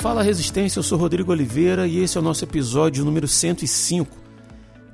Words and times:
Fala 0.00 0.22
Resistência, 0.22 0.78
eu 0.78 0.82
sou 0.82 0.96
Rodrigo 0.96 1.30
Oliveira 1.30 1.86
e 1.86 1.98
esse 1.98 2.16
é 2.16 2.20
o 2.22 2.24
nosso 2.24 2.42
episódio 2.42 3.04
número 3.04 3.28
105. 3.28 4.16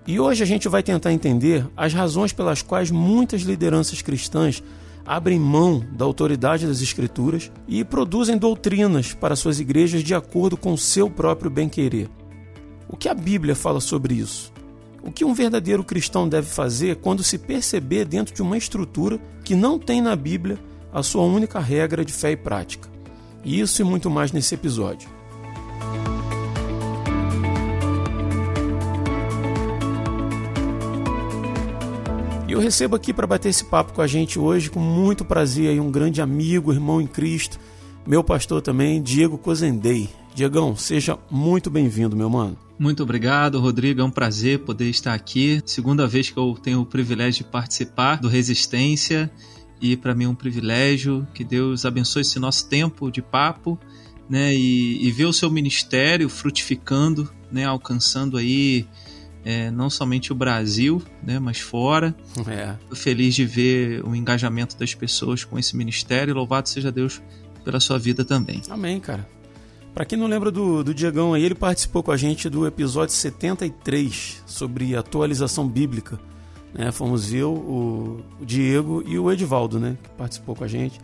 E 0.04 0.18
hoje 0.18 0.43
a 0.43 0.46
gente 0.46 0.68
vai 0.68 0.82
tentar 0.82 1.12
entender 1.12 1.64
as 1.77 1.95
razões 1.95 2.32
pelas 2.32 2.61
quais 2.61 2.90
muitas 2.90 3.43
lideranças 3.43 4.03
cristãs 4.03 4.64
abrem 5.07 5.39
mão 5.39 5.80
da 5.93 6.04
autoridade 6.04 6.66
das 6.66 6.82
Escrituras 6.82 7.53
e 7.68 7.84
produzem 7.84 8.36
doutrinas 8.36 9.14
para 9.14 9.36
suas 9.36 9.61
igrejas 9.61 10.03
de 10.03 10.12
acordo 10.12 10.57
com 10.57 10.77
seu 10.77 11.09
próprio 11.09 11.52
bem-querer. 11.52 12.11
O 12.88 12.96
que 12.96 13.09
a 13.09 13.14
Bíblia 13.14 13.54
fala 13.54 13.79
sobre 13.79 14.14
isso? 14.14 14.52
O 15.04 15.12
que 15.12 15.25
um 15.25 15.34
verdadeiro 15.34 15.84
cristão 15.84 16.29
deve 16.29 16.48
fazer 16.48 16.96
quando 16.96 17.23
se 17.23 17.39
perceber 17.39 18.07
dentro 18.07 18.34
de 18.34 18.43
uma 18.43 18.59
estrutura 18.59 19.20
que 19.45 19.54
não 19.54 19.79
tem 19.79 20.03
na 20.03 20.17
Bíblia 20.17 20.59
a 20.93 21.00
sua 21.00 21.23
única 21.23 21.61
regra 21.61 22.04
de 22.04 22.12
fé 22.12 22.32
e 22.32 22.36
prática? 22.36 22.96
Isso 23.46 23.81
e 23.81 23.85
muito 23.85 24.11
mais 24.11 24.32
nesse 24.32 24.57
episódio. 24.57 25.09
E 32.48 32.53
eu 32.53 32.59
recebo 32.59 32.97
aqui 32.97 33.12
para 33.12 33.25
bater 33.25 33.51
esse 33.51 33.64
papo 33.64 33.92
com 33.92 34.03
a 34.03 34.06
gente 34.09 34.37
hoje, 34.37 34.69
com 34.69 34.81
muito 34.81 35.25
prazer, 35.25 35.70
aí, 35.70 35.78
um 35.78 35.92
grande 35.92 36.20
amigo, 36.20 36.73
irmão 36.73 37.01
em 37.01 37.06
Cristo, 37.06 37.61
meu 38.05 38.25
pastor 38.25 38.61
também, 38.61 39.01
Diego 39.01 39.39
Cozendei. 39.39 40.09
Diegão, 40.34 40.75
seja 40.75 41.17
muito 41.31 41.70
bem-vindo, 41.70 42.17
meu 42.17 42.28
mano. 42.28 42.59
Muito 42.77 43.05
obrigado, 43.05 43.61
Rodrigo. 43.61 44.01
É 44.01 44.05
um 44.05 44.11
prazer 44.11 44.59
poder 44.59 44.91
estar 44.91 45.15
aqui. 45.15 45.62
Segunda 45.65 46.06
vez 46.06 46.31
que 46.31 46.37
eu 46.37 46.59
tenho 46.61 46.81
o 46.81 46.87
privilégio 46.87 47.45
de 47.45 47.51
participar 47.51 48.17
do 48.17 48.29
Resistência 48.29 49.31
e 49.81 49.97
para 49.97 50.15
mim 50.15 50.25
é 50.25 50.29
um 50.29 50.35
privilégio. 50.35 51.27
Que 51.35 51.45
Deus 51.45 51.85
abençoe 51.85 52.23
esse 52.23 52.39
nosso 52.39 52.69
tempo 52.69 53.11
de 53.11 53.23
papo, 53.23 53.79
né? 54.29 54.55
E, 54.55 55.07
e 55.07 55.11
ver 55.11 55.27
o 55.27 55.33
seu 55.33 55.51
ministério 55.51 56.29
frutificando, 56.29 57.31
né? 57.51 57.65
Alcançando 57.65 58.37
aí 58.37 58.87
é, 59.45 59.71
não 59.71 59.89
somente 59.89 60.33
o 60.33 60.35
Brasil, 60.35 61.03
né? 61.23 61.39
Mas 61.39 61.61
fora. 61.61 62.15
É. 62.49 62.75
Tô 62.89 62.97
feliz 62.97 63.35
de 63.35 63.45
ver 63.45 64.05
o 64.05 64.15
engajamento 64.15 64.77
das 64.77 64.95
pessoas 64.95 65.45
com 65.45 65.59
esse 65.59 65.77
ministério. 65.77 66.35
Louvado 66.35 66.69
seja 66.69 66.91
Deus 66.91 67.23
pela 67.65 67.81
sua 67.81 67.99
vida 67.99 68.25
também. 68.25 68.63
Amém, 68.69 68.99
cara. 68.99 69.29
Para 69.95 70.05
quem 70.05 70.19
não 70.19 70.27
lembra 70.27 70.51
do, 70.51 70.85
do 70.85 70.93
Diegão 70.93 71.33
aí, 71.33 71.43
ele 71.43 71.55
participou 71.55 72.03
com 72.03 72.11
a 72.11 72.17
gente 72.17 72.51
do 72.51 72.67
episódio 72.67 73.15
73 73.15 74.43
sobre 74.45 74.95
atualização 74.95 75.67
bíblica. 75.67 76.21
Né? 76.77 76.93
Fomos 76.93 77.33
eu, 77.33 77.53
o, 77.53 78.21
Diego 78.41 79.03
e 79.07 79.19
o 79.19 79.33
Edivaldo, 79.33 79.81
né? 79.81 79.97
Que 80.03 80.11
participou 80.11 80.55
com 80.55 80.65
a 80.65 80.69
gente. 80.69 81.01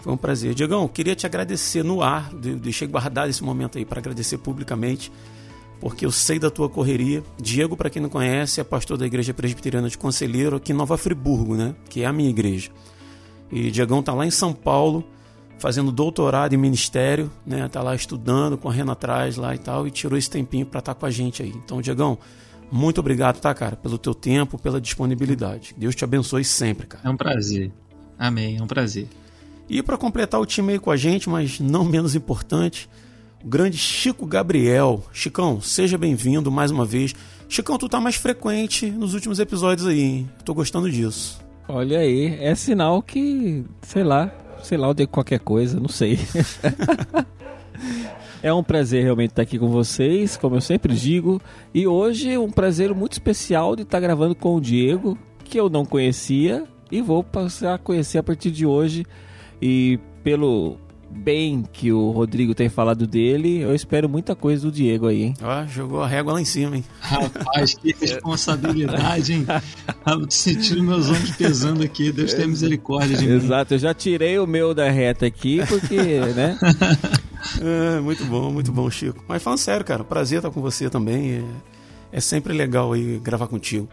Foi 0.00 0.12
um 0.12 0.16
prazer. 0.16 0.54
Diegão, 0.54 0.88
queria 0.88 1.14
te 1.14 1.26
agradecer 1.26 1.84
no 1.84 2.02
ar, 2.02 2.32
deixei 2.32 2.88
guardado 2.88 3.28
esse 3.28 3.44
momento 3.44 3.76
aí 3.76 3.84
para 3.84 4.00
agradecer 4.00 4.38
publicamente, 4.38 5.12
porque 5.78 6.06
eu 6.06 6.10
sei 6.10 6.38
da 6.38 6.50
tua 6.50 6.70
correria. 6.70 7.22
Diego, 7.38 7.76
para 7.76 7.90
quem 7.90 8.00
não 8.00 8.08
conhece, 8.08 8.60
é 8.60 8.64
pastor 8.64 8.96
da 8.96 9.04
Igreja 9.04 9.34
Presbiteriana 9.34 9.90
de 9.90 9.98
Conselheiro 9.98 10.56
aqui 10.56 10.72
em 10.72 10.74
Nova 10.74 10.96
Friburgo, 10.96 11.54
né? 11.54 11.74
Que 11.90 12.02
é 12.02 12.06
a 12.06 12.12
minha 12.12 12.30
igreja. 12.30 12.70
E 13.52 13.70
Diegão 13.70 14.02
tá 14.02 14.14
lá 14.14 14.24
em 14.24 14.30
São 14.30 14.54
Paulo, 14.54 15.04
fazendo 15.58 15.92
doutorado 15.92 16.54
em 16.54 16.56
ministério, 16.56 17.30
né? 17.44 17.68
Tá 17.68 17.82
lá 17.82 17.94
estudando, 17.94 18.56
correndo 18.56 18.92
atrás 18.92 19.36
lá 19.36 19.54
e 19.54 19.58
tal, 19.58 19.86
e 19.86 19.90
tirou 19.90 20.18
esse 20.18 20.30
tempinho 20.30 20.64
para 20.64 20.78
estar 20.78 20.94
tá 20.94 21.00
com 21.00 21.04
a 21.04 21.10
gente 21.10 21.42
aí. 21.42 21.50
Então, 21.50 21.82
Diegão, 21.82 22.16
muito 22.70 22.98
obrigado, 22.98 23.40
tá, 23.40 23.52
cara, 23.52 23.76
pelo 23.76 23.98
teu 23.98 24.14
tempo, 24.14 24.58
pela 24.58 24.80
disponibilidade. 24.80 25.74
Deus 25.76 25.94
te 25.94 26.04
abençoe 26.04 26.44
sempre, 26.44 26.86
cara. 26.86 27.02
É 27.06 27.10
um 27.10 27.16
prazer. 27.16 27.72
Amém, 28.18 28.58
é 28.58 28.62
um 28.62 28.66
prazer. 28.66 29.08
E 29.68 29.82
para 29.82 29.96
completar 29.96 30.40
o 30.40 30.46
time 30.46 30.72
aí 30.72 30.78
com 30.78 30.90
a 30.90 30.96
gente, 30.96 31.28
mas 31.28 31.60
não 31.60 31.84
menos 31.84 32.14
importante, 32.14 32.88
o 33.44 33.48
grande 33.48 33.78
Chico 33.78 34.26
Gabriel. 34.26 35.02
Chicão, 35.12 35.60
seja 35.60 35.96
bem-vindo 35.96 36.50
mais 36.50 36.70
uma 36.70 36.84
vez. 36.84 37.14
Chicão, 37.48 37.78
tu 37.78 37.88
tá 37.88 38.00
mais 38.00 38.16
frequente 38.16 38.90
nos 38.90 39.14
últimos 39.14 39.38
episódios 39.38 39.86
aí, 39.86 40.00
hein? 40.00 40.30
Tô 40.44 40.54
gostando 40.54 40.90
disso. 40.90 41.40
Olha 41.68 42.00
aí, 42.00 42.36
é 42.40 42.54
sinal 42.54 43.00
que, 43.02 43.64
sei 43.82 44.02
lá, 44.02 44.32
sei 44.62 44.76
lá, 44.76 44.88
eu 44.88 44.94
dei 44.94 45.06
qualquer 45.06 45.40
coisa, 45.40 45.78
não 45.78 45.88
sei. 45.88 46.18
É 48.42 48.52
um 48.52 48.62
prazer 48.62 49.02
realmente 49.02 49.30
estar 49.30 49.42
aqui 49.42 49.58
com 49.58 49.68
vocês, 49.68 50.36
como 50.36 50.56
eu 50.56 50.60
sempre 50.60 50.94
digo. 50.94 51.40
E 51.74 51.86
hoje 51.86 52.38
um 52.38 52.50
prazer 52.50 52.94
muito 52.94 53.12
especial 53.12 53.76
de 53.76 53.82
estar 53.82 54.00
gravando 54.00 54.34
com 54.34 54.56
o 54.56 54.60
Diego, 54.60 55.18
que 55.44 55.60
eu 55.60 55.68
não 55.68 55.84
conhecia 55.84 56.64
e 56.90 57.02
vou 57.02 57.22
passar 57.22 57.74
a 57.74 57.78
conhecer 57.78 58.16
a 58.18 58.22
partir 58.22 58.50
de 58.50 58.64
hoje. 58.64 59.04
E 59.60 59.98
pelo 60.24 60.78
bem 61.10 61.64
que 61.70 61.92
o 61.92 62.10
Rodrigo 62.12 62.54
tem 62.54 62.70
falado 62.70 63.06
dele, 63.06 63.58
eu 63.58 63.74
espero 63.74 64.08
muita 64.08 64.34
coisa 64.34 64.62
do 64.62 64.72
Diego 64.72 65.08
aí, 65.08 65.24
hein? 65.24 65.34
Ó, 65.42 65.66
jogou 65.66 66.00
a 66.00 66.06
régua 66.06 66.32
lá 66.32 66.40
em 66.40 66.44
cima, 66.44 66.76
hein? 66.76 66.84
Rapaz, 67.00 67.74
que 67.74 67.94
responsabilidade, 68.00 69.34
hein? 69.34 69.46
Tô 70.04 70.30
sentindo 70.30 70.82
meus 70.82 71.10
ombros 71.10 71.32
pesando 71.32 71.82
aqui, 71.82 72.12
Deus 72.12 72.32
tenha 72.32 72.46
misericórdia 72.46 73.16
de 73.16 73.26
mim. 73.26 73.34
Exato, 73.34 73.74
eu 73.74 73.78
já 73.78 73.92
tirei 73.92 74.38
o 74.38 74.46
meu 74.46 74.72
da 74.72 74.88
reta 74.88 75.26
aqui, 75.26 75.60
porque, 75.66 75.96
né? 76.34 76.56
É, 77.60 78.00
muito 78.00 78.24
bom, 78.24 78.50
muito 78.50 78.72
bom, 78.72 78.90
Chico. 78.90 79.24
Mas 79.26 79.42
falando 79.42 79.58
sério, 79.58 79.84
cara, 79.84 80.04
prazer 80.04 80.38
estar 80.38 80.50
com 80.50 80.60
você 80.60 80.88
também. 80.90 81.38
É, 82.12 82.18
é 82.18 82.20
sempre 82.20 82.52
legal 82.52 82.92
aí 82.92 83.18
gravar 83.18 83.46
contigo. 83.46 83.88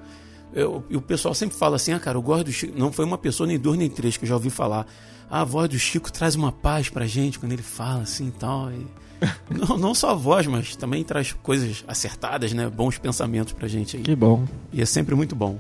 Eu, 0.53 0.83
e 0.89 0.95
o 0.95 1.01
pessoal 1.01 1.33
sempre 1.33 1.57
fala 1.57 1.75
assim, 1.75 1.93
ah, 1.93 1.99
cara, 1.99 2.17
eu 2.17 2.21
gosto 2.21 2.45
do 2.45 2.51
Chico. 2.51 2.77
Não 2.77 2.91
foi 2.91 3.05
uma 3.05 3.17
pessoa, 3.17 3.47
nem 3.47 3.59
duas, 3.59 3.77
nem 3.77 3.89
três 3.89 4.17
que 4.17 4.25
eu 4.25 4.29
já 4.29 4.35
ouvi 4.35 4.49
falar. 4.49 4.85
Ah, 5.29 5.41
a 5.41 5.43
voz 5.43 5.69
do 5.69 5.77
Chico 5.77 6.11
traz 6.11 6.35
uma 6.35 6.51
paz 6.51 6.89
pra 6.89 7.05
gente 7.05 7.37
quando 7.37 7.51
ele 7.51 7.61
fala 7.61 8.01
assim 8.01 8.27
e 8.27 8.31
tal. 8.31 8.71
E... 8.71 8.87
não, 9.49 9.77
não 9.77 9.93
só 9.93 10.11
a 10.11 10.15
voz, 10.15 10.47
mas 10.47 10.75
também 10.75 11.03
traz 11.03 11.33
coisas 11.33 11.83
acertadas, 11.87 12.53
né? 12.53 12.69
Bons 12.69 12.97
pensamentos 12.97 13.53
pra 13.53 13.67
gente 13.67 13.97
aí. 13.97 14.03
Que 14.03 14.15
bom. 14.15 14.45
E 14.71 14.81
é 14.81 14.85
sempre 14.85 15.15
muito 15.15 15.35
bom. 15.35 15.59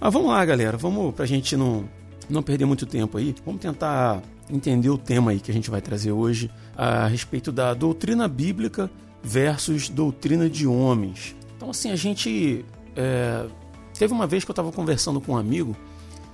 Mas 0.00 0.12
vamos 0.12 0.28
lá, 0.28 0.44
galera. 0.44 0.76
Vamos 0.76 1.14
pra 1.14 1.26
gente 1.26 1.56
não, 1.56 1.84
não 2.28 2.42
perder 2.42 2.64
muito 2.64 2.86
tempo 2.86 3.18
aí. 3.18 3.34
Vamos 3.44 3.60
tentar 3.60 4.22
entender 4.50 4.90
o 4.90 4.98
tema 4.98 5.30
aí 5.30 5.40
que 5.40 5.50
a 5.50 5.54
gente 5.54 5.70
vai 5.70 5.80
trazer 5.80 6.12
hoje 6.12 6.50
a 6.76 7.06
respeito 7.06 7.50
da 7.50 7.74
doutrina 7.74 8.28
bíblica 8.28 8.90
versus 9.22 9.88
doutrina 9.88 10.48
de 10.48 10.66
homens. 10.66 11.34
Então, 11.56 11.70
assim, 11.70 11.90
a 11.90 11.96
gente. 11.96 12.64
É, 12.96 13.46
teve 13.98 14.12
uma 14.12 14.26
vez 14.26 14.44
que 14.44 14.50
eu 14.50 14.52
estava 14.52 14.70
conversando 14.70 15.20
com 15.20 15.32
um 15.32 15.36
amigo 15.36 15.76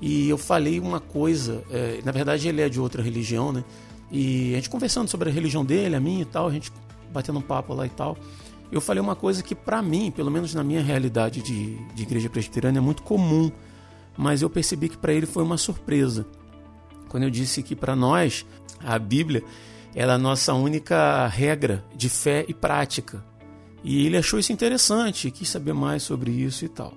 e 0.00 0.28
eu 0.28 0.38
falei 0.38 0.80
uma 0.80 1.00
coisa. 1.00 1.62
É, 1.70 2.00
na 2.04 2.12
verdade, 2.12 2.48
ele 2.48 2.60
é 2.60 2.68
de 2.68 2.80
outra 2.80 3.02
religião, 3.02 3.52
né? 3.52 3.64
E 4.10 4.52
a 4.52 4.56
gente 4.56 4.70
conversando 4.70 5.08
sobre 5.08 5.30
a 5.30 5.32
religião 5.32 5.64
dele, 5.64 5.94
a 5.94 6.00
minha 6.00 6.22
e 6.22 6.24
tal, 6.24 6.48
a 6.48 6.52
gente 6.52 6.72
batendo 7.12 7.38
um 7.38 7.42
papo 7.42 7.74
lá 7.74 7.86
e 7.86 7.90
tal. 7.90 8.16
Eu 8.72 8.80
falei 8.80 9.00
uma 9.00 9.16
coisa 9.16 9.42
que, 9.42 9.54
para 9.54 9.82
mim, 9.82 10.10
pelo 10.10 10.30
menos 10.30 10.54
na 10.54 10.62
minha 10.62 10.82
realidade 10.82 11.42
de, 11.42 11.76
de 11.94 12.02
igreja 12.02 12.28
presbiteriana, 12.28 12.78
é 12.78 12.80
muito 12.80 13.02
comum, 13.02 13.50
mas 14.16 14.42
eu 14.42 14.50
percebi 14.50 14.88
que 14.88 14.96
para 14.96 15.12
ele 15.12 15.26
foi 15.26 15.42
uma 15.42 15.56
surpresa 15.56 16.26
quando 17.10 17.24
eu 17.24 17.30
disse 17.30 17.62
que 17.62 17.76
para 17.76 17.94
nós 17.94 18.46
a 18.78 18.98
Bíblia 18.98 19.42
era 19.94 20.14
a 20.14 20.18
nossa 20.18 20.54
única 20.54 21.26
regra 21.26 21.84
de 21.94 22.08
fé 22.08 22.46
e 22.48 22.54
prática. 22.54 23.22
E 23.82 24.06
ele 24.06 24.16
achou 24.16 24.38
isso 24.38 24.52
interessante, 24.52 25.30
quis 25.30 25.48
saber 25.48 25.74
mais 25.74 26.04
sobre 26.04 26.30
isso 26.30 26.64
e 26.64 26.68
tal. 26.68 26.94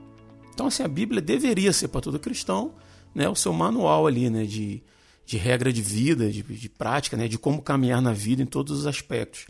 Então, 0.53 0.67
assim, 0.67 0.83
a 0.83 0.87
Bíblia 0.87 1.19
deveria 1.19 1.73
ser 1.73 1.87
para 1.87 1.99
todo 1.99 2.19
cristão 2.19 2.73
né, 3.13 3.27
o 3.27 3.35
seu 3.35 3.51
manual 3.51 4.05
ali, 4.05 4.29
né, 4.29 4.45
de, 4.45 4.83
de 5.25 5.37
regra 5.37 5.73
de 5.73 5.81
vida, 5.81 6.31
de, 6.31 6.43
de 6.43 6.69
prática, 6.69 7.17
né, 7.17 7.27
de 7.27 7.39
como 7.39 7.61
caminhar 7.61 8.01
na 8.01 8.13
vida 8.13 8.43
em 8.43 8.45
todos 8.45 8.79
os 8.79 8.85
aspectos. 8.85 9.47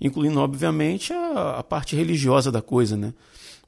Incluindo, 0.00 0.38
obviamente, 0.38 1.12
a, 1.12 1.58
a 1.58 1.62
parte 1.64 1.96
religiosa 1.96 2.52
da 2.52 2.62
coisa, 2.62 2.96
né? 2.96 3.12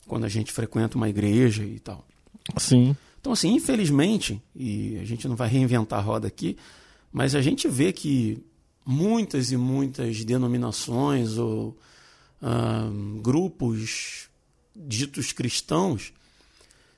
Quando 0.06 0.24
a 0.24 0.28
gente 0.28 0.52
frequenta 0.52 0.96
uma 0.96 1.08
igreja 1.08 1.64
e 1.64 1.80
tal. 1.80 2.04
Sim. 2.56 2.96
Então, 3.26 3.32
assim, 3.32 3.54
infelizmente, 3.54 4.40
e 4.54 5.00
a 5.00 5.04
gente 5.04 5.26
não 5.26 5.34
vai 5.34 5.48
reinventar 5.48 5.98
a 5.98 6.02
roda 6.02 6.28
aqui, 6.28 6.56
mas 7.10 7.34
a 7.34 7.42
gente 7.42 7.66
vê 7.66 7.92
que 7.92 8.40
muitas 8.86 9.50
e 9.50 9.56
muitas 9.56 10.24
denominações 10.24 11.36
ou 11.36 11.76
uh, 12.40 13.20
grupos 13.20 14.28
ditos 14.76 15.32
cristãos 15.32 16.12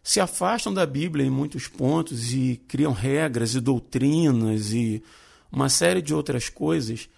se 0.03 0.21
afastam 0.21 0.75
da 0.75 0.85
Bíblia 0.85 1.25
em 1.25 1.31
muitos 1.31 1.67
pontos 1.67 2.35
e 2.35 2.61
criam 2.69 2.93
regras 2.93 3.55
e 3.55 3.61
doutrinas 3.61 4.71
e 4.71 5.03
uma 5.51 5.71
série 5.71 6.03
de 6.03 6.13
outras 6.13 6.51
coisas 6.51 7.09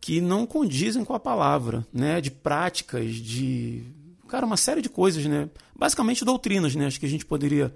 que 0.00 0.18
não 0.18 0.46
condizem 0.46 1.04
com 1.04 1.12
a 1.12 1.20
palavra, 1.20 1.86
né? 1.92 2.22
De 2.22 2.30
práticas, 2.30 3.16
de 3.16 3.82
cara, 4.26 4.46
uma 4.46 4.56
série 4.56 4.80
de 4.80 4.88
coisas, 4.88 5.26
né? 5.26 5.46
Basicamente 5.78 6.24
doutrinas, 6.24 6.74
né? 6.74 6.86
Acho 6.86 6.98
que 6.98 7.04
a 7.04 7.10
gente 7.10 7.26
poderia 7.26 7.70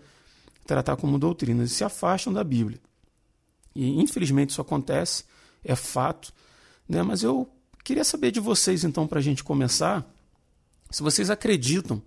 tratar 0.70 0.94
como 0.94 1.18
doutrinas 1.18 1.72
e 1.72 1.74
se 1.74 1.82
afastam 1.82 2.32
da 2.32 2.44
Bíblia. 2.44 2.78
E 3.74 4.00
infelizmente 4.00 4.50
isso 4.50 4.60
acontece, 4.60 5.24
é 5.64 5.74
fato, 5.74 6.32
né? 6.88 7.02
mas 7.02 7.24
eu 7.24 7.50
queria 7.82 8.04
saber 8.04 8.30
de 8.30 8.38
vocês, 8.38 8.84
então, 8.84 9.04
para 9.04 9.18
a 9.18 9.22
gente 9.22 9.42
começar, 9.42 10.08
se 10.88 11.02
vocês 11.02 11.28
acreditam 11.28 12.00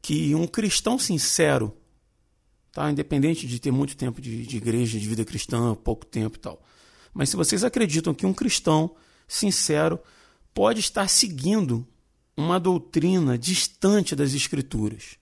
que 0.00 0.32
um 0.32 0.46
cristão 0.46 0.96
sincero, 0.96 1.76
tá? 2.70 2.88
independente 2.88 3.48
de 3.48 3.58
ter 3.58 3.72
muito 3.72 3.96
tempo 3.96 4.20
de, 4.20 4.46
de 4.46 4.56
igreja, 4.58 4.96
de 5.00 5.08
vida 5.08 5.24
cristã, 5.24 5.74
pouco 5.74 6.06
tempo 6.06 6.36
e 6.36 6.40
tal, 6.40 6.62
mas 7.12 7.30
se 7.30 7.36
vocês 7.36 7.64
acreditam 7.64 8.14
que 8.14 8.24
um 8.24 8.32
cristão 8.32 8.94
sincero 9.26 9.98
pode 10.54 10.78
estar 10.78 11.08
seguindo 11.08 11.84
uma 12.36 12.60
doutrina 12.60 13.36
distante 13.36 14.14
das 14.14 14.34
Escrituras, 14.34 15.18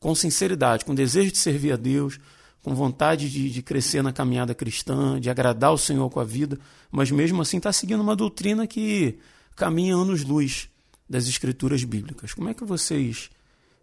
com 0.00 0.14
sinceridade, 0.14 0.84
com 0.84 0.94
desejo 0.94 1.30
de 1.30 1.38
servir 1.38 1.72
a 1.72 1.76
Deus, 1.76 2.18
com 2.62 2.74
vontade 2.74 3.30
de, 3.30 3.50
de 3.50 3.62
crescer 3.62 4.02
na 4.02 4.12
caminhada 4.12 4.54
cristã, 4.54 5.20
de 5.20 5.30
agradar 5.30 5.72
o 5.72 5.78
Senhor 5.78 6.08
com 6.10 6.18
a 6.18 6.24
vida, 6.24 6.58
mas 6.90 7.10
mesmo 7.10 7.40
assim 7.42 7.58
está 7.58 7.72
seguindo 7.72 8.00
uma 8.00 8.16
doutrina 8.16 8.66
que 8.66 9.18
caminha 9.54 9.94
anos-luz 9.94 10.68
das 11.08 11.28
Escrituras 11.28 11.84
bíblicas. 11.84 12.32
Como 12.32 12.48
é 12.48 12.54
que 12.54 12.64
vocês 12.64 13.30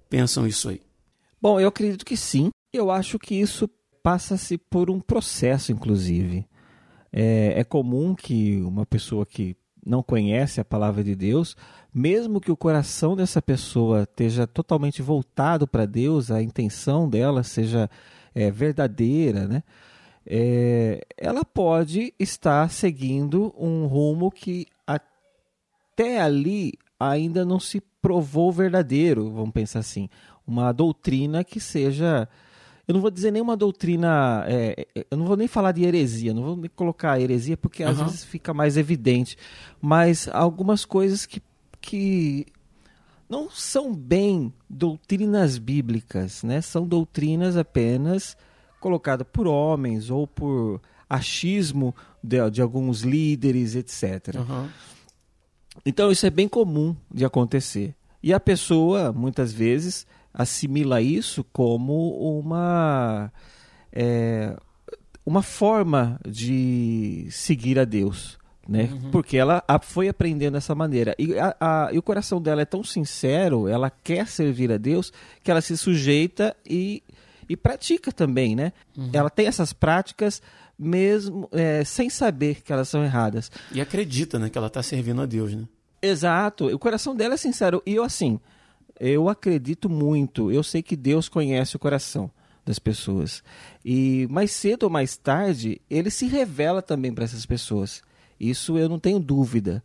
pensam 0.10 0.48
isso 0.48 0.70
aí? 0.70 0.82
Bom, 1.42 1.60
eu 1.60 1.68
acredito 1.68 2.06
que 2.06 2.18
sim. 2.18 2.50
Eu 2.74 2.90
acho 2.90 3.20
que 3.20 3.36
isso 3.36 3.70
passa-se 4.02 4.58
por 4.58 4.90
um 4.90 5.00
processo, 5.00 5.72
inclusive. 5.72 6.48
É, 7.12 7.60
é 7.60 7.64
comum 7.64 8.16
que 8.16 8.58
uma 8.62 8.86
pessoa 8.86 9.26
que 9.26 9.56
não 9.88 10.04
conhece 10.04 10.60
a 10.60 10.66
palavra 10.66 11.04
de 11.04 11.16
Deus, 11.16 11.56
mesmo 11.94 12.42
que 12.42 12.52
o 12.52 12.58
coração 12.58 13.16
dessa 13.16 13.42
pessoa 13.42 14.04
esteja 14.04 14.46
totalmente 14.46 15.02
voltado 15.02 15.66
para 15.66 15.86
Deus, 15.86 16.30
a 16.30 16.42
intenção 16.42 17.10
dela 17.10 17.42
seja 17.42 17.90
é, 18.36 18.52
verdadeira, 18.52 19.48
né? 19.48 19.64
É, 20.30 21.06
ela 21.18 21.46
pode 21.46 22.14
estar 22.20 22.70
seguindo 22.70 23.54
um 23.58 23.86
rumo 23.86 24.30
que 24.30 24.68
até 24.86 26.20
ali 26.20 26.74
ainda 27.00 27.46
não 27.46 27.60
se 27.60 27.82
provou 28.02 28.52
verdadeiro, 28.52 29.32
vamos 29.32 29.52
pensar 29.52 29.80
assim. 29.80 30.10
Uma 30.46 30.74
doutrina 30.74 31.46
que 31.46 31.60
seja 31.62 32.28
eu 32.88 32.94
não 32.94 33.02
vou 33.02 33.12
dizer 33.12 33.32
nenhuma 33.32 33.58
doutrina, 33.58 34.46
é, 34.48 34.88
é, 34.96 35.06
eu 35.12 35.18
não 35.18 35.26
vou 35.26 35.36
nem 35.36 35.48
falar 35.48 35.74
de 35.74 35.84
heresia, 35.84 36.34
não 36.34 36.44
vou 36.44 36.56
nem 36.56 36.70
colocar 36.74 37.20
heresia 37.20 37.58
porque 37.58 37.84
às 37.84 37.98
vezes 38.00 38.24
fica 38.24 38.54
mais 38.54 38.78
evidente, 38.78 39.38
mas 39.82 40.30
algumas 40.32 40.86
coisas 40.86 41.26
que, 41.26 41.42
que 41.82 42.46
não 43.30 43.50
são 43.50 43.94
bem 43.94 44.54
doutrinas 44.70 45.58
bíblicas, 45.58 46.44
né? 46.44 46.62
São 46.62 46.88
doutrinas 46.88 47.58
apenas 47.58 48.38
colocadas 48.80 49.28
por 49.34 49.48
homens 49.48 50.10
ou 50.10 50.26
por 50.26 50.82
achismo 51.10 51.94
de, 52.24 52.50
de 52.50 52.62
alguns 52.62 53.02
líderes, 53.02 53.76
etc. 53.76 54.36
Uhum. 54.36 54.70
Então 55.86 56.10
isso 56.10 56.26
é 56.26 56.30
bem 56.30 56.48
comum 56.48 56.96
de 57.14 57.26
acontecer. 57.26 57.94
E 58.24 58.34
a 58.34 58.40
pessoa, 58.40 59.12
muitas 59.12 59.52
vezes, 59.52 60.08
assimila 60.38 61.02
isso 61.02 61.44
como 61.52 62.40
uma, 62.40 63.34
é, 63.92 64.56
uma 65.26 65.42
forma 65.42 66.20
de 66.28 67.28
seguir 67.32 67.80
a 67.80 67.86
Deus. 67.86 68.38
Né? 68.70 68.90
Uhum. 68.92 69.12
Porque 69.12 69.36
ela 69.36 69.64
foi 69.82 70.10
aprendendo 70.10 70.54
dessa 70.54 70.76
maneira. 70.76 71.16
E, 71.18 71.40
a, 71.40 71.56
a, 71.60 71.90
e 71.92 71.98
o 71.98 72.04
coração 72.04 72.40
dela 72.40 72.62
é 72.62 72.66
tão 72.66 72.84
sincero, 72.84 73.68
ela 73.68 73.90
quer 73.90 74.28
servir 74.28 74.72
a 74.72 74.78
Deus, 74.78 75.12
que 75.44 75.50
ela 75.50 75.62
se 75.62 75.76
sujeita 75.76 76.56
e, 76.64 77.02
e 77.50 77.58
pratica 77.58 78.12
também. 78.12 78.56
Né? 78.56 78.74
Uhum. 78.96 79.10
Ela 79.12 79.30
tem 79.30 79.48
essas 79.48 79.74
práticas 79.74 80.42
mesmo 80.78 81.50
é, 81.52 81.84
sem 81.84 82.10
saber 82.10 82.62
que 82.62 82.72
elas 82.72 82.90
são 82.90 83.04
erradas. 83.04 83.50
E 83.72 83.82
acredita 83.82 84.38
né, 84.38 84.50
que 84.50 84.58
ela 84.58 84.68
está 84.68 84.84
servindo 84.84 85.22
a 85.22 85.26
Deus. 85.26 85.56
Né? 85.56 85.64
Exato. 86.00 86.68
O 86.68 86.78
coração 86.78 87.16
dela 87.16 87.34
é 87.34 87.38
sincero. 87.38 87.82
E 87.86 87.96
eu, 87.96 88.04
assim, 88.04 88.40
eu 89.00 89.30
acredito 89.30 89.90
muito. 89.90 90.52
Eu 90.52 90.64
sei 90.64 90.82
que 90.82 90.96
Deus 90.96 91.30
conhece 91.30 91.76
o 91.76 91.80
coração 91.80 92.32
das 92.66 92.80
pessoas. 92.80 93.44
E 93.84 94.28
mais 94.30 94.52
cedo 94.52 94.84
ou 94.84 94.90
mais 94.90 95.16
tarde, 95.16 95.82
ele 95.90 96.10
se 96.10 96.28
revela 96.28 96.82
também 96.82 97.14
para 97.14 97.24
essas 97.24 97.46
pessoas. 97.46 98.02
Isso 98.40 98.78
eu 98.78 98.90
não 98.90 99.00
tenho 99.00 99.20
dúvida. 99.20 99.84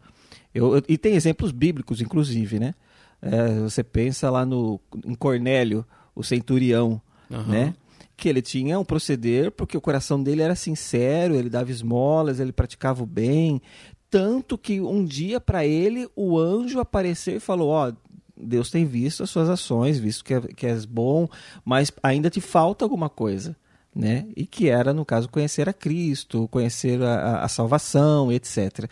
Eu, 0.54 0.76
eu, 0.76 0.82
e 0.88 0.98
tem 0.98 1.14
exemplos 1.14 1.52
bíblicos, 1.52 2.00
inclusive, 2.00 2.58
né? 2.58 2.74
É, 3.20 3.60
você 3.60 3.84
pensa 3.84 4.28
lá 4.28 4.44
no, 4.44 4.80
em 5.06 5.14
Cornélio, 5.14 5.86
o 6.14 6.24
centurião, 6.24 7.00
uhum. 7.30 7.46
né? 7.46 7.74
Que 8.16 8.28
ele 8.28 8.42
tinha 8.42 8.78
um 8.78 8.84
proceder 8.84 9.52
porque 9.52 9.76
o 9.76 9.80
coração 9.80 10.22
dele 10.22 10.42
era 10.42 10.54
sincero, 10.54 11.34
ele 11.34 11.48
dava 11.48 11.70
esmolas, 11.70 12.40
ele 12.40 12.52
praticava 12.52 13.02
o 13.02 13.06
bem. 13.06 13.62
Tanto 14.10 14.58
que 14.58 14.80
um 14.80 15.04
dia 15.04 15.40
para 15.40 15.64
ele 15.64 16.08
o 16.14 16.38
anjo 16.38 16.80
apareceu 16.80 17.36
e 17.36 17.40
falou: 17.40 17.70
Ó, 17.70 17.88
oh, 17.88 17.94
Deus 18.36 18.70
tem 18.70 18.84
visto 18.84 19.22
as 19.22 19.30
suas 19.30 19.48
ações, 19.48 19.98
visto 19.98 20.24
que, 20.24 20.34
é, 20.34 20.40
que 20.40 20.66
és 20.66 20.84
bom, 20.84 21.28
mas 21.64 21.92
ainda 22.02 22.30
te 22.30 22.40
falta 22.40 22.84
alguma 22.84 23.08
coisa. 23.08 23.56
Né? 23.94 24.26
E 24.34 24.46
que 24.46 24.70
era, 24.70 24.94
no 24.94 25.04
caso, 25.04 25.28
conhecer 25.28 25.68
a 25.68 25.72
Cristo, 25.72 26.48
conhecer 26.48 27.02
a, 27.02 27.44
a 27.44 27.48
salvação, 27.48 28.32
etc. 28.32 28.90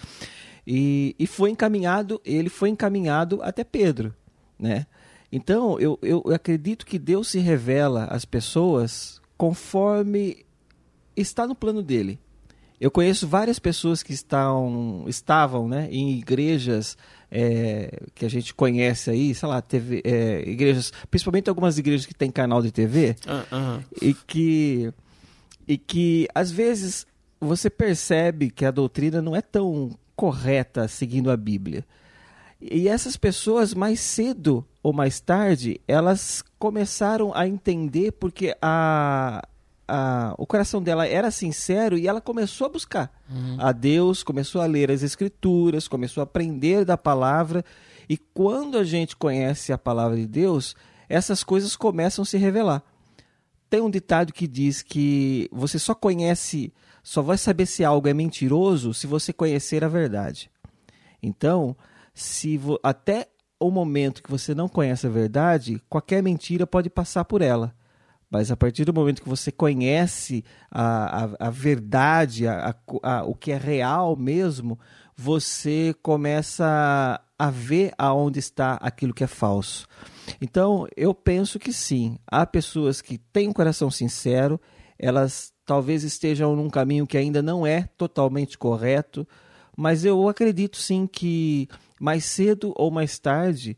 E, 0.66 1.16
e 1.18 1.26
foi 1.26 1.50
encaminhado, 1.50 2.20
ele 2.22 2.50
foi 2.50 2.68
encaminhado 2.68 3.40
até 3.42 3.64
Pedro, 3.64 4.14
né? 4.58 4.86
Então, 5.32 5.78
eu, 5.78 5.98
eu 6.02 6.22
acredito 6.34 6.84
que 6.84 6.98
Deus 6.98 7.28
se 7.28 7.38
revela 7.38 8.04
às 8.04 8.24
pessoas 8.24 9.22
conforme 9.38 10.44
está 11.16 11.46
no 11.46 11.54
plano 11.54 11.82
dele. 11.82 12.20
Eu 12.80 12.90
conheço 12.90 13.28
várias 13.28 13.58
pessoas 13.58 14.02
que 14.02 14.12
estão, 14.12 15.04
estavam 15.06 15.68
né, 15.68 15.88
em 15.90 16.10
igrejas 16.18 16.96
é, 17.30 18.02
que 18.14 18.26
a 18.26 18.28
gente 18.28 18.54
conhece 18.54 19.10
aí, 19.10 19.34
sei 19.34 19.48
lá, 19.48 19.62
TV, 19.62 20.02
é, 20.04 20.42
igrejas, 20.48 20.92
principalmente 21.10 21.48
algumas 21.48 21.78
igrejas 21.78 22.06
que 22.06 22.14
têm 22.14 22.30
canal 22.30 22.62
de 22.62 22.72
TV, 22.72 23.16
uh, 23.26 23.32
uh 23.32 23.78
-huh. 23.78 23.84
e 24.02 24.14
que 24.14 24.92
e 25.68 25.78
que 25.78 26.28
às 26.34 26.50
vezes 26.50 27.06
você 27.40 27.70
percebe 27.70 28.50
que 28.50 28.64
a 28.64 28.70
doutrina 28.70 29.22
não 29.22 29.36
é 29.36 29.40
tão 29.40 29.96
correta 30.16 30.88
seguindo 30.88 31.30
a 31.30 31.36
Bíblia. 31.36 31.84
E 32.60 32.88
essas 32.88 33.16
pessoas, 33.16 33.72
mais 33.72 34.00
cedo 34.00 34.66
ou 34.82 34.92
mais 34.92 35.18
tarde, 35.18 35.80
elas 35.88 36.44
começaram 36.58 37.32
a 37.34 37.48
entender 37.48 38.12
porque 38.12 38.54
a, 38.60 39.42
a, 39.90 40.34
o 40.38 40.46
coração 40.46 40.80
dela 40.80 41.06
era 41.06 41.30
sincero 41.30 41.98
e 41.98 42.06
ela 42.06 42.20
começou 42.20 42.66
a 42.66 42.70
buscar 42.70 43.12
uhum. 43.28 43.56
a 43.58 43.72
Deus, 43.72 44.22
começou 44.22 44.60
a 44.60 44.66
ler 44.66 44.90
as 44.90 45.02
Escrituras, 45.02 45.88
começou 45.88 46.20
a 46.20 46.24
aprender 46.24 46.84
da 46.84 46.96
palavra. 46.96 47.64
E 48.08 48.16
quando 48.16 48.78
a 48.78 48.84
gente 48.84 49.16
conhece 49.16 49.72
a 49.72 49.78
palavra 49.78 50.16
de 50.16 50.26
Deus, 50.26 50.76
essas 51.08 51.42
coisas 51.42 51.74
começam 51.74 52.22
a 52.22 52.26
se 52.26 52.38
revelar. 52.38 52.82
Tem 53.68 53.80
um 53.80 53.90
ditado 53.90 54.32
que 54.32 54.46
diz 54.46 54.82
que 54.82 55.48
você 55.52 55.78
só 55.78 55.94
conhece, 55.94 56.72
só 57.02 57.20
vai 57.20 57.36
saber 57.36 57.66
se 57.66 57.84
algo 57.84 58.08
é 58.08 58.14
mentiroso 58.14 58.94
se 58.94 59.06
você 59.06 59.32
conhecer 59.32 59.84
a 59.84 59.88
verdade. 59.88 60.50
Então, 61.22 61.76
se 62.14 62.60
até 62.82 63.28
o 63.58 63.70
momento 63.70 64.22
que 64.22 64.30
você 64.30 64.54
não 64.54 64.68
conhece 64.68 65.06
a 65.06 65.10
verdade, 65.10 65.82
qualquer 65.88 66.22
mentira 66.22 66.66
pode 66.66 66.88
passar 66.88 67.24
por 67.24 67.42
ela. 67.42 67.74
Mas 68.30 68.50
a 68.50 68.56
partir 68.56 68.84
do 68.84 68.94
momento 68.94 69.22
que 69.22 69.28
você 69.28 69.50
conhece 69.50 70.44
a, 70.70 71.24
a, 71.24 71.48
a 71.48 71.50
verdade, 71.50 72.46
a, 72.46 72.74
a, 73.02 73.24
o 73.24 73.34
que 73.34 73.50
é 73.50 73.56
real 73.56 74.14
mesmo, 74.16 74.78
você 75.16 75.94
começa 76.00 77.20
a 77.36 77.50
ver 77.50 77.92
aonde 77.98 78.38
está 78.38 78.74
aquilo 78.74 79.12
que 79.12 79.24
é 79.24 79.26
falso. 79.26 79.86
Então, 80.40 80.86
eu 80.96 81.12
penso 81.12 81.58
que 81.58 81.72
sim, 81.72 82.18
há 82.26 82.46
pessoas 82.46 83.02
que 83.02 83.18
têm 83.18 83.48
um 83.48 83.52
coração 83.52 83.90
sincero, 83.90 84.60
elas 84.96 85.52
talvez 85.66 86.04
estejam 86.04 86.54
num 86.54 86.70
caminho 86.70 87.06
que 87.06 87.18
ainda 87.18 87.42
não 87.42 87.66
é 87.66 87.88
totalmente 87.96 88.56
correto, 88.56 89.26
mas 89.76 90.04
eu 90.04 90.28
acredito 90.28 90.76
sim 90.76 91.06
que 91.06 91.68
mais 92.00 92.24
cedo 92.24 92.72
ou 92.76 92.90
mais 92.90 93.18
tarde, 93.18 93.76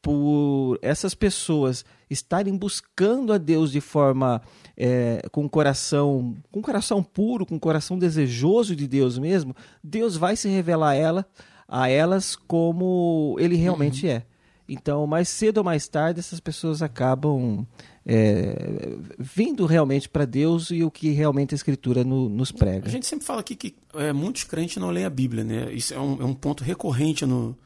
por 0.00 0.78
essas 0.80 1.14
pessoas 1.14 1.84
estarem 2.10 2.56
buscando 2.56 3.32
a 3.32 3.38
Deus 3.38 3.70
de 3.70 3.80
forma 3.80 4.40
é, 4.76 5.22
com 5.30 5.48
coração 5.48 6.36
com 6.50 6.62
coração 6.62 7.02
puro, 7.02 7.44
com 7.44 7.58
coração 7.58 7.98
desejoso 7.98 8.74
de 8.74 8.86
Deus 8.86 9.18
mesmo, 9.18 9.54
Deus 9.82 10.16
vai 10.16 10.36
se 10.36 10.48
revelar 10.48 10.90
a, 10.90 10.94
ela, 10.94 11.26
a 11.66 11.88
elas 11.88 12.36
como 12.36 13.36
Ele 13.38 13.56
realmente 13.56 14.06
uhum. 14.06 14.12
é. 14.12 14.22
Então, 14.68 15.06
mais 15.06 15.30
cedo 15.30 15.58
ou 15.58 15.64
mais 15.64 15.88
tarde, 15.88 16.20
essas 16.20 16.40
pessoas 16.40 16.82
acabam 16.82 17.66
é, 18.04 18.96
vindo 19.18 19.64
realmente 19.64 20.08
para 20.08 20.26
Deus 20.26 20.70
e 20.70 20.84
o 20.84 20.90
que 20.90 21.08
realmente 21.10 21.54
a 21.54 21.56
Escritura 21.56 22.04
no, 22.04 22.28
nos 22.28 22.52
prega. 22.52 22.86
A 22.86 22.90
gente 22.90 23.06
sempre 23.06 23.24
fala 23.24 23.40
aqui 23.40 23.56
que 23.56 23.74
é, 23.94 24.12
muitos 24.12 24.44
crentes 24.44 24.76
não 24.76 24.90
leem 24.90 25.06
a 25.06 25.10
Bíblia, 25.10 25.42
né? 25.42 25.72
Isso 25.72 25.94
é 25.94 25.98
um, 25.98 26.20
é 26.20 26.24
um 26.24 26.34
ponto 26.34 26.62
recorrente 26.62 27.24
no, 27.24 27.56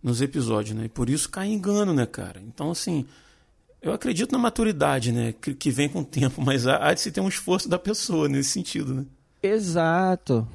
nos 0.00 0.20
episódios, 0.22 0.76
né? 0.76 0.84
E 0.84 0.88
por 0.88 1.10
isso 1.10 1.28
cai 1.28 1.48
engano, 1.48 1.92
né, 1.92 2.06
cara? 2.06 2.40
Então, 2.46 2.70
assim, 2.70 3.04
eu 3.84 3.92
acredito 3.92 4.32
na 4.32 4.38
maturidade, 4.38 5.12
né? 5.12 5.34
Que, 5.40 5.54
que 5.54 5.70
vem 5.70 5.88
com 5.88 6.00
o 6.00 6.04
tempo, 6.04 6.42
mas 6.42 6.66
há, 6.66 6.88
há 6.88 6.94
de 6.94 7.00
se 7.00 7.12
ter 7.12 7.20
um 7.20 7.28
esforço 7.28 7.68
da 7.68 7.78
pessoa 7.78 8.28
nesse 8.28 8.50
sentido, 8.50 8.94
né? 8.94 9.04
Exato. 9.42 10.48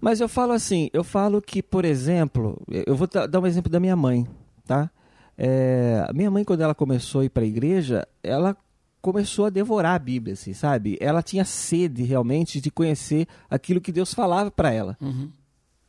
Mas 0.00 0.20
eu 0.20 0.28
falo 0.28 0.52
assim, 0.52 0.88
eu 0.92 1.02
falo 1.02 1.42
que, 1.42 1.62
por 1.62 1.84
exemplo, 1.84 2.62
eu 2.68 2.94
vou 2.94 3.08
dar 3.08 3.40
um 3.40 3.46
exemplo 3.46 3.70
da 3.70 3.80
minha 3.80 3.96
mãe, 3.96 4.26
tá? 4.64 4.88
É, 5.36 6.04
a 6.08 6.12
minha 6.12 6.30
mãe, 6.30 6.44
quando 6.44 6.60
ela 6.60 6.74
começou 6.74 7.22
a 7.22 7.24
ir 7.24 7.28
para 7.28 7.42
a 7.42 7.46
igreja, 7.46 8.06
ela 8.22 8.56
começou 9.02 9.46
a 9.46 9.50
devorar 9.50 9.94
a 9.94 9.98
Bíblia, 9.98 10.34
assim, 10.34 10.52
sabe? 10.52 10.96
Ela 11.00 11.22
tinha 11.22 11.44
sede 11.44 12.04
realmente 12.04 12.60
de 12.60 12.70
conhecer 12.70 13.26
aquilo 13.50 13.80
que 13.80 13.92
Deus 13.92 14.14
falava 14.14 14.50
para 14.50 14.72
ela. 14.72 14.96
Uhum. 15.00 15.30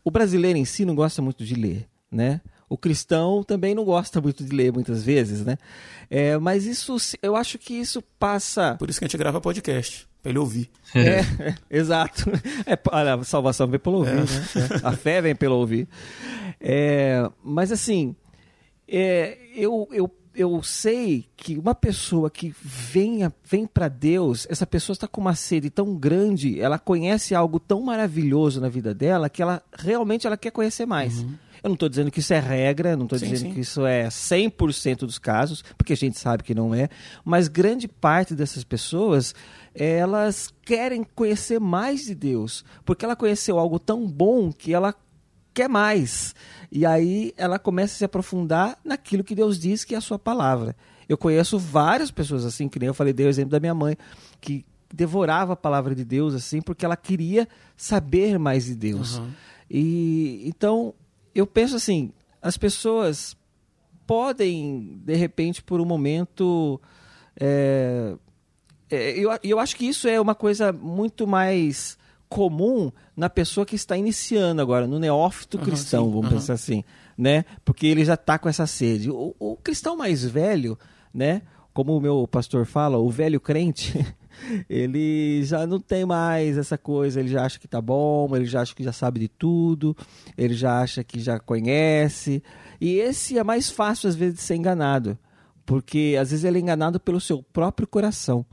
O 0.03 0.09
brasileiro 0.09 0.57
em 0.57 0.65
si 0.65 0.83
não 0.83 0.95
gosta 0.95 1.21
muito 1.21 1.45
de 1.45 1.53
ler. 1.55 1.87
né? 2.11 2.41
O 2.69 2.77
cristão 2.77 3.43
também 3.43 3.73
não 3.73 3.85
gosta 3.85 4.19
muito 4.19 4.43
de 4.43 4.53
ler 4.53 4.73
muitas 4.73 5.03
vezes, 5.03 5.45
né? 5.45 5.57
É, 6.09 6.37
mas 6.37 6.65
isso, 6.65 6.97
eu 7.21 7.35
acho 7.35 7.57
que 7.57 7.73
isso 7.73 8.01
passa. 8.19 8.75
Por 8.77 8.89
isso 8.89 8.99
que 8.99 9.05
a 9.05 9.07
gente 9.07 9.17
grava 9.17 9.39
podcast, 9.39 10.07
para 10.21 10.31
ele 10.31 10.39
ouvir. 10.39 10.69
É, 10.93 11.19
é 11.19 11.55
exato. 11.69 12.29
É, 12.65 12.73
a 12.73 13.23
salvação 13.23 13.67
vem 13.67 13.79
pelo 13.79 13.97
ouvir, 13.97 14.11
é. 14.11 14.15
né? 14.15 14.27
A 14.83 14.91
fé 14.91 15.21
vem 15.21 15.35
pelo 15.35 15.55
ouvir. 15.55 15.87
É, 16.59 17.29
mas 17.41 17.71
assim, 17.71 18.15
é, 18.87 19.37
eu, 19.55 19.87
eu 19.91 20.11
eu 20.37 20.61
sei 20.61 21.25
que 21.35 21.57
uma 21.57 21.73
pessoa 21.73 22.29
que 22.29 22.53
venha, 22.61 23.33
vem 23.43 23.65
para 23.65 23.87
Deus, 23.87 24.45
essa 24.49 24.67
pessoa 24.67 24.93
está 24.93 25.07
com 25.07 25.19
uma 25.19 25.33
sede 25.33 25.71
tão 25.71 25.95
grande, 25.95 26.61
ela 26.61 26.77
conhece 26.77 27.33
algo 27.33 27.59
tão 27.59 27.81
maravilhoso 27.81 28.61
na 28.61 28.69
vida 28.69 28.93
dela 28.93 29.29
que 29.29 29.41
ela 29.41 29.63
realmente 29.73 30.27
ela 30.27 30.37
quer 30.37 30.51
conhecer 30.51 30.85
mais. 30.85 31.23
Uhum. 31.23 31.33
Eu 31.63 31.69
não 31.69 31.73
estou 31.73 31.89
dizendo 31.89 32.11
que 32.11 32.19
isso 32.19 32.33
é 32.33 32.39
regra, 32.39 32.95
não 32.95 33.05
estou 33.05 33.19
dizendo 33.19 33.37
sim. 33.37 33.53
que 33.53 33.59
isso 33.61 33.85
é 33.85 34.07
100% 34.07 34.99
dos 34.99 35.17
casos, 35.17 35.63
porque 35.77 35.93
a 35.93 35.97
gente 35.97 36.19
sabe 36.19 36.43
que 36.43 36.53
não 36.53 36.73
é, 36.73 36.89
mas 37.23 37.47
grande 37.47 37.87
parte 37.87 38.35
dessas 38.35 38.63
pessoas, 38.63 39.33
elas 39.73 40.53
querem 40.63 41.03
conhecer 41.03 41.59
mais 41.59 42.05
de 42.05 42.15
Deus, 42.15 42.63
porque 42.85 43.05
ela 43.05 43.15
conheceu 43.15 43.57
algo 43.59 43.79
tão 43.79 44.07
bom 44.07 44.51
que 44.51 44.73
ela 44.73 44.93
quer 45.53 45.67
mais. 45.67 46.35
E 46.71 46.85
aí 46.85 47.33
ela 47.35 47.57
começa 47.57 47.95
a 47.95 47.97
se 47.97 48.05
aprofundar 48.05 48.77
naquilo 48.83 49.23
que 49.23 49.33
Deus 49.33 49.57
diz 49.57 49.83
que 49.83 49.95
é 49.95 49.97
a 49.97 50.01
sua 50.01 50.19
palavra. 50.19 50.75
Eu 51.09 51.17
conheço 51.17 51.57
várias 51.57 52.11
pessoas 52.11 52.45
assim, 52.45 52.67
que 52.67 52.77
nem 52.77 52.87
eu 52.87 52.93
falei, 52.93 53.13
dei 53.13 53.25
o 53.25 53.29
exemplo 53.29 53.51
da 53.51 53.59
minha 53.59 53.73
mãe, 53.73 53.97
que 54.39 54.65
devorava 54.93 55.53
a 55.53 55.55
palavra 55.55 55.95
de 55.95 56.05
Deus 56.05 56.33
assim, 56.33 56.61
porque 56.61 56.85
ela 56.85 56.97
queria 56.97 57.47
saber 57.75 58.37
mais 58.37 58.65
de 58.65 58.75
Deus. 58.75 59.17
Uhum. 59.17 59.29
E 59.69 60.43
então 60.45 60.93
eu 61.39 61.47
penso 61.47 61.75
assim, 61.75 62.11
as 62.41 62.57
pessoas 62.57 63.35
podem 64.05 65.01
de 65.03 65.15
repente 65.15 65.61
por 65.61 65.81
um 65.81 65.85
momento 65.85 66.79
é, 67.39 68.15
é, 68.89 69.11
eu, 69.19 69.29
eu 69.43 69.59
acho 69.59 69.75
que 69.75 69.85
isso 69.85 70.07
é 70.07 70.19
uma 70.19 70.33
coisa 70.33 70.71
muito 70.71 71.27
mais 71.27 71.97
comum 72.29 72.91
na 73.15 73.29
pessoa 73.29 73.65
que 73.65 73.75
está 73.75 73.97
iniciando 73.97 74.61
agora, 74.61 74.87
no 74.87 74.99
neófito 74.99 75.57
cristão, 75.57 76.09
vamos 76.09 76.25
uhum. 76.25 76.37
pensar 76.37 76.53
assim, 76.53 76.83
né? 77.17 77.45
Porque 77.63 77.87
ele 77.87 78.03
já 78.03 78.15
está 78.15 78.37
com 78.37 78.49
essa 78.49 78.67
sede. 78.67 79.09
O, 79.09 79.35
o, 79.39 79.55
cristão 79.57 79.95
mais 79.95 80.23
velho, 80.23 80.77
né? 81.13 81.41
Como 81.73 81.95
o 81.95 82.01
meu 82.01 82.27
pastor 82.27 82.65
fala, 82.65 82.97
o 82.97 83.09
velho 83.09 83.39
crente, 83.39 83.93
ele 84.69 85.43
já 85.43 85.65
não 85.65 85.79
tem 85.79 86.05
mais 86.05 86.57
essa 86.57 86.77
coisa, 86.77 87.19
ele 87.19 87.29
já 87.29 87.45
acha 87.45 87.59
que 87.59 87.67
tá 87.67 87.81
bom, 87.81 88.35
ele 88.35 88.45
já 88.45 88.61
acha 88.61 88.75
que 88.75 88.83
já 88.83 88.91
sabe 88.91 89.19
de 89.19 89.27
tudo, 89.27 89.95
ele 90.37 90.53
já 90.53 90.81
acha 90.81 91.03
que 91.03 91.19
já 91.19 91.39
conhece. 91.39 92.43
E 92.79 92.95
esse 92.95 93.37
é 93.37 93.43
mais 93.43 93.69
fácil 93.69 94.09
às 94.09 94.15
vezes 94.15 94.35
de 94.35 94.41
ser 94.41 94.55
enganado, 94.55 95.17
porque 95.65 96.17
às 96.19 96.31
vezes 96.31 96.45
ele 96.45 96.57
é 96.57 96.61
enganado 96.61 96.99
pelo 96.99 97.19
seu 97.19 97.41
próprio 97.41 97.87
coração. 97.87 98.45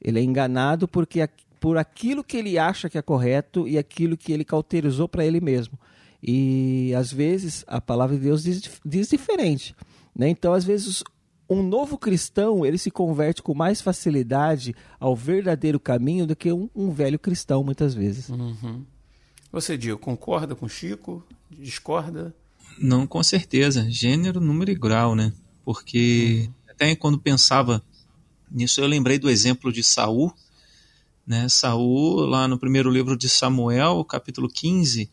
Ele 0.00 0.20
é 0.20 0.22
enganado 0.22 0.86
porque 0.86 1.28
por 1.60 1.76
aquilo 1.76 2.22
que 2.22 2.36
ele 2.36 2.58
acha 2.58 2.88
que 2.88 2.98
é 2.98 3.02
correto 3.02 3.66
e 3.66 3.76
aquilo 3.76 4.16
que 4.16 4.32
ele 4.32 4.44
cauterizou 4.44 5.08
para 5.08 5.24
ele 5.24 5.40
mesmo. 5.40 5.78
E 6.22 6.92
às 6.96 7.12
vezes 7.12 7.64
a 7.66 7.80
palavra 7.80 8.16
de 8.16 8.22
Deus 8.22 8.42
diz, 8.42 8.80
diz 8.84 9.08
diferente. 9.08 9.74
Né? 10.14 10.28
Então, 10.28 10.52
às 10.52 10.64
vezes, 10.64 11.04
um 11.48 11.62
novo 11.62 11.96
cristão 11.96 12.64
ele 12.66 12.76
se 12.76 12.90
converte 12.90 13.42
com 13.42 13.54
mais 13.54 13.80
facilidade 13.80 14.74
ao 15.00 15.16
verdadeiro 15.16 15.80
caminho 15.80 16.26
do 16.26 16.36
que 16.36 16.52
um, 16.52 16.68
um 16.74 16.90
velho 16.90 17.18
cristão, 17.18 17.64
muitas 17.64 17.94
vezes. 17.94 18.28
Uhum. 18.28 18.84
Você, 19.50 19.78
Dio, 19.78 19.98
concorda 19.98 20.54
com 20.54 20.68
Chico? 20.68 21.24
Discorda? 21.50 22.34
Não, 22.78 23.06
com 23.06 23.22
certeza. 23.22 23.90
Gênero, 23.90 24.40
número 24.40 24.70
e 24.70 24.74
grau, 24.74 25.14
né? 25.14 25.32
Porque 25.64 26.44
uhum. 26.46 26.54
até 26.68 26.94
quando 26.94 27.18
pensava 27.18 27.82
nisso, 28.50 28.80
eu 28.80 28.86
lembrei 28.86 29.18
do 29.18 29.30
exemplo 29.30 29.72
de 29.72 29.82
Saul, 29.82 30.32
né? 31.26 31.48
Saul, 31.48 32.26
lá 32.26 32.46
no 32.46 32.58
primeiro 32.58 32.90
livro 32.90 33.16
de 33.16 33.28
Samuel, 33.28 34.04
capítulo 34.04 34.48
15, 34.48 35.10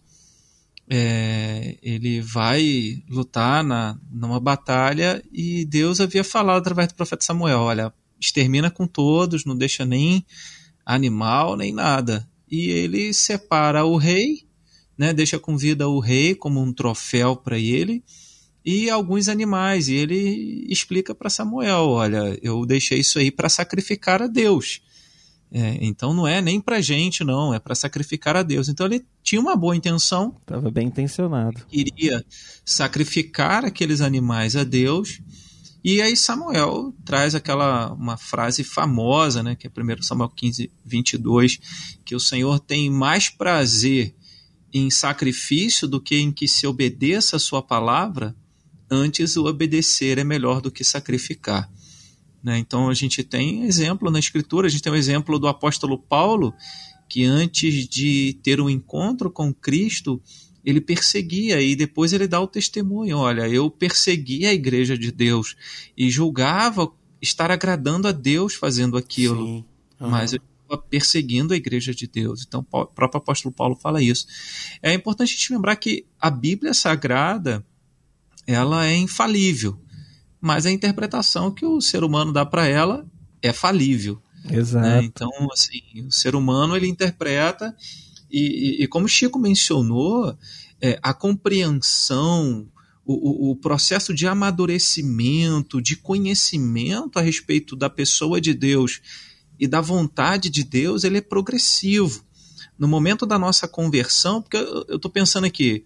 é, 0.89 1.77
ele 1.82 2.22
vai 2.22 3.04
lutar 3.10 3.63
na, 3.63 3.98
numa 4.12 4.39
batalha 4.39 5.24
e 5.32 5.65
Deus 5.65 6.00
havia 6.00 6.24
falado 6.24 6.58
através 6.58 6.88
do 6.89 6.96
profeta 6.96 7.25
Samuel: 7.25 7.60
olha, 7.60 7.94
extermina 8.20 8.70
com 8.70 8.86
todos, 8.86 9.46
não 9.46 9.58
deixa 9.58 9.86
nem 9.86 10.25
animal 10.86 11.58
nem 11.58 11.74
nada. 11.74 12.27
E 12.50 12.70
ele 12.70 13.13
separa 13.13 13.84
o 13.86 13.98
rei, 13.98 14.48
né, 14.98 15.12
deixa 15.12 15.39
com 15.39 15.58
vida 15.58 15.88
o 15.88 16.00
rei 16.00 16.36
como 16.36 16.62
um 16.62 16.72
troféu 16.72 17.36
para 17.36 17.58
ele 17.58 18.04
e 18.63 18.89
alguns 18.89 19.27
animais. 19.27 19.88
E 19.88 19.96
ele 19.96 20.65
explica 20.70 21.15
para 21.15 21.30
Samuel: 21.30 21.88
olha, 21.89 22.38
eu 22.42 22.65
deixei 22.65 23.00
isso 23.00 23.18
aí 23.18 23.32
para 23.32 23.50
sacrificar 23.50 24.22
a 24.22 24.27
Deus. 24.27 24.82
É, 25.51 25.77
então 25.79 26.13
não 26.13 26.27
é 26.27 26.41
nem 26.41 26.59
para 26.59 26.81
gente, 26.81 27.23
não, 27.23 27.53
é 27.53 27.59
para 27.59 27.75
sacrificar 27.75 28.35
a 28.35 28.43
Deus. 28.43 28.67
Então 28.67 28.85
ele 28.85 29.05
tinha 29.23 29.39
uma 29.39 29.55
boa 29.55 29.75
intenção. 29.75 30.35
Estava 30.41 30.69
bem 30.69 30.87
intencionado. 30.87 31.65
Queria 31.67 32.25
sacrificar 32.65 33.63
aqueles 33.63 34.01
animais 34.01 34.55
a 34.55 34.63
Deus. 34.63 35.21
E 35.83 36.01
aí 36.01 36.17
Samuel 36.17 36.93
traz 37.05 37.35
aquela 37.35 37.93
uma 37.93 38.17
frase 38.17 38.63
famosa, 38.63 39.43
né, 39.43 39.55
que 39.55 39.67
é 39.67 39.69
1 39.69 40.01
Samuel 40.01 40.29
15, 40.29 40.71
22, 40.83 41.59
que 42.03 42.15
o 42.15 42.19
Senhor 42.19 42.59
tem 42.59 42.89
mais 42.89 43.29
prazer 43.29 44.15
em 44.73 44.89
sacrifício 44.89 45.87
do 45.87 46.01
que 46.01 46.17
em 46.17 46.31
que 46.31 46.47
se 46.47 46.67
obedeça 46.67 47.37
a 47.37 47.39
sua 47.39 47.61
palavra, 47.61 48.35
antes 48.89 49.37
o 49.37 49.45
obedecer 49.45 50.17
é 50.17 50.23
melhor 50.23 50.59
do 50.59 50.71
que 50.71 50.83
sacrificar. 50.83 51.69
Né? 52.45 52.59
Então 52.59 52.89
a 52.89 52.93
gente 52.93 53.23
tem 53.23 53.63
exemplo 53.63 54.11
na 54.11 54.19
Escritura, 54.19 54.67
a 54.67 54.69
gente 54.69 54.83
tem 54.83 54.91
o 54.91 54.95
um 54.95 54.97
exemplo 54.99 55.39
do 55.39 55.47
apóstolo 55.47 55.97
Paulo, 55.97 56.53
que 57.09 57.23
antes 57.23 57.87
de 57.87 58.37
ter 58.43 58.61
um 58.61 58.69
encontro 58.69 59.31
com 59.31 59.51
Cristo, 59.51 60.21
ele 60.63 60.79
perseguia 60.79 61.59
e 61.59 61.75
depois 61.75 62.13
ele 62.13 62.27
dá 62.27 62.39
o 62.39 62.45
testemunho: 62.45 63.17
olha, 63.17 63.49
eu 63.49 63.67
persegui 63.71 64.45
a 64.45 64.53
igreja 64.53 64.95
de 64.95 65.11
Deus 65.11 65.55
e 65.97 66.07
julgava 66.07 66.87
estar 67.19 67.49
agradando 67.49 68.07
a 68.07 68.11
Deus 68.11 68.53
fazendo 68.53 68.95
aquilo, 68.95 69.43
uhum. 69.43 69.63
mas 69.99 70.33
eu 70.33 70.39
estava 70.61 70.79
perseguindo 70.83 71.51
a 71.51 71.57
igreja 71.57 71.95
de 71.95 72.05
Deus. 72.05 72.45
Então 72.47 72.63
o 72.71 72.85
próprio 72.85 73.17
apóstolo 73.17 73.51
Paulo 73.51 73.75
fala 73.75 74.03
isso. 74.03 74.27
É 74.83 74.93
importante 74.93 75.33
a 75.33 75.35
gente 75.35 75.51
lembrar 75.51 75.77
que 75.77 76.05
a 76.21 76.29
Bíblia 76.29 76.75
Sagrada 76.75 77.65
ela 78.45 78.85
é 78.85 78.95
infalível 78.95 79.79
mas 80.45 80.67
a 80.67 80.71
interpretação 80.71 81.49
que 81.49 81.65
o 81.65 81.81
ser 81.81 82.03
humano 82.03 82.31
dá 82.31 82.45
para 82.45 82.67
ela 82.67 83.03
é 83.41 83.51
falível. 83.51 84.21
Né? 84.43 84.57
Exato. 84.57 84.85
Né? 84.85 85.03
Então, 85.03 85.31
assim, 85.51 85.81
o 86.07 86.11
ser 86.11 86.35
humano 86.35 86.77
ele 86.77 86.87
interpreta 86.87 87.75
e, 88.29 88.41
e, 88.79 88.83
e 88.83 88.87
como 88.87 89.09
Chico 89.09 89.39
mencionou, 89.39 90.37
é, 90.79 90.99
a 91.01 91.15
compreensão, 91.15 92.67
o, 93.03 93.49
o, 93.49 93.55
processo 93.55 94.13
de 94.13 94.27
amadurecimento, 94.27 95.81
de 95.81 95.95
conhecimento 95.95 97.17
a 97.17 97.23
respeito 97.23 97.75
da 97.75 97.89
pessoa 97.89 98.39
de 98.39 98.53
Deus 98.53 99.01
e 99.59 99.67
da 99.67 99.81
vontade 99.81 100.51
de 100.51 100.63
Deus, 100.63 101.03
ele 101.03 101.17
é 101.17 101.21
progressivo. 101.21 102.23
No 102.77 102.87
momento 102.87 103.25
da 103.25 103.39
nossa 103.39 103.67
conversão, 103.67 104.43
porque 104.43 104.57
eu 104.57 104.97
estou 104.97 105.09
pensando 105.09 105.45
aqui, 105.45 105.83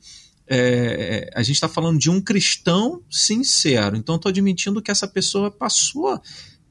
é, 0.49 1.29
a 1.35 1.43
gente 1.43 1.55
está 1.55 1.69
falando 1.69 1.99
de 1.99 2.09
um 2.09 2.19
cristão 2.19 3.03
sincero. 3.09 3.95
Então, 3.95 4.15
estou 4.15 4.29
admitindo 4.29 4.81
que 4.81 4.89
essa 4.89 5.07
pessoa 5.07 5.51
passou 5.51 6.19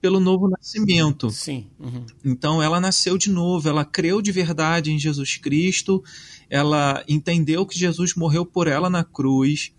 pelo 0.01 0.19
novo 0.19 0.49
nascimento. 0.49 1.31
Sim. 1.31 1.71
Uhum. 1.79 2.05
Então, 2.25 2.61
ela 2.61 2.81
nasceu 2.81 3.17
de 3.17 3.31
novo, 3.31 3.69
ela 3.69 3.85
creu 3.85 4.21
de 4.21 4.33
verdade 4.33 4.93
em 4.93 4.99
Jesus 4.99 5.37
Cristo, 5.37 6.03
ela 6.51 7.05
entendeu 7.09 7.65
que 7.65 7.79
Jesus 7.79 8.15
morreu 8.15 8.45
por 8.45 8.67
ela 8.67 8.91
na 8.91 9.05
cruz, 9.05 9.73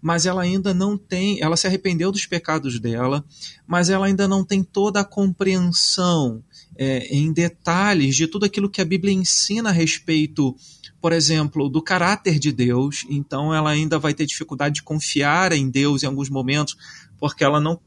mas 0.00 0.26
ela 0.26 0.42
ainda 0.42 0.72
não 0.72 0.96
tem, 0.96 1.40
ela 1.40 1.56
se 1.56 1.66
arrependeu 1.66 2.12
dos 2.12 2.26
pecados 2.26 2.78
dela, 2.78 3.24
mas 3.66 3.90
ela 3.90 4.06
ainda 4.06 4.28
não 4.28 4.44
tem 4.44 4.62
toda 4.62 5.00
a 5.00 5.04
compreensão 5.04 6.42
é, 6.80 7.06
em 7.14 7.30
detalhes 7.30 8.16
de 8.16 8.26
tudo 8.26 8.46
aquilo 8.46 8.70
que 8.70 8.80
a 8.80 8.84
Bíblia 8.86 9.12
ensina 9.12 9.68
a 9.68 9.72
respeito 9.72 10.56
por 11.00 11.12
exemplo, 11.12 11.68
do 11.68 11.80
caráter 11.80 12.38
de 12.38 12.52
Deus, 12.52 13.06
então 13.08 13.54
ela 13.54 13.70
ainda 13.70 13.98
vai 13.98 14.12
ter 14.12 14.26
dificuldade 14.26 14.76
de 14.76 14.82
confiar 14.82 15.50
em 15.50 15.70
Deus 15.70 16.02
em 16.02 16.06
alguns 16.06 16.28
momentos, 16.28 16.76
porque 17.18 17.42
ela 17.42 17.58
não, 17.58 17.80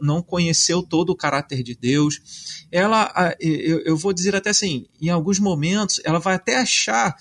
não 0.00 0.22
conheceu 0.22 0.82
todo 0.82 1.10
o 1.10 1.16
caráter 1.16 1.62
de 1.62 1.74
Deus. 1.74 2.66
Ela, 2.72 3.36
eu 3.38 3.96
vou 3.96 4.12
dizer 4.12 4.34
até 4.34 4.50
assim, 4.50 4.86
em 5.00 5.10
alguns 5.10 5.38
momentos, 5.38 6.00
ela 6.02 6.18
vai 6.18 6.34
até 6.34 6.56
achar 6.56 7.14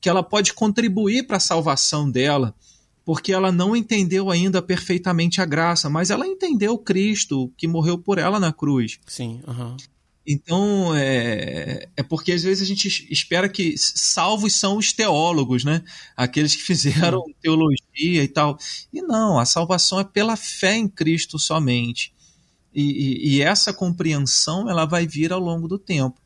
que 0.00 0.08
ela 0.08 0.24
pode 0.24 0.52
contribuir 0.54 1.24
para 1.24 1.36
a 1.36 1.40
salvação 1.40 2.10
dela, 2.10 2.52
porque 3.04 3.32
ela 3.32 3.52
não 3.52 3.76
entendeu 3.76 4.28
ainda 4.28 4.60
perfeitamente 4.60 5.40
a 5.40 5.44
graça, 5.44 5.88
mas 5.88 6.10
ela 6.10 6.26
entendeu 6.26 6.76
Cristo 6.76 7.52
que 7.56 7.68
morreu 7.68 7.96
por 7.96 8.18
ela 8.18 8.40
na 8.40 8.52
cruz. 8.52 8.98
Sim, 9.06 9.40
uhum. 9.46 9.76
Então, 10.26 10.94
é, 10.94 11.88
é 11.96 12.02
porque 12.02 12.32
às 12.32 12.42
vezes 12.42 12.62
a 12.62 12.66
gente 12.66 13.08
espera 13.10 13.48
que 13.48 13.74
salvos 13.76 14.54
são 14.54 14.76
os 14.76 14.92
teólogos, 14.92 15.64
né? 15.64 15.82
Aqueles 16.16 16.54
que 16.54 16.62
fizeram 16.62 17.24
teologia 17.40 18.22
e 18.22 18.28
tal. 18.28 18.58
E 18.92 19.00
não, 19.02 19.38
a 19.38 19.44
salvação 19.44 19.98
é 19.98 20.04
pela 20.04 20.36
fé 20.36 20.76
em 20.76 20.88
Cristo 20.88 21.38
somente. 21.38 22.12
E, 22.72 22.82
e, 22.82 23.28
e 23.36 23.42
essa 23.42 23.72
compreensão 23.72 24.68
ela 24.68 24.84
vai 24.84 25.06
vir 25.06 25.32
ao 25.32 25.40
longo 25.40 25.66
do 25.66 25.78
tempo. 25.78 26.20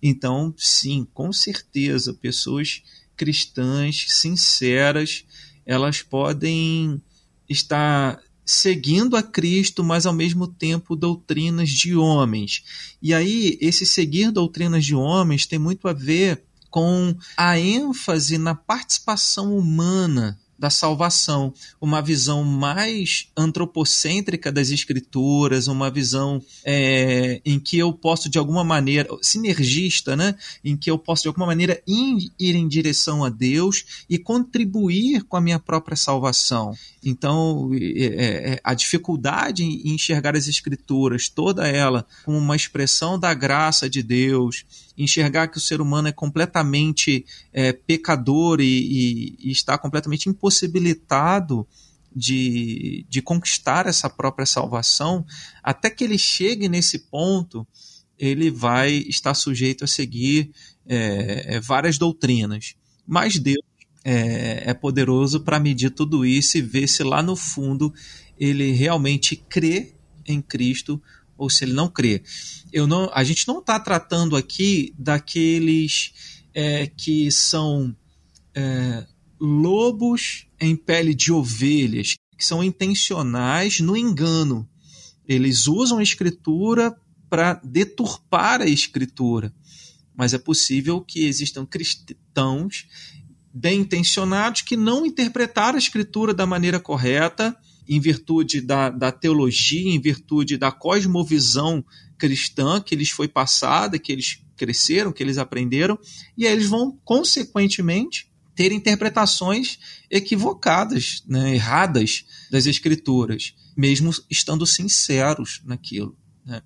Então, 0.00 0.54
sim, 0.56 1.06
com 1.12 1.32
certeza, 1.32 2.14
pessoas 2.14 2.82
cristãs, 3.16 4.06
sinceras, 4.08 5.24
elas 5.66 6.02
podem 6.02 7.02
estar 7.48 8.20
seguindo 8.48 9.14
a 9.14 9.22
Cristo, 9.22 9.84
mas 9.84 10.06
ao 10.06 10.12
mesmo 10.12 10.46
tempo 10.46 10.96
doutrinas 10.96 11.68
de 11.68 11.94
homens. 11.94 12.64
E 13.00 13.12
aí, 13.12 13.58
esse 13.60 13.84
seguir 13.84 14.32
doutrinas 14.32 14.86
de 14.86 14.94
homens 14.94 15.44
tem 15.44 15.58
muito 15.58 15.86
a 15.86 15.92
ver 15.92 16.42
com 16.70 17.14
a 17.36 17.58
ênfase 17.58 18.38
na 18.38 18.54
participação 18.54 19.56
humana 19.56 20.38
da 20.58 20.70
salvação, 20.70 21.52
uma 21.80 22.02
visão 22.02 22.42
mais 22.42 23.28
antropocêntrica 23.36 24.50
das 24.50 24.70
escrituras, 24.70 25.68
uma 25.68 25.90
visão 25.90 26.42
é, 26.64 27.40
em 27.44 27.60
que 27.60 27.78
eu 27.78 27.92
posso 27.92 28.28
de 28.28 28.38
alguma 28.38 28.64
maneira, 28.64 29.08
sinergista, 29.22 30.16
né? 30.16 30.34
em 30.64 30.76
que 30.76 30.90
eu 30.90 30.98
posso 30.98 31.22
de 31.22 31.28
alguma 31.28 31.46
maneira 31.46 31.80
ir, 31.86 32.32
ir 32.38 32.56
em 32.56 32.66
direção 32.66 33.24
a 33.24 33.28
Deus 33.28 34.04
e 34.10 34.18
contribuir 34.18 35.22
com 35.24 35.36
a 35.36 35.40
minha 35.40 35.58
própria 35.58 35.96
salvação. 35.96 36.74
Então, 37.04 37.70
é, 37.74 38.54
é, 38.54 38.60
a 38.64 38.74
dificuldade 38.74 39.62
em 39.62 39.94
enxergar 39.94 40.36
as 40.36 40.48
escrituras, 40.48 41.28
toda 41.28 41.68
ela, 41.68 42.06
como 42.24 42.36
uma 42.36 42.56
expressão 42.56 43.18
da 43.18 43.32
graça 43.32 43.88
de 43.88 44.02
Deus, 44.02 44.64
enxergar 44.98 45.48
que 45.48 45.58
o 45.58 45.60
ser 45.60 45.80
humano 45.80 46.08
é 46.08 46.12
completamente 46.12 47.24
é, 47.52 47.72
pecador 47.72 48.60
e, 48.60 48.64
e, 48.64 49.36
e, 49.48 49.52
está 49.52 49.78
completamente 49.78 50.28
impossibilitado 50.28 51.66
de, 52.14 53.06
de 53.08 53.22
conquistar 53.22 53.86
essa 53.86 54.10
própria 54.10 54.44
salvação, 54.44 55.24
até 55.62 55.88
que 55.88 56.02
ele 56.02 56.18
chegue 56.18 56.68
nesse 56.68 56.98
ponto, 56.98 57.66
ele 58.18 58.50
vai 58.50 58.92
estar 58.92 59.34
sujeito 59.34 59.84
a 59.84 59.86
seguir 59.86 60.50
é, 60.86 61.56
é 61.56 61.60
várias 61.60 61.96
doutrinas. 61.96 62.74
Mas 63.06 63.38
Deus 63.38 63.62
é, 64.04 64.70
é 64.70 64.74
poderoso 64.74 65.40
para 65.40 65.60
medir 65.60 65.90
tudo 65.90 66.26
isso 66.26 66.58
e 66.58 66.62
ver 66.62 66.88
se 66.88 67.04
lá 67.04 67.22
no 67.22 67.36
fundo 67.36 67.92
ele 68.38 68.72
realmente 68.72 69.36
crê 69.36 69.92
em 70.26 70.40
Cristo 70.40 71.00
ou 71.38 71.48
se 71.48 71.64
ele 71.64 71.72
não 71.72 71.88
crê. 71.88 72.22
Eu 72.72 72.86
não, 72.86 73.10
a 73.14 73.22
gente 73.22 73.46
não 73.46 73.60
está 73.60 73.78
tratando 73.78 74.36
aqui 74.36 74.92
daqueles 74.98 76.12
é, 76.52 76.88
que 76.88 77.30
são 77.30 77.96
é, 78.54 79.06
lobos 79.40 80.46
em 80.60 80.76
pele 80.76 81.14
de 81.14 81.32
ovelhas, 81.32 82.16
que 82.36 82.44
são 82.44 82.62
intencionais 82.62 83.80
no 83.80 83.96
engano. 83.96 84.68
Eles 85.26 85.68
usam 85.68 85.98
a 85.98 86.02
escritura 86.02 86.94
para 87.30 87.54
deturpar 87.62 88.60
a 88.60 88.66
escritura. 88.66 89.54
Mas 90.16 90.34
é 90.34 90.38
possível 90.38 91.00
que 91.00 91.26
existam 91.26 91.64
cristãos 91.64 92.86
bem 93.54 93.80
intencionados 93.80 94.62
que 94.62 94.76
não 94.76 95.06
interpretaram 95.06 95.76
a 95.76 95.80
escritura 95.80 96.34
da 96.34 96.46
maneira 96.46 96.80
correta 96.80 97.56
em 97.88 98.00
virtude 98.00 98.60
da, 98.60 98.90
da 98.90 99.10
teologia, 99.10 99.90
em 99.90 100.00
virtude 100.00 100.56
da 100.56 100.70
cosmovisão 100.70 101.84
cristã 102.18 102.80
que 102.80 102.94
lhes 102.96 103.10
foi 103.10 103.28
passada, 103.28 103.98
que 103.98 104.12
eles 104.12 104.42
cresceram, 104.56 105.12
que 105.12 105.22
eles 105.22 105.38
aprenderam, 105.38 105.98
e 106.36 106.46
aí 106.46 106.52
eles 106.52 106.66
vão, 106.66 106.98
consequentemente, 107.04 108.28
ter 108.54 108.72
interpretações 108.72 109.78
equivocadas, 110.10 111.22
né, 111.28 111.54
erradas 111.54 112.24
das 112.50 112.66
escrituras, 112.66 113.54
mesmo 113.76 114.10
estando 114.28 114.66
sinceros 114.66 115.62
naquilo. 115.64 116.18
Né? 116.44 116.60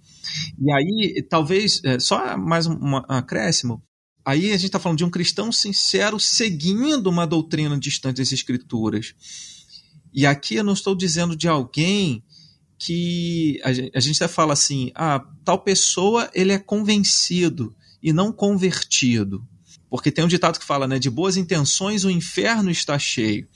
E 0.58 0.72
aí, 0.72 1.22
talvez, 1.28 1.82
é, 1.84 2.00
só 2.00 2.34
mais 2.38 2.66
um, 2.66 2.72
um 2.74 2.96
acréscimo, 2.96 3.82
aí 4.24 4.52
a 4.52 4.56
gente 4.56 4.66
está 4.66 4.78
falando 4.78 4.98
de 4.98 5.04
um 5.04 5.10
cristão 5.10 5.52
sincero 5.52 6.18
seguindo 6.18 7.08
uma 7.08 7.26
doutrina 7.26 7.78
distante 7.78 8.16
das 8.16 8.32
escrituras. 8.32 9.14
E 10.12 10.26
aqui 10.26 10.56
eu 10.56 10.64
não 10.64 10.72
estou 10.72 10.94
dizendo 10.94 11.34
de 11.34 11.48
alguém 11.48 12.22
que 12.78 13.60
a 13.64 13.72
gente, 13.72 14.22
até 14.22 14.26
fala 14.26 14.52
assim, 14.52 14.90
ah, 14.94 15.24
tal 15.44 15.58
pessoa 15.58 16.28
ele 16.34 16.52
é 16.52 16.58
convencido 16.58 17.74
e 18.02 18.12
não 18.12 18.32
convertido. 18.32 19.46
Porque 19.92 20.10
tem 20.10 20.24
um 20.24 20.28
ditado 20.28 20.58
que 20.58 20.64
fala, 20.64 20.88
né, 20.88 20.98
de 20.98 21.10
boas 21.10 21.36
intenções 21.36 22.02
o 22.02 22.10
inferno 22.10 22.70
está 22.70 22.98
cheio. 22.98 23.46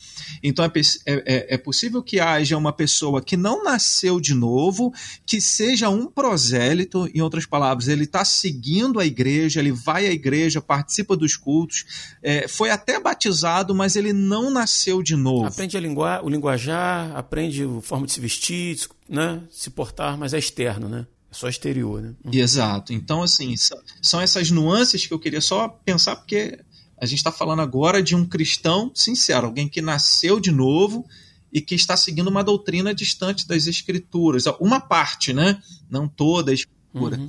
Então 0.42 0.66
é, 0.66 0.70
é, 0.70 1.14
é, 1.14 1.54
é, 1.54 1.56
possível 1.56 2.02
que 2.02 2.20
haja 2.20 2.58
uma 2.58 2.74
pessoa 2.74 3.22
que 3.22 3.38
não 3.38 3.64
nasceu 3.64 4.20
de 4.20 4.34
novo, 4.34 4.92
que 5.24 5.40
seja 5.40 5.88
um 5.88 6.06
prosélito, 6.06 7.08
em 7.14 7.22
outras 7.22 7.46
palavras, 7.46 7.88
ele 7.88 8.04
está 8.04 8.22
seguindo 8.22 9.00
a 9.00 9.06
igreja, 9.06 9.60
ele 9.60 9.72
vai 9.72 10.06
à 10.06 10.10
igreja, 10.10 10.60
participa 10.60 11.16
dos 11.16 11.36
cultos, 11.36 11.86
é, 12.22 12.46
foi 12.46 12.68
até 12.68 13.00
batizado, 13.00 13.74
mas 13.74 13.96
ele 13.96 14.12
não 14.12 14.50
nasceu 14.50 15.02
de 15.02 15.16
novo. 15.16 15.46
Aprende 15.46 15.74
o 15.78 16.28
linguajar, 16.28 17.16
aprende 17.16 17.64
a 17.64 17.80
forma 17.80 18.04
de 18.04 18.12
se 18.12 18.20
vestir, 18.20 18.78
né, 19.08 19.40
se 19.50 19.70
portar, 19.70 20.18
mas 20.18 20.34
é 20.34 20.38
externo, 20.38 20.86
né? 20.86 21.06
Só 21.36 21.48
exterior, 21.48 22.02
né? 22.02 22.14
Uhum. 22.24 22.32
Exato. 22.32 22.92
Então, 22.92 23.22
assim, 23.22 23.54
são 24.00 24.20
essas 24.20 24.50
nuances 24.50 25.06
que 25.06 25.12
eu 25.12 25.18
queria 25.18 25.40
só 25.40 25.68
pensar, 25.68 26.16
porque 26.16 26.58
a 26.98 27.06
gente 27.06 27.18
está 27.18 27.30
falando 27.30 27.60
agora 27.60 28.02
de 28.02 28.16
um 28.16 28.24
cristão 28.24 28.90
sincero, 28.94 29.46
alguém 29.46 29.68
que 29.68 29.82
nasceu 29.82 30.40
de 30.40 30.50
novo 30.50 31.06
e 31.52 31.60
que 31.60 31.74
está 31.74 31.96
seguindo 31.96 32.28
uma 32.28 32.42
doutrina 32.42 32.94
distante 32.94 33.46
das 33.46 33.66
escrituras. 33.66 34.44
Uma 34.60 34.80
parte, 34.80 35.32
né? 35.32 35.62
Não 35.90 36.08
toda 36.08 36.50
a 36.50 36.54
escritura. 36.54 37.18
Uhum. 37.18 37.28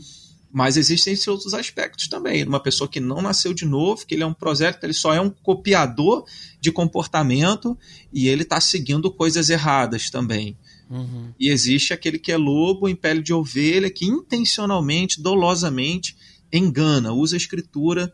Mas 0.52 0.78
existem 0.78 1.14
esses 1.14 1.28
outros 1.28 1.54
aspectos 1.54 2.08
também. 2.08 2.44
Uma 2.44 2.60
pessoa 2.60 2.88
que 2.88 3.00
não 3.00 3.22
nasceu 3.22 3.54
de 3.54 3.66
novo, 3.66 4.06
que 4.06 4.16
ele 4.16 4.24
é 4.24 4.26
um 4.26 4.34
prosélito, 4.34 4.86
ele 4.86 4.94
só 4.94 5.14
é 5.14 5.20
um 5.20 5.30
copiador 5.30 6.26
de 6.60 6.72
comportamento 6.72 7.78
e 8.12 8.28
ele 8.28 8.44
está 8.44 8.60
seguindo 8.60 9.12
coisas 9.12 9.50
erradas 9.50 10.10
também. 10.10 10.58
Uhum. 10.90 11.34
E 11.40 11.50
existe 11.50 11.94
aquele 11.94 12.18
que 12.18 12.32
é 12.32 12.38
lobo 12.38 12.88
em 12.88 12.96
pele 12.96 13.22
de 13.22 13.34
ovelha, 13.34 13.90
que 13.90 14.06
intencionalmente, 14.06 15.22
dolosamente, 15.22 16.16
engana, 16.52 17.12
usa 17.12 17.36
a 17.36 17.38
escritura 17.38 18.12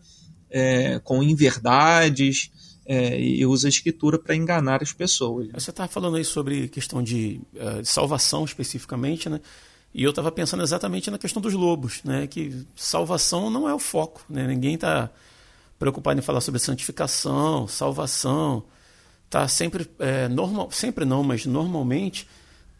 é, 0.50 1.00
com 1.00 1.22
inverdades 1.22 2.52
é, 2.86 3.20
e 3.20 3.46
usa 3.46 3.68
a 3.68 3.70
escritura 3.70 4.20
para 4.20 4.36
enganar 4.36 4.82
as 4.82 4.92
pessoas. 4.92 5.48
Você 5.54 5.70
está 5.70 5.88
falando 5.88 6.18
aí 6.18 6.26
sobre 6.26 6.68
questão 6.68 7.02
de, 7.02 7.42
uh, 7.56 7.82
de 7.82 7.88
salvação 7.88 8.44
especificamente, 8.44 9.30
né? 9.30 9.40
E 9.94 10.04
eu 10.04 10.10
estava 10.10 10.32
pensando 10.32 10.64
exatamente 10.64 11.12
na 11.12 11.20
questão 11.20 11.42
dos 11.42 11.54
lobos, 11.54 12.02
né? 12.04 12.28
Que 12.28 12.66
salvação 12.76 13.50
não 13.50 13.70
é 13.70 13.74
o 13.74 13.80
foco, 13.80 14.24
né? 14.28 14.48
Ninguém 14.48 14.76
está 14.76 15.10
preocupado 15.78 16.20
em 16.20 16.24
falar 16.24 16.42
sobre 16.42 16.60
santificação, 16.60 17.68
salvação. 17.68 18.64
Tá 19.30 19.48
sempre, 19.48 19.88
é, 20.00 20.28
normal, 20.28 20.70
sempre 20.72 21.06
não, 21.06 21.24
mas 21.24 21.46
normalmente 21.46 22.28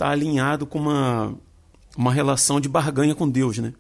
está 0.04 0.10
alinhado 0.10 0.66
com 0.66 0.80
uma, 0.80 1.34
uma 1.96 2.14
relação 2.14 2.60
de 2.60 2.68
barganha 2.68 3.16
com 3.16 3.30
Deus, 3.30 3.58
né? 3.58 3.74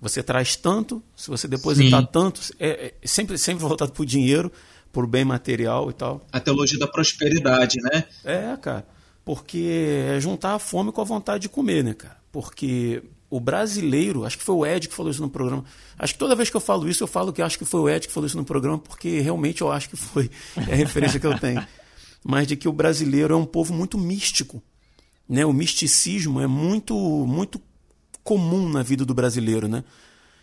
Você 0.00 0.22
traz 0.22 0.56
tanto, 0.56 1.02
se 1.14 1.28
você 1.28 1.46
depositar 1.46 2.00
Sim. 2.00 2.08
tanto, 2.10 2.40
é, 2.58 2.94
é, 3.02 3.06
sempre, 3.06 3.36
sempre 3.36 3.62
voltado 3.62 3.92
para 3.92 4.02
o 4.02 4.06
dinheiro, 4.06 4.50
por 4.92 5.06
bem 5.06 5.24
material 5.24 5.90
e 5.90 5.92
tal. 5.92 6.26
A 6.32 6.40
teologia 6.40 6.78
da 6.78 6.86
prosperidade, 6.86 7.78
né? 7.80 8.04
É, 8.24 8.56
cara. 8.56 8.86
Porque 9.24 10.08
é 10.14 10.20
juntar 10.20 10.54
a 10.54 10.58
fome 10.58 10.92
com 10.92 11.00
a 11.00 11.04
vontade 11.04 11.42
de 11.42 11.48
comer, 11.48 11.82
né, 11.82 11.94
cara? 11.94 12.16
Porque 12.30 13.02
o 13.30 13.40
brasileiro, 13.40 14.24
acho 14.24 14.36
que 14.38 14.44
foi 14.44 14.54
o 14.54 14.66
Ed 14.66 14.88
que 14.88 14.94
falou 14.94 15.10
isso 15.10 15.22
no 15.22 15.30
programa. 15.30 15.64
Acho 15.98 16.12
que 16.12 16.18
toda 16.18 16.34
vez 16.34 16.50
que 16.50 16.56
eu 16.56 16.60
falo 16.60 16.88
isso, 16.88 17.02
eu 17.02 17.08
falo 17.08 17.32
que 17.32 17.40
acho 17.40 17.58
que 17.58 17.64
foi 17.64 17.80
o 17.80 17.88
Ed 17.88 18.06
que 18.06 18.12
falou 18.12 18.26
isso 18.26 18.36
no 18.36 18.44
programa, 18.44 18.78
porque 18.78 19.20
realmente 19.20 19.62
eu 19.62 19.72
acho 19.72 19.88
que 19.88 19.96
foi. 19.96 20.30
É 20.68 20.72
a 20.72 20.76
referência 20.76 21.18
que 21.18 21.26
eu 21.26 21.38
tenho. 21.38 21.66
Mas 22.22 22.46
de 22.46 22.56
que 22.56 22.68
o 22.68 22.72
brasileiro 22.72 23.34
é 23.34 23.36
um 23.36 23.44
povo 23.44 23.72
muito 23.72 23.98
místico. 23.98 24.62
Né? 25.28 25.44
O 25.44 25.52
misticismo 25.52 26.40
é 26.40 26.46
muito, 26.46 26.94
muito 27.26 27.60
comum 28.22 28.68
na 28.68 28.82
vida 28.82 29.04
do 29.04 29.14
brasileiro. 29.14 29.68
Né? 29.68 29.84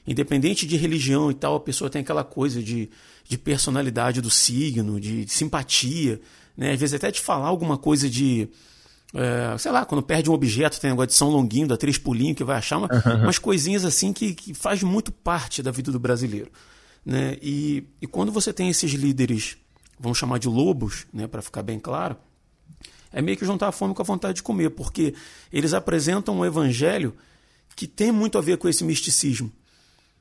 Independente 0.05 0.65
de 0.65 0.77
religião 0.77 1.29
e 1.29 1.33
tal, 1.33 1.55
a 1.55 1.59
pessoa 1.59 1.89
tem 1.89 2.01
aquela 2.01 2.23
coisa 2.23 2.61
de, 2.61 2.89
de 3.27 3.37
personalidade 3.37 4.21
do 4.21 4.29
signo, 4.29 4.99
de, 4.99 5.25
de 5.25 5.31
simpatia. 5.31 6.19
Né? 6.55 6.73
Às 6.73 6.79
vezes 6.79 6.95
até 6.95 7.11
de 7.11 7.19
falar 7.19 7.47
alguma 7.47 7.77
coisa 7.77 8.09
de. 8.09 8.49
É, 9.13 9.57
sei 9.57 9.71
lá, 9.71 9.83
quando 9.83 10.01
perde 10.01 10.29
um 10.29 10.33
objeto, 10.33 10.79
tem 10.79 10.89
negócio 10.89 11.07
de 11.07 11.13
São 11.15 11.29
Longuinho, 11.29 11.67
da 11.67 11.75
Três 11.75 11.97
Pulinho, 11.97 12.33
que 12.33 12.45
vai 12.45 12.57
achar 12.57 12.77
uma, 12.77 12.87
uhum. 12.87 13.23
umas 13.23 13.37
coisinhas 13.37 13.83
assim 13.83 14.13
que, 14.13 14.33
que 14.33 14.53
faz 14.53 14.81
muito 14.83 15.11
parte 15.11 15.61
da 15.61 15.69
vida 15.69 15.91
do 15.91 15.99
brasileiro. 15.99 16.49
Né? 17.05 17.37
E, 17.41 17.83
e 18.01 18.07
quando 18.07 18.31
você 18.31 18.53
tem 18.53 18.69
esses 18.69 18.91
líderes, 18.93 19.57
vamos 19.99 20.17
chamar 20.17 20.39
de 20.39 20.47
lobos, 20.47 21.05
né, 21.13 21.27
para 21.27 21.41
ficar 21.41 21.61
bem 21.61 21.79
claro, 21.79 22.15
é 23.11 23.21
meio 23.21 23.37
que 23.37 23.45
juntar 23.45 23.67
a 23.67 23.71
fome 23.71 23.93
com 23.93 24.01
a 24.01 24.05
vontade 24.05 24.35
de 24.35 24.43
comer, 24.43 24.69
porque 24.71 25.13
eles 25.51 25.73
apresentam 25.73 26.39
um 26.39 26.45
evangelho 26.45 27.13
que 27.75 27.87
tem 27.87 28.11
muito 28.11 28.37
a 28.37 28.41
ver 28.41 28.57
com 28.57 28.67
esse 28.69 28.83
misticismo. 28.83 29.51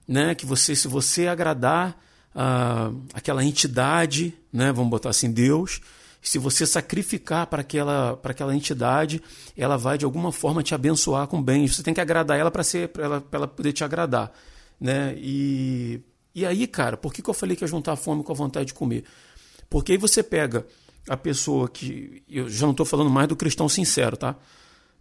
né? 0.06 0.34
Que 0.34 0.44
você, 0.44 0.74
se 0.74 0.88
você 0.88 1.28
agradar 1.28 1.96
ah, 2.34 2.90
aquela 3.14 3.44
entidade, 3.44 4.34
né? 4.52 4.72
Vamos 4.72 4.90
botar 4.90 5.10
assim, 5.10 5.30
Deus, 5.30 5.80
se 6.22 6.38
você 6.38 6.66
sacrificar 6.66 7.46
para 7.46 7.60
aquela, 7.60 8.16
para 8.16 8.32
aquela 8.32 8.54
entidade, 8.54 9.22
ela 9.56 9.76
vai 9.76 9.96
de 9.96 10.04
alguma 10.04 10.32
forma 10.32 10.62
te 10.62 10.74
abençoar 10.74 11.26
com 11.26 11.42
bens. 11.42 11.76
Você 11.76 11.82
tem 11.82 11.94
que 11.94 12.00
agradar 12.00 12.38
ela 12.38 12.50
para 12.50 12.62
ser, 12.62 12.88
para 12.88 13.04
ela, 13.04 13.24
ela 13.32 13.48
poder 13.48 13.72
te 13.72 13.84
agradar, 13.84 14.32
né? 14.80 15.14
E, 15.16 16.00
e 16.34 16.44
aí, 16.44 16.66
cara, 16.66 16.96
por 16.96 17.12
que, 17.12 17.22
que 17.22 17.30
eu 17.30 17.34
falei 17.34 17.56
que 17.56 17.64
ia 17.64 17.68
juntar 17.68 17.92
a 17.92 17.96
fome 17.96 18.22
com 18.22 18.32
a 18.32 18.34
vontade 18.34 18.66
de 18.66 18.74
comer? 18.74 19.04
Porque 19.68 19.92
aí 19.92 19.98
você 19.98 20.22
pega 20.22 20.66
a 21.08 21.16
pessoa 21.16 21.68
que. 21.68 22.22
Eu 22.28 22.48
já 22.48 22.66
não 22.66 22.72
estou 22.72 22.86
falando 22.86 23.10
mais 23.10 23.28
do 23.28 23.36
cristão 23.36 23.68
sincero, 23.68 24.16
tá? 24.16 24.36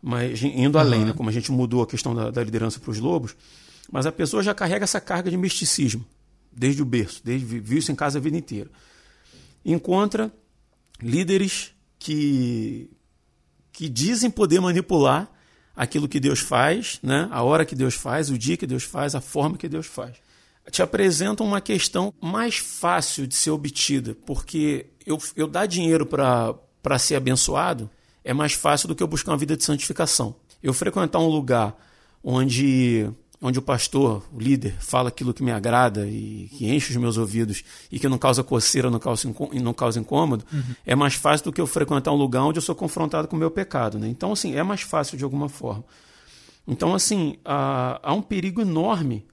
Mas 0.01 0.41
indo 0.41 0.75
uhum. 0.75 0.81
além, 0.81 1.05
né? 1.05 1.13
como 1.13 1.29
a 1.29 1.33
gente 1.33 1.51
mudou 1.51 1.81
a 1.81 1.87
questão 1.87 2.15
da, 2.15 2.31
da 2.31 2.43
liderança 2.43 2.79
para 2.79 2.91
os 2.91 2.99
lobos, 2.99 3.35
mas 3.91 4.05
a 4.05 4.11
pessoa 4.11 4.41
já 4.41 4.53
carrega 4.53 4.85
essa 4.85 5.01
carga 5.01 5.29
de 5.29 5.37
misticismo 5.37 6.05
desde 6.51 6.81
o 6.81 6.85
berço, 6.85 7.21
desde 7.23 7.45
viu 7.45 7.77
isso 7.77 7.91
em 7.91 7.95
casa 7.95 8.17
a 8.17 8.21
vida 8.21 8.37
inteira. 8.37 8.69
Encontra 9.65 10.31
líderes 11.01 11.73
que 11.97 12.89
que 13.71 13.87
dizem 13.87 14.29
poder 14.29 14.59
manipular 14.59 15.31
aquilo 15.75 16.09
que 16.09 16.19
Deus 16.19 16.39
faz, 16.39 16.99
né? 17.01 17.29
A 17.31 17.43
hora 17.43 17.65
que 17.65 17.75
Deus 17.75 17.93
faz, 17.93 18.29
o 18.29 18.37
dia 18.37 18.57
que 18.57 18.67
Deus 18.67 18.83
faz, 18.83 19.15
a 19.15 19.21
forma 19.21 19.57
que 19.57 19.69
Deus 19.69 19.85
faz. 19.85 20.17
Te 20.71 20.81
apresentam 20.81 21.45
uma 21.45 21.61
questão 21.61 22.13
mais 22.21 22.57
fácil 22.57 23.25
de 23.25 23.35
ser 23.35 23.51
obtida, 23.51 24.15
porque 24.25 24.87
eu, 25.05 25.17
eu 25.35 25.47
dar 25.47 25.65
dinheiro 25.65 26.05
para 26.05 26.99
ser 26.99 27.15
abençoado 27.15 27.89
é 28.23 28.33
mais 28.33 28.53
fácil 28.53 28.87
do 28.87 28.95
que 28.95 29.01
eu 29.01 29.07
buscar 29.07 29.31
uma 29.31 29.37
vida 29.37 29.57
de 29.57 29.63
santificação. 29.63 30.35
Eu 30.61 30.73
frequentar 30.73 31.19
um 31.19 31.27
lugar 31.27 31.75
onde 32.23 33.09
onde 33.41 33.57
o 33.57 33.61
pastor, 33.61 34.23
o 34.33 34.39
líder, 34.39 34.75
fala 34.79 35.09
aquilo 35.09 35.33
que 35.33 35.41
me 35.41 35.51
agrada 35.51 36.05
e 36.05 36.49
que 36.51 36.69
enche 36.69 36.91
os 36.91 36.97
meus 36.97 37.17
ouvidos 37.17 37.63
e 37.89 37.97
que 37.97 38.09
não 38.09 38.17
causa 38.17 38.43
coceira, 38.43 38.89
não 38.89 38.99
causa, 38.99 39.33
não 39.53 39.73
causa 39.73 39.99
incômodo, 39.99 40.43
uhum. 40.51 40.75
é 40.85 40.93
mais 40.93 41.13
fácil 41.13 41.45
do 41.45 41.53
que 41.53 41.61
eu 41.61 41.67
frequentar 41.67 42.11
um 42.11 42.17
lugar 42.17 42.43
onde 42.43 42.57
eu 42.57 42.61
sou 42.61 42.75
confrontado 42.75 43.27
com 43.27 43.37
o 43.37 43.39
meu 43.39 43.49
pecado. 43.49 43.97
Né? 43.97 44.09
Então, 44.09 44.33
assim, 44.33 44.55
é 44.55 44.63
mais 44.63 44.81
fácil 44.81 45.17
de 45.17 45.23
alguma 45.23 45.47
forma. 45.47 45.85
Então, 46.67 46.93
assim, 46.93 47.37
há, 47.45 47.99
há 48.03 48.13
um 48.13 48.21
perigo 48.21 48.61
enorme 48.61 49.25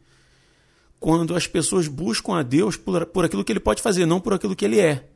quando 0.99 1.35
as 1.35 1.47
pessoas 1.47 1.89
buscam 1.89 2.35
a 2.35 2.43
Deus 2.43 2.77
por, 2.77 3.07
por 3.07 3.25
aquilo 3.25 3.45
que 3.45 3.53
ele 3.53 3.61
pode 3.61 3.83
fazer, 3.83 4.07
não 4.07 4.21
por 4.21 4.35
aquilo 4.35 4.57
que 4.57 4.65
ele 4.65 4.81
é. 4.81 5.07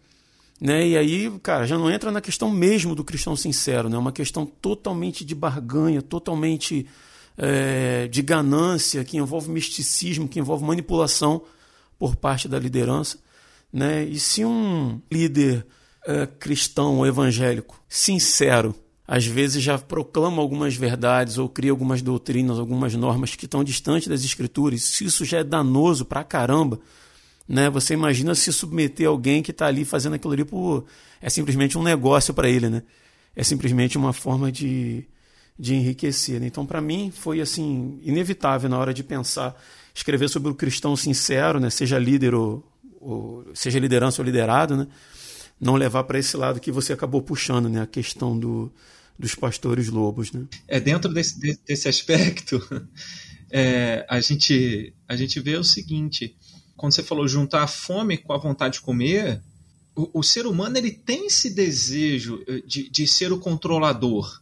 Né? 0.61 0.89
E 0.89 0.97
aí, 0.97 1.31
cara, 1.43 1.67
já 1.67 1.79
não 1.79 1.91
entra 1.91 2.11
na 2.11 2.21
questão 2.21 2.51
mesmo 2.51 2.95
do 2.95 3.03
cristão 3.03 3.35
sincero, 3.35 3.89
né? 3.89 3.97
É 3.97 3.99
uma 3.99 4.13
questão 4.13 4.45
totalmente 4.45 5.25
de 5.25 5.35
barganha, 5.35 6.03
totalmente 6.03 6.87
é, 7.39 8.07
de 8.09 8.21
ganância, 8.21 9.03
que 9.03 9.17
envolve 9.17 9.51
misticismo, 9.51 10.29
que 10.29 10.39
envolve 10.39 10.63
manipulação 10.63 11.43
por 11.99 12.15
parte 12.15 12.47
da 12.47 12.59
liderança. 12.59 13.19
Né? 13.73 14.05
E 14.05 14.19
se 14.19 14.45
um 14.45 15.01
líder 15.11 15.67
é, 16.07 16.27
cristão 16.27 16.99
ou 16.99 17.07
evangélico 17.07 17.83
sincero, 17.89 18.75
às 19.13 19.27
vezes 19.27 19.61
já 19.61 19.77
proclama 19.77 20.41
algumas 20.41 20.77
verdades 20.77 21.37
ou 21.37 21.49
cria 21.49 21.73
algumas 21.73 22.01
doutrinas, 22.01 22.61
algumas 22.61 22.95
normas 22.95 23.35
que 23.35 23.45
estão 23.45 23.65
distantes 23.65 24.07
das 24.07 24.23
escrituras, 24.23 24.85
se 24.85 25.05
isso 25.05 25.25
já 25.25 25.39
é 25.39 25.45
danoso 25.45 26.05
pra 26.05 26.23
caramba, 26.23 26.79
né? 27.49 27.69
Você 27.71 27.95
imagina 27.95 28.37
se 28.37 28.53
submeter 28.53 29.09
alguém 29.09 29.43
que 29.43 29.51
está 29.51 29.67
ali 29.67 29.85
fazendo 29.85 30.15
aquilo 30.15 30.33
ali 30.33 30.45
por 30.45 30.85
é 31.21 31.29
simplesmente 31.29 31.77
um 31.77 31.83
negócio 31.83 32.33
para 32.33 32.49
ele, 32.49 32.69
né? 32.69 32.85
É 33.35 33.43
simplesmente 33.43 33.99
uma 33.99 34.13
forma 34.13 34.53
de 34.53 35.05
de 35.59 35.75
enriquecer. 35.75 36.41
Né? 36.41 36.47
Então, 36.47 36.65
para 36.65 36.81
mim, 36.81 37.11
foi 37.11 37.41
assim 37.41 37.99
inevitável 38.03 38.71
na 38.71 38.79
hora 38.79 38.95
de 38.95 39.03
pensar, 39.03 39.61
escrever 39.93 40.29
sobre 40.29 40.53
o 40.53 40.55
cristão 40.55 40.95
sincero, 40.95 41.59
né? 41.59 41.69
seja 41.69 41.99
líder 41.99 42.33
ou, 42.33 42.65
ou 43.01 43.45
seja 43.55 43.81
liderança 43.81 44.23
ou 44.23 44.25
liderado, 44.25 44.77
né? 44.77 44.87
não 45.61 45.75
levar 45.75 46.05
para 46.05 46.19
esse 46.19 46.37
lado 46.37 46.61
que 46.61 46.71
você 46.71 46.93
acabou 46.93 47.21
puxando, 47.21 47.69
né? 47.69 47.83
a 47.83 47.87
questão 47.87 48.39
do, 48.39 48.73
dos 49.21 49.35
pastores 49.35 49.89
lobos. 49.89 50.33
Né? 50.33 50.47
É 50.67 50.81
dentro 50.81 51.13
desse, 51.13 51.59
desse 51.67 51.89
aspecto, 51.89 52.61
é, 53.51 54.05
a 54.09 54.21
gente 54.21 54.95
a 55.07 55.15
gente 55.15 55.39
vê 55.41 55.57
o 55.57 55.65
seguinte: 55.65 56.37
quando 56.77 56.93
você 56.93 57.03
falou 57.03 57.29
juntar 57.29 57.63
a 57.63 57.69
fome 57.69 58.17
com 58.17 58.33
a 58.33 58.39
vontade 58.39 58.75
de 58.75 58.81
comer, 58.81 59.43
o, 59.95 60.21
o 60.21 60.23
ser 60.23 60.47
humano 60.47 60.79
ele 60.79 60.91
tem 60.91 61.27
esse 61.27 61.51
desejo 61.51 62.43
eh, 62.49 62.63
de, 62.67 62.89
de 62.89 63.07
ser 63.07 63.33
o 63.33 63.39
controlador 63.39 64.41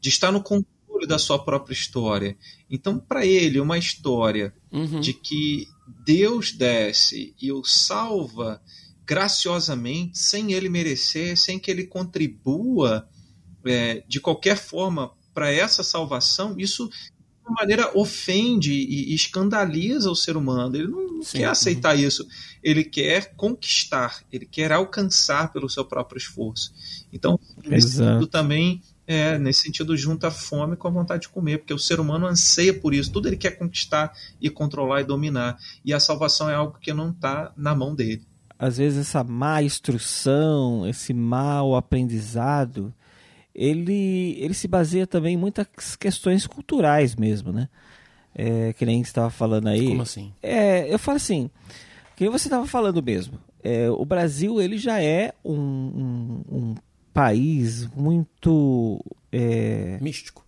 de 0.00 0.08
estar 0.08 0.32
no 0.32 0.42
controle 0.42 1.06
da 1.06 1.18
sua 1.18 1.38
própria 1.38 1.74
história. 1.74 2.36
Então, 2.70 2.98
para 2.98 3.24
ele, 3.24 3.60
uma 3.60 3.78
história 3.78 4.54
uhum. 4.72 5.00
de 5.00 5.12
que 5.12 5.68
Deus 6.04 6.52
desce 6.52 7.34
e 7.40 7.52
o 7.52 7.62
salva 7.64 8.60
graciosamente, 9.04 10.18
sem 10.18 10.52
ele 10.52 10.68
merecer, 10.68 11.36
sem 11.36 11.58
que 11.58 11.70
ele 11.70 11.84
contribua 11.84 13.08
é, 13.64 14.02
de 14.06 14.20
qualquer 14.20 14.56
forma 14.56 15.12
para 15.34 15.52
essa 15.52 15.82
salvação, 15.82 16.54
isso 16.58 16.88
de 16.88 17.46
uma 17.46 17.54
maneira 17.60 17.90
ofende 17.98 18.72
e, 18.72 19.14
escandaliza 19.14 20.10
o 20.10 20.16
ser 20.16 20.36
humano. 20.36 20.76
Ele 20.76 20.88
não 20.88 21.22
Sim, 21.22 21.38
quer 21.38 21.44
aceitar 21.46 21.96
uhum. 21.96 22.02
isso. 22.02 22.26
Ele 22.62 22.84
quer 22.84 23.34
conquistar, 23.34 24.22
ele 24.32 24.46
quer 24.46 24.72
alcançar 24.72 25.52
pelo 25.52 25.68
seu 25.68 25.84
próprio 25.84 26.18
esforço. 26.18 26.72
Então, 27.12 27.38
isso 27.64 28.26
também 28.26 28.82
é, 29.10 29.36
nesse 29.40 29.62
sentido, 29.62 29.96
junta 29.96 30.28
a 30.28 30.30
fome 30.30 30.76
com 30.76 30.86
a 30.86 30.90
vontade 30.92 31.22
de 31.22 31.28
comer, 31.30 31.58
porque 31.58 31.74
o 31.74 31.78
ser 31.80 31.98
humano 31.98 32.28
anseia 32.28 32.72
por 32.72 32.94
isso, 32.94 33.10
tudo 33.10 33.26
ele 33.26 33.36
quer 33.36 33.58
conquistar 33.58 34.12
e 34.40 34.48
controlar 34.48 35.00
e 35.00 35.04
dominar. 35.04 35.58
E 35.84 35.92
a 35.92 35.98
salvação 35.98 36.48
é 36.48 36.54
algo 36.54 36.78
que 36.80 36.92
não 36.92 37.10
está 37.10 37.52
na 37.56 37.74
mão 37.74 37.92
dele. 37.92 38.22
Às 38.56 38.76
vezes 38.76 39.08
essa 39.08 39.24
má 39.24 39.60
instrução, 39.64 40.86
esse 40.86 41.12
mau 41.12 41.74
aprendizado, 41.74 42.94
ele, 43.54 44.36
ele 44.38 44.54
se 44.54 44.68
baseia 44.68 45.06
também 45.06 45.34
em 45.34 45.38
muitas 45.38 45.96
questões 45.96 46.46
culturais 46.46 47.14
mesmo, 47.16 47.52
né? 47.52 47.68
É, 48.34 48.72
que 48.72 48.86
nem 48.86 49.00
estava 49.00 49.30
falando 49.30 49.68
aí. 49.68 49.88
Como 49.88 50.02
assim? 50.02 50.32
É, 50.42 50.92
eu 50.92 50.98
falo 50.98 51.16
assim, 51.16 51.50
que 52.16 52.28
você 52.28 52.46
estava 52.46 52.66
falando 52.66 53.02
mesmo. 53.02 53.38
É, 53.62 53.90
o 53.90 54.04
Brasil 54.04 54.60
ele 54.60 54.78
já 54.78 55.02
é 55.02 55.34
um, 55.44 55.54
um, 55.54 56.44
um 56.50 56.74
país 57.12 57.86
muito. 57.94 59.04
É, 59.32 59.98
místico. 60.00 60.44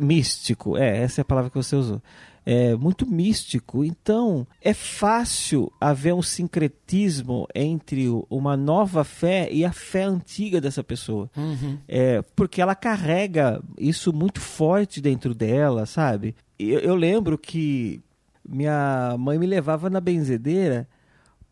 Místico, 0.00 0.76
é, 0.76 1.02
essa 1.02 1.20
é 1.20 1.22
a 1.22 1.24
palavra 1.24 1.50
que 1.50 1.56
você 1.56 1.74
usou. 1.74 2.02
É 2.44 2.74
muito 2.74 3.06
místico. 3.06 3.84
Então, 3.84 4.46
é 4.60 4.72
fácil 4.72 5.72
haver 5.80 6.14
um 6.14 6.22
sincretismo 6.22 7.46
entre 7.54 8.06
uma 8.28 8.56
nova 8.56 9.04
fé 9.04 9.48
e 9.52 9.64
a 9.64 9.72
fé 9.72 10.04
antiga 10.04 10.60
dessa 10.60 10.82
pessoa. 10.82 11.30
Uhum. 11.36 11.78
É, 11.86 12.22
porque 12.34 12.60
ela 12.60 12.74
carrega 12.74 13.62
isso 13.78 14.12
muito 14.12 14.40
forte 14.40 15.00
dentro 15.00 15.34
dela, 15.34 15.86
sabe? 15.86 16.34
Eu, 16.58 16.80
eu 16.80 16.94
lembro 16.94 17.36
que 17.38 18.00
minha 18.48 19.16
mãe 19.18 19.38
me 19.38 19.46
levava 19.46 19.88
na 19.88 20.00
benzedeira 20.00 20.88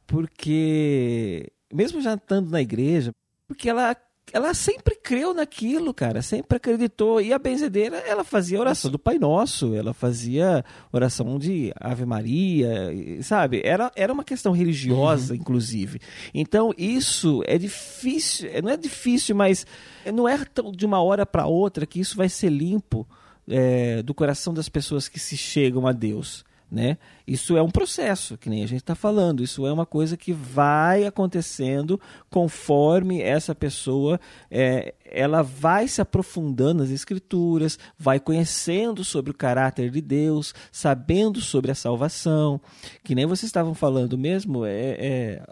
porque, 0.06 1.52
mesmo 1.72 2.00
já 2.00 2.14
estando 2.14 2.50
na 2.50 2.62
igreja, 2.62 3.12
porque 3.46 3.68
ela 3.68 3.94
ela 4.32 4.54
sempre 4.54 4.94
creu 4.96 5.32
naquilo, 5.32 5.92
cara, 5.94 6.22
sempre 6.22 6.56
acreditou. 6.56 7.20
E 7.20 7.32
a 7.32 7.38
benzedeira, 7.38 7.96
ela 7.98 8.24
fazia 8.24 8.60
oração 8.60 8.90
do 8.90 8.98
Pai 8.98 9.18
Nosso, 9.18 9.74
ela 9.74 9.94
fazia 9.94 10.64
oração 10.92 11.38
de 11.38 11.72
Ave 11.80 12.04
Maria, 12.04 12.92
sabe? 13.22 13.62
Era, 13.64 13.90
era 13.96 14.12
uma 14.12 14.24
questão 14.24 14.52
religiosa, 14.52 15.34
uhum. 15.34 15.40
inclusive. 15.40 16.00
Então, 16.34 16.72
isso 16.76 17.42
é 17.46 17.58
difícil, 17.58 18.48
não 18.62 18.70
é 18.70 18.76
difícil, 18.76 19.34
mas 19.34 19.66
não 20.12 20.28
é 20.28 20.44
tão 20.44 20.70
de 20.72 20.84
uma 20.84 21.02
hora 21.02 21.24
para 21.24 21.46
outra 21.46 21.86
que 21.86 22.00
isso 22.00 22.16
vai 22.16 22.28
ser 22.28 22.50
limpo 22.50 23.06
é, 23.48 24.02
do 24.02 24.14
coração 24.14 24.52
das 24.52 24.68
pessoas 24.68 25.08
que 25.08 25.18
se 25.18 25.36
chegam 25.36 25.86
a 25.86 25.92
Deus 25.92 26.44
né? 26.70 26.98
Isso 27.26 27.56
é 27.56 27.62
um 27.62 27.70
processo, 27.70 28.36
que 28.36 28.50
nem 28.50 28.62
a 28.62 28.66
gente 28.66 28.80
está 28.80 28.94
falando. 28.94 29.42
Isso 29.42 29.66
é 29.66 29.72
uma 29.72 29.86
coisa 29.86 30.16
que 30.16 30.32
vai 30.32 31.04
acontecendo 31.04 31.98
conforme 32.30 33.22
essa 33.22 33.54
pessoa 33.54 34.20
é, 34.50 34.94
ela 35.04 35.42
vai 35.42 35.88
se 35.88 36.00
aprofundando 36.00 36.82
nas 36.82 36.90
escrituras, 36.90 37.78
vai 37.98 38.20
conhecendo 38.20 39.02
sobre 39.02 39.30
o 39.30 39.34
caráter 39.34 39.90
de 39.90 40.00
Deus, 40.00 40.54
sabendo 40.70 41.40
sobre 41.40 41.70
a 41.70 41.74
salvação. 41.74 42.60
Que 43.02 43.14
nem 43.14 43.24
vocês 43.24 43.48
estavam 43.48 43.74
falando 43.74 44.18
mesmo, 44.18 44.66
é, 44.66 44.96
é, 44.98 45.42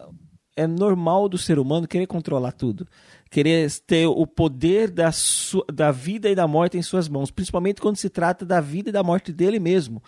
é 0.54 0.66
normal 0.66 1.28
do 1.28 1.38
ser 1.38 1.58
humano 1.58 1.88
querer 1.88 2.06
controlar 2.06 2.52
tudo 2.52 2.86
querer 3.28 3.68
ter 3.86 4.06
o 4.06 4.24
poder 4.24 4.88
da, 4.88 5.10
sua, 5.10 5.64
da 5.72 5.90
vida 5.90 6.30
e 6.30 6.34
da 6.34 6.46
morte 6.46 6.78
em 6.78 6.82
suas 6.82 7.08
mãos, 7.08 7.30
principalmente 7.30 7.80
quando 7.80 7.96
se 7.96 8.08
trata 8.08 8.46
da 8.46 8.60
vida 8.60 8.88
e 8.90 8.92
da 8.92 9.02
morte 9.02 9.32
dele 9.32 9.58
mesmo 9.58 10.00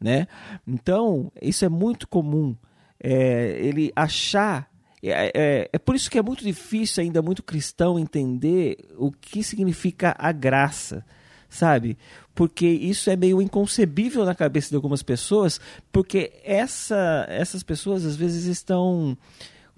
né? 0.00 0.26
Então, 0.66 1.30
isso 1.40 1.64
é 1.64 1.68
muito 1.68 2.06
comum. 2.08 2.56
É, 3.02 3.58
ele 3.60 3.92
achar. 3.94 4.70
É, 5.02 5.30
é, 5.34 5.70
é, 5.72 5.78
por 5.78 5.94
isso 5.94 6.10
que 6.10 6.18
é 6.18 6.22
muito 6.22 6.42
difícil 6.42 7.02
ainda, 7.02 7.22
muito 7.22 7.42
cristão, 7.42 7.98
entender 7.98 8.78
o 8.96 9.12
que 9.12 9.42
significa 9.42 10.16
a 10.18 10.32
graça, 10.32 11.04
sabe? 11.48 11.96
Porque 12.34 12.66
isso 12.66 13.08
é 13.10 13.16
meio 13.16 13.40
inconcebível 13.40 14.24
na 14.24 14.34
cabeça 14.34 14.70
de 14.70 14.76
algumas 14.76 15.02
pessoas, 15.02 15.60
porque 15.92 16.32
essa, 16.42 17.26
essas 17.28 17.62
pessoas 17.62 18.04
às 18.04 18.16
vezes 18.16 18.44
estão 18.46 19.16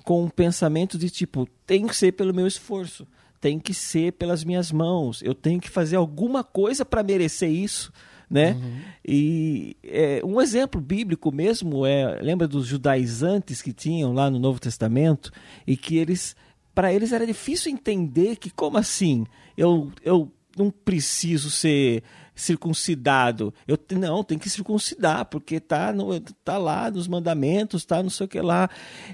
com 0.03 0.25
um 0.25 0.31
pensamento 0.31 0.97
de 0.97 1.11
tipo, 1.11 1.47
tem 1.67 1.87
que 1.87 1.95
ser 1.95 2.13
pelo 2.13 2.33
meu 2.33 2.47
esforço, 2.47 3.07
tem 3.41 3.59
que 3.59 3.75
ser 3.75 4.13
pelas 4.15 4.43
minhas 4.43 4.73
mãos, 4.73 5.21
eu 5.23 5.35
tenho 5.35 5.61
que 5.61 5.69
fazer 5.69 5.97
alguma 5.97 6.43
coisa 6.43 6.85
para 6.85 7.03
merecer 7.03 7.51
isso. 7.51 7.93
Né? 8.31 8.53
Uhum. 8.53 8.81
E 9.07 9.77
é, 9.83 10.21
um 10.25 10.41
exemplo 10.41 10.81
bíblico 10.81 11.33
mesmo 11.33 11.87
é 11.87 12.21
lembra 12.21 12.47
dos 12.47 12.67
judaizantes 12.67 13.63
que 13.63 13.73
tinham 13.73 14.13
lá 14.13 14.31
no 14.31 14.39
Novo 14.39 14.61
Testamento 14.61 15.33
e 15.67 15.77
que 15.77 15.97
eles 15.97 16.37
para 16.75 16.93
eles 16.93 17.11
era 17.11 17.27
difícil 17.27 17.73
entender 17.73 18.37
que 18.37 18.51
como 18.51 18.77
assim 18.77 19.27
eu, 19.57 19.91
eu 20.05 20.31
não 20.59 20.71
preciso 20.71 21.51
ser 21.51 22.03
circuncidado. 22.35 23.53
Eu 23.67 23.79
não, 23.93 24.23
tem 24.23 24.39
que 24.39 24.49
circuncidar, 24.49 25.25
porque 25.27 25.59
tá, 25.59 25.93
no, 25.93 26.21
tá 26.21 26.57
lá 26.57 26.91
nos 26.91 27.09
mandamentos, 27.09 27.85
tá 27.85 28.03
não 28.03 28.11
sei 28.11 28.27
o 28.27 28.29
que 28.29 28.41
lá. 28.41 28.71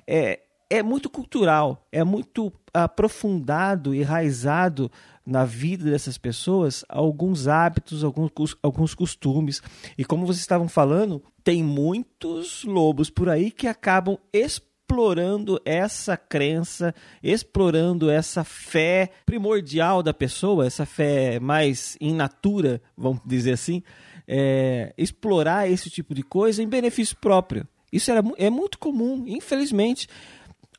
É, 0.07 0.41
é 0.69 0.83
muito 0.83 1.09
cultural, 1.09 1.87
é 1.91 2.05
muito 2.05 2.53
aprofundado 2.73 3.95
e 3.95 4.01
enraizado 4.01 4.91
na 5.27 5.45
vida 5.45 5.91
dessas 5.91 6.19
pessoas 6.19 6.85
alguns 6.89 7.49
hábitos, 7.49 8.05
alguns, 8.05 8.31
alguns 8.63 8.95
costumes. 8.95 9.63
E 9.97 10.05
como 10.05 10.27
vocês 10.27 10.41
estavam 10.41 10.69
falando, 10.69 11.23
tem 11.43 11.63
muitos 11.63 12.65
lobos 12.65 13.11
por 13.11 13.29
aí 13.29 13.51
que 13.51 13.67
acabam 13.67 14.19
explorando 14.33 15.61
essa 15.65 16.17
crença, 16.17 16.95
explorando 17.23 18.11
essa 18.11 18.45
fé 18.45 19.11
primordial 19.25 20.03
da 20.03 20.13
pessoa, 20.13 20.67
essa 20.67 20.85
fé 20.85 21.41
mais 21.41 21.97
in 22.01 22.15
natura, 22.15 22.83
vamos 22.97 23.21
dizer 23.25 23.53
assim, 23.53 23.83
é, 24.29 24.93
explorar 24.97 25.71
esse 25.71 25.89
tipo 25.89 26.15
de 26.15 26.23
coisa 26.23 26.63
em 26.63 26.69
benefício 26.69 27.17
próprio. 27.17 27.67
Isso 27.93 28.11
era, 28.11 28.23
é 28.37 28.51
muito 28.51 28.79
comum, 28.79 29.25
infelizmente. 29.27 30.09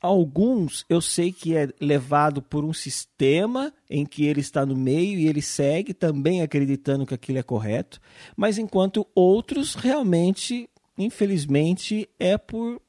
Alguns 0.05 0.85
eu 0.87 1.01
sei 1.01 1.31
que 1.31 1.55
é 1.55 1.67
levado 1.81 2.41
por 2.41 2.63
um 2.63 2.73
sistema 2.73 3.73
em 3.89 4.05
que 4.05 4.25
ele 4.25 4.39
está 4.39 4.65
no 4.65 4.75
meio 4.75 5.17
e 5.17 5.27
ele 5.27 5.41
segue 5.41 5.93
também 5.93 6.41
acreditando 6.41 7.05
que 7.05 7.13
aquilo 7.13 7.39
é 7.39 7.43
correto, 7.43 7.99
mas 8.37 8.57
enquanto 8.57 9.07
outros 9.15 9.73
realmente, 9.73 10.69
infelizmente, 10.97 12.07
é 12.19 12.37
por 12.37 12.79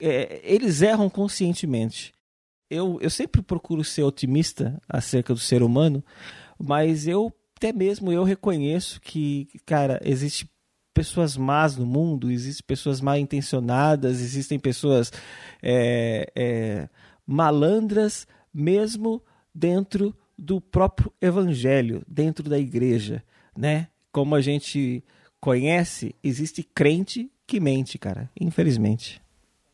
é, 0.00 0.40
eles 0.42 0.80
erram 0.82 1.10
conscientemente. 1.10 2.12
Eu, 2.70 2.98
eu 3.00 3.10
sempre 3.10 3.42
procuro 3.42 3.84
ser 3.84 4.02
otimista 4.02 4.80
acerca 4.88 5.34
do 5.34 5.40
ser 5.40 5.62
humano, 5.62 6.02
mas 6.58 7.06
eu 7.06 7.32
até 7.56 7.72
mesmo 7.72 8.10
eu 8.10 8.24
reconheço 8.24 9.00
que, 9.00 9.48
cara, 9.64 10.00
existe 10.04 10.48
pessoas 10.94 11.36
más 11.36 11.76
no 11.76 11.84
mundo, 11.84 12.30
existem 12.30 12.64
pessoas 12.64 13.00
mal 13.00 13.18
intencionadas, 13.18 14.20
existem 14.20 14.58
pessoas 14.58 15.12
é, 15.60 16.32
é, 16.34 16.88
malandras 17.26 18.26
mesmo 18.52 19.20
dentro 19.52 20.16
do 20.38 20.60
próprio 20.60 21.12
evangelho, 21.20 22.02
dentro 22.08 22.48
da 22.48 22.58
igreja, 22.58 23.22
né? 23.56 23.88
Como 24.12 24.36
a 24.36 24.40
gente 24.40 25.04
conhece, 25.40 26.14
existe 26.22 26.62
crente 26.62 27.30
que 27.46 27.58
mente, 27.58 27.98
cara, 27.98 28.30
infelizmente. 28.40 29.20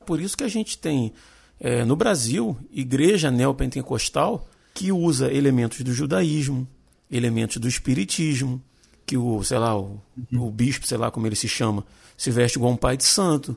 Por 0.06 0.20
isso 0.20 0.37
que 0.37 0.44
a 0.44 0.48
gente 0.48 0.78
tem 0.78 1.12
é, 1.61 1.85
no 1.85 1.94
Brasil 1.94 2.56
igreja 2.70 3.30
neopentecostal 3.30 4.48
que 4.72 4.90
usa 4.90 5.30
elementos 5.33 5.83
do 5.83 5.92
judaísmo, 5.92 6.66
elementos 7.11 7.59
do 7.59 7.68
espiritismo, 7.68 8.62
que 9.11 9.16
o, 9.16 9.42
sei 9.42 9.59
lá, 9.59 9.77
o, 9.77 10.01
uhum. 10.33 10.46
o 10.46 10.51
bispo, 10.53 10.87
sei 10.87 10.96
lá 10.96 11.11
como 11.11 11.27
ele 11.27 11.35
se 11.35 11.49
chama, 11.49 11.85
se 12.16 12.31
veste 12.31 12.59
igual 12.59 12.73
um 12.73 12.77
pai 12.77 12.96
de 12.96 13.05
santo. 13.05 13.57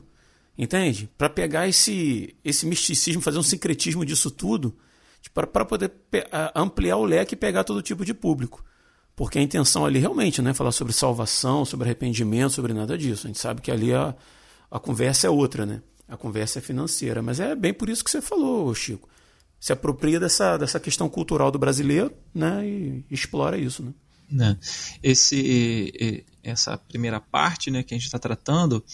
Entende? 0.58 1.08
Para 1.16 1.28
pegar 1.30 1.68
esse, 1.68 2.34
esse 2.44 2.66
misticismo, 2.66 3.22
fazer 3.22 3.38
um 3.38 3.42
sincretismo 3.42 4.04
disso 4.04 4.32
tudo, 4.32 4.74
para 5.32 5.64
poder 5.64 5.92
ampliar 6.56 6.96
o 6.96 7.04
leque 7.04 7.34
e 7.34 7.36
pegar 7.36 7.62
todo 7.62 7.80
tipo 7.82 8.04
de 8.04 8.12
público. 8.12 8.64
Porque 9.14 9.38
a 9.38 9.42
intenção 9.42 9.86
ali 9.86 10.00
realmente 10.00 10.42
não 10.42 10.50
é 10.50 10.54
falar 10.54 10.72
sobre 10.72 10.92
salvação, 10.92 11.64
sobre 11.64 11.86
arrependimento, 11.86 12.54
sobre 12.54 12.72
nada 12.74 12.98
disso. 12.98 13.26
A 13.26 13.28
gente 13.28 13.38
sabe 13.38 13.60
que 13.60 13.70
ali 13.70 13.94
a, 13.94 14.12
a 14.68 14.80
conversa 14.80 15.28
é 15.28 15.30
outra, 15.30 15.64
né? 15.64 15.82
A 16.08 16.16
conversa 16.16 16.58
é 16.58 16.62
financeira, 16.62 17.22
mas 17.22 17.38
é 17.38 17.54
bem 17.54 17.72
por 17.72 17.88
isso 17.88 18.02
que 18.02 18.10
você 18.10 18.20
falou, 18.20 18.74
Chico. 18.74 19.08
Se 19.60 19.72
apropria 19.72 20.18
dessa, 20.18 20.56
dessa 20.56 20.80
questão 20.80 21.08
cultural 21.08 21.52
do 21.52 21.60
brasileiro 21.60 22.12
né, 22.34 22.66
e 22.66 23.04
explora 23.08 23.56
isso. 23.56 23.84
Né? 23.84 23.94
Né? 24.30 24.58
Esse, 25.02 26.24
essa 26.42 26.76
primeira 26.76 27.20
parte 27.20 27.70
né, 27.70 27.82
que 27.82 27.94
a 27.94 27.96
gente 27.96 28.06
está 28.06 28.18
tratando 28.18 28.84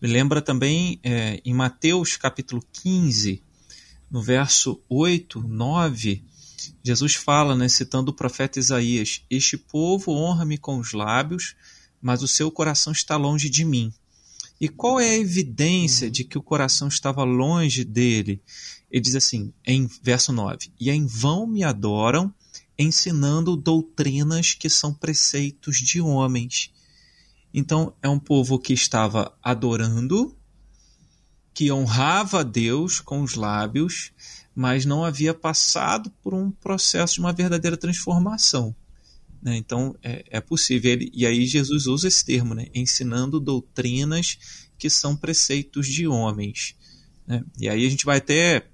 me 0.00 0.08
lembra 0.08 0.40
também 0.40 1.00
é, 1.02 1.40
em 1.44 1.54
Mateus 1.54 2.16
capítulo 2.16 2.62
15, 2.72 3.42
no 4.10 4.22
verso 4.22 4.80
8, 4.88 5.40
9, 5.40 6.22
Jesus 6.82 7.14
fala, 7.14 7.56
né, 7.56 7.68
citando 7.68 8.10
o 8.10 8.14
profeta 8.14 8.58
Isaías: 8.58 9.22
Este 9.28 9.56
povo 9.56 10.12
honra-me 10.12 10.58
com 10.58 10.78
os 10.78 10.92
lábios, 10.92 11.54
mas 12.00 12.22
o 12.22 12.28
seu 12.28 12.50
coração 12.50 12.92
está 12.92 13.16
longe 13.16 13.48
de 13.48 13.64
mim. 13.64 13.92
E 14.60 14.68
qual 14.68 15.00
é 15.00 15.10
a 15.10 15.18
evidência 15.18 16.10
de 16.10 16.24
que 16.24 16.38
o 16.38 16.42
coração 16.42 16.88
estava 16.88 17.24
longe 17.24 17.84
dele? 17.84 18.40
Ele 18.90 19.00
diz 19.00 19.16
assim, 19.16 19.52
em 19.66 19.88
verso 20.02 20.32
9: 20.32 20.70
E 20.78 20.90
em 20.90 21.06
vão 21.06 21.46
me 21.46 21.64
adoram, 21.64 22.32
ensinando 22.78 23.56
doutrinas 23.56 24.54
que 24.54 24.68
são 24.68 24.92
preceitos 24.92 25.78
de 25.78 26.00
homens. 26.00 26.70
Então, 27.52 27.94
é 28.02 28.08
um 28.08 28.18
povo 28.18 28.58
que 28.58 28.72
estava 28.72 29.36
adorando, 29.42 30.36
que 31.52 31.70
honrava 31.70 32.40
a 32.40 32.42
Deus 32.42 33.00
com 33.00 33.22
os 33.22 33.34
lábios, 33.34 34.12
mas 34.54 34.84
não 34.84 35.04
havia 35.04 35.32
passado 35.32 36.10
por 36.22 36.34
um 36.34 36.50
processo 36.50 37.14
de 37.14 37.20
uma 37.20 37.32
verdadeira 37.32 37.76
transformação. 37.76 38.74
Né? 39.44 39.56
Então 39.56 39.94
é, 40.02 40.24
é 40.30 40.40
possível. 40.40 40.90
Ele, 40.90 41.10
e 41.12 41.26
aí 41.26 41.44
Jesus 41.44 41.86
usa 41.86 42.08
esse 42.08 42.24
termo, 42.24 42.54
né? 42.54 42.66
ensinando 42.74 43.38
doutrinas 43.38 44.38
que 44.78 44.88
são 44.88 45.14
preceitos 45.14 45.86
de 45.86 46.08
homens. 46.08 46.74
Né? 47.26 47.44
E 47.60 47.68
aí 47.68 47.86
a 47.86 47.90
gente 47.90 48.06
vai 48.06 48.18
até 48.18 48.66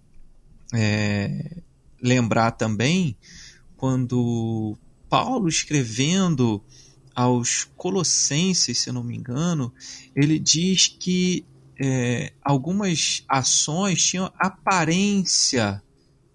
é, 0.73 1.63
lembrar 2.01 2.53
também 2.53 3.17
quando 3.81 4.77
Paulo 5.09 5.49
escrevendo 5.49 6.63
aos 7.15 7.67
Colossenses, 7.79 8.77
se 8.77 8.93
não 8.93 9.03
me 9.03 9.17
engano, 9.17 9.73
ele 10.15 10.39
diz 10.39 10.87
que 10.87 11.47
é, 11.81 12.31
algumas 12.45 13.25
ações 13.27 14.05
tinham 14.05 14.31
aparência 14.39 15.83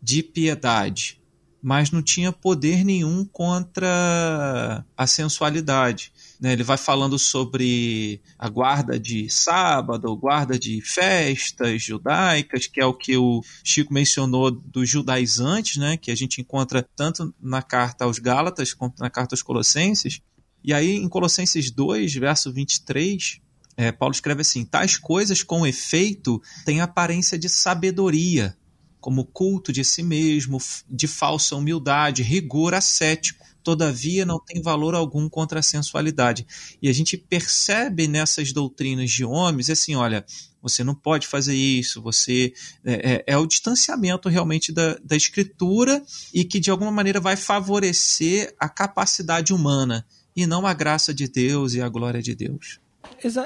de 0.02 0.24
piedade, 0.24 1.22
mas 1.62 1.92
não 1.92 2.02
tinha 2.02 2.32
poder 2.32 2.84
nenhum 2.84 3.24
contra 3.24 4.84
a 4.98 5.06
sensualidade. 5.06 6.12
Né? 6.46 6.54
Ele 6.54 6.62
vai 6.62 6.78
falando 6.78 7.18
sobre 7.18 8.22
a 8.38 8.48
guarda 8.48 9.00
de 9.00 9.28
sábado, 9.32 10.16
guarda 10.16 10.60
de 10.60 10.80
festas 10.80 11.82
judaicas, 11.82 12.68
que 12.68 12.80
é 12.80 12.86
o 12.86 12.94
que 12.94 13.18
o 13.18 13.42
Chico 13.64 13.92
mencionou 13.92 14.52
dos 14.52 14.88
judaizantes, 14.88 15.78
né? 15.78 15.98
que 15.98 16.12
a 16.12 16.16
gente 16.16 16.40
encontra 16.40 16.88
tanto 16.96 17.34
na 17.42 17.64
carta 17.64 18.06
aos 18.06 18.20
Gálatas 18.20 18.76
quanto 18.76 19.00
na 19.00 19.10
carta 19.10 19.34
aos 19.34 19.42
Colossenses. 19.42 20.22
E 20.64 20.72
aí, 20.72 20.98
em 20.98 21.10
Colossenses 21.10 21.72
2, 21.72 22.14
verso 22.14 22.54
23, 22.54 23.42
é, 23.76 23.92
Paulo 23.92 24.14
escreve 24.14 24.42
assim: 24.42 24.64
Tais 24.64 24.98
coisas 24.98 25.42
com 25.42 25.66
efeito 25.66 26.40
têm 26.64 26.80
aparência 26.80 27.40
de 27.40 27.50
sabedoria 27.50 28.56
como 29.02 29.26
culto 29.26 29.74
de 29.74 29.84
si 29.84 30.04
mesmo, 30.04 30.60
de 30.88 31.08
falsa 31.08 31.56
humildade, 31.56 32.22
rigor 32.22 32.76
ascético. 32.76 33.46
Todavia, 33.66 34.28
não 34.28 34.40
tem 34.40 34.62
valor 34.62 34.94
algum 34.94 35.28
contra 35.28 35.60
a 35.60 35.64
sensualidade. 35.64 36.46
E 36.80 36.88
a 36.88 36.94
gente 36.94 37.18
percebe 37.18 38.08
nessas 38.08 38.54
doutrinas 38.54 39.10
de 39.10 39.26
homens, 39.26 39.72
assim, 39.72 39.96
olha, 39.96 40.24
você 40.62 40.84
não 40.84 40.94
pode 40.94 41.26
fazer 41.26 41.56
isso, 41.56 42.00
você 42.00 42.54
é, 42.86 43.14
é, 43.14 43.24
é 43.26 43.38
o 43.38 43.48
distanciamento 43.48 44.30
realmente 44.30 44.72
da, 44.72 45.00
da 45.04 45.16
escritura 45.16 46.04
e 46.32 46.46
que 46.46 46.60
de 46.60 46.70
alguma 46.70 46.92
maneira 46.92 47.20
vai 47.20 47.36
favorecer 47.36 48.54
a 48.60 48.70
capacidade 48.70 49.52
humana 49.52 50.06
e 50.36 50.46
não 50.46 50.68
a 50.68 50.74
graça 50.74 51.12
de 51.12 51.28
Deus 51.28 51.74
e 51.74 51.82
a 51.82 51.90
glória 51.90 52.22
de 52.22 52.36
Deus. 52.36 52.80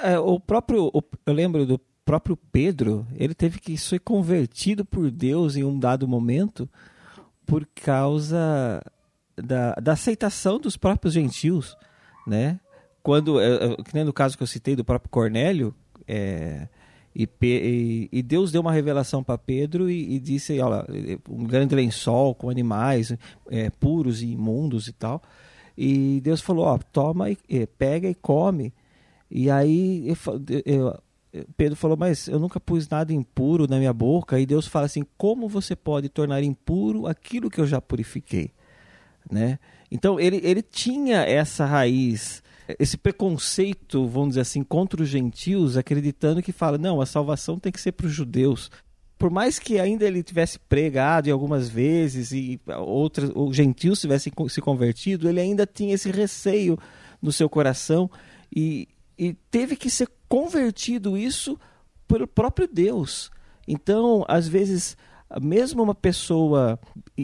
É, 0.04 0.20
o 0.20 0.38
próprio, 0.38 0.92
eu 1.26 1.34
lembro 1.34 1.66
do 1.66 1.80
próprio 2.04 2.36
Pedro, 2.36 3.08
ele 3.16 3.34
teve 3.34 3.58
que 3.58 3.78
ser 3.78 4.00
convertido 4.02 4.84
por 4.84 5.10
Deus 5.10 5.56
em 5.56 5.64
um 5.64 5.80
dado 5.80 6.06
momento 6.06 6.70
por 7.46 7.68
causa 7.74 8.84
da, 9.42 9.74
da 9.76 9.94
aceitação 9.94 10.60
dos 10.60 10.78
próprios 10.78 11.14
gentios, 11.14 11.78
né? 12.26 12.60
Quando, 13.02 13.40
é, 13.40 13.66
é, 13.66 13.76
que 13.78 13.94
nem 13.94 14.04
no 14.04 14.14
caso 14.14 14.38
que 14.38 14.44
eu 14.44 14.48
citei 14.48 14.76
do 14.76 14.84
próprio 14.84 15.10
Cornélio, 15.10 15.74
é, 16.08 16.68
e, 17.16 17.28
e, 17.42 18.10
e, 18.12 18.22
Deus 18.22 18.52
deu 18.52 18.62
uma 18.62 18.72
revelação 18.72 19.24
para 19.24 19.38
Pedro 19.38 19.90
e, 19.90 20.16
e, 20.16 20.20
disse, 20.20 20.60
olha, 20.60 20.86
um 21.28 21.44
grande 21.44 21.74
lençol 21.74 22.36
com 22.36 22.50
animais 22.50 23.16
é, 23.50 23.70
puros 23.70 24.22
e 24.22 24.28
imundos 24.28 24.88
e 24.88 24.94
tal. 24.94 25.22
E 25.82 26.20
Deus 26.20 26.42
falou: 26.42 26.66
Ó, 26.66 26.78
toma, 26.78 27.32
e, 27.32 27.38
pega 27.78 28.10
e 28.10 28.14
come. 28.14 28.74
E 29.32 29.50
aí 29.50 30.14
eu, 30.54 31.02
Pedro 31.56 31.78
falou: 31.78 31.96
Mas 31.96 32.28
eu 32.28 32.38
nunca 32.38 32.60
pus 32.60 32.90
nada 32.90 33.14
impuro 33.14 33.66
na 33.66 33.78
minha 33.78 33.94
boca. 33.94 34.38
E 34.38 34.46
Deus 34.46 34.68
fala 34.68 34.88
assim: 34.88 35.06
Como 35.18 35.48
você 35.48 35.78
pode 35.78 36.10
tornar 36.10 36.44
impuro 36.44 37.08
aquilo 37.08 37.50
que 37.50 37.62
eu 37.62 37.66
já 37.66 37.80
purifiquei? 37.80 38.52
Né? 39.30 39.60
Então 39.92 40.20
ele, 40.20 40.42
ele 40.44 40.62
tinha 40.62 41.22
essa 41.22 41.66
raiz, 41.66 42.42
esse 42.80 42.98
preconceito, 42.98 44.08
vamos 44.08 44.30
dizer 44.30 44.42
assim, 44.42 44.64
contra 44.64 45.02
os 45.02 45.10
gentios, 45.10 45.78
acreditando 45.78 46.42
que 46.42 46.52
fala: 46.52 46.78
não, 46.78 47.02
a 47.02 47.06
salvação 47.06 47.60
tem 47.60 47.72
que 47.72 47.82
ser 47.82 47.92
para 47.92 48.08
os 48.08 48.14
judeus. 48.14 48.72
Por 49.18 49.30
mais 49.30 49.60
que 49.60 49.80
ainda 49.80 50.06
ele 50.06 50.24
tivesse 50.24 50.58
pregado 50.58 51.28
em 51.28 51.32
algumas 51.32 51.68
vezes 51.68 52.32
e 52.32 52.60
outros 52.78 53.30
os 53.36 53.54
gentios 53.54 54.00
tivessem 54.00 54.32
se 54.48 54.62
convertido, 54.62 55.28
ele 55.28 55.42
ainda 55.42 55.66
tinha 55.66 55.94
esse 55.94 56.10
receio 56.10 56.80
no 57.22 57.32
seu 57.32 57.50
coração 57.50 58.10
e, 58.56 58.88
e 59.18 59.34
teve 59.52 59.76
que 59.76 59.90
ser 59.90 60.08
convertido 60.30 61.18
isso 61.18 61.60
pelo 62.08 62.26
próprio 62.26 62.66
Deus. 62.66 63.30
Então, 63.68 64.24
às 64.28 64.48
vezes, 64.48 64.96
mesmo 65.42 65.84
uma 65.84 65.94
pessoa 65.94 66.80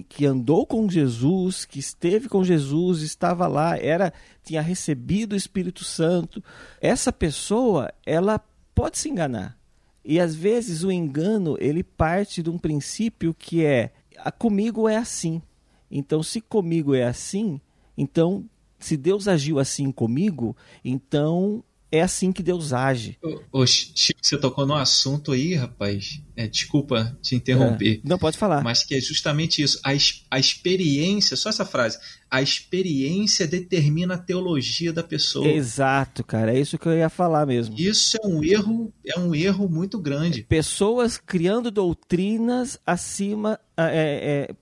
que 0.09 0.25
andou 0.25 0.65
com 0.65 0.89
Jesus, 0.89 1.65
que 1.65 1.79
esteve 1.79 2.29
com 2.29 2.43
Jesus, 2.43 3.01
estava 3.01 3.47
lá, 3.47 3.77
era 3.77 4.13
tinha 4.43 4.61
recebido 4.61 5.33
o 5.33 5.37
Espírito 5.37 5.83
Santo, 5.83 6.43
essa 6.79 7.11
pessoa, 7.11 7.91
ela 8.05 8.39
pode 8.75 8.97
se 8.99 9.09
enganar. 9.09 9.57
E 10.03 10.19
às 10.19 10.35
vezes 10.35 10.83
o 10.83 10.91
engano, 10.91 11.57
ele 11.59 11.81
parte 11.81 12.43
de 12.43 12.49
um 12.49 12.59
princípio 12.59 13.33
que 13.33 13.65
é 13.65 13.91
comigo 14.37 14.87
é 14.87 14.97
assim. 14.97 15.41
Então, 15.89 16.21
se 16.21 16.41
comigo 16.41 16.93
é 16.93 17.03
assim, 17.03 17.59
então 17.97 18.45
se 18.77 18.95
Deus 18.95 19.27
agiu 19.27 19.57
assim 19.57 19.91
comigo, 19.91 20.55
então 20.83 21.63
é 21.91 22.01
assim 22.01 22.31
que 22.31 22.43
Deus 22.43 22.73
age. 22.73 23.17
Ô, 23.23 23.61
ô, 23.61 23.65
Chico, 23.65 24.19
você 24.21 24.37
tocou 24.37 24.65
no 24.65 24.75
assunto 24.75 25.31
aí, 25.31 25.53
rapaz. 25.55 26.21
É, 26.35 26.47
desculpa 26.47 27.17
te 27.21 27.35
interromper. 27.35 28.01
É, 28.03 28.07
não, 28.07 28.17
pode 28.17 28.37
falar. 28.37 28.61
Mas 28.63 28.83
que 28.83 28.95
é 28.95 28.99
justamente 28.99 29.61
isso. 29.61 29.79
A, 29.83 29.91
a 30.31 30.39
experiência, 30.39 31.37
só 31.37 31.49
essa 31.49 31.65
frase. 31.65 31.97
A 32.29 32.41
experiência 32.41 33.47
determina 33.47 34.15
a 34.15 34.17
teologia 34.17 34.91
da 34.91 35.03
pessoa. 35.03 35.47
Exato, 35.47 36.23
cara. 36.23 36.53
É 36.53 36.59
isso 36.59 36.77
que 36.77 36.87
eu 36.87 36.97
ia 36.97 37.09
falar 37.09 37.45
mesmo. 37.45 37.75
Isso 37.77 38.17
é 38.21 38.27
um 38.27 38.43
erro, 38.43 38.93
é 39.05 39.17
um 39.17 39.33
erro 39.33 39.69
muito 39.69 39.99
grande. 39.99 40.43
Pessoas 40.43 41.17
criando 41.17 41.71
doutrinas 41.71 42.77
acima. 42.85 43.59
É, 43.77 44.49
é, 44.49 44.55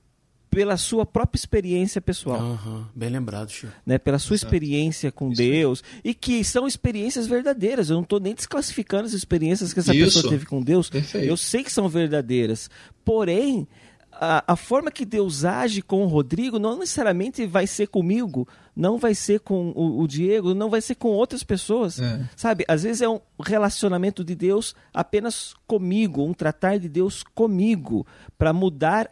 pela 0.54 0.78
sua 0.78 1.06
própria 1.06 1.38
experiência 1.38 2.02
pessoal. 2.02 2.40
Uhum, 2.42 2.86
bem 2.96 3.10
lembrado, 3.10 3.50
Chico. 3.50 3.74
Né, 3.86 3.98
pela 3.98 4.20
sua 4.20 4.36
Exato. 4.36 4.48
experiência 4.48 5.12
com 5.12 5.32
Isso. 5.32 5.42
Deus. 5.42 5.84
E 6.04 6.14
que 6.14 6.44
são 6.44 6.68
experiências 6.68 7.28
verdadeiras. 7.28 7.90
Eu 7.90 7.96
não 7.96 8.04
estou 8.04 8.20
nem 8.20 8.34
desclassificando 8.34 9.06
as 9.06 9.14
experiências 9.14 9.74
que 9.74 9.80
essa 9.80 9.96
Isso. 9.96 10.18
pessoa 10.18 10.32
teve 10.32 10.46
com 10.46 10.62
Deus. 10.62 10.90
Perfeito. 10.90 11.26
Eu 11.26 11.38
sei 11.38 11.64
que 11.64 11.72
são 11.72 11.90
verdadeiras. 11.90 12.70
Porém, 13.04 13.68
a, 14.12 14.54
a, 14.54 14.56
forma 14.56 14.92
que 14.92 15.06
Deus 15.06 15.44
age 15.44 15.82
com 15.82 16.04
o 16.04 16.08
Rodrigo 16.08 16.60
não 16.60 16.78
necessariamente 16.78 17.46
vai 17.46 17.66
ser 17.66 17.88
comigo, 17.88 18.48
não 18.76 18.98
vai 18.98 19.16
ser 19.16 19.40
com 19.40 19.72
o, 19.76 20.02
o 20.02 20.08
Diego, 20.08 20.54
não 20.54 20.70
vai 20.70 20.82
ser 20.82 20.96
com 20.96 21.10
outras 21.10 21.44
pessoas. 21.44 22.00
É. 22.00 22.30
Sabe? 22.36 22.64
Às 22.68 22.84
vezes 22.84 23.02
é 23.02 23.10
um 23.10 23.20
relacionamento 23.44 24.24
de 24.24 24.36
Deus 24.36 24.76
apenas 24.94 25.54
comigo, 25.68 26.24
um 26.24 26.34
tratar 26.34 26.78
de 26.78 26.88
Deus 26.88 27.24
comigo, 27.24 28.06
para 28.38 28.54
mudar 28.54 29.10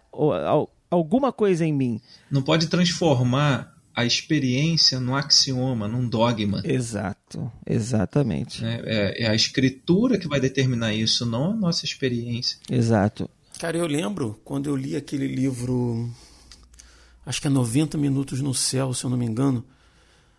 alguma 0.92 1.32
coisa 1.32 1.66
em 1.66 1.74
mim. 1.74 2.02
Não 2.30 2.42
pode 2.42 2.68
transformar 2.68 3.74
a 3.96 4.06
experiência 4.06 5.00
num 5.00 5.16
axioma, 5.16 5.88
num 5.88 6.08
dogma. 6.08 6.62
Exato, 6.64 7.52
exatamente. 7.66 8.64
É, 8.64 8.82
é, 8.86 9.24
é, 9.24 9.30
a 9.30 9.36
escritura 9.36 10.18
que 10.18 10.28
vai 10.28 10.40
determinar 10.40 10.94
isso, 10.94 11.26
não 11.26 11.52
a 11.52 11.56
nossa 11.56 11.86
experiência. 11.86 12.58
Exato. 12.70 13.30
Cara, 13.60 13.78
eu 13.78 13.88
lembro 13.88 14.40
quando 14.44 14.68
eu 14.68 14.76
li 14.76 14.96
aquele 14.96 15.28
livro, 15.28 16.10
acho 17.26 17.42
que 17.42 17.48
é 17.48 17.50
90 17.50 17.98
Minutos 17.98 18.42
no 18.42 18.54
Céu, 18.54 18.94
se 18.94 19.04
eu 19.04 19.10
não 19.10 19.18
me 19.18 19.26
engano, 19.26 19.64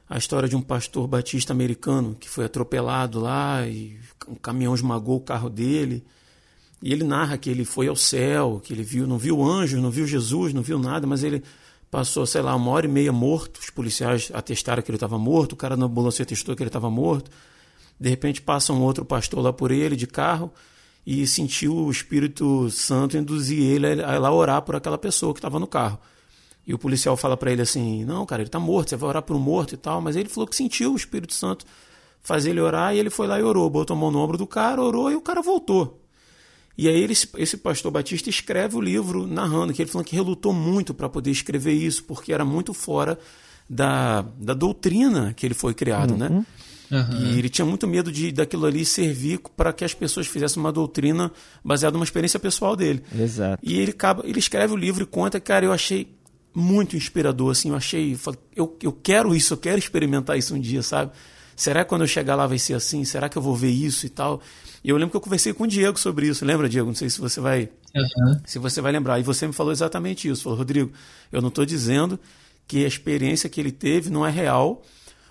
a 0.09 0.19
história 0.19 0.49
de 0.49 0.57
um 0.57 0.63
pastor 0.63 1.07
batista 1.07 1.53
americano 1.53 2.17
que 2.19 2.29
foi 2.29 2.45
atropelado 2.45 3.21
lá 3.21 3.67
e 3.67 3.99
um 4.29 4.35
caminhão 4.35 4.75
esmagou 4.75 5.17
o 5.17 5.21
carro 5.21 5.49
dele. 5.49 6.05
E 6.83 6.93
ele 6.93 7.05
narra 7.05 7.39
que 7.39 7.49
ele 7.49 7.65
foi 7.65 7.87
ao 7.87 7.95
céu, 7.95 8.61
que 8.63 8.73
ele 8.73 8.83
viu, 8.83 9.07
não 9.07 9.17
viu 9.17 9.41
anjos, 9.41 9.81
não 9.81 9.91
viu 9.91 10.05
Jesus, 10.05 10.53
não 10.53 10.63
viu 10.63 10.79
nada, 10.79 11.07
mas 11.07 11.23
ele 11.23 11.43
passou, 11.89 12.27
sei 12.27 12.43
lá, 12.43 12.57
uma 12.57 12.71
hora 12.73 12.87
e 12.87 12.89
meia 12.89 13.13
morto. 13.13 13.61
Os 13.61 13.71
policiais 13.71 14.33
atestaram 14.35 14.83
que 14.83 14.91
ele 14.91 14.97
estava 14.97 15.17
morto, 15.17 15.53
o 15.53 15.57
cara 15.57 15.77
na 15.77 15.87
ambulância 15.87 16.25
atestou 16.25 16.57
que 16.57 16.63
ele 16.63 16.69
estava 16.69 16.91
morto. 16.91 17.31
De 18.01 18.09
repente 18.11 18.43
passa 18.43 18.73
um 18.73 18.83
outro 18.83 19.05
pastor 19.05 19.41
lá 19.41 19.53
por 19.53 19.71
ele, 19.71 19.95
de 19.95 20.09
carro, 20.09 20.53
e 21.07 21.25
sentiu 21.25 21.77
o 21.77 21.91
Espírito 21.91 22.69
Santo 22.71 23.17
induzir 23.17 23.63
ele 23.63 24.03
a 24.03 24.15
ir 24.17 24.19
lá 24.19 24.33
orar 24.33 24.63
por 24.63 24.75
aquela 24.75 24.99
pessoa 24.99 25.33
que 25.33 25.39
estava 25.39 25.61
no 25.61 25.69
carro. 25.69 26.01
E 26.67 26.75
o 26.75 26.79
policial 26.79 27.17
fala 27.17 27.37
para 27.37 27.53
ele 27.53 27.63
assim: 27.63 28.05
Não, 28.05 28.27
cara, 28.27 28.43
ele 28.43 28.49
está 28.49 28.59
morto, 28.59 28.91
você 28.91 28.97
vai 28.97 29.09
orar 29.09 29.23
por 29.23 29.37
um 29.37 29.41
morto 29.41 29.75
e 29.75 29.77
tal. 29.77 30.01
Mas 30.01 30.17
ele 30.17 30.29
falou 30.29 30.49
que 30.49 30.57
sentiu 30.57 30.93
o 30.93 30.97
Espírito 30.97 31.35
Santo 31.35 31.65
fazer 32.21 32.51
ele 32.51 32.61
orar, 32.61 32.95
e 32.95 32.99
ele 32.99 33.11
foi 33.11 33.29
lá 33.29 33.39
e 33.39 33.43
orou, 33.43 33.69
botou 33.71 33.97
a 33.97 33.99
mão 34.01 34.11
no 34.11 34.19
ombro 34.19 34.37
do 34.37 34.47
cara, 34.47 34.83
orou 34.83 35.11
e 35.13 35.15
o 35.15 35.21
cara 35.21 35.43
voltou. 35.43 36.02
E 36.77 36.89
aí 36.89 37.03
ele, 37.03 37.13
esse 37.13 37.57
pastor 37.57 37.91
Batista 37.91 38.31
escreve 38.31 38.77
o 38.77 38.81
livro 38.81 39.27
narrando, 39.27 39.73
que 39.73 39.83
ele 39.83 39.91
falou 39.91 40.05
que 40.05 40.17
relutou 40.17 40.53
muito 40.53 40.95
para 40.95 41.09
poder 41.09 41.31
escrever 41.31 41.73
isso, 41.73 42.05
porque 42.05 42.33
era 42.33 42.45
muito 42.45 42.73
fora 42.73 43.19
da, 43.69 44.23
da 44.39 44.55
doutrina 44.55 45.35
que 45.35 45.47
ele 45.47 45.55
foi 45.55 45.75
criado, 45.75 46.17
né? 46.17 46.29
uhum. 46.29 46.39
né? 46.39 46.47
Uhum. 46.93 47.25
E 47.25 47.39
ele 47.39 47.49
tinha 47.49 47.65
muito 47.65 47.89
medo 47.89 48.13
de 48.13 48.31
daquilo 48.31 48.67
ali 48.67 48.85
servir 48.85 49.41
para 49.57 49.73
que 49.73 49.83
as 49.83 49.95
pessoas 49.95 50.27
fizessem 50.27 50.61
uma 50.61 50.71
doutrina 50.71 51.33
baseada 51.65 51.95
numa 51.95 52.05
experiência 52.05 52.39
pessoal 52.39 52.77
dele. 52.77 53.03
Exato. 53.19 53.59
E 53.63 53.79
ele, 53.79 53.93
acaba, 53.93 54.23
ele 54.27 54.39
escreve 54.39 54.75
o 54.75 54.77
livro 54.77 55.03
e 55.03 55.07
conta, 55.07 55.41
cara, 55.41 55.65
eu 55.65 55.73
achei 55.73 56.15
muito 56.55 56.95
inspirador, 56.95 57.51
assim, 57.51 57.71
eu 57.71 57.77
achei, 57.77 58.19
eu, 58.55 58.77
eu 58.83 58.93
quero 58.93 59.35
isso, 59.35 59.55
eu 59.55 59.57
quero 59.57 59.79
experimentar 59.79 60.37
isso 60.37 60.55
um 60.55 60.61
dia, 60.61 60.83
sabe? 60.83 61.13
Será 61.57 61.83
que 61.83 61.89
quando 61.89 62.03
eu 62.03 62.07
chegar 62.07 62.35
lá 62.35 62.47
vai 62.47 62.59
ser 62.59 62.75
assim? 62.75 63.05
Será 63.05 63.29
que 63.29 63.39
eu 63.39 63.43
vou 63.43 63.57
ver 63.57 63.71
isso 63.71 64.05
e 64.05 64.09
tal? 64.11 64.43
E 64.85 64.91
eu 64.91 64.97
lembro 64.97 65.11
que 65.13 65.17
eu 65.17 65.21
conversei 65.21 65.53
com 65.53 65.65
o 65.65 65.67
Diego 65.67 65.99
sobre 65.99 66.27
isso. 66.27 66.45
Lembra, 66.45 66.69
Diego? 66.69 66.89
Não 66.89 66.95
sei 66.95 67.09
se 67.09 67.21
você 67.21 67.41
vai, 67.41 67.69
uhum. 67.95 68.41
se 68.45 68.59
você 68.59 68.81
vai 68.81 68.91
lembrar. 68.91 69.19
E 69.21 69.23
você 69.23 69.47
me 69.47 69.53
falou 69.53 69.73
exatamente 69.73 70.29
isso. 70.29 70.43
Falou, 70.43 70.59
Rodrigo, 70.59 70.93
eu 71.31 71.41
não 71.41 71.49
estou 71.49 71.65
dizendo 71.65 72.19
que 72.67 72.85
a 72.85 72.89
experiência 72.89 73.49
que 73.49 73.61
ele 73.61 73.71
teve 73.71 74.11
não 74.11 74.27
é 74.27 74.31
real, 74.31 74.83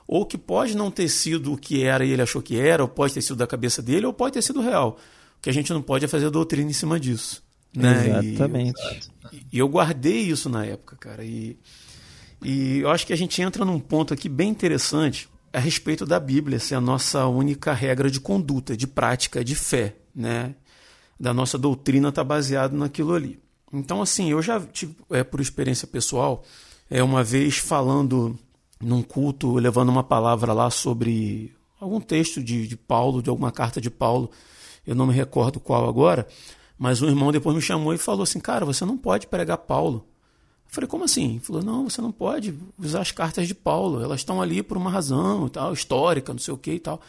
ou 0.08 0.26
que 0.26 0.38
pode 0.38 0.76
não 0.76 0.90
ter 0.90 1.10
sido 1.10 1.54
o 1.54 1.58
que 1.58 1.84
era 1.84 2.06
e 2.06 2.12
ele 2.12 2.22
achou 2.22 2.42
que 2.42 2.58
era, 2.58 2.84
ou 2.84 2.88
pode 2.88 3.14
ter 3.14 3.22
sido 3.22 3.36
da 3.36 3.48
cabeça 3.48 3.82
dele, 3.82 4.06
ou 4.06 4.14
pode 4.14 4.34
ter 4.34 4.42
sido 4.42 4.62
real. 4.62 4.98
O 5.38 5.42
que 5.42 5.50
a 5.50 5.54
gente 5.54 5.74
não 5.74 5.82
pode 5.82 6.06
é 6.06 6.08
fazer 6.08 6.30
doutrina 6.30 6.70
em 6.70 6.74
cima 6.74 7.00
disso. 7.00 7.44
Né? 7.76 8.26
Exatamente. 8.26 8.82
E, 9.34 9.46
e 9.54 9.60
eu 9.60 9.68
guardei 9.68 10.22
isso 10.22 10.50
na 10.50 10.66
época, 10.66 10.96
cara. 10.98 11.26
E, 11.26 11.58
e 12.44 12.80
eu 12.80 12.90
acho 12.90 13.06
que 13.06 13.14
a 13.14 13.18
gente 13.18 13.42
entra 13.42 13.66
num 13.66 13.80
ponto 13.80 14.14
aqui 14.14 14.30
bem 14.30 14.50
interessante 14.50 15.30
a 15.54 15.60
respeito 15.60 16.06
da 16.06 16.20
Bíblia 16.20 16.60
ser 16.60 16.76
a 16.76 16.82
nossa 16.82 17.26
única 17.28 17.74
regra 17.74 18.10
de 18.10 18.20
conduta, 18.20 18.76
de 18.76 18.88
prática, 18.88 19.44
de 19.44 19.56
fé, 19.56 19.96
né? 20.16 20.56
Da 21.20 21.34
nossa 21.34 21.58
doutrina 21.58 22.10
está 22.10 22.24
baseado 22.24 22.74
naquilo 22.74 23.14
ali. 23.14 23.40
Então, 23.72 24.02
assim, 24.02 24.32
eu 24.32 24.42
já 24.42 24.60
tive, 24.60 24.96
é, 25.10 25.24
por 25.24 25.40
experiência 25.40 25.88
pessoal, 25.88 26.44
é 26.90 27.02
uma 27.02 27.24
vez 27.24 27.58
falando 27.58 28.38
num 28.82 29.02
culto, 29.02 29.56
levando 29.56 29.90
uma 29.90 30.04
palavra 30.04 30.52
lá 30.54 30.70
sobre 30.70 31.56
algum 31.80 32.00
texto 32.00 32.44
de, 32.44 32.68
de 32.68 32.76
Paulo, 32.76 33.22
de 33.22 33.30
alguma 33.30 33.52
carta 33.52 33.80
de 33.80 33.90
Paulo, 33.90 34.30
eu 34.86 34.96
não 34.96 35.08
me 35.08 35.14
recordo 35.14 35.60
qual 35.60 35.88
agora, 35.88 36.28
mas 36.78 37.02
um 37.02 37.08
irmão 37.08 37.32
depois 37.32 37.56
me 37.56 37.62
chamou 37.62 37.94
e 37.94 37.98
falou 37.98 38.24
assim, 38.24 38.40
cara, 38.40 38.66
você 38.66 38.84
não 38.86 38.98
pode 38.98 39.28
pregar 39.28 39.58
Paulo. 39.58 40.08
Falei, 40.72 40.88
como 40.88 41.04
assim? 41.04 41.32
Ele 41.32 41.40
falou, 41.42 41.62
não, 41.62 41.90
você 41.90 42.02
não 42.02 42.14
pode 42.14 42.58
usar 42.80 43.02
as 43.02 43.12
cartas 43.12 43.46
de 43.46 43.54
Paulo, 43.54 44.02
elas 44.02 44.22
estão 44.22 44.42
ali 44.42 44.64
por 44.64 44.78
uma 44.78 44.90
razão 44.90 45.50
tal, 45.50 45.74
histórica, 45.74 46.32
não 46.32 46.40
sei 46.40 46.54
o 46.54 46.58
que 46.58 46.72
e 46.72 46.80
tal. 46.80 47.02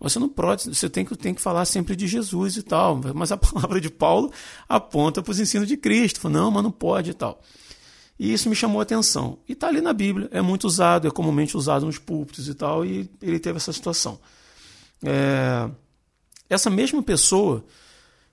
Você 0.00 0.18
não 0.18 0.30
pode, 0.30 0.74
você 0.74 0.88
tem 0.88 1.04
que, 1.04 1.14
tem 1.14 1.34
que 1.34 1.42
falar 1.42 1.66
sempre 1.66 1.94
de 1.94 2.08
Jesus 2.08 2.56
e 2.56 2.62
tal. 2.62 2.98
Mas 3.14 3.30
a 3.30 3.36
palavra 3.36 3.78
de 3.78 3.90
Paulo 3.90 4.32
aponta 4.66 5.22
para 5.22 5.32
os 5.32 5.38
ensinos 5.38 5.68
de 5.68 5.76
Cristo. 5.76 6.18
Falei, 6.18 6.38
não, 6.38 6.50
mas 6.50 6.62
não 6.62 6.70
pode 6.70 7.10
e 7.10 7.14
tal. 7.14 7.42
E 8.18 8.32
isso 8.32 8.48
me 8.48 8.56
chamou 8.56 8.80
a 8.80 8.84
atenção. 8.84 9.38
E 9.46 9.52
está 9.52 9.68
ali 9.68 9.82
na 9.82 9.92
Bíblia, 9.92 10.28
é 10.32 10.40
muito 10.40 10.64
usado, 10.64 11.06
é 11.06 11.10
comumente 11.10 11.58
usado 11.58 11.84
nos 11.84 11.98
púlpitos 11.98 12.48
e 12.48 12.54
tal, 12.54 12.86
e 12.86 13.10
ele 13.20 13.38
teve 13.38 13.58
essa 13.58 13.72
situação. 13.72 14.18
É... 15.04 15.70
Essa 16.48 16.70
mesma 16.70 17.02
pessoa 17.02 17.64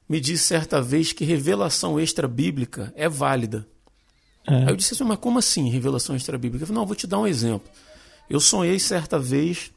me 0.07 0.21
disse 0.21 0.45
certa 0.45 0.81
vez 0.81 1.11
que 1.11 1.25
revelação 1.25 1.99
extra-bíblica 1.99 2.93
é 2.95 3.09
válida. 3.09 3.67
É. 4.47 4.55
Aí 4.55 4.69
eu 4.69 4.75
disse 4.75 4.93
assim, 4.93 5.03
mas 5.03 5.19
como 5.19 5.37
assim 5.37 5.69
revelação 5.69 6.15
extra-bíblica? 6.15 6.63
Eu 6.63 6.67
falei, 6.67 6.79
não, 6.79 6.87
vou 6.87 6.95
te 6.95 7.05
dar 7.05 7.19
um 7.19 7.27
exemplo. 7.27 7.69
Eu 8.29 8.39
sonhei 8.39 8.79
certa 8.79 9.19
vez 9.19 9.71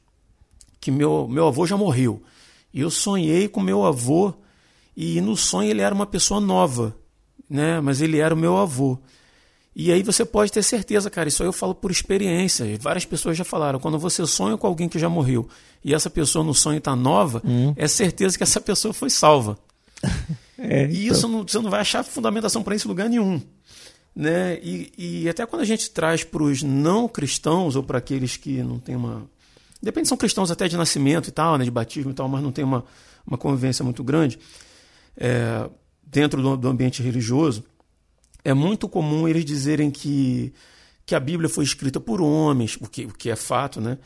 que 0.80 0.90
meu, 0.90 1.28
meu 1.28 1.48
avô 1.48 1.66
já 1.66 1.76
morreu. 1.76 2.22
E 2.72 2.80
eu 2.80 2.90
sonhei 2.90 3.48
com 3.48 3.60
meu 3.60 3.84
avô, 3.84 4.32
e 4.96 5.20
no 5.20 5.36
sonho 5.36 5.70
ele 5.70 5.82
era 5.82 5.94
uma 5.94 6.06
pessoa 6.06 6.40
nova, 6.40 6.96
né? 7.48 7.80
mas 7.80 8.00
ele 8.00 8.18
era 8.18 8.34
o 8.34 8.38
meu 8.38 8.56
avô. 8.56 8.98
E 9.74 9.92
aí 9.92 10.02
você 10.02 10.24
pode 10.24 10.50
ter 10.52 10.62
certeza, 10.62 11.08
cara, 11.08 11.28
isso 11.28 11.42
aí 11.42 11.48
eu 11.48 11.52
falo 11.52 11.74
por 11.74 11.90
experiência. 11.90 12.66
Várias 12.80 13.04
pessoas 13.04 13.36
já 13.36 13.44
falaram, 13.44 13.78
quando 13.78 13.98
você 13.98 14.24
sonha 14.26 14.56
com 14.56 14.66
alguém 14.66 14.88
que 14.88 14.98
já 14.98 15.08
morreu 15.08 15.48
e 15.84 15.94
essa 15.94 16.10
pessoa 16.10 16.44
no 16.44 16.54
sonho 16.54 16.78
está 16.78 16.94
nova, 16.94 17.40
hum. 17.44 17.72
é 17.76 17.86
certeza 17.88 18.36
que 18.36 18.42
essa 18.42 18.60
pessoa 18.60 18.92
foi 18.92 19.10
salva. 19.10 19.58
é, 20.58 20.86
e 20.86 21.04
então... 21.04 21.16
isso 21.16 21.28
não, 21.28 21.42
você 21.42 21.58
não 21.60 21.70
vai 21.70 21.80
achar 21.80 22.04
fundamentação 22.04 22.62
para 22.62 22.74
isso 22.74 22.86
em 22.86 22.90
lugar 22.90 23.08
nenhum. 23.08 23.40
Né? 24.14 24.58
E, 24.62 24.92
e 24.96 25.28
até 25.28 25.46
quando 25.46 25.62
a 25.62 25.66
gente 25.66 25.90
traz 25.90 26.24
para 26.24 26.42
os 26.42 26.62
não 26.62 27.08
cristãos 27.08 27.76
ou 27.76 27.82
para 27.82 27.98
aqueles 27.98 28.36
que 28.36 28.62
não 28.62 28.78
têm 28.78 28.96
uma. 28.96 29.28
Depende, 29.82 30.08
são 30.08 30.16
cristãos 30.16 30.50
até 30.50 30.68
de 30.68 30.76
nascimento 30.76 31.28
e 31.28 31.32
tal, 31.32 31.56
né, 31.56 31.64
de 31.64 31.70
batismo 31.70 32.10
e 32.10 32.14
tal, 32.14 32.28
mas 32.28 32.42
não 32.42 32.52
tem 32.52 32.64
uma, 32.64 32.84
uma 33.26 33.38
convivência 33.38 33.82
muito 33.82 34.04
grande 34.04 34.38
é, 35.16 35.68
dentro 36.02 36.42
do, 36.42 36.56
do 36.56 36.68
ambiente 36.68 37.02
religioso 37.02 37.64
é 38.44 38.54
muito 38.54 38.88
comum 38.88 39.28
eles 39.28 39.44
dizerem 39.44 39.90
que, 39.90 40.52
que 41.04 41.14
a 41.14 41.20
Bíblia 41.20 41.48
foi 41.48 41.64
escrita 41.64 42.00
por 42.00 42.20
homens, 42.20 42.76
o 42.80 42.88
que, 42.88 43.04
o 43.04 43.12
que 43.12 43.30
é 43.30 43.36
fato, 43.36 43.80
né? 43.80 43.98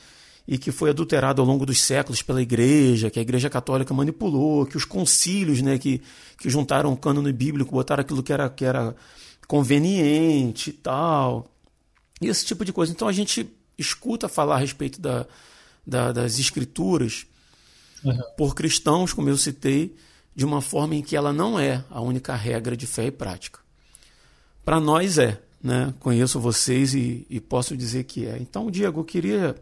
E 0.47 0.59
que 0.59 0.71
foi 0.71 0.91
adulterada 0.91 1.41
ao 1.41 1.47
longo 1.47 1.65
dos 1.65 1.81
séculos 1.81 2.21
pela 2.21 2.43
igreja, 2.43 3.09
que 3.09 3.19
a 3.19 3.23
igreja 3.23 3.49
católica 3.49 3.95
manipulou, 3.95 4.67
que 4.67 4.77
os 4.77 4.85
concílios, 4.85 5.63
né, 5.63 5.79
que, 5.79 6.03
que 6.37 6.51
juntaram 6.51 6.93
o 6.93 6.97
cânone 6.97 7.33
bíblico, 7.33 7.71
botaram 7.71 8.03
aquilo 8.03 8.23
que 8.23 8.33
era, 8.33 8.51
que 8.51 8.65
era 8.65 8.95
conveniente 9.47 10.71
e 10.71 10.73
tal. 10.73 11.51
E 12.21 12.29
esse 12.29 12.45
tipo 12.45 12.65
de 12.65 12.73
coisa. 12.73 12.93
Então 12.93 13.09
a 13.09 13.13
gente 13.13 13.49
escuta 13.79 14.29
falar 14.29 14.57
a 14.57 14.59
respeito 14.59 15.01
da, 15.01 15.27
da 15.87 16.13
das 16.13 16.39
escrituras 16.39 17.27
uhum. 18.05 18.19
por 18.37 18.55
cristãos, 18.55 19.13
como 19.13 19.29
eu 19.29 19.37
citei, 19.37 19.95
de 20.35 20.45
uma 20.45 20.61
forma 20.61 20.95
em 20.95 21.03
que 21.03 21.17
ela 21.17 21.33
não 21.33 21.59
é 21.59 21.85
a 21.91 22.01
única 22.01 22.35
regra 22.35 22.77
de 22.77 22.87
fé 22.87 23.07
e 23.07 23.11
prática. 23.11 23.61
Para 24.65 24.81
nós 24.81 25.19
é, 25.19 25.41
né? 25.63 25.95
Conheço 26.01 26.41
vocês 26.41 26.95
e, 26.95 27.27
e 27.29 27.41
posso 27.41 27.77
dizer 27.77 28.05
que 28.05 28.27
é. 28.27 28.37
Então, 28.39 28.71
Diego, 28.71 29.01
eu 29.01 29.05
queria 29.05 29.55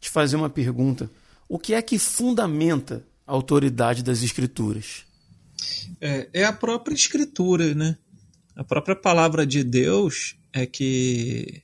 te 0.00 0.10
fazer 0.10 0.36
uma 0.36 0.50
pergunta. 0.50 1.10
O 1.48 1.58
que 1.58 1.74
é 1.74 1.80
que 1.80 1.98
fundamenta 1.98 3.02
a 3.26 3.32
autoridade 3.32 4.02
das 4.02 4.22
escrituras? 4.22 5.04
É, 6.00 6.28
é, 6.32 6.44
a 6.44 6.52
própria 6.52 6.94
escritura, 6.94 7.74
né? 7.74 7.96
A 8.58 8.64
própria 8.64 8.96
palavra 8.96 9.46
de 9.46 9.62
Deus 9.62 10.36
é 10.52 10.66
que 10.66 11.62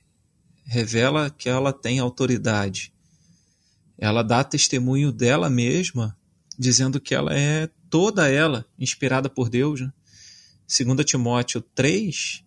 revela 0.65 1.29
que 1.29 1.49
ela 1.49 1.73
tem 1.73 1.99
autoridade. 1.99 2.93
Ela 3.97 4.23
dá 4.23 4.45
testemunho 4.45 5.11
dela 5.11 5.49
mesma, 5.49 6.17
dizendo 6.57 7.01
que 7.01 7.13
ela 7.13 7.37
é 7.37 7.69
toda 7.89 8.29
ela 8.29 8.65
inspirada 8.79 9.29
por 9.29 9.49
Deus. 9.49 9.81
Né? 9.81 9.91
2 10.85 11.05
Timóteo 11.05 11.59
3 11.59 12.45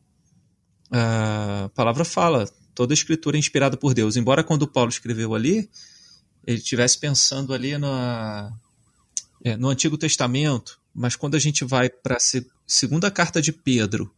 a 0.90 1.70
palavra 1.74 2.03
fala, 2.03 2.49
toda 2.74 2.94
a 2.94 2.96
escritura 2.96 3.36
é 3.36 3.40
inspirada 3.40 3.76
por 3.76 3.92
Deus. 3.92 4.16
Embora 4.16 4.42
quando 4.42 4.66
Paulo 4.66 4.88
escreveu 4.88 5.34
ali, 5.34 5.68
ele 6.46 6.57
estivesse 6.57 6.99
pensando 6.99 7.53
ali 7.53 7.76
na, 7.76 8.51
é, 9.44 9.59
no 9.59 9.68
Antigo 9.68 9.99
Testamento, 9.99 10.80
mas 10.94 11.16
quando 11.16 11.34
a 11.34 11.38
gente 11.38 11.66
vai 11.66 11.90
para 11.90 12.16
a 12.16 12.42
segunda 12.66 13.11
carta 13.11 13.42
de 13.42 13.53
Pedro, 13.53 14.11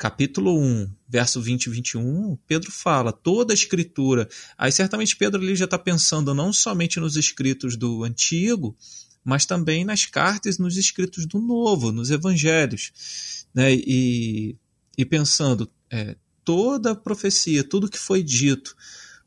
capítulo 0.00 0.58
1, 0.58 0.90
verso 1.06 1.42
20 1.42 1.66
e 1.66 1.70
21, 1.70 2.38
Pedro 2.46 2.72
fala 2.72 3.12
toda 3.12 3.52
a 3.52 3.54
escritura. 3.54 4.26
Aí 4.56 4.72
certamente 4.72 5.14
Pedro 5.14 5.42
ali 5.42 5.54
já 5.54 5.66
está 5.66 5.78
pensando 5.78 6.32
não 6.32 6.54
somente 6.54 6.98
nos 6.98 7.16
escritos 7.16 7.76
do 7.76 8.02
Antigo, 8.02 8.74
mas 9.22 9.44
também 9.44 9.84
nas 9.84 10.06
cartas, 10.06 10.56
nos 10.56 10.78
escritos 10.78 11.26
do 11.26 11.38
Novo, 11.38 11.92
nos 11.92 12.10
Evangelhos. 12.10 13.44
Né? 13.52 13.74
E, 13.74 14.56
e 14.96 15.04
pensando, 15.04 15.70
é, 15.90 16.16
toda 16.42 16.92
a 16.92 16.96
profecia, 16.96 17.62
tudo 17.62 17.90
que 17.90 17.98
foi 17.98 18.22
dito, 18.22 18.74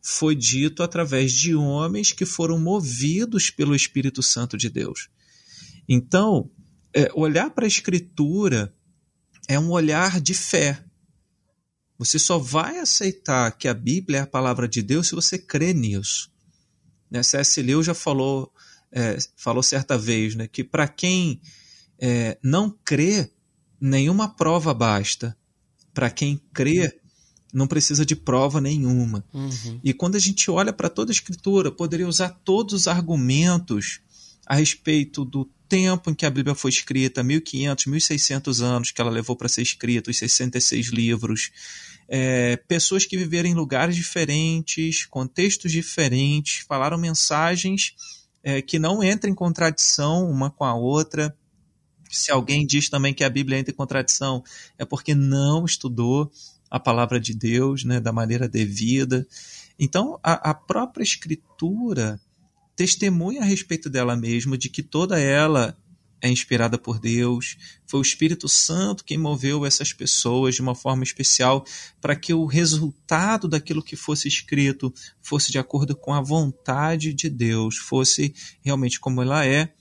foi 0.02 0.34
dito 0.34 0.82
através 0.82 1.32
de 1.34 1.54
homens 1.54 2.12
que 2.12 2.26
foram 2.26 2.58
movidos 2.58 3.52
pelo 3.52 3.76
Espírito 3.76 4.24
Santo 4.24 4.58
de 4.58 4.72
Deus. 4.72 5.08
Então, 5.88 6.50
é, 6.96 7.12
olhar 7.14 7.52
para 7.52 7.66
a 7.66 7.68
Escritura 7.68 8.74
é 9.48 9.60
um 9.60 9.72
olhar 9.72 10.20
de 10.20 10.34
fé. 10.34 10.84
Você 11.98 12.18
só 12.18 12.38
vai 12.38 12.80
aceitar 12.80 13.52
que 13.52 13.68
a 13.68 13.74
Bíblia 13.74 14.20
é 14.20 14.22
a 14.22 14.28
palavra 14.28 14.68
de 14.68 14.82
Deus 14.82 15.08
se 15.08 15.16
você 15.16 15.38
crê 15.38 15.74
nisso. 15.74 16.32
Né? 17.10 17.22
C.S. 17.22 17.62
Lewis 17.62 17.86
já 17.86 17.94
falou, 17.94 18.52
é, 18.92 19.18
falou 19.36 19.62
certa 19.62 19.98
vez 19.98 20.36
né, 20.36 20.48
que 20.48 20.64
para 20.64 20.88
quem 20.88 21.40
é, 22.00 22.38
não 22.44 22.70
crê, 22.84 23.32
nenhuma 23.80 24.28
prova 24.28 24.74
basta 24.74 25.38
para 25.94 26.10
quem 26.10 26.42
crê, 26.52 27.00
não 27.54 27.68
precisa 27.68 28.06
de 28.06 28.16
prova 28.16 28.60
nenhuma. 28.60 29.24
Uhum. 29.32 29.80
E 29.84 29.94
quando 29.94 30.16
a 30.16 30.20
gente 30.20 30.50
olha 30.50 30.74
para 30.74 30.90
toda 30.90 31.12
a 31.12 31.14
escritura, 31.14 31.72
poderia 31.72 32.08
usar 32.08 32.30
todos 32.44 32.74
os 32.74 32.88
argumentos 32.88 34.02
a 34.46 34.56
respeito 34.56 35.24
do 35.24 35.50
tempo 35.68 36.12
em 36.12 36.14
que 36.14 36.26
a 36.26 36.30
Bíblia 36.30 36.56
foi 36.56 36.70
escrita, 36.70 37.24
1500, 37.24 37.86
1600 37.88 38.62
anos 38.62 38.92
que 38.92 39.02
ela 39.02 39.10
levou 39.10 39.36
para 39.36 39.50
ser 39.50 39.62
escrita, 39.62 40.12
os 40.12 40.18
66 40.18 40.88
livros, 40.88 41.52
é, 42.08 42.58
pessoas 42.68 43.06
que 43.06 43.18
viveram 43.18 43.50
em 43.50 43.54
lugares 43.54 43.96
diferentes, 43.96 45.06
contextos 45.06 45.72
diferentes, 45.72 46.64
falaram 46.68 46.98
mensagens 46.98 47.96
é, 48.44 48.62
que 48.62 48.78
não 48.78 49.04
entram 49.04 49.32
em 49.32 49.36
contradição 49.36 50.30
uma 50.30 50.52
com 50.52 50.66
a 50.66 50.76
outra, 50.76 51.36
se 52.10 52.32
alguém 52.32 52.68
diz 52.68 52.90
também 52.90 53.14
que 53.14 53.24
a 53.24 53.30
Bíblia 53.30 53.58
entra 53.58 53.74
em 53.74 53.76
contradição, 53.76 54.44
é 54.78 54.86
porque 54.86 55.16
não 55.16 55.66
estudou 55.66 56.32
a 56.70 56.80
palavra 56.80 57.20
de 57.20 57.34
Deus 57.34 57.84
né, 57.84 58.00
da 58.00 58.12
maneira 58.12 58.48
devida. 58.48 59.26
Então, 59.80 60.20
a, 60.22 60.52
a 60.52 60.54
própria 60.54 61.04
Escritura 61.04 62.20
testemunha 62.76 63.42
a 63.42 63.46
respeito 63.46 63.90
dela 63.90 64.16
mesma 64.16 64.58
de 64.58 64.70
que 64.70 64.84
toda 64.84 65.20
ela 65.20 65.78
é 66.24 66.30
inspirada 66.30 66.78
por 66.78 67.00
Deus, 67.00 67.58
foi 67.86 68.00
o 68.00 68.02
Espírito 68.02 68.48
Santo 68.48 69.04
quem 69.04 69.18
moveu 69.18 69.66
essas 69.66 69.92
pessoas 69.92 70.56
de 70.56 70.62
uma 70.62 70.74
forma 70.74 71.04
especial 71.04 71.66
para 72.00 72.16
que 72.16 72.34
o 72.34 72.46
resultado 72.46 73.46
daquilo 73.46 73.84
que 73.84 73.98
fosse 73.98 74.30
escrito 74.30 74.94
fosse 75.22 75.52
de 75.52 75.60
acordo 75.60 75.94
com 75.98 76.14
a 76.14 76.22
vontade 76.22 77.14
de 77.14 77.30
Deus, 77.30 77.76
fosse 77.76 78.34
realmente 78.62 79.02
como 79.02 79.22
ela 79.22 79.46
é 79.46 79.74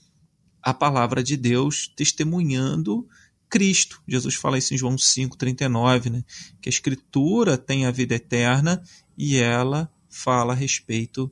a 0.61 0.73
palavra 0.73 1.23
de 1.23 1.37
Deus 1.37 1.87
testemunhando 1.95 3.07
Cristo. 3.49 4.01
Jesus 4.05 4.35
fala 4.35 4.57
isso 4.57 4.73
em 4.73 4.77
João 4.77 4.97
5,39, 4.97 6.09
né? 6.09 6.25
que 6.61 6.67
a 6.67 6.71
Escritura 6.71 7.57
tem 7.57 7.85
a 7.85 7.91
vida 7.91 8.15
eterna 8.15 8.83
e 9.17 9.37
ela 9.37 9.89
fala 10.09 10.51
a 10.51 10.55
respeito 10.55 11.31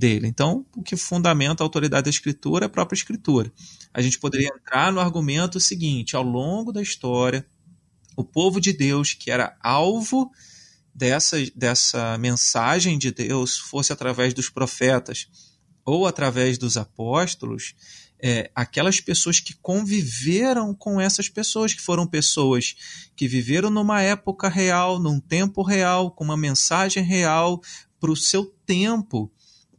dele. 0.00 0.26
Então, 0.26 0.66
o 0.74 0.82
que 0.82 0.96
fundamenta 0.96 1.62
a 1.62 1.66
autoridade 1.66 2.04
da 2.04 2.10
Escritura 2.10 2.64
é 2.64 2.66
a 2.66 2.70
própria 2.70 2.96
Escritura. 2.96 3.52
A 3.92 4.00
gente 4.00 4.18
poderia 4.18 4.48
entrar 4.48 4.90
no 4.90 4.98
argumento 4.98 5.60
seguinte: 5.60 6.16
ao 6.16 6.22
longo 6.22 6.72
da 6.72 6.82
história, 6.82 7.46
o 8.16 8.24
povo 8.24 8.60
de 8.60 8.72
Deus, 8.72 9.12
que 9.12 9.30
era 9.30 9.56
alvo 9.62 10.30
dessa, 10.94 11.36
dessa 11.54 12.18
mensagem 12.18 12.98
de 12.98 13.12
Deus, 13.12 13.58
fosse 13.58 13.92
através 13.92 14.32
dos 14.34 14.48
profetas 14.48 15.28
ou 15.84 16.06
através 16.06 16.56
dos 16.58 16.76
apóstolos, 16.76 17.74
é, 18.22 18.50
aquelas 18.54 19.00
pessoas 19.00 19.40
que 19.40 19.54
conviveram 19.54 20.74
com 20.74 21.00
essas 21.00 21.28
pessoas, 21.28 21.72
que 21.72 21.80
foram 21.80 22.06
pessoas 22.06 22.74
que 23.16 23.26
viveram 23.26 23.70
numa 23.70 24.02
época 24.02 24.48
real, 24.48 24.98
num 24.98 25.18
tempo 25.18 25.62
real, 25.62 26.10
com 26.10 26.24
uma 26.24 26.36
mensagem 26.36 27.02
real 27.02 27.60
para 27.98 28.10
o 28.10 28.16
seu 28.16 28.46
tempo, 28.66 29.30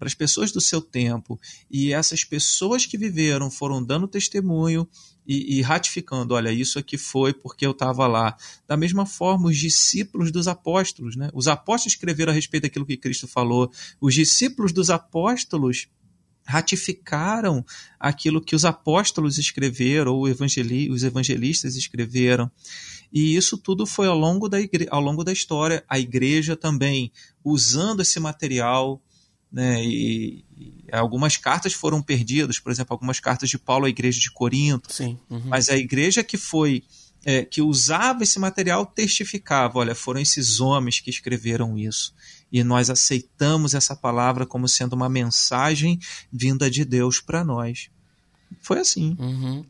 para 0.01 0.07
as 0.07 0.15
pessoas 0.15 0.51
do 0.51 0.59
seu 0.59 0.81
tempo. 0.81 1.39
E 1.69 1.93
essas 1.93 2.23
pessoas 2.23 2.87
que 2.87 2.97
viveram 2.97 3.51
foram 3.51 3.83
dando 3.83 4.07
testemunho 4.07 4.87
e, 5.27 5.59
e 5.59 5.61
ratificando: 5.61 6.33
olha, 6.33 6.51
isso 6.51 6.79
aqui 6.79 6.97
foi 6.97 7.31
porque 7.31 7.67
eu 7.67 7.69
estava 7.69 8.07
lá. 8.07 8.35
Da 8.67 8.75
mesma 8.75 9.05
forma, 9.05 9.49
os 9.49 9.57
discípulos 9.59 10.31
dos 10.31 10.47
apóstolos, 10.47 11.15
né? 11.15 11.29
os 11.35 11.47
apóstolos 11.47 11.93
escreveram 11.93 12.31
a 12.31 12.35
respeito 12.35 12.63
daquilo 12.63 12.83
que 12.83 12.97
Cristo 12.97 13.27
falou, 13.27 13.71
os 14.01 14.15
discípulos 14.15 14.73
dos 14.73 14.89
apóstolos 14.89 15.87
ratificaram 16.43 17.63
aquilo 17.99 18.41
que 18.41 18.55
os 18.55 18.65
apóstolos 18.65 19.37
escreveram 19.37 20.15
ou 20.15 20.27
evangeli 20.27 20.89
os 20.89 21.03
evangelistas 21.03 21.75
escreveram. 21.75 22.49
E 23.13 23.35
isso 23.35 23.55
tudo 23.55 23.85
foi 23.85 24.07
ao 24.07 24.17
longo, 24.17 24.49
da 24.49 24.57
ao 24.89 24.99
longo 24.99 25.23
da 25.23 25.31
história. 25.31 25.83
A 25.87 25.99
igreja 25.99 26.55
também 26.55 27.11
usando 27.43 28.01
esse 28.01 28.19
material. 28.19 28.99
Né, 29.51 29.83
e, 29.83 30.45
e, 30.57 30.85
algumas 30.91 31.35
cartas 31.35 31.73
foram 31.73 32.01
perdidas, 32.01 32.57
por 32.57 32.71
exemplo, 32.71 32.93
algumas 32.93 33.19
cartas 33.19 33.49
de 33.49 33.59
Paulo 33.59 33.85
à 33.85 33.89
igreja 33.89 34.19
de 34.19 34.31
Corinto. 34.31 34.93
Sim, 34.93 35.19
uhum. 35.29 35.41
Mas 35.45 35.69
a 35.69 35.75
igreja 35.75 36.23
que 36.23 36.37
foi 36.37 36.83
é, 37.25 37.43
que 37.43 37.61
usava 37.61 38.23
esse 38.23 38.39
material 38.39 38.85
testificava: 38.85 39.79
olha, 39.79 39.93
foram 39.93 40.21
esses 40.21 40.59
homens 40.59 40.99
que 40.99 41.09
escreveram 41.09 41.77
isso 41.77 42.13
e 42.51 42.63
nós 42.63 42.89
aceitamos 42.89 43.73
essa 43.73 43.95
palavra 43.95 44.45
como 44.45 44.67
sendo 44.67 44.93
uma 44.93 45.07
mensagem 45.07 45.99
vinda 46.31 46.69
de 46.69 46.83
Deus 46.83 47.21
para 47.21 47.43
nós. 47.43 47.89
Foi 48.59 48.79
assim. 48.79 49.15
Uhum. 49.17 49.65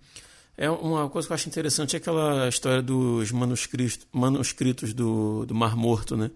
É 0.57 0.69
uma 0.69 1.09
coisa 1.09 1.27
que 1.27 1.31
eu 1.31 1.35
acho 1.35 1.47
interessante 1.47 1.95
é 1.95 1.97
aquela 1.97 2.49
história 2.49 2.81
dos 2.81 3.31
manuscritos, 3.31 3.99
manuscritos 4.11 4.93
do, 4.93 5.45
do 5.45 5.55
Mar 5.55 5.75
Morto, 5.75 6.17
né? 6.17 6.31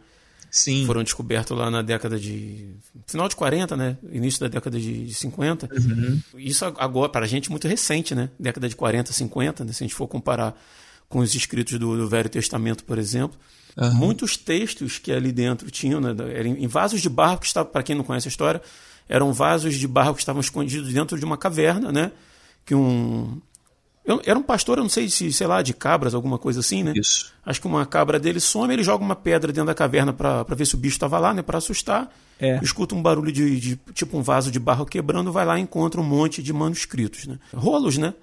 Sim. 0.56 0.86
Foram 0.86 1.03
descobertos 1.03 1.56
lá 1.58 1.70
na 1.70 1.82
década 1.82 2.18
de. 2.18 2.78
final 3.06 3.28
de 3.28 3.36
40, 3.36 3.76
né? 3.76 3.97
Início 4.10 4.39
da 4.39 4.47
década 4.47 4.80
de 4.80 5.14
50. 5.14 5.68
Uhum. 5.70 6.22
Isso 6.38 6.64
agora, 6.64 7.10
para 7.10 7.26
a 7.26 7.28
gente, 7.28 7.51
muito 7.51 7.68
recente, 7.68 8.16
né? 8.16 8.30
Década 8.39 8.70
de 8.70 8.74
40, 8.74 9.12
50, 9.12 9.66
né? 9.66 9.74
se 9.74 9.84
a 9.84 9.86
gente 9.86 9.93
for 9.93 10.08
comparar 10.08 10.58
com 11.10 11.20
os 11.20 11.36
escritos 11.36 11.78
do, 11.78 11.97
do 11.97 12.08
Velho 12.08 12.30
Testamento, 12.30 12.86
por 12.86 12.97
exemplo. 12.97 13.38
Uhum. 13.76 13.95
Muitos 13.95 14.38
textos 14.38 14.97
que 14.97 15.12
ali 15.12 15.34
dentro 15.34 15.70
tinham, 15.70 15.99
né? 15.99 16.16
Eram 16.34 16.51
em 16.51 16.68
vasos 16.68 17.01
de 17.01 17.10
barro 17.10 17.38
que 17.38 17.47
estavam, 17.47 17.70
para 17.70 17.84
quem 17.84 17.93
não 17.93 18.06
conhece 18.06 18.30
a 18.30 18.32
história, 18.32 18.62
eram 19.10 19.34
vasos 19.34 19.76
de 19.76 19.88
barro 19.89 20.14
que 20.14 20.22
estavam 20.22 20.39
escondidos 20.39 20.93
dentro 20.93 21.20
de 21.20 21.26
uma 21.26 21.38
caverna, 21.38 21.91
né? 21.91 22.14
Que 22.66 22.74
um, 22.74 23.41
eu, 24.06 24.22
era 24.24 24.38
um 24.38 24.43
pastor, 24.43 24.78
eu 24.78 24.84
não 24.84 24.89
sei 24.89 25.10
se, 25.10 25.34
sei 25.34 25.47
lá, 25.47 25.62
de 25.62 25.74
cabras, 25.74 26.14
alguma 26.14 26.38
coisa 26.38 26.60
assim, 26.60 26.84
né? 26.84 26.93
Isso. 26.95 27.34
Acho 27.43 27.60
que 27.60 27.66
uma 27.66 27.86
cabra 27.86 28.20
dele 28.20 28.39
some, 28.39 28.72
ele 28.72 28.84
joga 28.84 29.03
uma 29.03 29.16
pedra 29.16 29.51
dentro 29.51 29.66
da 29.66 29.74
caverna 29.74 30.14
para 30.14 30.43
ver 30.56 30.66
se 30.68 30.76
o 30.76 30.78
bicho 30.78 30.95
estava 30.95 31.18
lá, 31.18 31.34
né? 31.34 31.41
Para 31.41 31.58
assustar. 31.58 32.14
É. 32.39 32.60
Escuta 32.62 32.93
um 32.93 33.01
barulho 33.01 33.32
de, 33.32 33.60
de, 33.60 33.80
tipo 33.93 34.18
um 34.18 34.22
vaso 34.22 34.51
de 34.51 34.60
barro 34.60 34.86
quebrando, 34.86 35.32
vai 35.32 35.45
lá 35.45 35.58
e 35.58 35.62
encontra 35.62 35.99
um 35.99 36.03
monte 36.03 36.43
de 36.43 36.53
manuscritos, 36.53 37.26
né? 37.26 37.39
Rolos, 37.53 37.97
né? 37.97 38.14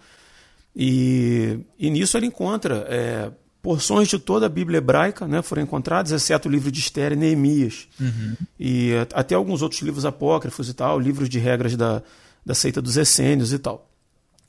E, 0.74 1.58
e 1.78 1.90
nisso 1.90 2.16
ele 2.16 2.26
encontra 2.26 2.86
é, 2.88 3.30
porções 3.60 4.08
de 4.08 4.18
toda 4.18 4.46
a 4.46 4.48
Bíblia 4.48 4.78
hebraica, 4.78 5.26
né? 5.26 5.42
Foram 5.42 5.62
encontradas, 5.62 6.12
exceto 6.12 6.48
o 6.48 6.52
livro 6.52 6.70
de 6.70 6.78
Esther 6.78 7.12
e 7.12 7.16
Neemias. 7.16 7.88
Uhum. 8.00 8.36
E 8.58 8.92
até 9.14 9.34
alguns 9.34 9.62
outros 9.62 9.82
livros 9.82 10.04
apócrifos 10.04 10.68
e 10.68 10.74
tal, 10.74 11.00
livros 11.00 11.28
de 11.28 11.40
regras 11.40 11.76
da, 11.76 12.02
da 12.46 12.54
seita 12.54 12.80
dos 12.80 12.96
essênios 12.96 13.52
e 13.52 13.58
tal. 13.58 13.88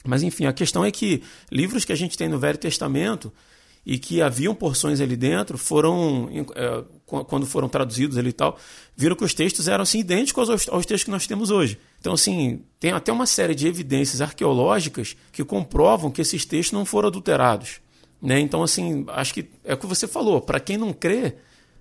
Mas 0.04 0.24
enfim, 0.24 0.46
a 0.46 0.54
questão 0.54 0.84
é 0.84 0.92
que 0.92 1.24
livros 1.52 1.86
que 1.86 1.94
a 1.94 1.96
gente 1.96 2.18
tem 2.18 2.28
no 2.28 2.38
Velho 2.38 2.58
Testamento 2.58 3.32
e 3.86 3.98
que 3.98 4.22
haviam 4.22 4.56
porções 4.56 5.02
ali 5.02 5.16
dentro 5.16 5.58
foram 5.58 6.30
é, 6.56 6.84
quando 7.06 7.46
foram 7.46 7.68
traduzidos 7.68 8.18
ali 8.18 8.30
e 8.30 8.34
tal 8.34 8.58
viram 8.96 9.16
que 9.16 9.26
os 9.26 9.34
textos 9.34 9.68
eram 9.68 9.84
assim 9.84 10.00
idênticos 10.00 10.50
aos, 10.50 10.70
aos, 10.70 10.86
textos 10.86 11.04
que 11.04 11.12
nós 11.12 11.28
temos 11.28 11.52
hoje 11.52 11.78
então 12.00 12.14
assim 12.14 12.62
tem 12.80 12.92
até 12.92 13.12
uma 13.12 13.26
série 13.26 13.54
de 13.54 13.68
evidências 13.68 14.22
arqueológicas 14.22 15.18
que 15.34 15.44
comprovam 15.44 16.10
que 16.10 16.22
esses 16.22 16.46
textos 16.46 16.72
não 16.72 16.86
foram 16.86 17.10
adulterados 17.10 17.82
né 18.22 18.40
então 18.40 18.64
assim 18.64 19.04
acho 19.10 19.34
que 19.34 19.50
é 19.66 19.74
o 19.74 19.78
que 19.78 19.86
você 19.86 20.08
falou 20.08 20.40
para 20.40 20.62
quem 20.62 20.78
não 20.78 20.94
crê 20.94 21.36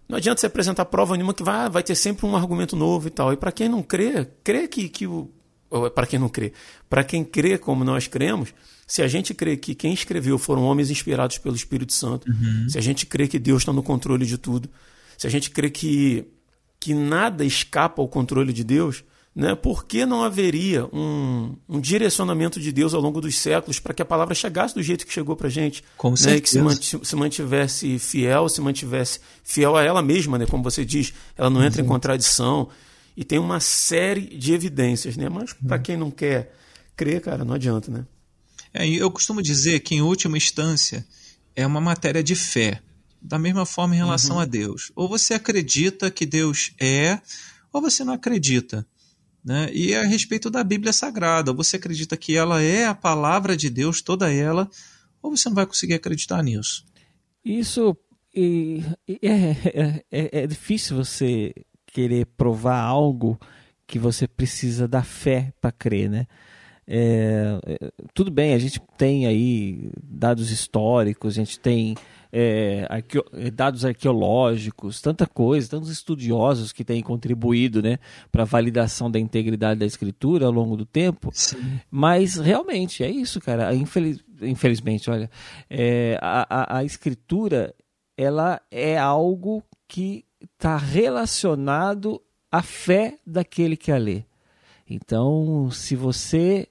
não 0.09 0.19
adianta 0.19 0.41
você 0.41 0.47
apresentar 0.47 0.85
prova 0.87 1.17
nenhuma 1.17 1.33
que 1.33 1.43
vai, 1.43 1.71
vai 1.71 1.83
ter 1.83 1.95
sempre 1.95 2.27
um 2.27 2.37
argumento 2.37 2.77
novo 2.77 3.07
e 3.07 3.11
tal. 3.11 3.33
E 3.33 3.37
para 3.37 3.51
quem 3.51 3.67
não 3.67 3.83
crê, 3.83 4.27
crê 4.45 4.69
que, 4.69 4.87
que 4.89 5.07
o, 5.07 5.31
para 5.95 6.07
quem 6.07 6.19
não 6.19 6.29
crê, 6.29 6.53
para 6.89 7.03
quem 7.03 7.25
crê 7.25 7.57
como 7.57 7.85
nós 7.85 8.07
cremos, 8.07 8.53
se 8.87 9.03
a 9.03 9.09
gente 9.09 9.33
crê 9.33 9.57
que 9.57 9.75
quem 9.75 9.93
escreveu 9.93 10.39
foram 10.39 10.65
homens 10.65 10.91
inspirados 10.91 11.39
pelo 11.39 11.57
Espírito 11.57 11.93
Santo, 11.93 12.29
uhum. 12.29 12.69
se 12.69 12.77
a 12.77 12.81
gente 12.81 13.07
crê 13.07 13.27
que 13.27 13.39
Deus 13.39 13.63
está 13.63 13.73
no 13.73 13.83
controle 13.83 14.27
de 14.27 14.37
tudo, 14.37 14.69
se 15.17 15.27
a 15.27 15.31
gente 15.31 15.51
crê 15.51 15.71
que, 15.71 16.27
que 16.79 16.93
nada 16.95 17.45
escapa 17.45 18.03
ao 18.03 18.09
controle 18.09 18.53
de 18.53 18.63
Deus, 18.63 19.03
né, 19.35 19.55
por 19.55 19.87
que 19.87 20.05
não 20.05 20.23
haveria 20.23 20.85
um, 20.93 21.57
um 21.67 21.81
direcionamento 21.81 22.61
de 22.61 22.71
Deus 22.71 22.93
ao 22.93 23.01
longo 23.01 23.19
dos 23.19 23.39
séculos 23.39 23.81
para 23.81 23.95
que 23.95 24.03
a 24.03 24.05
palavra 24.05 24.35
chegasse 24.35 24.75
do 24.75 24.83
jeito 24.83 25.07
que 25.07 25.13
chegou 25.13 25.35
para 25.35 25.47
a 25.47 25.51
gente? 25.51 25.83
Com 25.97 26.11
né, 26.11 26.39
que 26.39 26.51
se, 26.51 26.59
se, 27.03 27.17
mantivesse 27.17 27.99
fiel, 27.99 28.47
se 28.51 28.61
mantivesse 28.61 29.21
fiel 29.43 29.75
a 29.75 29.83
ela 29.83 30.03
mesma, 30.03 30.37
né, 30.37 30.45
como 30.45 30.63
você 30.63 30.85
diz, 30.85 31.15
ela 31.35 31.49
não 31.49 31.65
entra 31.65 31.81
uhum. 31.81 31.87
em 31.87 31.89
contradição 31.89 32.69
e 33.17 33.25
tem 33.25 33.39
uma 33.39 33.61
série 33.61 34.23
de 34.37 34.53
evidências, 34.53 35.17
né? 35.17 35.29
Mas 35.29 35.53
para 35.53 35.79
quem 35.79 35.97
não 35.97 36.11
quer 36.11 36.55
crer, 36.97 37.21
cara, 37.21 37.45
não 37.45 37.55
adianta, 37.55 37.91
né? 37.91 38.07
É, 38.73 38.89
eu 38.89 39.11
costumo 39.11 39.43
dizer 39.43 39.81
que, 39.81 39.95
em 39.95 40.01
última 40.01 40.37
instância, 40.37 41.07
é 41.55 41.67
uma 41.67 41.81
matéria 41.81 42.23
de 42.23 42.35
fé. 42.35 42.81
Da 43.21 43.39
mesma 43.39 43.65
forma 43.67 43.95
em 43.95 43.99
relação 43.99 44.37
Uhum. 44.37 44.43
a 44.43 44.45
Deus. 44.47 44.91
Ou 44.97 45.09
você 45.09 45.35
acredita 45.35 46.11
que 46.11 46.27
Deus 46.27 46.73
é, 46.81 47.21
ou 47.73 47.81
você 47.81 48.03
não 48.03 48.15
acredita. 48.15 48.85
Né? 49.45 49.71
E 49.73 49.93
é 49.93 50.01
a 50.01 50.07
respeito 50.07 50.51
da 50.51 50.65
Bíblia 50.65 50.93
Sagrada. 50.93 51.51
Ou 51.51 51.57
você 51.57 51.77
acredita 51.77 52.17
que 52.17 52.35
ela 52.37 52.61
é 52.63 52.87
a 52.87 52.95
palavra 52.95 53.57
de 53.57 53.69
Deus, 53.71 54.01
toda 54.01 54.33
ela, 54.33 54.69
ou 55.21 55.37
você 55.37 55.49
não 55.49 55.55
vai 55.55 55.67
conseguir 55.67 55.95
acreditar 55.95 56.43
nisso. 56.43 56.85
Isso 57.45 57.97
e, 58.35 58.83
e 59.07 59.19
é, 59.23 60.03
é, 60.11 60.43
é 60.43 60.47
difícil 60.47 60.97
você 60.97 61.53
querer 61.93 62.27
provar 62.27 62.81
algo 62.81 63.39
que 63.87 63.99
você 63.99 64.27
precisa 64.27 64.89
da 64.89 65.03
fé 65.03 65.53
para 65.61 65.71
crer, 65.71 66.09
né? 66.09 66.27
É, 66.87 67.61
é, 67.65 67.93
tudo 68.13 68.31
bem, 68.31 68.55
a 68.55 68.59
gente 68.59 68.81
tem 68.97 69.27
aí 69.27 69.91
dados 70.03 70.51
históricos, 70.51 71.35
a 71.35 71.37
gente 71.37 71.61
tem 71.61 71.95
é, 72.33 72.87
arqueo, 72.89 73.25
dados 73.53 73.85
arqueológicos, 73.85 75.01
tanta 75.01 75.27
coisa, 75.27 75.69
tantos 75.69 75.91
estudiosos 75.91 76.73
que 76.73 76.85
têm 76.85 77.03
contribuído 77.03 77.81
né, 77.81 77.99
para 78.33 78.43
a 78.43 78.47
validação 78.47 79.11
da 79.11 79.19
integridade 79.19 79.79
da 79.79 79.87
escritura 79.87 80.47
ao 80.47 80.53
longo 80.53 80.77
do 80.77 80.87
tempo. 80.87 81.31
Sim. 81.33 81.79
Mas 81.91 82.37
realmente 82.37 83.05
é 83.05 83.11
isso, 83.11 83.41
cara. 83.41 83.75
Infeliz, 83.75 84.19
infelizmente, 84.41 85.09
olha, 85.09 85.31
é, 85.71 86.19
a, 86.21 86.47
a, 86.49 86.79
a 86.79 86.85
escritura 86.85 87.75
ela 88.17 88.61
é 88.71 88.99
algo 88.99 89.63
que 89.87 90.25
está 90.55 90.77
relacionado 90.77 92.21
à 92.51 92.63
fé 92.63 93.19
daquele 93.27 93.77
que 93.77 93.91
a 93.93 93.99
lê. 93.99 94.25
Então, 94.89 95.71
se 95.71 95.97
você 95.97 96.69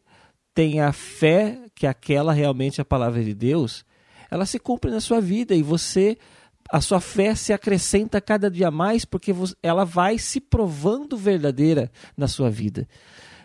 tem 0.53 0.82
a 0.82 0.91
fé 0.91 1.65
que 1.74 1.88
aquela 1.88 2.34
realmente 2.34 2.80
é 2.80 2.84
a 2.84 2.86
palavra 2.86 3.24
de 3.24 3.34
Deus, 3.34 3.86
ela 4.30 4.45
se 4.45 4.59
cumpre 4.59 4.91
na 4.91 5.01
sua 5.01 5.19
vida 5.19 5.55
e 5.55 5.63
você 5.63 6.17
a 6.69 6.80
sua 6.80 7.01
fé 7.01 7.36
se 7.36 7.51
acrescenta 7.51 8.22
cada 8.22 8.49
dia 8.49 8.72
mais 8.72 9.03
porque 9.03 9.34
ela 9.61 9.84
vai 9.84 10.17
se 10.17 10.39
provando 10.39 11.17
verdadeira 11.17 11.91
na 12.15 12.28
sua 12.28 12.49
vida. 12.49 12.88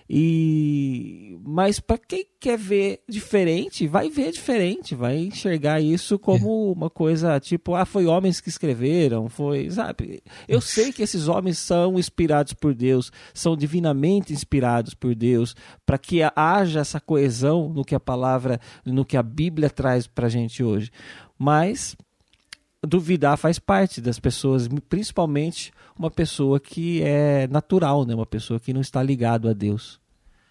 E 0.09 1.38
mas 1.44 1.80
para 1.80 1.98
quem 1.98 2.26
quer 2.40 2.59
ver 2.59 3.00
diferente, 3.09 3.86
vai 3.86 4.09
ver 4.09 4.30
diferente, 4.30 4.94
vai 4.94 5.16
enxergar 5.18 5.80
isso 5.80 6.18
como 6.18 6.72
uma 6.72 6.88
coisa 6.90 7.40
tipo, 7.40 7.74
ah, 7.74 7.84
foi 7.84 8.07
homens 8.07 8.40
que 8.40 8.48
escreveram, 8.48 9.28
foi, 9.28 9.70
sabe? 9.70 10.22
Eu 10.46 10.61
sei 10.61 10.92
que 10.92 11.02
esses 11.02 11.28
homens 11.28 11.59
são 11.59 11.98
inspirados 11.98 12.52
por 12.52 12.74
Deus, 12.74 13.11
são 13.34 13.57
divinamente 13.57 14.32
inspirados 14.32 14.94
por 14.94 15.14
Deus, 15.14 15.57
para 15.84 15.98
que 15.98 16.20
haja 16.34 16.80
essa 16.80 17.00
coesão 17.00 17.68
no 17.68 17.84
que 17.84 17.94
a 17.94 18.00
palavra, 18.00 18.61
no 18.84 19.04
que 19.04 19.16
a 19.16 19.22
Bíblia 19.22 19.70
traz 19.70 20.07
para 20.07 20.26
a 20.26 20.30
gente 20.30 20.62
hoje. 20.62 20.90
Mas 21.38 21.96
duvidar 22.86 23.36
faz 23.36 23.59
parte 23.59 24.00
das 24.00 24.18
pessoas, 24.18 24.68
principalmente 24.88 25.72
uma 25.99 26.11
pessoa 26.11 26.61
que 26.61 27.03
é 27.03 27.47
natural, 27.49 28.05
né? 28.05 28.14
uma 28.14 28.26
pessoa 28.26 28.61
que 28.61 28.72
não 28.72 28.80
está 28.80 29.03
ligado 29.03 29.49
a 29.49 29.53
Deus. 29.53 30.01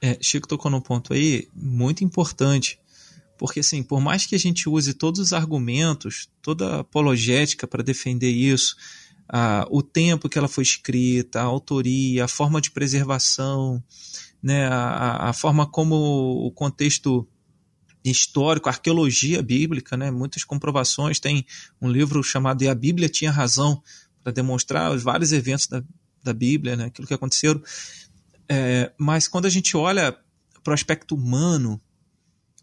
É, 0.01 0.17
Chico 0.21 0.47
tocou 0.47 0.69
num 0.69 0.81
ponto 0.81 1.13
aí 1.13 1.47
muito 1.55 2.03
importante, 2.03 2.79
porque 3.37 3.59
assim, 3.59 3.81
por 3.83 3.99
mais 3.99 4.25
que 4.25 4.35
a 4.35 4.39
gente 4.39 4.69
use 4.69 4.93
todos 4.93 5.19
os 5.19 5.33
argumentos, 5.33 6.29
toda 6.41 6.75
a 6.75 6.79
apologética 6.81 7.67
para 7.67 7.83
defender 7.83 8.31
isso, 8.31 8.75
a, 9.27 9.67
o 9.69 9.81
tempo 9.81 10.29
que 10.29 10.37
ela 10.37 10.47
foi 10.47 10.63
escrita, 10.63 11.41
a 11.41 11.43
autoria, 11.43 12.25
a 12.25 12.27
forma 12.27 12.61
de 12.61 12.71
preservação, 12.71 13.83
né, 14.41 14.67
a, 14.67 15.29
a 15.29 15.33
forma 15.33 15.65
como 15.65 15.95
o 15.95 16.51
contexto 16.51 17.27
histórico, 18.09 18.69
arqueologia 18.69 19.41
bíblica, 19.41 19.97
né? 19.97 20.11
muitas 20.11 20.43
comprovações. 20.43 21.19
Tem 21.19 21.45
um 21.81 21.89
livro 21.89 22.21
chamado 22.23 22.63
E 22.63 22.67
a 22.67 22.75
Bíblia 22.75 23.09
Tinha 23.09 23.31
Razão, 23.31 23.81
para 24.25 24.33
demonstrar 24.33 24.91
os 24.91 25.03
vários 25.03 25.31
eventos 25.31 25.67
da, 25.67 25.83
da 26.23 26.33
Bíblia, 26.33 26.75
né? 26.75 26.85
aquilo 26.85 27.07
que 27.07 27.13
aconteceram. 27.13 27.61
É, 28.49 28.91
mas 28.97 29.27
quando 29.27 29.45
a 29.45 29.49
gente 29.49 29.77
olha 29.77 30.17
para 30.63 30.71
o 30.71 30.73
aspecto 30.73 31.13
humano 31.13 31.79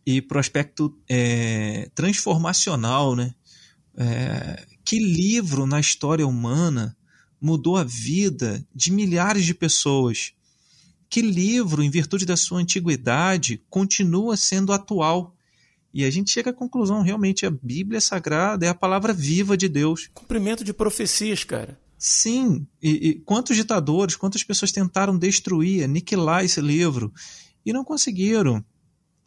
e 0.04 0.20
para 0.20 0.38
o 0.38 0.40
aspecto 0.40 0.98
é, 1.08 1.88
transformacional, 1.94 3.14
né? 3.14 3.32
É, 3.96 4.66
que 4.84 4.98
livro 4.98 5.66
na 5.66 5.78
história 5.78 6.26
humana 6.26 6.96
mudou 7.40 7.76
a 7.76 7.84
vida 7.84 8.66
de 8.74 8.90
milhares 8.90 9.44
de 9.44 9.54
pessoas? 9.54 10.32
que 11.12 11.20
livro, 11.20 11.82
em 11.82 11.90
virtude 11.90 12.24
da 12.24 12.38
sua 12.38 12.58
antiguidade, 12.58 13.62
continua 13.68 14.34
sendo 14.34 14.72
atual. 14.72 15.36
E 15.92 16.04
a 16.04 16.10
gente 16.10 16.30
chega 16.30 16.50
à 16.50 16.54
conclusão, 16.54 17.02
realmente, 17.02 17.44
a 17.44 17.50
Bíblia 17.50 18.00
Sagrada 18.00 18.64
é 18.64 18.68
a 18.68 18.74
palavra 18.74 19.12
viva 19.12 19.56
de 19.56 19.68
Deus. 19.68 20.08
Cumprimento 20.14 20.64
de 20.64 20.72
profecias, 20.72 21.44
cara. 21.44 21.78
Sim. 21.98 22.66
E, 22.82 23.08
e 23.08 23.14
quantos 23.20 23.56
ditadores, 23.56 24.16
quantas 24.16 24.42
pessoas 24.42 24.72
tentaram 24.72 25.18
destruir, 25.18 25.84
aniquilar 25.84 26.44
esse 26.44 26.60
livro 26.60 27.12
e 27.64 27.72
não 27.72 27.84
conseguiram. 27.84 28.64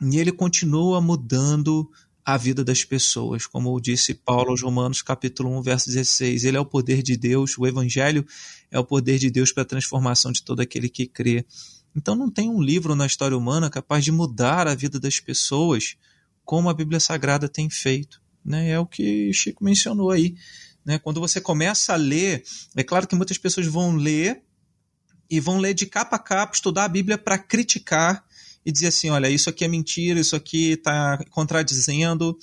E 0.01 0.17
ele 0.17 0.31
continua 0.31 0.99
mudando 0.99 1.89
a 2.25 2.37
vida 2.37 2.63
das 2.63 2.83
pessoas, 2.83 3.45
como 3.45 3.79
disse 3.79 4.15
Paulo 4.15 4.49
aos 4.49 4.63
Romanos 4.63 5.03
capítulo 5.03 5.55
1, 5.59 5.61
verso 5.61 5.87
16. 5.87 6.43
Ele 6.43 6.57
é 6.57 6.59
o 6.59 6.65
poder 6.65 7.03
de 7.03 7.15
Deus, 7.15 7.55
o 7.57 7.67
evangelho 7.67 8.25
é 8.71 8.79
o 8.79 8.83
poder 8.83 9.19
de 9.19 9.29
Deus 9.29 9.53
para 9.53 9.61
a 9.61 9.67
transformação 9.67 10.31
de 10.31 10.43
todo 10.43 10.59
aquele 10.59 10.89
que 10.89 11.05
crê. 11.05 11.45
Então 11.95 12.15
não 12.15 12.29
tem 12.29 12.49
um 12.49 12.61
livro 12.61 12.95
na 12.95 13.05
história 13.05 13.37
humana 13.37 13.69
capaz 13.69 14.03
de 14.03 14.11
mudar 14.11 14.67
a 14.67 14.73
vida 14.73 14.99
das 14.99 15.19
pessoas 15.19 15.95
como 16.45 16.69
a 16.69 16.73
Bíblia 16.73 16.99
Sagrada 16.99 17.49
tem 17.49 17.69
feito. 17.69 18.21
Né? 18.43 18.69
É 18.69 18.79
o 18.79 18.85
que 18.85 19.33
Chico 19.33 19.63
mencionou 19.63 20.11
aí. 20.11 20.35
Né? 20.85 20.99
Quando 20.99 21.19
você 21.19 21.41
começa 21.41 21.93
a 21.93 21.97
ler, 21.97 22.43
é 22.75 22.83
claro 22.83 23.07
que 23.07 23.15
muitas 23.15 23.37
pessoas 23.37 23.65
vão 23.65 23.95
ler 23.95 24.41
e 25.29 25.39
vão 25.39 25.57
ler 25.57 25.73
de 25.73 25.87
capa 25.87 26.15
a 26.17 26.19
capa, 26.19 26.53
estudar 26.53 26.85
a 26.85 26.89
Bíblia 26.89 27.17
para 27.17 27.39
criticar 27.39 28.23
e 28.65 28.71
dizer 28.71 28.87
assim: 28.87 29.09
olha, 29.09 29.29
isso 29.29 29.49
aqui 29.49 29.65
é 29.65 29.67
mentira, 29.67 30.19
isso 30.19 30.35
aqui 30.35 30.71
está 30.73 31.17
contradizendo. 31.31 32.37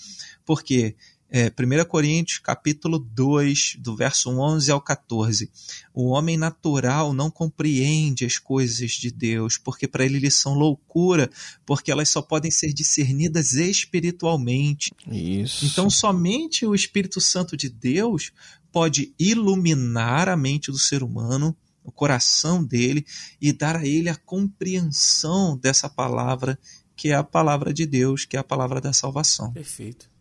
Por 0.45 0.63
quê? 0.63 0.97
É, 1.35 1.47
1 1.47 1.89
Coríntios, 1.89 2.39
capítulo 2.39 2.99
2, 2.99 3.77
do 3.79 3.97
verso 3.97 4.29
11 4.29 4.71
ao 4.71 4.83
14. 4.83 5.51
O 5.95 6.11
homem 6.11 6.37
natural 6.37 7.15
não 7.15 7.31
compreende 7.31 8.27
as 8.27 8.37
coisas 8.37 8.91
de 8.91 9.11
Deus, 9.11 9.57
porque 9.57 9.89
para 9.89 10.05
ele 10.05 10.19
eles 10.19 10.35
são 10.35 10.53
loucura, 10.53 11.31
porque 11.65 11.91
elas 11.91 12.11
só 12.11 12.21
podem 12.21 12.51
ser 12.51 12.75
discernidas 12.75 13.55
espiritualmente. 13.55 14.93
Isso. 15.11 15.65
Então, 15.65 15.89
somente 15.89 16.67
o 16.67 16.75
Espírito 16.75 17.19
Santo 17.19 17.57
de 17.57 17.71
Deus 17.71 18.31
pode 18.71 19.15
iluminar 19.19 20.29
a 20.29 20.37
mente 20.37 20.71
do 20.71 20.79
ser 20.79 21.03
humano, 21.03 21.57
o 21.83 21.91
coração 21.91 22.63
dele, 22.63 23.07
e 23.41 23.55
dar 23.55 23.77
a 23.77 23.87
ele 23.87 24.11
a 24.11 24.17
compreensão 24.17 25.57
dessa 25.57 25.89
palavra, 25.89 26.59
que 26.95 27.09
é 27.09 27.15
a 27.15 27.25
palavra 27.25 27.73
de 27.73 27.87
Deus, 27.87 28.27
que 28.27 28.37
é 28.37 28.41
a 28.41 28.45
palavra 28.45 28.83
da 28.83 28.93
salvação. 28.93 29.51
Perfeito. 29.55 30.12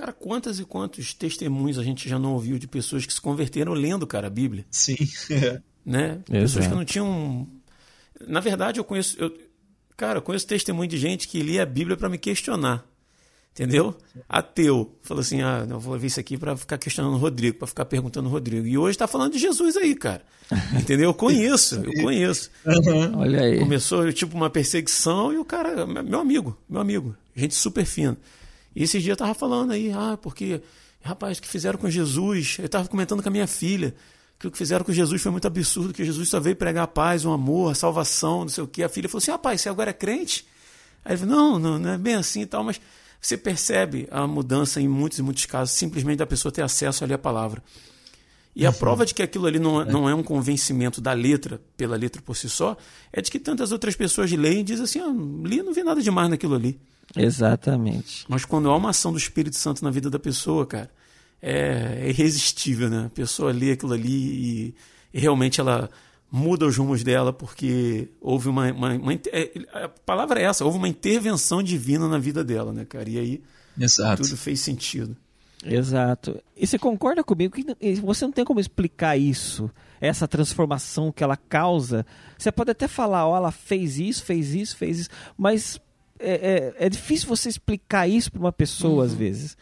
Cara, 0.00 0.14
quantas 0.14 0.58
e 0.58 0.64
quantos 0.64 1.12
testemunhos 1.12 1.78
a 1.78 1.84
gente 1.84 2.08
já 2.08 2.18
não 2.18 2.32
ouviu 2.32 2.58
de 2.58 2.66
pessoas 2.66 3.04
que 3.04 3.12
se 3.12 3.20
converteram 3.20 3.74
lendo, 3.74 4.06
cara, 4.06 4.28
a 4.28 4.30
Bíblia? 4.30 4.64
Sim. 4.70 4.96
É. 5.30 5.60
Né? 5.82 6.20
Pessoas 6.26 6.66
que 6.66 6.74
não 6.74 6.84
tinham. 6.84 7.48
Na 8.28 8.38
verdade, 8.38 8.78
eu 8.78 8.84
conheço. 8.84 9.16
Eu... 9.18 9.34
Cara, 9.96 10.18
eu 10.18 10.22
conheço 10.22 10.46
testemunho 10.46 10.86
de 10.86 10.98
gente 10.98 11.26
que 11.26 11.42
lia 11.42 11.62
a 11.62 11.66
Bíblia 11.66 11.96
para 11.96 12.08
me 12.08 12.18
questionar. 12.18 12.84
Entendeu? 13.52 13.96
Ateu. 14.28 14.94
Falou 15.02 15.22
assim: 15.22 15.40
ah, 15.40 15.66
eu 15.68 15.80
vou 15.80 15.98
ver 15.98 16.08
isso 16.08 16.20
aqui 16.20 16.36
para 16.36 16.54
ficar 16.54 16.76
questionando 16.76 17.14
o 17.14 17.18
Rodrigo, 17.18 17.56
para 17.56 17.66
ficar 17.66 17.86
perguntando 17.86 18.28
o 18.28 18.30
Rodrigo. 18.30 18.66
E 18.66 18.76
hoje 18.76 18.90
está 18.90 19.08
falando 19.08 19.32
de 19.32 19.38
Jesus 19.38 19.74
aí, 19.74 19.94
cara. 19.94 20.22
Entendeu? 20.78 21.08
Eu 21.10 21.14
conheço, 21.14 21.76
eu 21.76 21.92
conheço. 22.04 22.50
Uhum. 22.66 23.18
Olha 23.18 23.40
aí. 23.40 23.58
Começou 23.58 24.12
tipo 24.12 24.36
uma 24.36 24.50
perseguição 24.50 25.32
e 25.32 25.38
o 25.38 25.44
cara, 25.46 25.86
meu 25.86 26.20
amigo, 26.20 26.56
meu 26.68 26.82
amigo, 26.82 27.16
gente 27.34 27.54
super 27.54 27.86
fina. 27.86 28.18
E 28.74 28.82
esses 28.82 29.02
dias 29.02 29.14
eu 29.14 29.16
tava 29.16 29.34
falando 29.34 29.72
aí, 29.72 29.90
ah, 29.92 30.18
porque, 30.20 30.60
rapaz, 31.02 31.38
o 31.38 31.42
que 31.42 31.48
fizeram 31.48 31.78
com 31.78 31.90
Jesus, 31.90 32.56
eu 32.60 32.68
tava 32.68 32.88
comentando 32.88 33.22
com 33.22 33.28
a 33.28 33.32
minha 33.32 33.46
filha, 33.46 33.94
que 34.38 34.46
o 34.46 34.50
que 34.50 34.56
fizeram 34.56 34.84
com 34.84 34.92
Jesus 34.92 35.20
foi 35.20 35.30
muito 35.30 35.46
absurdo, 35.46 35.92
que 35.92 36.04
Jesus 36.04 36.28
só 36.28 36.40
veio 36.40 36.56
pregar 36.56 36.84
a 36.84 36.86
paz, 36.86 37.24
o 37.24 37.30
amor, 37.30 37.72
a 37.72 37.74
salvação, 37.74 38.40
não 38.40 38.48
sei 38.48 38.64
o 38.64 38.66
que. 38.66 38.82
A 38.82 38.88
filha 38.88 39.08
falou 39.08 39.18
assim, 39.18 39.30
rapaz, 39.30 39.60
você 39.60 39.68
agora 39.68 39.90
é 39.90 39.92
crente? 39.92 40.46
Aí 41.04 41.12
ele 41.12 41.18
falou, 41.18 41.36
não, 41.36 41.58
não, 41.58 41.78
não 41.78 41.90
é 41.90 41.98
bem 41.98 42.14
assim 42.14 42.42
e 42.42 42.46
tal, 42.46 42.64
mas 42.64 42.80
você 43.20 43.36
percebe 43.36 44.08
a 44.10 44.26
mudança 44.26 44.80
em 44.80 44.88
muitos 44.88 45.18
e 45.18 45.22
muitos 45.22 45.44
casos, 45.44 45.74
simplesmente 45.74 46.18
da 46.18 46.26
pessoa 46.26 46.50
ter 46.50 46.62
acesso 46.62 47.04
ali 47.04 47.12
à 47.12 47.18
palavra. 47.18 47.62
E 48.54 48.66
a 48.66 48.70
uhum. 48.70 48.76
prova 48.76 49.06
de 49.06 49.14
que 49.14 49.22
aquilo 49.22 49.46
ali 49.46 49.58
não, 49.58 49.82
é. 49.82 49.84
não 49.84 50.08
é 50.08 50.14
um 50.14 50.22
convencimento 50.22 51.00
da 51.00 51.12
letra, 51.12 51.60
pela 51.76 51.96
letra 51.96 52.20
por 52.22 52.36
si 52.36 52.48
só, 52.48 52.76
é 53.12 53.20
de 53.20 53.30
que 53.30 53.38
tantas 53.38 53.72
outras 53.72 53.94
pessoas 53.94 54.30
leem 54.32 54.60
e 54.60 54.64
dizem 54.64 54.84
assim: 54.84 55.00
ah, 55.00 55.12
li 55.46 55.62
não 55.62 55.72
vi 55.72 55.82
nada 55.82 56.02
demais 56.02 56.28
naquilo 56.28 56.54
ali. 56.54 56.80
Exatamente. 57.16 58.24
Mas 58.28 58.44
quando 58.44 58.70
há 58.70 58.76
uma 58.76 58.90
ação 58.90 59.12
do 59.12 59.18
Espírito 59.18 59.56
Santo 59.56 59.82
na 59.82 59.90
vida 59.90 60.08
da 60.08 60.18
pessoa, 60.18 60.66
cara, 60.66 60.90
é, 61.42 61.98
é 62.02 62.08
irresistível, 62.10 62.88
né? 62.88 63.06
A 63.06 63.10
pessoa 63.10 63.52
lê 63.52 63.72
aquilo 63.72 63.92
ali 63.92 64.08
e, 64.08 64.74
e, 65.12 65.20
realmente 65.20 65.60
ela 65.60 65.90
muda 66.30 66.66
os 66.66 66.76
rumos 66.76 67.02
dela 67.02 67.32
porque 67.32 68.08
houve 68.20 68.48
uma. 68.48 68.70
uma, 68.72 68.94
uma 68.94 69.14
é, 69.14 69.50
a 69.72 69.88
palavra 69.88 70.40
é 70.40 70.44
essa, 70.44 70.64
houve 70.64 70.78
uma 70.78 70.88
intervenção 70.88 71.62
divina 71.62 72.08
na 72.08 72.18
vida 72.18 72.44
dela, 72.44 72.72
né, 72.72 72.84
cara? 72.84 73.08
E 73.08 73.18
aí 73.18 73.42
Exato. 73.78 74.22
tudo 74.22 74.36
fez 74.36 74.60
sentido. 74.60 75.16
Exato. 75.64 76.40
E 76.56 76.66
você 76.66 76.78
concorda 76.78 77.22
comigo 77.22 77.54
que 77.54 77.94
você 78.00 78.24
não 78.24 78.32
tem 78.32 78.44
como 78.44 78.60
explicar 78.60 79.16
isso, 79.16 79.70
essa 80.00 80.26
transformação 80.26 81.12
que 81.12 81.22
ela 81.22 81.36
causa? 81.36 82.06
Você 82.38 82.50
pode 82.50 82.70
até 82.70 82.88
falar, 82.88 83.26
ó, 83.26 83.32
oh, 83.32 83.36
ela 83.36 83.50
fez 83.50 83.98
isso, 83.98 84.24
fez 84.24 84.54
isso, 84.54 84.76
fez 84.76 85.00
isso, 85.00 85.10
mas 85.36 85.78
é, 86.20 86.74
é, 86.78 86.86
é 86.86 86.88
difícil 86.88 87.28
você 87.28 87.48
explicar 87.48 88.06
isso 88.08 88.30
para 88.30 88.40
uma 88.40 88.52
pessoa 88.52 88.94
uhum. 88.94 89.00
às 89.00 89.14
vezes 89.14 89.56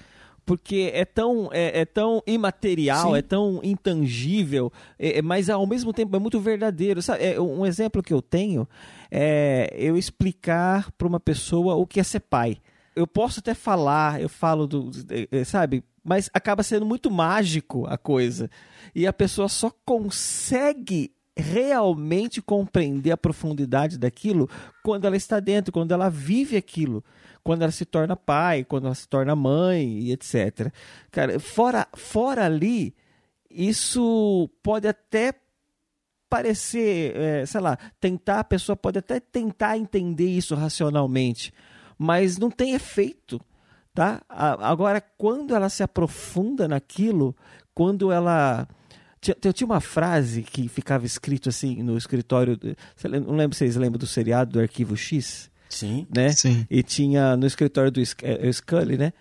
porque 0.48 0.90
é 0.94 1.04
tão, 1.04 1.50
é, 1.52 1.80
é 1.80 1.84
tão 1.84 2.22
imaterial, 2.26 3.10
Sim. 3.10 3.18
é 3.18 3.20
tão 3.20 3.60
intangível, 3.62 4.72
é, 4.98 5.18
é, 5.18 5.22
mas 5.22 5.50
ao 5.50 5.66
mesmo 5.66 5.92
tempo 5.92 6.16
é 6.16 6.18
muito 6.18 6.40
verdadeiro. 6.40 7.02
Sabe? 7.02 7.22
É, 7.22 7.38
um 7.38 7.66
exemplo 7.66 8.02
que 8.02 8.14
eu 8.14 8.22
tenho 8.22 8.66
é 9.10 9.68
eu 9.76 9.94
explicar 9.98 10.90
para 10.92 11.06
uma 11.06 11.20
pessoa 11.20 11.74
o 11.74 11.86
que 11.86 12.00
é 12.00 12.02
ser 12.02 12.20
pai. 12.20 12.56
Eu 12.96 13.06
posso 13.06 13.40
até 13.40 13.52
falar, 13.52 14.22
eu 14.22 14.28
falo 14.30 14.66
do, 14.66 14.90
é, 15.30 15.44
sabe, 15.44 15.84
mas 16.02 16.30
acaba 16.32 16.62
sendo 16.62 16.86
muito 16.86 17.10
mágico 17.10 17.84
a 17.86 17.98
coisa. 17.98 18.50
E 18.94 19.06
a 19.06 19.12
pessoa 19.12 19.50
só 19.50 19.70
consegue 19.84 21.12
realmente 21.38 22.42
compreender 22.42 23.12
a 23.12 23.16
profundidade 23.16 23.96
daquilo 23.96 24.50
quando 24.82 25.06
ela 25.06 25.16
está 25.16 25.38
dentro, 25.38 25.72
quando 25.72 25.92
ela 25.92 26.08
vive 26.08 26.56
aquilo, 26.56 27.04
quando 27.44 27.62
ela 27.62 27.70
se 27.70 27.84
torna 27.84 28.16
pai, 28.16 28.64
quando 28.64 28.86
ela 28.86 28.94
se 28.94 29.08
torna 29.08 29.36
mãe 29.36 30.00
e 30.00 30.12
etc. 30.12 30.72
Cara, 31.12 31.38
fora, 31.38 31.86
fora 31.94 32.44
ali, 32.44 32.92
isso 33.48 34.50
pode 34.62 34.88
até 34.88 35.32
parecer, 36.28 37.16
é, 37.16 37.46
sei 37.46 37.60
lá, 37.60 37.78
tentar, 38.00 38.40
a 38.40 38.44
pessoa 38.44 38.76
pode 38.76 38.98
até 38.98 39.20
tentar 39.20 39.78
entender 39.78 40.28
isso 40.28 40.54
racionalmente, 40.56 41.54
mas 41.96 42.36
não 42.36 42.50
tem 42.50 42.74
efeito. 42.74 43.40
Tá? 43.94 44.22
Agora, 44.28 45.00
quando 45.00 45.56
ela 45.56 45.68
se 45.68 45.82
aprofunda 45.82 46.68
naquilo, 46.68 47.34
quando 47.74 48.12
ela 48.12 48.68
eu 49.44 49.52
tinha 49.52 49.66
uma 49.66 49.80
frase 49.80 50.42
que 50.42 50.68
ficava 50.68 51.04
escrito 51.04 51.48
assim 51.48 51.82
no 51.82 51.96
escritório. 51.96 52.58
Não 53.26 53.36
lembro 53.36 53.54
se 53.54 53.60
vocês 53.60 53.76
lembram 53.76 53.98
do 53.98 54.06
seriado 54.06 54.52
do 54.52 54.60
Arquivo 54.60 54.96
X. 54.96 55.50
Sim. 55.68 56.06
Né? 56.14 56.30
Sim. 56.32 56.66
E 56.70 56.82
tinha 56.82 57.36
no 57.36 57.46
escritório 57.46 57.90
do 57.90 58.00
é, 58.00 58.52
Scully, 58.52 58.96
né? 58.96 59.12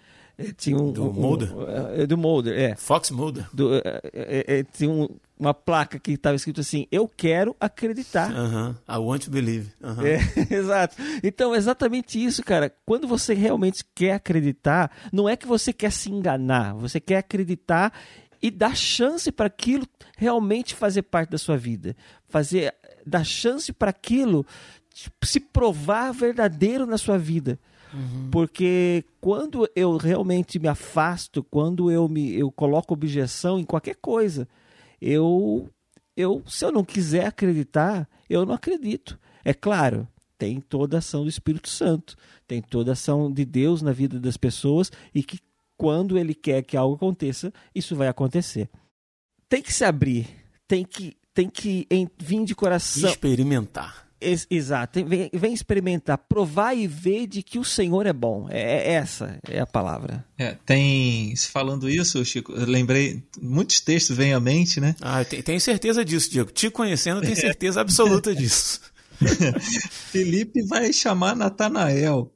Tinha 0.55 0.77
um, 0.77 0.91
do 0.91 1.09
um, 1.09 1.13
Mulder? 1.13 1.57
Um, 1.57 2.01
é, 2.01 2.05
do 2.05 2.15
Mulder, 2.15 2.59
é. 2.59 2.75
Fox 2.75 3.09
Mulder. 3.09 3.47
Do, 3.51 3.73
é, 3.75 3.81
é, 4.13 4.59
é 4.59 4.63
tinha 4.63 4.89
um, 4.89 5.09
uma 5.37 5.51
placa 5.51 5.97
que 5.97 6.11
estava 6.11 6.35
escrito 6.35 6.61
assim: 6.61 6.85
Eu 6.91 7.07
quero 7.07 7.55
acreditar. 7.59 8.31
Uh 8.31 8.35
-huh. 8.35 8.75
I 8.87 8.99
want 8.99 9.23
to 9.23 9.31
believe. 9.31 9.71
Uh 9.81 9.87
-huh. 9.87 10.05
é, 10.05 10.19
exato. 10.53 10.95
Então, 11.23 11.55
exatamente 11.55 12.23
isso, 12.23 12.43
cara. 12.43 12.71
Quando 12.85 13.07
você 13.07 13.33
realmente 13.33 13.83
quer 13.95 14.13
acreditar, 14.13 14.91
não 15.11 15.27
é 15.27 15.35
que 15.35 15.47
você 15.47 15.73
quer 15.73 15.91
se 15.91 16.11
enganar, 16.11 16.75
você 16.75 16.99
quer 16.99 17.17
acreditar 17.17 17.91
e 18.41 18.51
dar 18.51 18.75
chance 18.75 19.31
para 19.31 19.47
aquilo 19.47 19.87
realmente 20.17 20.75
fazer 20.75 21.03
parte 21.03 21.29
da 21.29 21.37
sua 21.37 21.57
vida, 21.57 21.95
fazer 22.27 22.73
dar 23.05 23.23
chance 23.23 23.71
para 23.71 23.89
aquilo 23.89 24.45
se 25.23 25.39
provar 25.39 26.11
verdadeiro 26.11 26.85
na 26.85 26.97
sua 26.97 27.17
vida. 27.17 27.59
Uhum. 27.93 28.29
Porque 28.31 29.05
quando 29.21 29.69
eu 29.75 29.95
realmente 29.95 30.59
me 30.59 30.67
afasto, 30.67 31.43
quando 31.43 31.91
eu 31.91 32.07
me 32.09 32.33
eu 32.33 32.51
coloco 32.51 32.93
objeção 32.93 33.59
em 33.59 33.63
qualquer 33.63 33.95
coisa, 33.95 34.47
eu 35.01 35.69
eu 36.15 36.43
se 36.45 36.65
eu 36.65 36.71
não 36.71 36.83
quiser 36.83 37.27
acreditar, 37.27 38.07
eu 38.29 38.45
não 38.45 38.53
acredito. 38.53 39.17
É 39.45 39.53
claro, 39.53 40.07
tem 40.37 40.59
toda 40.59 40.97
a 40.97 40.99
ação 40.99 41.23
do 41.23 41.29
Espírito 41.29 41.69
Santo, 41.69 42.15
tem 42.45 42.61
toda 42.61 42.91
a 42.91 42.93
ação 42.93 43.31
de 43.31 43.45
Deus 43.45 43.81
na 43.81 43.91
vida 43.91 44.19
das 44.19 44.35
pessoas 44.35 44.91
e 45.13 45.23
que 45.23 45.39
quando 45.77 46.17
ele 46.17 46.33
quer 46.33 46.63
que 46.63 46.75
algo 46.75 46.95
aconteça, 46.95 47.53
isso 47.73 47.95
vai 47.95 48.07
acontecer. 48.07 48.69
Tem 49.47 49.61
que 49.61 49.73
se 49.73 49.85
abrir, 49.85 50.27
tem 50.67 50.83
que, 50.83 51.15
tem 51.33 51.49
que 51.49 51.87
vir 52.17 52.43
de 52.43 52.55
coração. 52.55 53.09
Experimentar. 53.09 54.07
Ex 54.19 54.47
exato, 54.49 55.05
vem, 55.05 55.29
vem, 55.31 55.53
experimentar, 55.53 56.17
provar 56.17 56.73
e 56.73 56.87
ver 56.87 57.27
de 57.27 57.43
que 57.43 57.59
o 57.59 57.63
Senhor 57.63 58.07
é 58.07 58.13
bom. 58.13 58.47
É, 58.49 58.59
é 58.59 58.93
essa 58.93 59.39
é 59.47 59.59
a 59.59 59.65
palavra. 59.67 60.25
É, 60.39 60.57
tem. 60.65 61.35
Falando 61.35 61.87
isso, 61.87 62.25
Chico, 62.25 62.51
eu 62.51 62.65
lembrei. 62.65 63.23
Muitos 63.39 63.79
textos 63.79 64.17
vêm 64.17 64.33
à 64.33 64.39
mente, 64.39 64.81
né? 64.81 64.95
Ah, 64.99 65.21
eu 65.21 65.43
tenho 65.43 65.61
certeza 65.61 66.03
disso, 66.03 66.31
Diego. 66.31 66.51
Te 66.51 66.71
conhecendo, 66.71 67.21
tenho 67.21 67.35
certeza 67.35 67.79
absoluta 67.79 68.33
disso. 68.35 68.81
Felipe 70.11 70.63
vai 70.63 70.91
chamar 70.91 71.35
Natanael. 71.35 72.31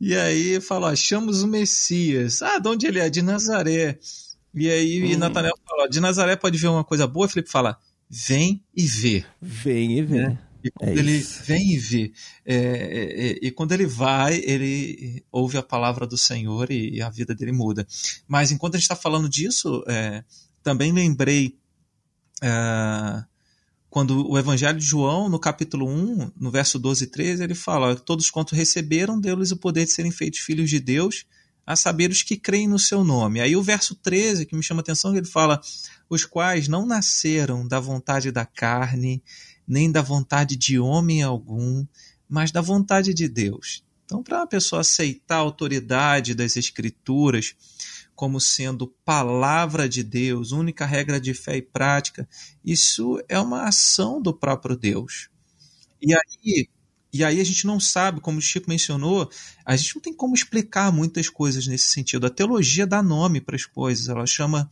E 0.00 0.14
aí 0.14 0.60
fala, 0.60 0.90
achamos 0.90 1.42
o 1.42 1.46
Messias. 1.46 2.42
Ah, 2.42 2.58
de 2.58 2.68
onde 2.68 2.86
ele 2.86 2.98
é? 2.98 3.08
De 3.08 3.22
Nazaré. 3.22 3.98
E 4.54 4.70
aí 4.70 5.14
hum. 5.14 5.18
Natanael 5.18 5.54
fala, 5.66 5.88
de 5.88 6.00
Nazaré 6.00 6.36
pode 6.36 6.58
ver 6.58 6.68
uma 6.68 6.84
coisa 6.84 7.06
boa? 7.06 7.28
Felipe 7.28 7.50
fala, 7.50 7.78
vem 8.08 8.62
e 8.74 8.86
vê. 8.86 9.24
Vem 9.40 9.98
e 9.98 10.02
vê. 10.02 10.18
É. 10.18 10.38
E 10.64 10.70
quando 10.70 10.88
é 10.88 10.98
ele 10.98 11.12
isso. 11.12 11.42
vem 11.44 11.72
e 11.72 11.78
vê, 11.78 12.12
é, 12.44 12.56
é, 12.56 13.30
é, 13.30 13.38
e 13.40 13.50
quando 13.52 13.72
ele 13.72 13.86
vai, 13.86 14.42
ele 14.44 15.24
ouve 15.30 15.56
a 15.56 15.62
palavra 15.62 16.06
do 16.06 16.18
Senhor 16.18 16.70
e, 16.72 16.96
e 16.96 17.02
a 17.02 17.08
vida 17.08 17.34
dele 17.34 17.52
muda. 17.52 17.86
Mas 18.26 18.50
enquanto 18.50 18.74
a 18.74 18.78
gente 18.78 18.84
está 18.84 18.96
falando 18.96 19.28
disso, 19.28 19.84
é, 19.86 20.24
também 20.62 20.90
lembrei 20.92 21.56
quando 23.96 24.30
o 24.30 24.36
Evangelho 24.36 24.78
de 24.78 24.84
João, 24.84 25.26
no 25.26 25.38
capítulo 25.38 25.88
1, 25.88 26.32
no 26.36 26.50
verso 26.50 26.78
12 26.78 27.04
e 27.04 27.06
13, 27.06 27.42
ele 27.42 27.54
fala: 27.54 27.96
Todos 27.96 28.28
quanto 28.28 28.54
receberam, 28.54 29.18
deu-lhes 29.18 29.52
o 29.52 29.56
poder 29.56 29.86
de 29.86 29.90
serem 29.90 30.10
feitos 30.10 30.40
filhos 30.40 30.68
de 30.68 30.78
Deus, 30.78 31.24
a 31.66 31.74
saber 31.74 32.10
os 32.10 32.22
que 32.22 32.36
creem 32.36 32.68
no 32.68 32.78
seu 32.78 33.02
nome. 33.02 33.40
Aí 33.40 33.56
o 33.56 33.62
verso 33.62 33.94
13, 33.94 34.44
que 34.44 34.54
me 34.54 34.62
chama 34.62 34.80
a 34.80 34.82
atenção, 34.82 35.16
ele 35.16 35.24
fala: 35.24 35.62
Os 36.10 36.26
quais 36.26 36.68
não 36.68 36.84
nasceram 36.84 37.66
da 37.66 37.80
vontade 37.80 38.30
da 38.30 38.44
carne, 38.44 39.22
nem 39.66 39.90
da 39.90 40.02
vontade 40.02 40.56
de 40.56 40.78
homem 40.78 41.22
algum, 41.22 41.82
mas 42.28 42.52
da 42.52 42.60
vontade 42.60 43.14
de 43.14 43.26
Deus. 43.26 43.82
Então, 44.04 44.22
para 44.22 44.40
uma 44.40 44.46
pessoa 44.46 44.82
aceitar 44.82 45.36
a 45.36 45.38
autoridade 45.38 46.34
das 46.34 46.54
Escrituras, 46.58 47.54
como 48.16 48.40
sendo 48.40 48.88
palavra 49.04 49.88
de 49.88 50.02
Deus, 50.02 50.50
única 50.50 50.86
regra 50.86 51.20
de 51.20 51.34
fé 51.34 51.58
e 51.58 51.62
prática, 51.62 52.26
isso 52.64 53.22
é 53.28 53.38
uma 53.38 53.68
ação 53.68 54.20
do 54.20 54.32
próprio 54.32 54.74
Deus. 54.74 55.28
E 56.02 56.14
aí, 56.14 56.68
e 57.12 57.22
aí 57.22 57.40
a 57.40 57.44
gente 57.44 57.66
não 57.66 57.78
sabe, 57.78 58.20
como 58.20 58.38
o 58.38 58.42
Chico 58.42 58.68
mencionou, 58.68 59.30
a 59.64 59.76
gente 59.76 59.94
não 59.94 60.02
tem 60.02 60.14
como 60.14 60.34
explicar 60.34 60.90
muitas 60.90 61.28
coisas 61.28 61.66
nesse 61.66 61.90
sentido. 61.90 62.26
A 62.26 62.30
teologia 62.30 62.86
dá 62.86 63.02
nome 63.02 63.40
para 63.40 63.54
as 63.54 63.66
coisas, 63.66 64.08
ela 64.08 64.26
chama 64.26 64.70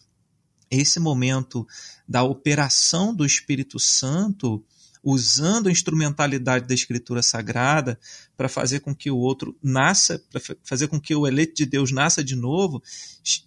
esse 0.70 0.98
momento 0.98 1.66
da 2.08 2.22
operação 2.22 3.14
do 3.14 3.24
Espírito 3.24 3.78
Santo 3.78 4.64
usando 5.04 5.68
a 5.68 5.70
instrumentalidade 5.70 6.66
da 6.66 6.74
Escritura 6.74 7.22
Sagrada 7.22 7.98
para 8.36 8.48
fazer 8.48 8.80
com 8.80 8.94
que 8.94 9.10
o 9.10 9.18
outro 9.18 9.56
nasça, 9.62 10.24
para 10.30 10.40
fazer 10.64 10.88
com 10.88 10.98
que 10.98 11.14
o 11.14 11.26
eleito 11.26 11.54
de 11.54 11.66
Deus 11.66 11.92
nasça 11.92 12.24
de 12.24 12.34
novo, 12.34 12.82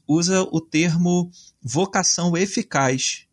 usa 0.08 0.44
o 0.44 0.62
termo 0.62 1.32
vocação 1.62 2.38
eficaz, 2.38 3.26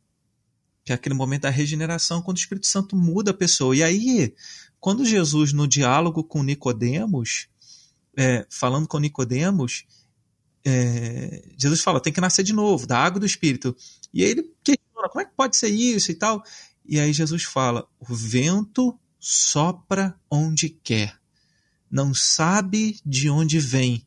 que 0.85 0.93
é 0.93 0.95
aquele 0.95 1.15
momento 1.15 1.43
da 1.43 1.51
regeneração, 1.51 2.23
quando 2.23 2.39
o 2.39 2.41
Espírito 2.41 2.67
Santo 2.67 2.97
muda 2.97 3.31
a 3.31 3.35
pessoa. 3.35 3.77
E 3.77 3.83
aí, 3.83 4.35
quando 4.81 5.05
Jesus, 5.05 5.53
no 5.53 5.69
diálogo 5.69 6.25
com 6.25 6.43
Nicodemos, 6.43 7.49
é, 8.17 8.47
falando 8.49 8.89
com 8.89 8.99
Nicodemos, 8.99 9.85
é, 10.65 11.43
Jesus 11.59 11.83
fala, 11.83 12.01
tem 12.01 12.13
que 12.13 12.21
nascer 12.21 12.43
de 12.43 12.55
novo, 12.55 12.87
da 12.87 12.99
água 12.99 13.21
do 13.21 13.27
Espírito. 13.27 13.77
E 14.13 14.25
aí 14.25 14.31
ele 14.31 14.51
questiona, 14.63 15.09
como 15.11 15.21
é 15.21 15.25
que 15.27 15.35
pode 15.37 15.57
ser 15.57 15.69
isso 15.69 16.11
e 16.11 16.15
tal? 16.15 16.43
E 16.85 17.01
aí 17.01 17.13
Jesus 17.13 17.45
fala: 17.45 17.89
o 17.99 18.15
vento 18.15 18.99
sopra 19.19 20.19
onde 20.31 20.69
quer, 20.69 21.19
não 21.91 22.13
sabe 22.13 23.01
de 23.05 23.31
onde 23.31 23.59
vem, 23.59 24.05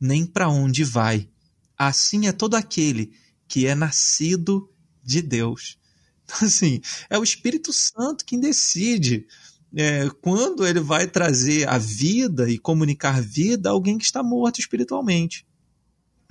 nem 0.00 0.26
para 0.26 0.48
onde 0.48 0.84
vai. 0.84 1.28
Assim 1.76 2.26
é 2.26 2.32
todo 2.32 2.54
aquele 2.54 3.12
que 3.46 3.66
é 3.66 3.74
nascido 3.74 4.70
de 5.02 5.22
Deus. 5.22 5.76
Então, 6.30 6.46
assim, 6.46 6.82
é 7.08 7.18
o 7.18 7.24
Espírito 7.24 7.72
Santo 7.72 8.22
quem 8.22 8.38
decide 8.38 9.26
é, 9.74 10.10
quando 10.20 10.66
ele 10.66 10.78
vai 10.78 11.06
trazer 11.06 11.66
a 11.66 11.78
vida 11.78 12.50
e 12.50 12.58
comunicar 12.58 13.22
vida 13.22 13.68
a 13.68 13.72
alguém 13.72 13.96
que 13.96 14.04
está 14.04 14.22
morto 14.22 14.60
espiritualmente. 14.60 15.46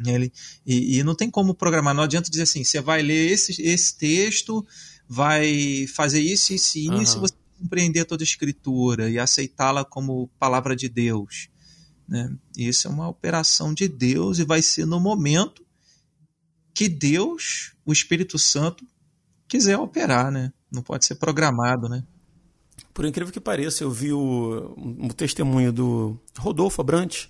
Ele, 0.05 0.31
e, 0.65 0.99
e 0.99 1.03
não 1.03 1.15
tem 1.15 1.29
como 1.29 1.55
programar, 1.55 1.95
não 1.95 2.03
adianta 2.03 2.29
dizer 2.29 2.43
assim: 2.43 2.63
você 2.63 2.79
vai 2.79 3.01
ler 3.01 3.31
esse, 3.31 3.59
esse 3.61 3.97
texto 3.97 4.63
vai 5.07 5.85
fazer 5.87 6.21
isso, 6.21 6.53
isso 6.53 6.77
e 6.77 6.85
isso, 7.01 7.15
uhum. 7.15 7.21
você 7.21 7.35
compreender 7.59 8.05
toda 8.05 8.23
a 8.23 8.25
escritura 8.25 9.09
e 9.09 9.17
aceitá-la 9.17 9.83
como 9.83 10.29
palavra 10.39 10.75
de 10.75 10.87
Deus. 10.87 11.49
Né? 12.07 12.35
Isso 12.55 12.87
é 12.87 12.91
uma 12.91 13.07
operação 13.07 13.73
de 13.73 13.87
Deus 13.87 14.39
e 14.39 14.43
vai 14.43 14.61
ser 14.61 14.85
no 14.85 14.99
momento 14.99 15.65
que 16.73 16.87
Deus, 16.87 17.73
o 17.85 17.91
Espírito 17.91 18.37
Santo, 18.37 18.85
quiser 19.47 19.77
operar, 19.77 20.31
né? 20.31 20.53
Não 20.71 20.83
pode 20.83 21.05
ser 21.05 21.15
programado, 21.15 21.89
né? 21.89 22.03
Por 22.93 23.05
incrível 23.05 23.33
que 23.33 23.39
pareça, 23.39 23.83
eu 23.83 23.89
vi 23.89 24.13
o, 24.13 24.75
um 24.77 25.07
testemunho 25.09 25.71
do 25.71 26.19
Rodolfo 26.37 26.81
Abrantes, 26.81 27.29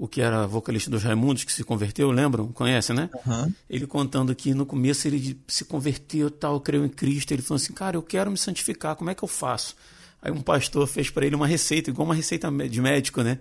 o 0.00 0.08
que 0.08 0.22
era 0.22 0.46
vocalista 0.46 0.90
dos 0.90 1.02
Raimundos, 1.02 1.44
que 1.44 1.52
se 1.52 1.62
converteu, 1.62 2.10
lembram? 2.10 2.48
Conhece, 2.48 2.90
né? 2.94 3.10
Uhum. 3.26 3.52
Ele 3.68 3.86
contando 3.86 4.34
que 4.34 4.54
no 4.54 4.64
começo 4.64 5.06
ele 5.06 5.38
se 5.46 5.62
converteu, 5.62 6.30
tal, 6.30 6.58
creu 6.58 6.86
em 6.86 6.88
Cristo. 6.88 7.32
Ele 7.32 7.42
falou 7.42 7.56
assim, 7.56 7.74
cara, 7.74 7.98
eu 7.98 8.02
quero 8.02 8.30
me 8.30 8.38
santificar, 8.38 8.96
como 8.96 9.10
é 9.10 9.14
que 9.14 9.22
eu 9.22 9.28
faço? 9.28 9.76
Aí 10.22 10.32
um 10.32 10.40
pastor 10.40 10.86
fez 10.86 11.10
para 11.10 11.26
ele 11.26 11.36
uma 11.36 11.46
receita, 11.46 11.90
igual 11.90 12.06
uma 12.06 12.14
receita 12.14 12.50
de 12.50 12.80
médico, 12.80 13.22
né? 13.22 13.40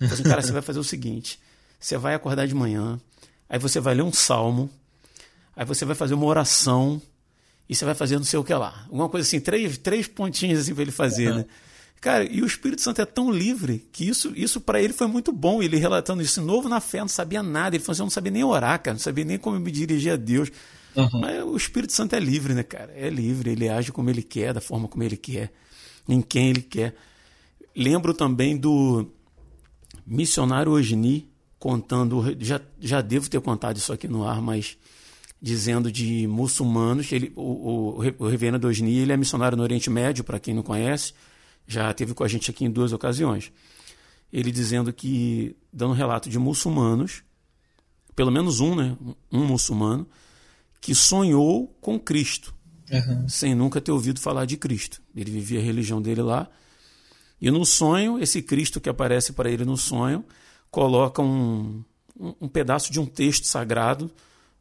Falou 0.00 0.14
assim, 0.14 0.24
cara, 0.24 0.42
você 0.42 0.50
vai 0.50 0.60
fazer 0.60 0.80
o 0.80 0.84
seguinte, 0.84 1.38
você 1.78 1.96
vai 1.96 2.14
acordar 2.14 2.48
de 2.48 2.54
manhã, 2.54 3.00
aí 3.48 3.60
você 3.60 3.78
vai 3.78 3.94
ler 3.94 4.02
um 4.02 4.12
salmo, 4.12 4.68
aí 5.54 5.64
você 5.64 5.84
vai 5.84 5.94
fazer 5.94 6.14
uma 6.14 6.26
oração, 6.26 7.00
e 7.68 7.76
você 7.76 7.84
vai 7.84 7.94
fazer 7.94 8.16
não 8.16 8.24
sei 8.24 8.40
o 8.40 8.44
que 8.44 8.52
lá. 8.52 8.86
Alguma 8.86 9.08
coisa 9.08 9.24
assim, 9.24 9.38
três, 9.38 9.78
três 9.78 10.08
pontinhos 10.08 10.58
assim 10.58 10.74
para 10.74 10.82
ele 10.82 10.90
fazer, 10.90 11.30
uhum. 11.30 11.36
né? 11.38 11.46
Cara, 12.02 12.24
e 12.24 12.42
o 12.42 12.46
Espírito 12.46 12.82
Santo 12.82 13.00
é 13.00 13.04
tão 13.04 13.30
livre 13.30 13.86
que 13.92 14.08
isso, 14.08 14.32
isso 14.34 14.60
para 14.60 14.82
ele 14.82 14.92
foi 14.92 15.06
muito 15.06 15.30
bom. 15.30 15.62
Ele 15.62 15.76
relatando 15.76 16.20
isso 16.20 16.42
novo 16.42 16.68
na 16.68 16.80
fé, 16.80 16.98
não 16.98 17.06
sabia 17.06 17.44
nada. 17.44 17.76
Ele 17.76 17.84
falou 17.84 17.92
assim: 17.92 18.02
eu 18.02 18.06
não 18.06 18.10
sabia 18.10 18.32
nem 18.32 18.42
orar, 18.42 18.82
cara, 18.82 18.94
não 18.94 19.00
sabia 19.00 19.24
nem 19.24 19.38
como 19.38 19.60
me 19.60 19.70
dirigir 19.70 20.12
a 20.12 20.16
Deus. 20.16 20.50
Uhum. 20.96 21.20
Mas 21.20 21.44
o 21.44 21.56
Espírito 21.56 21.92
Santo 21.92 22.16
é 22.16 22.18
livre, 22.18 22.54
né, 22.54 22.64
cara? 22.64 22.92
É 22.96 23.08
livre, 23.08 23.50
ele 23.52 23.68
age 23.68 23.92
como 23.92 24.10
ele 24.10 24.20
quer, 24.20 24.52
da 24.52 24.60
forma 24.60 24.88
como 24.88 25.04
ele 25.04 25.16
quer, 25.16 25.52
em 26.08 26.20
quem 26.20 26.50
ele 26.50 26.60
quer. 26.60 26.96
Lembro 27.74 28.12
também 28.12 28.56
do 28.56 29.06
missionário 30.04 30.72
Osni 30.72 31.30
contando, 31.56 32.36
já, 32.40 32.60
já 32.80 33.00
devo 33.00 33.30
ter 33.30 33.40
contado 33.40 33.76
isso 33.76 33.92
aqui 33.92 34.08
no 34.08 34.26
ar, 34.26 34.42
mas 34.42 34.76
dizendo 35.40 35.90
de 35.90 36.26
muçulmanos. 36.26 37.12
Ele, 37.12 37.32
o, 37.36 38.00
o, 38.00 38.24
o 38.24 38.26
reverendo 38.26 38.66
Osni 38.66 38.98
ele 38.98 39.12
é 39.12 39.16
missionário 39.16 39.56
no 39.56 39.62
Oriente 39.62 39.88
Médio, 39.88 40.24
para 40.24 40.40
quem 40.40 40.52
não 40.52 40.64
conhece 40.64 41.12
já 41.66 41.92
teve 41.92 42.14
com 42.14 42.24
a 42.24 42.28
gente 42.28 42.50
aqui 42.50 42.64
em 42.64 42.70
duas 42.70 42.92
ocasiões. 42.92 43.52
Ele 44.32 44.50
dizendo 44.50 44.92
que, 44.92 45.56
dando 45.72 45.94
relato 45.94 46.28
de 46.28 46.38
muçulmanos, 46.38 47.22
pelo 48.16 48.30
menos 48.30 48.60
um, 48.60 48.74
né, 48.74 48.96
um 49.30 49.44
muçulmano, 49.44 50.06
que 50.80 50.94
sonhou 50.94 51.68
com 51.80 51.98
Cristo, 51.98 52.54
uhum. 52.90 53.28
sem 53.28 53.54
nunca 53.54 53.80
ter 53.80 53.92
ouvido 53.92 54.20
falar 54.20 54.44
de 54.44 54.56
Cristo. 54.56 55.02
Ele 55.14 55.30
vivia 55.30 55.60
a 55.60 55.62
religião 55.62 56.00
dele 56.00 56.22
lá. 56.22 56.48
E 57.40 57.50
no 57.50 57.64
sonho, 57.64 58.18
esse 58.18 58.42
Cristo 58.42 58.80
que 58.80 58.88
aparece 58.88 59.32
para 59.32 59.50
ele 59.50 59.64
no 59.64 59.76
sonho, 59.76 60.24
coloca 60.70 61.22
um, 61.22 61.84
um, 62.18 62.34
um 62.42 62.48
pedaço 62.48 62.92
de 62.92 62.98
um 62.98 63.06
texto 63.06 63.46
sagrado 63.46 64.10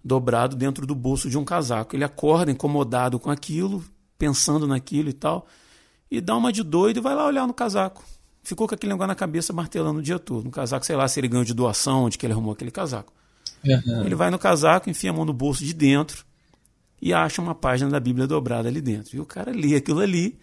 dobrado 0.03 0.55
dentro 0.55 0.85
do 0.85 0.95
bolso 0.95 1.29
de 1.29 1.37
um 1.37 1.45
casaco. 1.45 1.95
Ele 1.95 2.03
acorda 2.03 2.51
incomodado 2.51 3.19
com 3.19 3.29
aquilo, 3.29 3.83
pensando 4.17 4.67
naquilo 4.67 5.09
e 5.09 5.13
tal 5.13 5.47
e 6.11 6.19
dá 6.19 6.35
uma 6.35 6.51
de 6.51 6.61
doido 6.61 6.97
e 6.97 7.01
vai 7.01 7.15
lá 7.15 7.25
olhar 7.25 7.47
no 7.47 7.53
casaco. 7.53 8.03
Ficou 8.43 8.67
com 8.67 8.75
aquele 8.75 8.91
negócio 8.91 9.07
na 9.07 9.15
cabeça 9.15 9.53
martelando 9.53 9.99
o 9.99 10.03
dia 10.03 10.19
todo. 10.19 10.43
No 10.43 10.51
casaco, 10.51 10.85
sei 10.85 10.95
lá, 10.95 11.07
se 11.07 11.19
ele 11.19 11.29
ganhou 11.29 11.45
de 11.45 11.53
doação, 11.53 12.03
onde 12.03 12.17
que 12.17 12.25
ele 12.25 12.33
arrumou 12.33 12.51
aquele 12.51 12.71
casaco. 12.71 13.13
Uhum. 13.63 14.03
Ele 14.05 14.15
vai 14.15 14.29
no 14.29 14.37
casaco, 14.37 14.89
enfia 14.89 15.11
a 15.11 15.13
mão 15.13 15.23
no 15.23 15.33
bolso 15.33 15.63
de 15.63 15.73
dentro 15.73 16.25
e 17.01 17.13
acha 17.13 17.41
uma 17.41 17.55
página 17.55 17.89
da 17.89 17.99
Bíblia 17.99 18.27
dobrada 18.27 18.67
ali 18.67 18.81
dentro. 18.81 19.15
E 19.15 19.19
o 19.19 19.25
cara 19.25 19.51
lê 19.51 19.75
aquilo 19.75 20.01
ali 20.01 20.37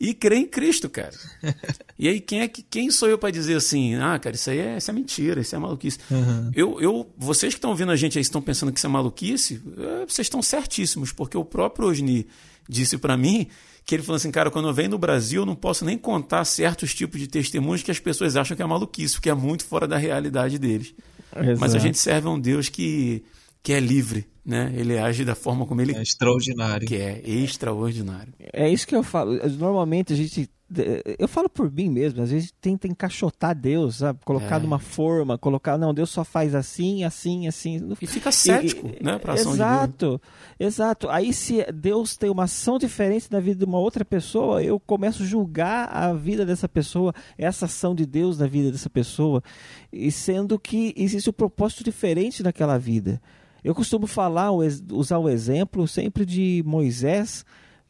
e 0.00 0.12
crê 0.12 0.36
em 0.36 0.46
Cristo, 0.46 0.88
cara. 0.88 1.14
e 1.98 2.08
aí, 2.08 2.20
quem 2.20 2.40
é 2.40 2.48
que 2.48 2.62
quem 2.62 2.90
sou 2.90 3.08
eu 3.08 3.18
para 3.18 3.30
dizer 3.30 3.56
assim, 3.56 3.94
ah, 3.94 4.18
cara, 4.18 4.34
isso 4.34 4.50
aí 4.50 4.58
é, 4.58 4.76
isso 4.78 4.90
é 4.90 4.94
mentira, 4.94 5.40
isso 5.40 5.54
é 5.54 5.58
maluquice. 5.58 5.98
Uhum. 6.10 6.50
Eu, 6.54 6.80
eu, 6.80 7.14
vocês 7.16 7.54
que 7.54 7.58
estão 7.58 7.70
ouvindo 7.70 7.92
a 7.92 7.96
gente 7.96 8.18
aí 8.18 8.22
estão 8.22 8.42
pensando 8.42 8.72
que 8.72 8.78
isso 8.78 8.86
é 8.86 8.90
maluquice, 8.90 9.62
é, 9.76 10.06
vocês 10.06 10.26
estão 10.26 10.42
certíssimos, 10.42 11.12
porque 11.12 11.36
o 11.36 11.44
próprio 11.44 11.88
Osni 11.88 12.26
disse 12.68 12.98
para 12.98 13.16
mim 13.16 13.46
que 13.86 13.94
ele 13.94 14.02
falou 14.02 14.16
assim, 14.16 14.32
cara, 14.32 14.50
quando 14.50 14.66
eu 14.66 14.74
venho 14.74 14.90
no 14.90 14.98
Brasil, 14.98 15.42
eu 15.42 15.46
não 15.46 15.54
posso 15.54 15.84
nem 15.84 15.96
contar 15.96 16.44
certos 16.44 16.92
tipos 16.92 17.20
de 17.20 17.28
testemunhos 17.28 17.84
que 17.84 17.90
as 17.92 18.00
pessoas 18.00 18.36
acham 18.36 18.56
que 18.56 18.62
é 18.62 18.66
maluquice, 18.66 19.20
que 19.20 19.30
é 19.30 19.34
muito 19.34 19.64
fora 19.64 19.86
da 19.86 19.96
realidade 19.96 20.58
deles. 20.58 20.92
Exato. 21.34 21.60
Mas 21.60 21.72
a 21.72 21.78
gente 21.78 21.96
serve 21.96 22.26
a 22.26 22.30
um 22.32 22.40
Deus 22.40 22.68
que, 22.68 23.22
que 23.62 23.72
é 23.72 23.78
livre, 23.78 24.26
né? 24.44 24.72
Ele 24.74 24.98
age 24.98 25.24
da 25.24 25.36
forma 25.36 25.64
como 25.64 25.80
ele 25.80 25.94
é 25.94 26.02
extraordinário. 26.02 26.86
Que 26.86 26.96
é 26.96 27.22
extraordinário. 27.24 28.34
É 28.52 28.68
isso 28.68 28.88
que 28.88 28.96
eu 28.96 29.04
falo. 29.04 29.38
Normalmente 29.56 30.12
a 30.12 30.16
gente 30.16 30.50
eu 31.18 31.28
falo 31.28 31.48
por 31.48 31.70
mim 31.70 31.88
mesmo, 31.88 32.20
às 32.20 32.30
vezes 32.30 32.52
tenta 32.60 32.88
encaixotar 32.88 33.54
Deus, 33.54 33.96
sabe? 33.96 34.18
Colocar 34.24 34.56
é. 34.56 34.58
numa 34.58 34.80
forma, 34.80 35.38
colocar, 35.38 35.78
não, 35.78 35.94
Deus 35.94 36.10
só 36.10 36.24
faz 36.24 36.56
assim, 36.56 37.04
assim, 37.04 37.46
assim. 37.46 37.88
E 38.00 38.06
fica 38.06 38.32
cético, 38.32 38.88
e, 38.88 39.02
né? 39.02 39.16
Pra 39.18 39.34
ação 39.34 39.54
exato, 39.54 40.20
exato. 40.58 41.08
Aí 41.08 41.32
se 41.32 41.64
Deus 41.72 42.16
tem 42.16 42.30
uma 42.30 42.44
ação 42.44 42.78
diferente 42.78 43.30
na 43.30 43.38
vida 43.38 43.60
de 43.60 43.64
uma 43.64 43.78
outra 43.78 44.04
pessoa, 44.04 44.60
eu 44.60 44.80
começo 44.80 45.22
a 45.22 45.26
julgar 45.26 45.88
a 45.88 46.12
vida 46.12 46.44
dessa 46.44 46.68
pessoa, 46.68 47.14
essa 47.38 47.66
ação 47.66 47.94
de 47.94 48.04
Deus 48.04 48.38
na 48.38 48.48
vida 48.48 48.72
dessa 48.72 48.90
pessoa, 48.90 49.42
e 49.92 50.10
sendo 50.10 50.58
que 50.58 50.92
existe 50.96 51.30
um 51.30 51.32
propósito 51.32 51.84
diferente 51.84 52.42
naquela 52.42 52.76
vida. 52.76 53.22
Eu 53.62 53.74
costumo 53.74 54.06
falar, 54.06 54.50
usar 54.92 55.18
o 55.18 55.28
exemplo 55.28 55.86
sempre 55.86 56.24
de 56.24 56.62
Moisés, 56.66 57.44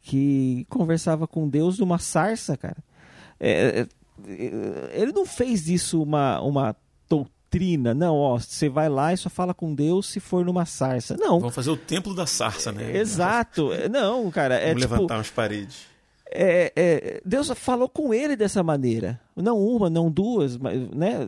que 0.07 0.65
conversava 0.71 1.27
com 1.27 1.49
Deus 1.49 1.81
numa 1.81 1.99
sarça, 1.99 2.57
cara. 2.57 2.77
É, 3.41 3.81
é, 3.81 4.93
ele 4.93 5.11
não 5.11 5.27
fez 5.27 5.65
disso 5.65 6.01
uma, 6.01 6.41
uma 6.41 6.77
doutrina. 7.09 7.93
Não, 7.93 8.15
ó, 8.15 8.39
você 8.39 8.69
vai 8.69 8.89
lá 8.89 9.13
e 9.13 9.17
só 9.17 9.29
fala 9.29 9.53
com 9.53 9.75
Deus 9.75 10.07
se 10.07 10.21
for 10.21 10.45
numa 10.45 10.65
sarça. 10.65 11.17
Não. 11.19 11.41
Vamos 11.41 11.57
fazer 11.57 11.71
o 11.71 11.77
templo 11.77 12.15
da 12.15 12.25
sarça, 12.25 12.71
né? 12.71 12.97
Exato. 12.97 13.71
Não, 13.91 14.31
cara, 14.31 14.55
é 14.55 14.69
Vamos 14.69 14.83
tipo, 14.83 14.95
levantar 14.95 15.17
umas 15.17 15.31
paredes. 15.31 15.87
é, 16.31 16.73
é, 16.77 17.21
Deus 17.25 17.51
falou 17.57 17.89
com 17.89 18.15
ele 18.15 18.37
dessa 18.37 18.63
maneira. 18.63 19.21
Não 19.35 19.59
uma, 19.59 19.91
não 19.91 20.09
duas, 20.09 20.57
mas, 20.57 20.89
né? 20.91 21.19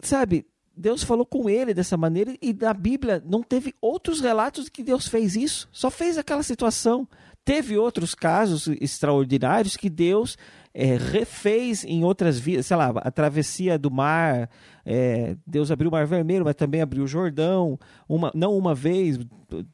Sabe, 0.00 0.46
Deus 0.76 1.02
falou 1.02 1.26
com 1.26 1.50
ele 1.50 1.74
dessa 1.74 1.96
maneira 1.96 2.36
e 2.40 2.52
na 2.52 2.72
Bíblia 2.72 3.20
não 3.26 3.42
teve 3.42 3.74
outros 3.80 4.20
relatos 4.20 4.68
que 4.68 4.84
Deus 4.84 5.08
fez 5.08 5.34
isso. 5.34 5.68
Só 5.72 5.90
fez 5.90 6.16
aquela 6.16 6.44
situação. 6.44 7.08
Teve 7.46 7.78
outros 7.78 8.12
casos 8.12 8.66
extraordinários 8.80 9.76
que 9.76 9.88
Deus 9.88 10.36
é, 10.74 10.96
refez 10.96 11.84
em 11.84 12.02
outras 12.02 12.40
vidas, 12.40 12.66
sei 12.66 12.76
lá, 12.76 12.88
a 12.96 13.08
travessia 13.08 13.78
do 13.78 13.88
mar, 13.88 14.50
é, 14.84 15.36
Deus 15.46 15.70
abriu 15.70 15.88
o 15.88 15.92
mar 15.92 16.04
vermelho, 16.08 16.44
mas 16.44 16.56
também 16.56 16.82
abriu 16.82 17.04
o 17.04 17.06
Jordão, 17.06 17.78
uma, 18.08 18.32
não 18.34 18.58
uma 18.58 18.74
vez, 18.74 19.16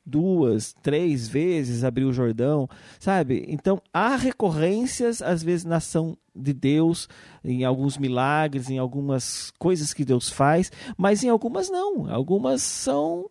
duas, 0.04 0.74
três 0.82 1.26
vezes 1.26 1.82
abriu 1.82 2.10
o 2.10 2.12
Jordão, 2.12 2.68
sabe? 3.00 3.42
Então 3.48 3.80
há 3.90 4.16
recorrências, 4.16 5.22
às 5.22 5.42
vezes, 5.42 5.64
na 5.64 5.76
ação 5.76 6.14
de 6.36 6.52
Deus, 6.52 7.08
em 7.42 7.64
alguns 7.64 7.96
milagres, 7.96 8.68
em 8.68 8.76
algumas 8.76 9.50
coisas 9.58 9.94
que 9.94 10.04
Deus 10.04 10.28
faz, 10.28 10.70
mas 10.94 11.24
em 11.24 11.30
algumas 11.30 11.70
não, 11.70 12.12
algumas 12.12 12.60
são 12.60 13.30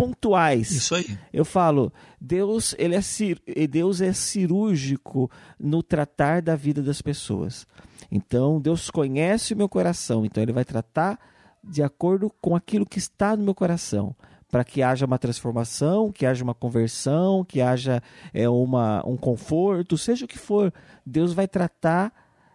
pontuais. 0.00 0.70
Isso 0.70 0.94
aí. 0.94 1.18
Eu 1.32 1.44
falo, 1.44 1.92
Deus, 2.18 2.74
ele 2.78 2.94
é, 2.94 3.02
cir 3.02 3.40
Deus 3.68 4.00
é 4.00 4.12
cirúrgico 4.14 5.30
no 5.58 5.82
tratar 5.82 6.40
da 6.40 6.56
vida 6.56 6.82
das 6.82 7.02
pessoas. 7.02 7.66
Então, 8.10 8.60
Deus 8.60 8.90
conhece 8.90 9.52
o 9.52 9.56
meu 9.56 9.68
coração, 9.68 10.24
então 10.24 10.42
ele 10.42 10.52
vai 10.52 10.64
tratar 10.64 11.18
de 11.62 11.82
acordo 11.82 12.32
com 12.40 12.56
aquilo 12.56 12.86
que 12.86 12.98
está 12.98 13.36
no 13.36 13.44
meu 13.44 13.54
coração, 13.54 14.16
para 14.50 14.64
que 14.64 14.82
haja 14.82 15.04
uma 15.04 15.18
transformação, 15.18 16.10
que 16.10 16.24
haja 16.24 16.42
uma 16.42 16.54
conversão, 16.54 17.44
que 17.44 17.60
haja 17.60 18.02
é, 18.32 18.48
uma, 18.48 19.06
um 19.06 19.16
conforto, 19.16 19.98
seja 19.98 20.24
o 20.24 20.28
que 20.28 20.38
for. 20.38 20.72
Deus 21.04 21.34
vai 21.34 21.46
tratar 21.46 22.12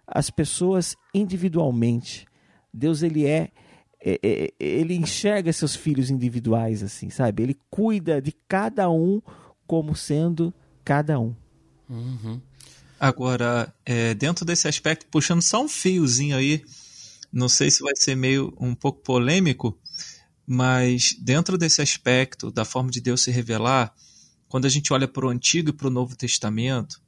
as 0.07 0.29
pessoas 0.31 0.97
individualmente. 1.13 2.25
Deus 2.73 3.03
ele 3.03 3.25
é 3.25 3.51
ele 4.59 4.93
enxerga 4.93 5.51
seus 5.51 5.75
filhos 5.75 6.11
individuais 6.11 6.83
assim, 6.83 7.09
sabe? 7.09 7.41
Ele 7.41 7.57
cuida 7.71 8.21
de 8.21 8.31
cada 8.47 8.89
um 8.89 9.21
como 9.65 9.95
sendo 9.95 10.53
cada 10.83 11.19
um. 11.19 11.35
Uhum. 11.89 12.39
Agora, 12.99 13.73
é, 13.85 14.13
dentro 14.13 14.45
desse 14.45 14.67
aspecto, 14.67 15.07
puxando 15.07 15.41
só 15.41 15.63
um 15.63 15.67
fiozinho 15.67 16.37
aí, 16.37 16.63
não 17.33 17.49
sei 17.49 17.69
se 17.71 17.81
vai 17.81 17.93
ser 17.95 18.15
meio 18.15 18.53
um 18.59 18.75
pouco 18.75 19.01
polêmico, 19.01 19.77
mas 20.45 21.15
dentro 21.19 21.57
desse 21.57 21.81
aspecto 21.81 22.51
da 22.51 22.63
forma 22.63 22.91
de 22.91 23.01
Deus 23.01 23.21
se 23.21 23.31
revelar, 23.31 23.93
quando 24.47 24.65
a 24.65 24.69
gente 24.69 24.93
olha 24.93 25.07
para 25.07 25.25
o 25.25 25.29
Antigo 25.29 25.69
e 25.69 25.73
para 25.73 25.87
o 25.87 25.91
Novo 25.91 26.15
Testamento, 26.15 27.01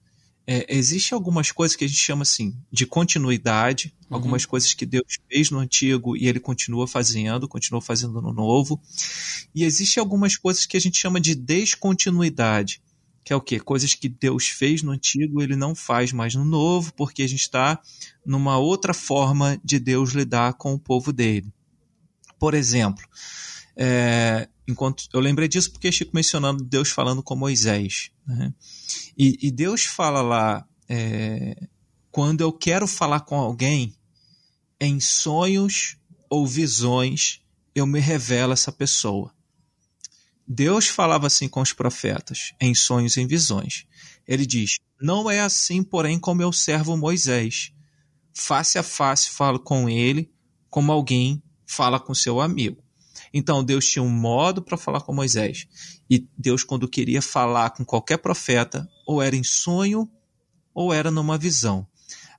é, 0.50 0.66
existe 0.74 1.14
algumas 1.14 1.52
coisas 1.52 1.76
que 1.76 1.84
a 1.84 1.88
gente 1.88 2.00
chama 2.00 2.22
assim 2.22 2.56
de 2.72 2.86
continuidade, 2.86 3.94
uhum. 4.10 4.16
algumas 4.16 4.46
coisas 4.46 4.74
que 4.74 4.86
Deus 4.86 5.18
fez 5.30 5.52
no 5.52 5.60
antigo 5.60 6.16
e 6.16 6.26
ele 6.26 6.40
continua 6.40 6.88
fazendo, 6.88 7.50
continua 7.50 7.82
fazendo 7.82 8.22
no 8.22 8.32
novo. 8.32 8.82
E 9.54 9.66
existe 9.66 10.00
algumas 10.00 10.38
coisas 10.38 10.66
que 10.66 10.78
a 10.78 10.80
gente 10.80 10.98
chama 10.98 11.20
de 11.20 11.36
descontinuidade, 11.36 12.82
que 13.26 13.34
é 13.34 13.36
o 13.36 13.42
quê? 13.42 13.60
Coisas 13.60 13.94
que 13.94 14.08
Deus 14.08 14.48
fez 14.48 14.82
no 14.82 14.92
antigo, 14.92 15.42
ele 15.42 15.58
não 15.58 15.76
faz 15.76 16.14
mais 16.14 16.34
no 16.34 16.46
novo, 16.46 16.94
porque 16.94 17.24
a 17.24 17.28
gente 17.28 17.42
está 17.42 17.82
numa 18.26 18.58
outra 18.58 18.94
forma 18.94 19.60
de 19.62 19.80
Deus 19.80 20.12
lidar 20.12 20.54
com 20.54 20.74
o 20.74 20.80
povo 20.80 21.12
dele. 21.12 21.52
Por 22.40 22.54
exemplo, 22.54 23.06
é, 23.76 24.48
enquanto 24.68 25.08
eu 25.14 25.20
lembrei 25.20 25.48
disso 25.48 25.72
porque 25.72 25.92
Chico 25.92 26.12
mencionando 26.14 26.64
Deus 26.64 26.90
falando 26.90 27.24
com 27.24 27.36
Moisés. 27.36 28.12
Né? 28.26 28.54
E, 29.18 29.38
e, 29.48 29.52
Deus 29.52 29.86
fala 29.86 30.22
lá, 30.22 30.68
é, 30.90 31.68
quando 32.12 32.42
eu 32.42 32.52
quero 32.52 32.88
falar 32.88 33.22
com 33.22 33.38
alguém, 33.38 33.96
em 34.80 35.00
sonhos 35.00 35.98
ou 36.30 36.46
visões, 36.46 37.42
eu 37.74 37.88
me 37.88 38.00
revelo 38.00 38.54
essa 38.54 38.72
pessoa. 38.72 39.34
Deus 40.48 40.88
falava 40.88 41.28
assim 41.28 41.50
com 41.50 41.62
os 41.62 41.74
profetas, 41.74 42.54
em 42.62 42.74
sonhos 42.74 43.18
e 43.18 43.22
em 43.22 43.28
visões. 43.28 43.86
Ele 44.28 44.46
diz: 44.46 44.80
Não 45.02 45.30
é 45.30 45.42
assim, 45.42 45.84
porém, 45.84 46.20
com 46.20 46.34
meu 46.34 46.54
servo 46.54 46.96
Moisés. 46.96 47.74
Face 48.34 48.78
a 48.78 48.84
face 48.84 49.30
falo 49.30 49.60
com 49.60 49.90
ele, 49.90 50.32
como 50.70 50.92
alguém 50.92 51.42
fala 51.66 52.00
com 52.00 52.14
seu 52.14 52.40
amigo. 52.40 52.87
Então 53.34 53.64
Deus 53.64 53.86
tinha 53.86 54.04
um 54.04 54.10
modo 54.10 54.62
para 54.62 54.78
falar 54.78 55.02
com 55.02 55.14
Moisés. 55.14 55.68
E 56.10 56.28
Deus, 56.38 56.64
quando 56.64 56.88
queria 56.88 57.22
falar 57.22 57.72
com 57.72 57.84
qualquer 57.84 58.18
profeta, 58.18 58.88
ou 59.06 59.22
era 59.22 59.36
em 59.36 59.44
sonho, 59.44 60.10
ou 60.74 60.94
era 60.94 61.12
numa 61.12 61.38
visão. 61.38 61.88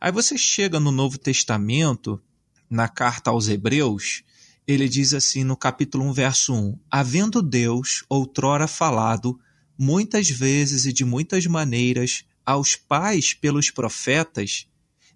Aí 0.00 0.12
você 0.12 0.38
chega 0.38 0.78
no 0.78 0.90
Novo 0.92 1.18
Testamento, 1.18 2.22
na 2.70 2.88
carta 2.88 3.30
aos 3.30 3.48
Hebreus, 3.48 4.22
ele 4.66 4.88
diz 4.88 5.14
assim 5.14 5.44
no 5.44 5.56
capítulo 5.56 6.04
1, 6.04 6.12
verso 6.12 6.54
1: 6.54 6.78
Havendo 6.90 7.42
Deus 7.42 8.04
outrora 8.08 8.68
falado, 8.68 9.38
muitas 9.78 10.28
vezes 10.28 10.86
e 10.86 10.92
de 10.92 11.04
muitas 11.04 11.46
maneiras, 11.46 12.24
aos 12.44 12.76
pais 12.76 13.34
pelos 13.34 13.70
profetas, 13.70 14.66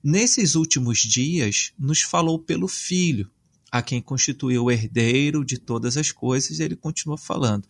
nesses 0.03 0.55
últimos 0.55 0.99
dias 0.99 1.73
nos 1.79 2.03
falou 2.03 2.39
pelo 2.39 2.67
Filho 2.67 3.31
a 3.73 3.81
quem 3.81 4.03
constituiu 4.03 4.65
o 4.65 4.71
herdeiro 4.71 5.43
de 5.43 5.57
todas 5.57 5.97
as 5.97 6.13
coisas, 6.13 6.61
ele 6.61 6.77
continua 6.77 7.17
falando. 7.17 7.67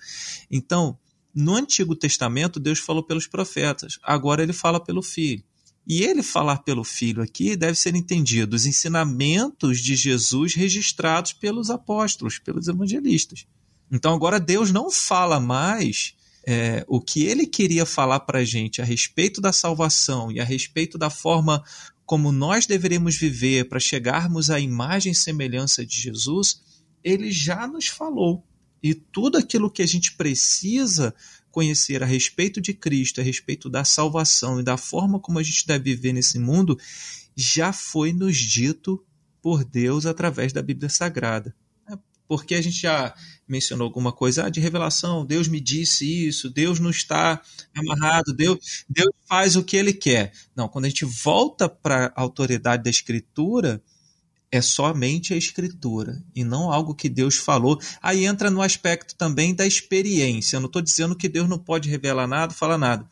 Então, 0.50 0.98
no 1.32 1.54
Antigo 1.54 1.94
Testamento, 1.94 2.58
Deus 2.58 2.80
falou 2.80 3.04
pelos 3.04 3.28
profetas, 3.28 4.00
agora 4.02 4.42
ele 4.42 4.52
fala 4.52 4.80
pelo 4.80 5.00
Filho. 5.00 5.44
E 5.86 6.02
ele 6.02 6.22
falar 6.22 6.58
pelo 6.58 6.84
Filho 6.84 7.22
aqui 7.22 7.56
deve 7.56 7.76
ser 7.76 7.94
entendido 7.94 8.54
os 8.54 8.66
ensinamentos 8.66 9.80
de 9.80 9.94
Jesus 9.94 10.54
registrados 10.54 11.32
pelos 11.32 11.70
apóstolos, 11.70 12.38
pelos 12.38 12.66
evangelistas. 12.68 13.46
Então 13.90 14.14
agora 14.14 14.40
Deus 14.40 14.72
não 14.72 14.90
fala 14.90 15.38
mais 15.40 16.14
é, 16.46 16.84
o 16.88 17.00
que 17.00 17.24
ele 17.24 17.46
queria 17.46 17.86
falar 17.86 18.20
para 18.20 18.40
a 18.40 18.44
gente 18.44 18.80
a 18.80 18.84
respeito 18.84 19.40
da 19.40 19.52
salvação 19.52 20.30
e 20.30 20.40
a 20.40 20.44
respeito 20.44 20.98
da 20.98 21.10
forma 21.10 21.62
como 22.12 22.30
nós 22.30 22.66
deveríamos 22.66 23.16
viver 23.16 23.70
para 23.70 23.80
chegarmos 23.80 24.50
à 24.50 24.60
imagem 24.60 25.12
e 25.12 25.14
semelhança 25.14 25.82
de 25.82 25.98
Jesus, 25.98 26.60
ele 27.02 27.32
já 27.32 27.66
nos 27.66 27.86
falou. 27.86 28.46
E 28.82 28.94
tudo 28.94 29.38
aquilo 29.38 29.70
que 29.70 29.80
a 29.80 29.86
gente 29.86 30.12
precisa 30.12 31.14
conhecer 31.50 32.02
a 32.02 32.06
respeito 32.06 32.60
de 32.60 32.74
Cristo, 32.74 33.22
a 33.22 33.24
respeito 33.24 33.70
da 33.70 33.82
salvação 33.82 34.60
e 34.60 34.62
da 34.62 34.76
forma 34.76 35.18
como 35.18 35.38
a 35.38 35.42
gente 35.42 35.66
deve 35.66 35.94
viver 35.94 36.12
nesse 36.12 36.38
mundo, 36.38 36.78
já 37.34 37.72
foi 37.72 38.12
nos 38.12 38.36
dito 38.36 39.02
por 39.40 39.64
Deus 39.64 40.04
através 40.04 40.52
da 40.52 40.60
Bíblia 40.60 40.90
Sagrada 40.90 41.56
porque 42.26 42.54
a 42.54 42.62
gente 42.62 42.80
já 42.80 43.14
mencionou 43.46 43.84
alguma 43.84 44.12
coisa 44.12 44.46
ah, 44.46 44.48
de 44.48 44.60
revelação, 44.60 45.26
Deus 45.26 45.48
me 45.48 45.60
disse 45.60 46.26
isso, 46.26 46.48
Deus 46.48 46.80
não 46.80 46.90
está 46.90 47.40
amarrado, 47.74 48.32
Deus, 48.32 48.84
Deus 48.88 49.10
faz 49.28 49.56
o 49.56 49.62
que 49.62 49.76
ele 49.76 49.92
quer. 49.92 50.32
Não, 50.56 50.68
quando 50.68 50.86
a 50.86 50.88
gente 50.88 51.04
volta 51.04 51.68
para 51.68 52.12
a 52.16 52.22
autoridade 52.22 52.84
da 52.84 52.90
Escritura, 52.90 53.82
é 54.50 54.60
somente 54.60 55.32
a 55.32 55.36
Escritura 55.36 56.22
e 56.34 56.44
não 56.44 56.70
algo 56.70 56.94
que 56.94 57.08
Deus 57.08 57.36
falou. 57.36 57.80
Aí 58.00 58.26
entra 58.26 58.50
no 58.50 58.62
aspecto 58.62 59.14
também 59.14 59.54
da 59.54 59.66
experiência. 59.66 60.56
Eu 60.56 60.60
não 60.60 60.66
estou 60.66 60.82
dizendo 60.82 61.16
que 61.16 61.28
Deus 61.28 61.48
não 61.48 61.58
pode 61.58 61.88
revelar 61.88 62.26
nada, 62.26 62.52
falar 62.52 62.78
nada, 62.78 63.08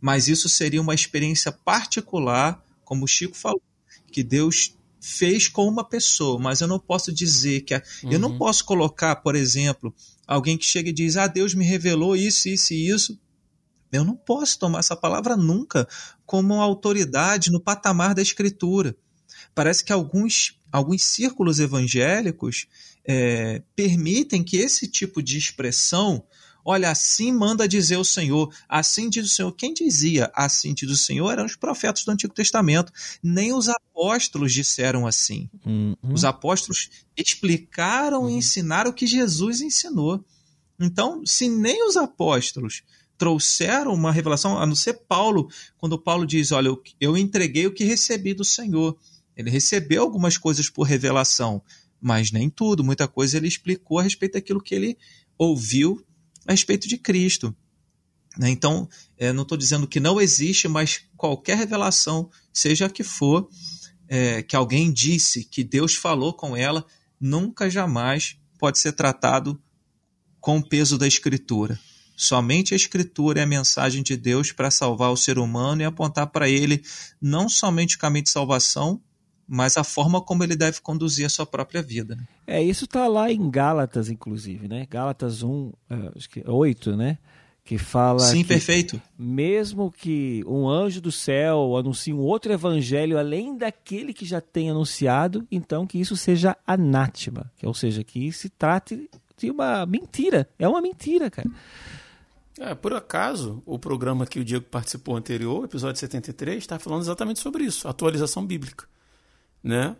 mas 0.00 0.28
isso 0.28 0.48
seria 0.48 0.80
uma 0.80 0.94
experiência 0.94 1.52
particular, 1.52 2.62
como 2.84 3.04
o 3.04 3.08
Chico 3.08 3.36
falou, 3.36 3.62
que 4.10 4.22
Deus 4.22 4.74
fez 5.00 5.48
com 5.48 5.66
uma 5.66 5.84
pessoa, 5.84 6.38
mas 6.38 6.60
eu 6.60 6.68
não 6.68 6.78
posso 6.78 7.12
dizer 7.12 7.62
que. 7.62 7.74
A, 7.74 7.82
uhum. 8.02 8.12
Eu 8.12 8.18
não 8.18 8.30
uhum. 8.30 8.38
posso 8.38 8.64
colocar, 8.64 9.16
por 9.16 9.34
exemplo, 9.34 9.94
alguém 10.26 10.56
que 10.56 10.64
chega 10.64 10.90
e 10.90 10.92
diz: 10.92 11.16
Ah, 11.16 11.26
Deus 11.26 11.54
me 11.54 11.64
revelou 11.64 12.16
isso, 12.16 12.48
isso 12.48 12.72
e 12.74 12.88
isso. 12.88 13.18
Eu 13.90 14.04
não 14.04 14.14
posso 14.14 14.58
tomar 14.58 14.80
essa 14.80 14.96
palavra 14.96 15.36
nunca 15.36 15.88
como 16.26 16.60
autoridade 16.60 17.50
no 17.50 17.60
patamar 17.60 18.14
da 18.14 18.20
Escritura. 18.20 18.94
Parece 19.54 19.82
que 19.82 19.92
alguns, 19.92 20.58
alguns 20.70 21.02
círculos 21.02 21.58
evangélicos 21.58 22.66
é, 23.04 23.62
permitem 23.74 24.44
que 24.44 24.58
esse 24.58 24.86
tipo 24.86 25.22
de 25.22 25.38
expressão 25.38 26.22
Olha, 26.64 26.90
assim 26.90 27.32
manda 27.32 27.66
dizer 27.66 27.96
o 27.96 28.04
Senhor, 28.04 28.54
assim 28.68 29.08
diz 29.08 29.26
o 29.26 29.34
Senhor. 29.34 29.52
Quem 29.52 29.72
dizia 29.72 30.30
assim 30.34 30.74
diz 30.74 30.90
o 30.90 30.96
Senhor 30.96 31.30
eram 31.30 31.46
os 31.46 31.56
profetas 31.56 32.04
do 32.04 32.10
Antigo 32.10 32.34
Testamento. 32.34 32.92
Nem 33.22 33.52
os 33.52 33.68
apóstolos 33.68 34.52
disseram 34.52 35.06
assim. 35.06 35.48
Uhum. 35.64 35.96
Os 36.02 36.24
apóstolos 36.24 36.90
explicaram 37.16 38.22
uhum. 38.22 38.30
e 38.30 38.34
ensinaram 38.34 38.90
o 38.90 38.94
que 38.94 39.06
Jesus 39.06 39.60
ensinou. 39.60 40.24
Então, 40.78 41.22
se 41.26 41.48
nem 41.48 41.86
os 41.86 41.96
apóstolos 41.96 42.82
trouxeram 43.18 43.92
uma 43.92 44.12
revelação, 44.12 44.56
a 44.56 44.64
não 44.64 44.76
ser 44.76 44.94
Paulo, 45.08 45.50
quando 45.76 45.98
Paulo 45.98 46.24
diz: 46.24 46.52
Olha, 46.52 46.70
eu 47.00 47.16
entreguei 47.16 47.66
o 47.66 47.74
que 47.74 47.84
recebi 47.84 48.32
do 48.32 48.44
Senhor. 48.44 48.96
Ele 49.36 49.50
recebeu 49.50 50.02
algumas 50.02 50.38
coisas 50.38 50.70
por 50.70 50.84
revelação, 50.84 51.62
mas 52.00 52.30
nem 52.30 52.48
tudo. 52.48 52.84
Muita 52.84 53.06
coisa 53.06 53.36
ele 53.36 53.48
explicou 53.48 53.98
a 53.98 54.02
respeito 54.02 54.34
daquilo 54.34 54.62
que 54.62 54.74
ele 54.74 54.96
ouviu 55.36 56.04
a 56.48 56.52
respeito 56.52 56.88
de 56.88 56.96
Cristo. 56.96 57.54
Né? 58.38 58.48
Então, 58.48 58.88
é, 59.18 59.32
não 59.32 59.42
estou 59.42 59.58
dizendo 59.58 59.86
que 59.86 60.00
não 60.00 60.18
existe, 60.18 60.66
mas 60.66 61.02
qualquer 61.14 61.58
revelação, 61.58 62.30
seja 62.50 62.86
a 62.86 62.90
que 62.90 63.04
for, 63.04 63.48
é, 64.08 64.42
que 64.42 64.56
alguém 64.56 64.90
disse, 64.90 65.44
que 65.44 65.62
Deus 65.62 65.94
falou 65.94 66.32
com 66.32 66.56
ela, 66.56 66.86
nunca 67.20 67.68
jamais 67.68 68.38
pode 68.58 68.78
ser 68.78 68.92
tratado 68.92 69.60
com 70.40 70.56
o 70.56 70.66
peso 70.66 70.96
da 70.96 71.06
Escritura. 71.06 71.78
Somente 72.16 72.72
a 72.72 72.76
Escritura 72.76 73.40
é 73.40 73.42
a 73.42 73.46
mensagem 73.46 74.02
de 74.02 74.16
Deus 74.16 74.50
para 74.50 74.70
salvar 74.70 75.12
o 75.12 75.16
ser 75.16 75.38
humano 75.38 75.82
e 75.82 75.84
apontar 75.84 76.28
para 76.28 76.48
ele 76.48 76.82
não 77.20 77.46
somente 77.46 77.96
o 77.96 77.98
caminho 77.98 78.24
de 78.24 78.30
salvação, 78.30 79.00
mas 79.48 79.78
a 79.78 79.82
forma 79.82 80.20
como 80.20 80.44
ele 80.44 80.54
deve 80.54 80.80
conduzir 80.82 81.24
a 81.24 81.30
sua 81.30 81.46
própria 81.46 81.80
vida. 81.80 82.14
Né? 82.14 82.24
É, 82.46 82.62
isso 82.62 82.84
está 82.84 83.08
lá 83.08 83.32
em 83.32 83.50
Gálatas, 83.50 84.10
inclusive, 84.10 84.68
né? 84.68 84.86
Gálatas 84.90 85.42
1, 85.42 85.72
é, 85.88 86.12
acho 86.14 86.28
que 86.28 86.42
8, 86.46 86.94
né? 86.94 87.16
Que 87.64 87.76
fala. 87.76 88.20
Sim, 88.20 88.42
que 88.42 88.48
perfeito. 88.48 89.00
Mesmo 89.18 89.90
que 89.90 90.42
um 90.46 90.68
anjo 90.68 91.00
do 91.00 91.12
céu 91.12 91.76
anuncie 91.76 92.12
um 92.12 92.20
outro 92.20 92.52
evangelho 92.52 93.18
além 93.18 93.56
daquele 93.56 94.14
que 94.14 94.24
já 94.24 94.40
tem 94.40 94.70
anunciado, 94.70 95.46
então 95.50 95.86
que 95.86 95.98
isso 95.98 96.16
seja 96.16 96.56
anátema. 96.66 97.50
Ou 97.62 97.74
seja, 97.74 98.04
que 98.04 98.32
se 98.32 98.48
trate 98.48 99.08
de 99.36 99.50
uma 99.50 99.84
mentira. 99.86 100.48
É 100.58 100.68
uma 100.68 100.80
mentira, 100.80 101.30
cara. 101.30 101.50
É, 102.58 102.74
por 102.74 102.92
acaso, 102.92 103.62
o 103.64 103.78
programa 103.78 104.26
que 104.26 104.40
o 104.40 104.44
Diego 104.44 104.64
participou 104.64 105.16
anterior, 105.16 105.64
episódio 105.64 106.00
73, 106.00 106.58
está 106.58 106.78
falando 106.78 107.02
exatamente 107.02 107.38
sobre 107.38 107.64
isso, 107.64 107.86
atualização 107.86 108.44
bíblica. 108.44 108.86
Né? 109.62 109.96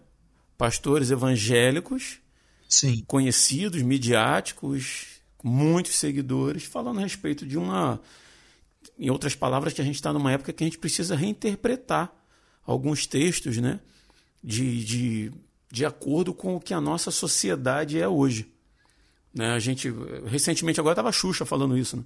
Pastores 0.57 1.11
evangélicos, 1.11 2.19
Sim. 2.69 3.03
conhecidos, 3.07 3.83
midiáticos, 3.83 5.21
muitos 5.43 5.95
seguidores, 5.95 6.65
falando 6.65 6.99
a 6.99 7.03
respeito 7.03 7.47
de 7.47 7.57
uma. 7.57 8.01
Em 8.99 9.11
outras 9.11 9.35
palavras, 9.35 9.73
que 9.73 9.81
a 9.81 9.85
gente 9.85 9.95
está 9.95 10.13
numa 10.13 10.33
época 10.33 10.53
que 10.53 10.65
a 10.65 10.67
gente 10.67 10.79
precisa 10.79 11.15
reinterpretar 11.15 12.13
alguns 12.65 13.07
textos, 13.07 13.59
né? 13.59 13.81
De, 14.43 14.85
de, 14.85 15.33
de 15.71 15.85
acordo 15.85 16.33
com 16.35 16.57
o 16.57 16.61
que 16.61 16.75
a 16.75 16.81
nossa 16.81 17.11
sociedade 17.11 18.01
é 18.01 18.09
hoje. 18.09 18.53
Né? 19.35 19.53
A 19.53 19.59
gente, 19.59 19.93
recentemente, 20.27 20.81
agora 20.81 20.95
estava 20.95 21.09
a 21.09 21.13
Xuxa 21.13 21.45
falando 21.45 21.77
isso, 21.77 21.97
né? 21.97 22.05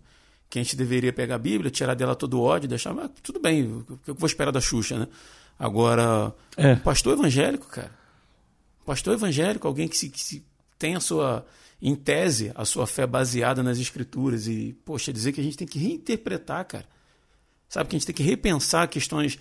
que 0.48 0.58
a 0.58 0.62
gente 0.62 0.76
deveria 0.76 1.12
pegar 1.12 1.36
a 1.36 1.38
Bíblia, 1.38 1.70
tirar 1.70 1.94
dela 1.94 2.14
todo 2.14 2.34
o 2.34 2.42
ódio, 2.42 2.68
deixar. 2.68 2.92
Mas 2.92 3.10
tudo 3.22 3.40
bem, 3.40 3.64
o 3.64 3.98
que 4.04 4.10
eu 4.10 4.14
vou 4.14 4.26
esperar 4.26 4.50
da 4.50 4.60
Xuxa, 4.60 4.98
né? 4.98 5.08
Agora, 5.64 6.34
É. 6.56 6.72
um 6.72 6.78
pastor 6.80 7.16
evangélico, 7.18 7.66
cara. 7.68 7.92
Um 8.82 8.84
pastor 8.84 9.14
evangélico, 9.14 9.66
alguém 9.68 9.86
que, 9.86 9.96
se, 9.96 10.08
que 10.08 10.20
se 10.20 10.44
tem 10.78 10.96
a 10.96 11.00
sua, 11.00 11.46
em 11.80 11.94
tese, 11.94 12.50
a 12.54 12.64
sua 12.64 12.86
fé 12.86 13.06
baseada 13.06 13.62
nas 13.62 13.78
escrituras. 13.78 14.46
E, 14.48 14.76
poxa, 14.84 15.12
dizer 15.12 15.32
que 15.32 15.40
a 15.40 15.44
gente 15.44 15.56
tem 15.56 15.66
que 15.68 15.78
reinterpretar, 15.78 16.64
cara. 16.66 16.86
Sabe, 17.68 17.88
que 17.88 17.96
a 17.96 17.98
gente 17.98 18.06
tem 18.06 18.14
que 18.14 18.22
repensar 18.22 18.88
questões. 18.88 19.38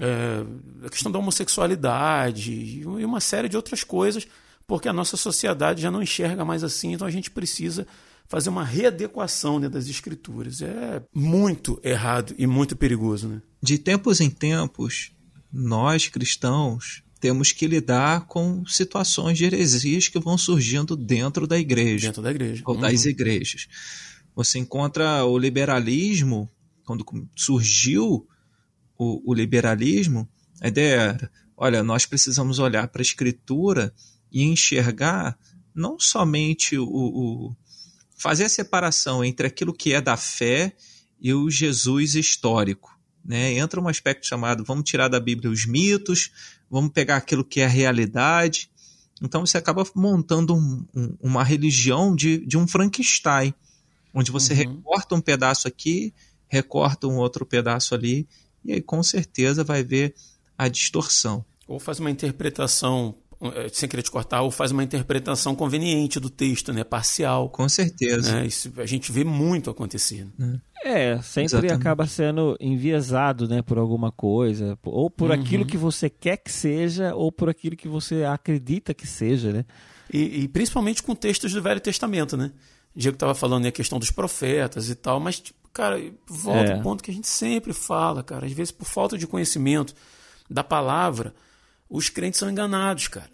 é, 0.00 0.86
a 0.86 0.88
questão 0.88 1.10
da 1.10 1.18
homossexualidade 1.18 2.52
e 2.52 2.84
uma 3.04 3.20
série 3.20 3.48
de 3.48 3.56
outras 3.56 3.82
coisas, 3.82 4.26
porque 4.66 4.88
a 4.88 4.92
nossa 4.92 5.16
sociedade 5.16 5.82
já 5.82 5.90
não 5.90 6.00
enxerga 6.02 6.44
mais 6.44 6.62
assim, 6.62 6.92
então 6.92 7.06
a 7.06 7.10
gente 7.10 7.30
precisa 7.30 7.84
fazer 8.28 8.48
uma 8.48 8.64
readequação 8.64 9.58
né, 9.58 9.68
das 9.68 9.88
escrituras. 9.88 10.62
É 10.62 11.02
muito 11.12 11.80
errado 11.82 12.34
e 12.38 12.46
muito 12.46 12.76
perigoso, 12.76 13.26
né? 13.28 13.42
De 13.60 13.76
tempos 13.78 14.20
em 14.20 14.30
tempos, 14.30 15.10
nós 15.52 16.08
cristãos 16.08 17.02
temos 17.20 17.52
que 17.52 17.66
lidar 17.66 18.26
com 18.26 18.64
situações 18.66 19.36
de 19.36 19.44
heresias 19.44 20.08
que 20.08 20.18
vão 20.18 20.38
surgindo 20.38 20.94
dentro 20.94 21.46
da 21.46 21.58
igreja 21.58 22.08
Dentro 22.08 22.22
da 22.22 22.30
igreja. 22.30 22.62
ou 22.64 22.76
das 22.76 23.04
igrejas. 23.04 23.66
Você 24.34 24.58
encontra 24.58 25.24
o 25.24 25.36
liberalismo, 25.36 26.48
quando 26.84 27.04
surgiu 27.34 28.26
o, 28.96 29.30
o 29.30 29.34
liberalismo, 29.34 30.28
a 30.60 30.68
ideia 30.68 30.94
era: 30.94 31.32
olha, 31.56 31.82
nós 31.82 32.06
precisamos 32.06 32.58
olhar 32.58 32.88
para 32.88 33.00
a 33.00 33.02
escritura 33.02 33.92
e 34.30 34.44
enxergar 34.44 35.38
não 35.74 35.98
somente 35.98 36.76
o, 36.78 36.86
o 36.86 37.56
fazer 38.16 38.44
a 38.44 38.48
separação 38.48 39.24
entre 39.24 39.46
aquilo 39.46 39.72
que 39.72 39.92
é 39.92 40.00
da 40.00 40.16
fé 40.16 40.74
e 41.20 41.32
o 41.32 41.50
Jesus 41.50 42.14
histórico. 42.14 42.97
Né? 43.28 43.58
Entra 43.58 43.78
um 43.78 43.86
aspecto 43.86 44.26
chamado 44.26 44.64
vamos 44.64 44.88
tirar 44.88 45.08
da 45.08 45.20
Bíblia 45.20 45.50
os 45.50 45.66
mitos, 45.66 46.30
vamos 46.70 46.90
pegar 46.92 47.16
aquilo 47.16 47.44
que 47.44 47.60
é 47.60 47.66
a 47.66 47.68
realidade. 47.68 48.70
Então 49.20 49.44
você 49.44 49.58
acaba 49.58 49.84
montando 49.94 50.56
um, 50.56 50.86
um, 50.96 51.16
uma 51.20 51.44
religião 51.44 52.16
de, 52.16 52.38
de 52.46 52.56
um 52.56 52.66
Frankenstein, 52.66 53.52
onde 54.14 54.30
você 54.30 54.54
Uhum. 54.54 54.76
recorta 54.76 55.14
um 55.14 55.20
pedaço 55.20 55.68
aqui, 55.68 56.14
recorta 56.48 57.06
um 57.06 57.18
outro 57.18 57.44
pedaço 57.44 57.94
ali, 57.94 58.26
e 58.64 58.72
aí 58.72 58.80
com 58.80 59.02
certeza 59.02 59.62
vai 59.62 59.84
ver 59.84 60.14
a 60.56 60.66
distorção. 60.66 61.44
Ou 61.66 61.78
faz 61.78 62.00
uma 62.00 62.10
interpretação, 62.10 63.14
sem 63.72 63.88
querer 63.88 64.02
te 64.02 64.10
cortar, 64.10 64.42
ou 64.42 64.50
faz 64.50 64.72
uma 64.72 64.82
interpretação 64.82 65.54
conveniente 65.54 66.18
do 66.18 66.28
texto, 66.28 66.72
né? 66.72 66.82
Parcial. 66.82 67.48
Com 67.50 67.68
certeza. 67.68 68.32
Né? 68.32 68.46
Isso 68.46 68.72
a 68.78 68.86
gente 68.86 69.12
vê 69.12 69.22
muito 69.24 69.70
acontecer. 69.70 70.26
né? 70.38 70.60
É, 70.84 71.20
sempre 71.22 71.44
Exatamente. 71.44 71.72
acaba 71.74 72.06
sendo 72.06 72.56
enviesado, 72.60 73.48
né, 73.48 73.62
por 73.62 73.78
alguma 73.78 74.12
coisa, 74.12 74.78
ou 74.84 75.10
por 75.10 75.30
Uhum. 75.30 75.34
aquilo 75.40 75.66
que 75.66 75.76
você 75.76 76.08
quer 76.08 76.36
que 76.36 76.52
seja, 76.52 77.14
ou 77.14 77.32
por 77.32 77.48
aquilo 77.48 77.76
que 77.76 77.88
você 77.88 78.22
acredita 78.24 78.94
que 78.94 79.06
seja, 79.06 79.52
né? 79.52 79.64
E, 80.12 80.42
e 80.44 80.48
principalmente 80.48 81.02
com 81.02 81.14
textos 81.14 81.52
do 81.52 81.60
Velho 81.60 81.80
Testamento, 81.80 82.36
né? 82.36 82.52
O 82.94 82.98
Diego 82.98 83.16
estava 83.16 83.34
falando 83.34 83.64
né, 83.64 83.68
a 83.68 83.72
questão 83.72 83.98
dos 83.98 84.10
profetas 84.10 84.88
e 84.88 84.94
tal, 84.94 85.20
mas, 85.20 85.38
tipo, 85.40 85.58
cara, 85.72 86.00
volta 86.26 86.70
É. 86.72 86.74
ao 86.76 86.82
ponto 86.82 87.02
que 87.04 87.10
a 87.10 87.14
gente 87.14 87.28
sempre 87.28 87.72
fala, 87.72 88.22
cara. 88.22 88.46
Às 88.46 88.52
vezes, 88.52 88.72
por 88.72 88.86
falta 88.86 89.18
de 89.18 89.26
conhecimento 89.26 89.94
da 90.48 90.64
palavra, 90.64 91.34
os 91.88 92.08
crentes 92.08 92.38
são 92.38 92.50
enganados, 92.50 93.08
cara. 93.08 93.30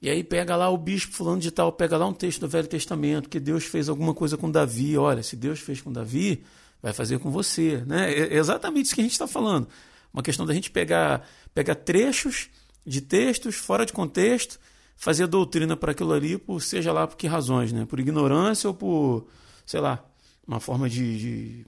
E 0.00 0.10
aí 0.10 0.22
pega 0.22 0.54
lá 0.54 0.68
o 0.68 0.76
bispo 0.76 1.14
fulano 1.14 1.40
de 1.40 1.50
tal, 1.50 1.72
pega 1.72 1.96
lá 1.96 2.06
um 2.06 2.12
texto 2.12 2.40
do 2.40 2.48
Velho 2.48 2.68
Testamento, 2.68 3.28
que 3.28 3.40
Deus 3.40 3.64
fez 3.64 3.88
alguma 3.88 4.12
coisa 4.12 4.36
com 4.36 4.50
Davi. 4.50 4.98
Olha, 4.98 5.22
se 5.22 5.34
Deus 5.34 5.60
fez 5.60 5.80
com 5.80 5.90
Davi, 5.90 6.44
vai 6.82 6.92
fazer 6.92 7.18
com 7.18 7.30
você. 7.30 7.82
Né? 7.86 8.12
É 8.12 8.36
exatamente 8.36 8.86
isso 8.86 8.94
que 8.94 9.00
a 9.00 9.04
gente 9.04 9.12
está 9.12 9.26
falando. 9.26 9.66
Uma 10.12 10.22
questão 10.22 10.44
da 10.44 10.52
gente 10.52 10.70
pegar, 10.70 11.26
pegar 11.54 11.74
trechos 11.74 12.50
de 12.86 13.00
textos 13.00 13.56
fora 13.56 13.86
de 13.86 13.92
contexto, 13.92 14.60
fazer 14.94 15.26
doutrina 15.26 15.76
para 15.76 15.92
aquilo 15.92 16.12
ali, 16.12 16.36
por 16.36 16.60
seja 16.60 16.92
lá 16.92 17.06
por 17.06 17.16
que 17.16 17.26
razões, 17.26 17.72
né? 17.72 17.86
Por 17.86 17.98
ignorância 17.98 18.68
ou 18.68 18.74
por, 18.74 19.26
sei 19.64 19.80
lá, 19.80 20.04
uma 20.46 20.60
forma 20.60 20.88
de, 20.88 21.18
de 21.18 21.66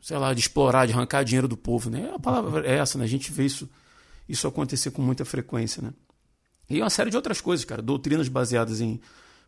sei 0.00 0.18
lá, 0.18 0.32
de 0.32 0.40
explorar, 0.40 0.86
de 0.86 0.92
arrancar 0.92 1.24
dinheiro 1.24 1.48
do 1.48 1.56
povo, 1.56 1.90
né? 1.90 2.12
A 2.14 2.18
palavra 2.18 2.66
é 2.66 2.76
essa, 2.76 2.98
né? 2.98 3.04
A 3.04 3.08
gente 3.08 3.32
vê 3.32 3.44
isso, 3.44 3.68
isso 4.28 4.46
acontecer 4.46 4.90
com 4.90 5.02
muita 5.02 5.24
frequência, 5.24 5.82
né? 5.82 5.92
E 6.68 6.80
uma 6.80 6.90
série 6.90 7.10
de 7.10 7.16
outras 7.16 7.40
coisas, 7.40 7.64
cara. 7.64 7.80
Doutrinas 7.80 8.28
baseadas 8.28 8.80
em 8.80 9.00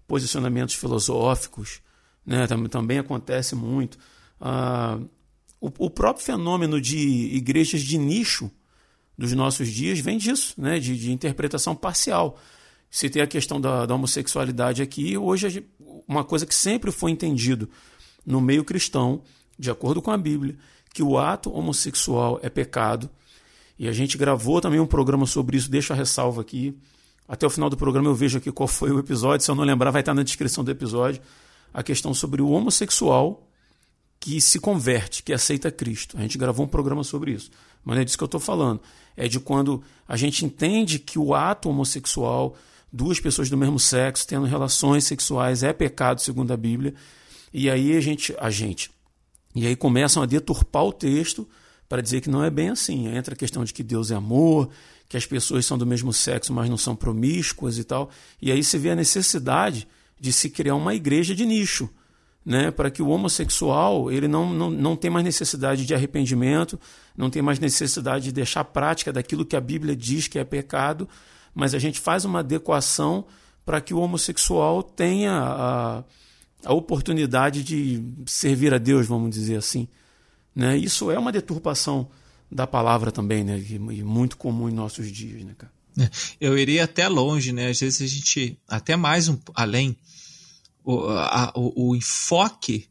posicionamentos 0.07 0.74
filosóficos, 0.74 1.81
né? 2.24 2.47
Também, 2.70 2.99
acontece 2.99 3.55
muito. 3.55 3.99
Ah, 4.41 4.99
o, 5.61 5.70
o 5.78 5.91
próprio 5.91 6.24
fenômeno 6.24 6.81
de 6.81 6.99
igrejas 6.99 7.83
de 7.83 7.99
nicho 7.99 8.51
dos 9.16 9.33
nossos 9.33 9.68
dias 9.68 9.99
vem 10.01 10.16
disso, 10.16 10.55
né? 10.59 10.78
De, 10.78 10.97
de 10.97 11.12
interpretação 11.12 11.76
parcial. 11.76 12.39
Citei 12.91 13.22
a 13.22 13.26
questão 13.26 13.61
da, 13.61 13.85
da 13.87 13.95
homossexualidade 13.95 14.83
aqui. 14.83 15.16
Hoje, 15.16 15.64
uma 16.09 16.24
coisa 16.24 16.47
que 16.47 16.55
sempre 16.55 16.91
foi 16.91 17.11
entendido 17.11 17.70
no 18.24 18.41
meio 18.41 18.64
cristão, 18.64 19.22
de 19.59 19.70
acordo 19.70 20.01
com 20.03 20.11
a 20.11 20.18
Bíblia, 20.18 20.57
que 20.93 21.03
o 21.03 21.18
ato 21.18 21.53
homossexual 21.53 22.41
é 22.43 22.49
pecado. 22.49 23.09
E 23.81 23.89
a 23.89 23.93
gente 23.93 24.18
gravou 24.18 24.61
também 24.61 24.78
um 24.78 24.87
programa 24.87 25.24
sobre 25.24 25.57
isso, 25.57 25.70
deixa 25.70 25.95
a 25.95 25.97
ressalva 25.97 26.43
aqui. 26.43 26.76
Até 27.26 27.47
o 27.47 27.51
final 27.51 27.70
do 27.70 27.78
programa 27.78 28.11
eu 28.11 28.14
vejo 28.14 28.37
aqui 28.37 28.53
qual 28.53 28.68
foi 28.68 28.91
o 28.91 28.99
episódio. 28.99 29.43
Se 29.43 29.51
eu 29.51 29.55
não 29.55 29.64
lembrar, 29.64 29.91
vai 29.91 30.03
estar 30.03 30.12
na 30.12 30.22
descrição 30.22 30.62
do 30.62 30.70
episódio. 30.70 31.22
A 31.72 31.83
questão 31.83 32.12
sobre 32.12 32.43
o 32.43 32.51
homossexual 32.51 33.49
que 34.20 34.39
se 34.39 34.61
converte, 34.61 35.22
que 35.22 35.33
aceita 35.33 35.70
Cristo. 35.70 36.18
A 36.18 36.20
gente 36.20 36.37
gravou 36.37 36.66
um 36.66 36.68
programa 36.68 37.03
sobre 37.03 37.33
isso. 37.33 37.51
Mas 37.83 37.95
não 37.95 38.03
é 38.03 38.05
disso 38.05 38.18
que 38.18 38.22
eu 38.22 38.26
estou 38.26 38.39
falando. 38.39 38.83
É 39.16 39.26
de 39.26 39.41
quando 39.41 39.83
a 40.07 40.14
gente 40.14 40.45
entende 40.45 40.99
que 40.99 41.18
o 41.18 41.35
ato 41.35 41.70
homossexual, 41.70 42.55
duas 42.93 43.18
pessoas 43.18 43.49
do 43.49 43.57
mesmo 43.57 43.81
sexo 43.81 44.28
tendo 44.28 44.45
relações 44.45 45.05
sexuais, 45.05 45.62
é 45.62 45.72
pecado 45.72 46.20
segundo 46.20 46.53
a 46.53 46.57
Bíblia. 46.57 46.93
E 47.51 47.70
aí 47.70 47.97
a 47.97 48.01
gente, 48.01 48.37
a 48.39 48.51
gente, 48.51 48.91
e 49.55 49.66
aí 49.66 49.74
começam 49.74 50.22
a 50.22 50.26
deturpar 50.26 50.85
o 50.85 50.93
texto 50.93 51.49
para 51.91 52.01
dizer 52.01 52.20
que 52.20 52.30
não 52.30 52.45
é 52.45 52.49
bem 52.49 52.68
assim. 52.68 53.09
Entra 53.09 53.34
a 53.34 53.36
questão 53.36 53.64
de 53.64 53.74
que 53.74 53.82
Deus 53.82 54.12
é 54.12 54.14
amor, 54.14 54.70
que 55.09 55.16
as 55.16 55.26
pessoas 55.26 55.66
são 55.66 55.76
do 55.76 55.84
mesmo 55.84 56.12
sexo, 56.12 56.53
mas 56.53 56.70
não 56.70 56.76
são 56.76 56.95
promíscuas 56.95 57.78
e 57.78 57.84
tal. 57.84 58.11
E 58.41 58.53
aí 58.53 58.62
se 58.62 58.78
vê 58.78 58.91
a 58.91 58.95
necessidade 58.95 59.88
de 60.18 60.32
se 60.32 60.49
criar 60.49 60.76
uma 60.76 60.95
igreja 60.95 61.34
de 61.34 61.45
nicho, 61.45 61.91
né? 62.47 62.70
para 62.70 62.93
que 62.93 63.03
o 63.03 63.09
homossexual 63.09 64.09
ele 64.09 64.28
não, 64.28 64.55
não, 64.55 64.70
não 64.70 64.95
tem 64.95 65.11
mais 65.11 65.24
necessidade 65.24 65.84
de 65.84 65.93
arrependimento, 65.93 66.78
não 67.16 67.28
tem 67.28 67.43
mais 67.43 67.59
necessidade 67.59 68.26
de 68.26 68.32
deixar 68.32 68.62
prática 68.62 69.12
daquilo 69.12 69.45
que 69.45 69.57
a 69.57 69.61
Bíblia 69.61 69.97
diz 69.97 70.28
que 70.28 70.38
é 70.38 70.45
pecado, 70.45 71.09
mas 71.53 71.74
a 71.74 71.78
gente 71.80 71.99
faz 71.99 72.24
uma 72.24 72.38
adequação 72.38 73.24
para 73.66 73.80
que 73.80 73.93
o 73.93 73.99
homossexual 73.99 74.80
tenha 74.80 75.32
a, 75.32 76.05
a 76.64 76.72
oportunidade 76.72 77.64
de 77.64 78.01
servir 78.26 78.72
a 78.72 78.78
Deus, 78.78 79.09
vamos 79.09 79.30
dizer 79.34 79.57
assim. 79.57 79.88
Né? 80.55 80.76
Isso 80.76 81.11
é 81.11 81.18
uma 81.18 81.32
deturpação 81.32 82.11
da 82.51 82.66
palavra 82.66 83.12
também, 83.12 83.44
né? 83.44 83.59
E, 83.59 83.78
muito 84.03 84.36
comum 84.36 84.68
em 84.68 84.72
nossos 84.72 85.11
dias, 85.11 85.44
né, 85.44 85.55
cara? 85.57 85.72
É, 85.98 86.11
eu 86.40 86.59
iria 86.59 86.84
até 86.84 87.07
longe, 87.09 87.53
né? 87.53 87.68
Às 87.68 87.80
vezes 87.80 88.01
a 88.03 88.07
gente, 88.07 88.59
até 88.68 88.96
mais 88.96 89.28
um, 89.28 89.38
além, 89.55 89.96
o, 90.84 91.09
a, 91.09 91.53
o, 91.55 91.90
o 91.90 91.96
enfoque 91.96 92.88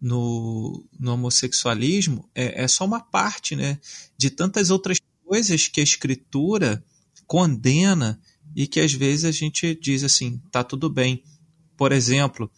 no, 0.00 0.84
no 0.98 1.12
homossexualismo 1.12 2.28
é, 2.34 2.64
é, 2.64 2.68
só 2.68 2.84
uma 2.84 3.00
parte, 3.00 3.56
né? 3.56 3.78
De 4.16 4.30
tantas 4.30 4.70
outras 4.70 4.98
coisas 5.24 5.68
que 5.68 5.80
a 5.80 5.84
escritura 5.84 6.84
condena 7.26 8.20
e 8.54 8.66
que 8.66 8.80
às 8.80 8.92
vezes 8.92 9.24
a 9.24 9.32
gente 9.32 9.74
diz 9.80 10.04
assim, 10.04 10.40
tá 10.50 10.62
tudo 10.62 10.90
bem. 10.90 11.22
Por 11.76 11.92
exemplo, 11.92 12.50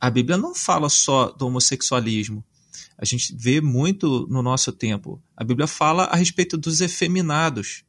a 0.00 0.10
Bíblia 0.10 0.36
não 0.36 0.54
fala 0.54 0.88
só 0.88 1.30
do 1.30 1.46
homossexualismo. 1.46 2.44
A 2.96 3.04
gente 3.04 3.34
vê 3.36 3.60
muito 3.60 4.26
no 4.28 4.42
nosso 4.42 4.72
tempo. 4.72 5.22
A 5.36 5.44
Bíblia 5.44 5.66
fala 5.66 6.04
a 6.04 6.16
respeito 6.16 6.56
dos 6.56 6.80
efeminados, 6.80 7.84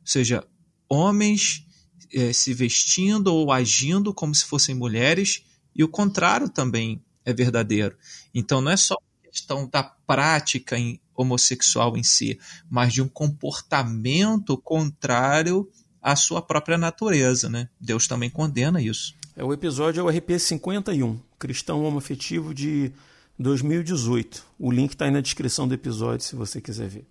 ou 0.00 0.06
seja, 0.06 0.44
homens 0.88 1.64
é, 2.12 2.32
se 2.32 2.52
vestindo 2.52 3.34
ou 3.34 3.50
agindo 3.50 4.12
como 4.12 4.34
se 4.34 4.44
fossem 4.44 4.74
mulheres, 4.74 5.44
e 5.74 5.82
o 5.82 5.88
contrário 5.88 6.48
também 6.48 7.02
é 7.24 7.32
verdadeiro. 7.32 7.96
Então 8.34 8.60
não 8.60 8.70
é 8.70 8.76
só 8.76 8.96
questão 9.22 9.66
da 9.66 9.82
prática 9.82 10.76
homossexual 11.14 11.96
em 11.96 12.02
si, 12.02 12.38
mas 12.68 12.92
de 12.92 13.00
um 13.00 13.08
comportamento 13.08 14.58
contrário 14.58 15.68
à 16.02 16.14
sua 16.14 16.42
própria 16.42 16.76
natureza, 16.76 17.48
né? 17.48 17.68
Deus 17.80 18.06
também 18.06 18.28
condena 18.28 18.82
isso. 18.82 19.14
É, 19.34 19.42
o 19.42 19.52
episódio 19.52 20.00
é 20.00 20.04
o 20.04 20.08
RP 20.08 20.38
51, 20.38 21.18
Cristão 21.38 21.82
Homoafetivo 21.82 22.52
de 22.52 22.92
2018. 23.42 24.44
O 24.58 24.70
link 24.70 24.92
está 24.92 25.04
aí 25.04 25.10
na 25.10 25.20
descrição 25.20 25.66
do 25.66 25.74
episódio, 25.74 26.24
se 26.24 26.36
você 26.36 26.60
quiser 26.60 26.88
ver. 26.88 27.06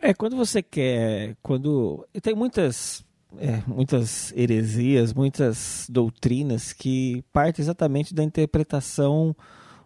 É, 0.00 0.14
quando 0.14 0.36
você 0.36 0.62
quer. 0.62 1.36
quando 1.42 2.06
Tem 2.22 2.34
muitas. 2.34 3.04
É, 3.38 3.60
muitas 3.66 4.32
heresias, 4.34 5.12
muitas 5.12 5.86
doutrinas 5.90 6.72
que 6.72 7.22
partem 7.32 7.62
exatamente 7.62 8.14
da 8.14 8.22
interpretação 8.22 9.36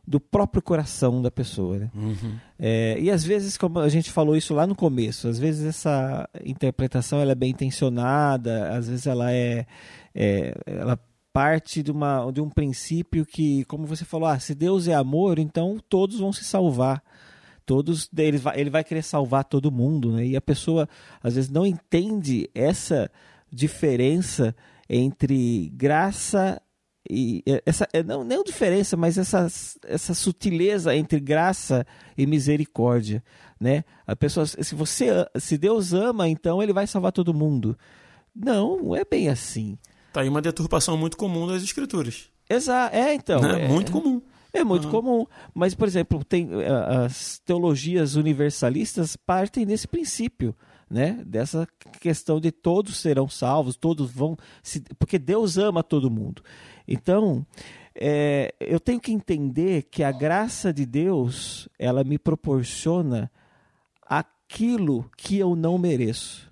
do 0.07 0.21
próprio 0.21 0.63
coração 0.63 1.23
da 1.23 1.31
pessoa. 1.31 1.79
Né? 1.79 1.91
Uhum. 1.95 2.37
É, 2.59 2.97
e 3.01 3.11
às 3.11 3.25
vezes, 3.25 3.57
como 3.57 3.79
a 3.79 3.89
gente 3.89 4.11
falou 4.11 4.37
isso 4.37 4.55
lá 4.55 4.67
no 4.67 4.75
começo, 4.75 5.27
às 5.27 5.39
vezes 5.39 5.65
essa 5.65 6.29
interpretação 6.45 7.21
ela 7.21 7.33
é 7.33 7.35
bem 7.35 7.51
intencionada, 7.51 8.77
às 8.77 8.89
vezes 8.89 9.07
ela 9.07 9.33
é, 9.33 9.67
é 10.15 10.55
ela 10.67 10.99
parte 11.33 11.83
de, 11.83 11.91
uma, 11.91 12.31
de 12.33 12.41
um 12.41 12.51
princípio 12.51 13.25
que, 13.25 13.65
como 13.65 13.87
você 13.87 14.05
falou, 14.05 14.29
ah, 14.29 14.39
se 14.39 14.55
Deus 14.55 14.89
é 14.89 14.95
amor, 14.95 15.39
então 15.39 15.79
todos 15.89 16.19
vão 16.19 16.33
se 16.33 16.45
salvar. 16.45 17.03
Todos 17.65 18.09
ele 18.17 18.39
vai, 18.39 18.61
ele 18.61 18.71
vai 18.71 18.83
querer 18.83 19.03
salvar 19.03 19.45
todo 19.45 19.71
mundo, 19.71 20.13
né? 20.13 20.27
E 20.27 20.37
a 20.37 20.41
pessoa 20.41 20.89
às 21.23 21.37
vezes 21.37 21.51
não 21.51 21.65
entende 21.65 22.51
essa 22.53 23.09
diferença 23.53 24.57
entre 24.89 25.71
graça 25.75 26.61
e 27.09 27.43
essa 27.65 27.89
é, 27.93 28.03
não 28.03 28.25
não 28.25 28.43
diferença, 28.43 28.97
mas 28.97 29.17
essa, 29.17 29.47
essa 29.87 30.15
sutileza 30.15 30.95
entre 30.97 31.21
graça 31.21 31.87
e 32.19 32.27
misericórdia, 32.27 33.23
né? 33.59 33.85
A 34.05 34.17
pessoa 34.17 34.47
se 34.47 34.75
você 34.75 35.09
se 35.39 35.57
Deus 35.57 35.93
ama, 35.93 36.29
então 36.29 36.61
ele 36.61 36.73
vai 36.73 36.89
salvar 36.89 37.13
todo 37.13 37.33
mundo. 37.33 37.79
Não, 38.35 38.77
não 38.79 38.97
é 38.97 39.05
bem 39.05 39.29
assim. 39.29 39.79
Tá 40.13 40.23
aí 40.23 40.29
uma 40.29 40.43
deturpação 40.43 40.97
muito 40.97 41.17
comum 41.17 41.47
das 41.47 41.63
escrituras. 41.63 42.29
Exato, 42.49 42.95
é 42.95 43.15
então. 43.15 43.41
Né? 43.41 43.65
É, 43.65 43.69
muito 43.69 43.93
comum. 43.93 44.21
É 44.53 44.65
muito 44.65 44.87
uhum. 44.87 44.91
comum. 44.91 45.27
Mas, 45.55 45.75
por 45.75 45.87
exemplo, 45.87 46.25
tem 46.25 46.47
uh, 46.53 47.05
as 47.05 47.39
teologias 47.39 48.17
universalistas 48.17 49.17
partem 49.17 49.65
desse 49.65 49.87
princípio, 49.87 50.55
né? 50.91 51.23
Dessa 51.25 51.69
questão 52.01 52.41
de 52.41 52.51
todos 52.51 52.99
serão 52.99 53.29
salvos, 53.29 53.77
todos 53.77 54.11
vão. 54.11 54.37
Se, 54.63 54.81
porque 54.99 55.19
Deus 55.19 55.57
ama 55.57 55.85
todo 55.85 56.11
mundo. 56.11 56.43
Então, 56.89 57.47
é, 57.95 58.53
eu 58.59 58.81
tenho 58.81 59.01
que 59.01 59.13
entender 59.13 59.85
que 59.85 60.03
a 60.03 60.11
graça 60.11 60.73
de 60.73 60.85
Deus 60.85 61.69
ela 61.79 62.03
me 62.03 62.19
proporciona 62.19 63.31
aquilo 64.05 65.09
que 65.17 65.39
eu 65.39 65.55
não 65.55 65.79
mereço. 65.79 66.51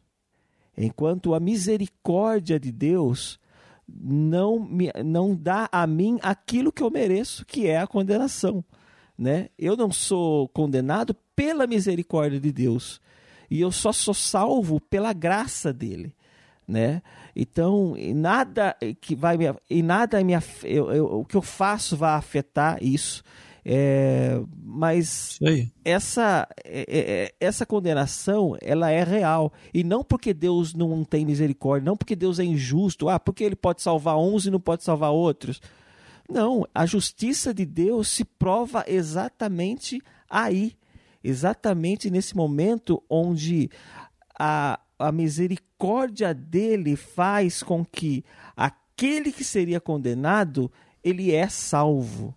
Enquanto 0.76 1.34
a 1.34 1.40
misericórdia 1.40 2.60
de 2.60 2.70
Deus 2.70 3.40
não, 3.88 4.60
me, 4.60 4.92
não 5.04 5.34
dá 5.34 5.68
a 5.72 5.86
mim 5.86 6.18
aquilo 6.22 6.70
que 6.70 6.82
eu 6.82 6.90
mereço, 6.90 7.46
que 7.46 7.66
é 7.66 7.78
a 7.78 7.86
condenação. 7.86 8.62
Né? 9.16 9.48
Eu 9.58 9.76
não 9.76 9.90
sou 9.90 10.48
condenado 10.48 11.14
pela 11.34 11.66
misericórdia 11.66 12.38
de 12.38 12.52
Deus. 12.52 13.00
E 13.50 13.60
eu 13.60 13.72
só 13.72 13.92
sou 13.92 14.14
salvo 14.14 14.80
pela 14.80 15.12
graça 15.12 15.72
dele. 15.72 16.14
Né? 16.66 17.02
Então, 17.34 17.94
nada 18.14 18.76
que 19.00 19.16
vai 19.16 19.38
me, 19.38 19.46
e 19.70 19.82
nada 19.82 20.22
me, 20.22 20.34
eu, 20.64 20.92
eu, 20.92 21.20
o 21.20 21.24
que 21.24 21.36
eu 21.36 21.42
faço 21.42 21.96
vai 21.96 22.12
afetar 22.12 22.78
isso. 22.82 23.22
É, 23.64 24.40
mas 24.62 25.38
essa, 25.84 26.48
é, 26.64 26.80
é, 26.80 26.98
é, 26.98 27.34
essa 27.40 27.66
condenação 27.66 28.56
ela 28.60 28.90
é 28.90 29.02
real 29.02 29.52
e 29.74 29.84
não 29.84 30.02
porque 30.02 30.32
Deus 30.32 30.74
não 30.74 31.04
tem 31.04 31.26
misericórdia, 31.26 31.84
não 31.84 31.96
porque 31.96 32.16
Deus 32.16 32.38
é 32.38 32.44
injusto, 32.44 33.08
ah, 33.08 33.18
porque 33.18 33.44
ele 33.44 33.56
pode 33.56 33.82
salvar 33.82 34.16
uns 34.18 34.46
e 34.46 34.50
não 34.50 34.60
pode 34.60 34.84
salvar 34.84 35.10
outros. 35.10 35.60
Não, 36.30 36.66
a 36.74 36.84
justiça 36.86 37.54
de 37.54 37.64
Deus 37.64 38.08
se 38.08 38.24
prova 38.24 38.84
exatamente 38.86 40.00
aí, 40.28 40.74
exatamente 41.24 42.10
nesse 42.10 42.36
momento 42.36 43.02
onde 43.08 43.70
a, 44.38 44.78
a 44.98 45.10
misericórdia 45.10 46.34
dele 46.34 46.96
faz 46.96 47.62
com 47.62 47.84
que 47.84 48.24
aquele 48.56 49.32
que 49.32 49.42
seria 49.42 49.80
condenado 49.80 50.70
ele 51.02 51.34
é 51.34 51.48
salvo. 51.48 52.34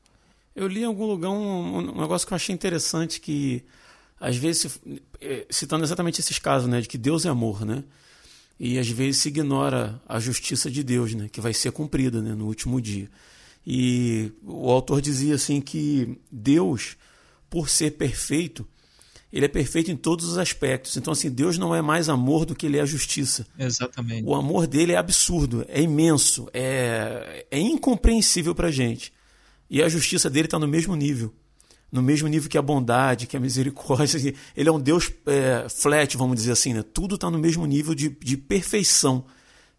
Eu 0.55 0.67
li 0.67 0.81
em 0.81 0.85
algum 0.85 1.05
lugar 1.05 1.29
um, 1.29 1.77
um 1.77 2.01
negócio 2.01 2.27
que 2.27 2.33
eu 2.33 2.35
achei 2.35 2.53
interessante 2.53 3.19
que 3.21 3.63
às 4.19 4.35
vezes 4.35 4.79
é, 5.19 5.45
citando 5.49 5.83
exatamente 5.83 6.19
esses 6.19 6.37
casos, 6.37 6.69
né, 6.69 6.81
de 6.81 6.87
que 6.87 6.97
Deus 6.97 7.25
é 7.25 7.29
amor, 7.29 7.65
né? 7.65 7.83
E 8.59 8.77
às 8.77 8.87
vezes 8.87 9.21
se 9.21 9.29
ignora 9.29 9.99
a 10.07 10.19
justiça 10.19 10.69
de 10.69 10.83
Deus, 10.83 11.15
né, 11.15 11.27
que 11.31 11.41
vai 11.41 11.53
ser 11.53 11.71
cumprida, 11.71 12.21
né, 12.21 12.35
no 12.35 12.45
último 12.45 12.79
dia. 12.79 13.09
E 13.65 14.31
o 14.43 14.69
autor 14.69 15.01
dizia 15.01 15.35
assim 15.35 15.59
que 15.59 16.19
Deus, 16.31 16.95
por 17.49 17.69
ser 17.69 17.91
perfeito, 17.91 18.67
ele 19.31 19.45
é 19.45 19.49
perfeito 19.49 19.89
em 19.89 19.95
todos 19.95 20.27
os 20.27 20.37
aspectos. 20.37 20.97
Então, 20.97 21.13
assim, 21.13 21.29
Deus 21.29 21.57
não 21.57 21.73
é 21.73 21.81
mais 21.81 22.09
amor 22.09 22.45
do 22.45 22.53
que 22.53 22.65
ele 22.65 22.77
é 22.77 22.81
a 22.81 22.85
justiça. 22.85 23.47
Exatamente. 23.57 24.27
O 24.27 24.35
amor 24.35 24.67
dele 24.67 24.91
é 24.91 24.97
absurdo, 24.97 25.65
é 25.69 25.81
imenso, 25.81 26.49
é, 26.53 27.45
é 27.49 27.59
incompreensível 27.59 28.53
para 28.53 28.69
gente. 28.69 29.13
E 29.71 29.81
a 29.81 29.87
justiça 29.87 30.29
dele 30.29 30.47
está 30.47 30.59
no 30.59 30.67
mesmo 30.67 30.93
nível. 30.97 31.33
No 31.89 32.01
mesmo 32.01 32.27
nível 32.27 32.49
que 32.49 32.57
a 32.57 32.61
bondade, 32.61 33.25
que 33.25 33.37
a 33.37 33.39
misericórdia. 33.39 34.35
Ele 34.55 34.67
é 34.67 34.71
um 34.71 34.79
Deus 34.79 35.09
é, 35.25 35.65
flat, 35.69 36.17
vamos 36.17 36.35
dizer 36.35 36.51
assim. 36.51 36.73
Né? 36.73 36.83
Tudo 36.83 37.15
está 37.15 37.31
no 37.31 37.39
mesmo 37.39 37.65
nível 37.65 37.95
de, 37.95 38.09
de 38.09 38.35
perfeição. 38.35 39.23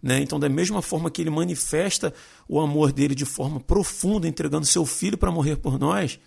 Né? 0.02 0.20
Então, 0.20 0.40
da 0.40 0.48
mesma 0.48 0.80
forma 0.80 1.10
que 1.10 1.20
ele 1.20 1.30
manifesta 1.30 2.12
o 2.48 2.58
amor 2.58 2.90
dele 2.90 3.14
de 3.14 3.24
forma 3.24 3.60
profunda, 3.60 4.26
entregando 4.26 4.66
seu 4.66 4.84
filho 4.84 5.16
para 5.16 5.30
morrer 5.30 5.56
por 5.56 5.78
nós, 5.78 6.18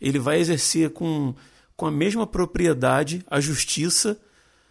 ele 0.00 0.18
vai 0.18 0.38
exercer 0.38 0.90
com, 0.90 1.34
com 1.76 1.86
a 1.86 1.90
mesma 1.90 2.26
propriedade 2.26 3.22
a 3.28 3.38
justiça 3.38 4.18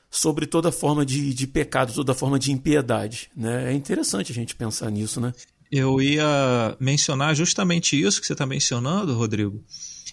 sobre 0.09 0.47
toda 0.47 0.71
forma 0.71 1.05
de, 1.05 1.33
de 1.33 1.45
pecado, 1.45 1.93
toda 1.93 2.15
forma 2.15 2.39
de 2.39 2.51
impiedade. 2.51 3.29
Né? 3.35 3.71
É 3.71 3.73
interessante 3.73 4.31
a 4.31 4.35
gente 4.35 4.55
pensar 4.55 4.89
nisso, 4.89 5.21
né? 5.21 5.33
Eu 5.71 6.01
ia 6.01 6.75
mencionar 6.79 7.35
justamente 7.35 7.99
isso 7.99 8.21
que 8.21 8.27
você 8.27 8.33
está 8.33 8.45
mencionando, 8.45 9.17
Rodrigo, 9.17 9.63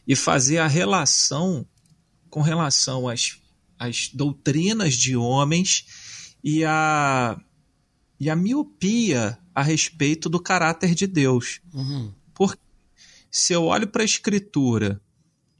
e 0.06 0.16
fazer 0.16 0.58
a 0.58 0.66
relação 0.66 1.66
com 2.28 2.40
relação 2.42 3.08
às, 3.08 3.38
às 3.78 4.08
doutrinas 4.08 4.94
de 4.94 5.16
homens 5.16 5.86
e 6.42 6.64
a, 6.64 7.40
e 8.18 8.28
a 8.28 8.34
miopia 8.34 9.38
a 9.54 9.62
respeito 9.62 10.28
do 10.28 10.40
caráter 10.40 10.94
de 10.94 11.06
Deus. 11.06 11.60
Uhum. 11.72 12.12
Porque 12.34 12.60
se 13.30 13.52
eu 13.52 13.64
olho 13.64 13.86
para 13.86 14.02
a 14.02 14.04
Escritura 14.04 15.00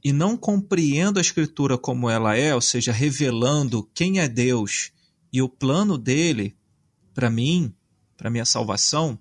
e 0.03 0.11
não 0.11 0.35
compreendo 0.35 1.17
a 1.17 1.21
Escritura 1.21 1.77
como 1.77 2.09
ela 2.09 2.35
é, 2.35 2.53
ou 2.53 2.61
seja, 2.61 2.91
revelando 2.91 3.89
quem 3.93 4.19
é 4.19 4.27
Deus 4.27 4.91
e 5.31 5.41
o 5.41 5.49
plano 5.49 5.97
dele 5.97 6.55
para 7.13 7.29
mim, 7.29 7.73
para 8.17 8.29
minha 8.29 8.45
salvação, 8.45 9.17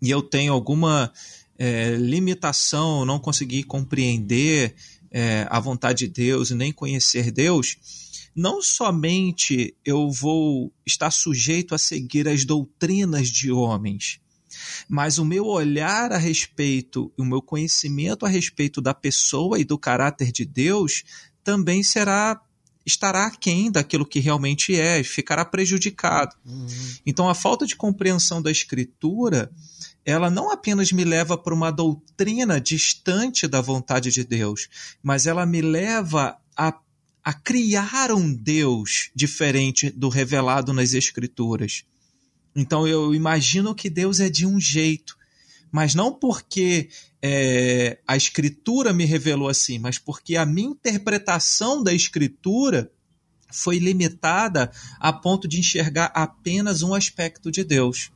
e 0.00 0.10
eu 0.10 0.22
tenho 0.22 0.52
alguma 0.52 1.12
é, 1.58 1.96
limitação, 1.96 3.04
não 3.04 3.18
conseguir 3.18 3.64
compreender 3.64 4.74
é, 5.10 5.46
a 5.50 5.58
vontade 5.58 6.06
de 6.06 6.12
Deus 6.12 6.50
e 6.50 6.54
nem 6.54 6.72
conhecer 6.72 7.30
Deus, 7.30 7.76
não 8.34 8.62
somente 8.62 9.74
eu 9.84 10.10
vou 10.10 10.72
estar 10.86 11.10
sujeito 11.10 11.74
a 11.74 11.78
seguir 11.78 12.28
as 12.28 12.44
doutrinas 12.44 13.28
de 13.28 13.50
homens, 13.50 14.20
mas 14.88 15.18
o 15.18 15.24
meu 15.24 15.44
olhar 15.46 16.12
a 16.12 16.18
respeito, 16.18 17.12
o 17.18 17.24
meu 17.24 17.42
conhecimento 17.42 18.24
a 18.24 18.28
respeito 18.28 18.80
da 18.80 18.94
pessoa 18.94 19.58
e 19.58 19.64
do 19.64 19.78
caráter 19.78 20.30
de 20.30 20.44
Deus 20.44 21.02
também 21.42 21.82
será 21.82 22.40
estará 22.86 23.26
aquém 23.26 23.70
daquilo 23.70 24.06
que 24.06 24.18
realmente 24.18 24.74
é, 24.74 25.02
ficará 25.04 25.44
prejudicado. 25.44 26.34
Uhum. 26.46 26.66
Então 27.04 27.28
a 27.28 27.34
falta 27.34 27.66
de 27.66 27.76
compreensão 27.76 28.40
da 28.40 28.50
escritura, 28.50 29.50
ela 30.10 30.30
não 30.30 30.50
apenas 30.50 30.90
me 30.90 31.04
leva 31.04 31.36
para 31.36 31.52
uma 31.52 31.70
doutrina 31.70 32.58
distante 32.58 33.46
da 33.46 33.60
vontade 33.60 34.10
de 34.10 34.24
Deus, 34.24 34.68
mas 35.02 35.26
ela 35.26 35.44
me 35.44 35.60
leva 35.60 36.38
a 36.56 36.72
a 37.22 37.32
criar 37.34 38.10
um 38.10 38.32
Deus 38.32 39.10
diferente 39.14 39.90
do 39.90 40.08
revelado 40.08 40.72
nas 40.72 40.94
Escrituras. 40.94 41.84
Então 42.56 42.88
eu 42.88 43.14
imagino 43.14 43.74
que 43.74 43.90
Deus 43.90 44.18
é 44.18 44.30
de 44.30 44.46
um 44.46 44.58
jeito, 44.58 45.14
mas 45.70 45.94
não 45.94 46.10
porque 46.10 46.88
é, 47.20 47.98
a 48.06 48.16
Escritura 48.16 48.94
me 48.94 49.04
revelou 49.04 49.46
assim, 49.46 49.78
mas 49.78 49.98
porque 49.98 50.36
a 50.36 50.46
minha 50.46 50.70
interpretação 50.70 51.82
da 51.82 51.92
Escritura 51.92 52.90
foi 53.52 53.78
limitada 53.78 54.70
a 54.98 55.12
ponto 55.12 55.46
de 55.46 55.58
enxergar 55.58 56.10
apenas 56.14 56.82
um 56.82 56.94
aspecto 56.94 57.50
de 57.50 57.62
Deus. 57.62 58.10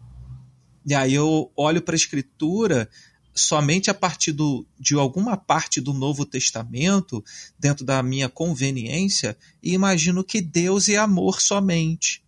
E 0.85 0.95
aí 0.95 1.15
eu 1.15 1.51
olho 1.57 1.83
para 1.83 1.95
a 1.95 1.97
Escritura 1.97 2.89
somente 3.35 3.91
a 3.91 3.95
partir 3.95 4.33
do, 4.33 4.67
de 4.79 4.95
alguma 4.95 5.37
parte 5.37 5.81
do 5.81 5.93
Novo 5.93 6.27
Testamento, 6.27 7.25
dentro 7.59 7.85
da 7.85 8.03
minha 8.03 8.29
conveniência, 8.29 9.37
e 9.63 9.73
imagino 9.73 10.23
que 10.23 10.41
Deus 10.41 10.89
é 10.89 10.97
amor 10.97 11.41
somente. 11.41 12.23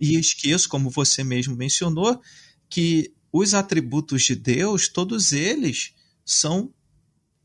E 0.00 0.18
esqueço, 0.18 0.68
como 0.68 0.88
você 0.88 1.22
mesmo 1.22 1.54
mencionou, 1.54 2.20
que 2.70 3.12
os 3.30 3.52
atributos 3.52 4.22
de 4.22 4.34
Deus, 4.34 4.88
todos 4.88 5.32
eles 5.32 5.92
são 6.24 6.72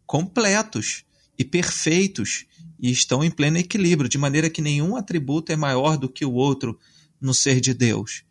completos 0.05 1.03
e 1.37 1.43
perfeitos 1.43 2.45
e 2.79 2.91
estão 2.91 3.23
em 3.23 3.29
pleno 3.29 3.57
equilíbrio, 3.57 4.09
de 4.09 4.17
maneira 4.17 4.49
que 4.49 4.61
nenhum 4.61 4.95
atributo 4.95 5.51
é 5.51 5.55
maior 5.55 5.97
do 5.97 6.07
que 6.07 6.23
o 6.23 6.33
outro 6.33 6.79
no 7.19 7.33
ser 7.33 7.59
de 7.59 7.73
Deus. 7.73 8.23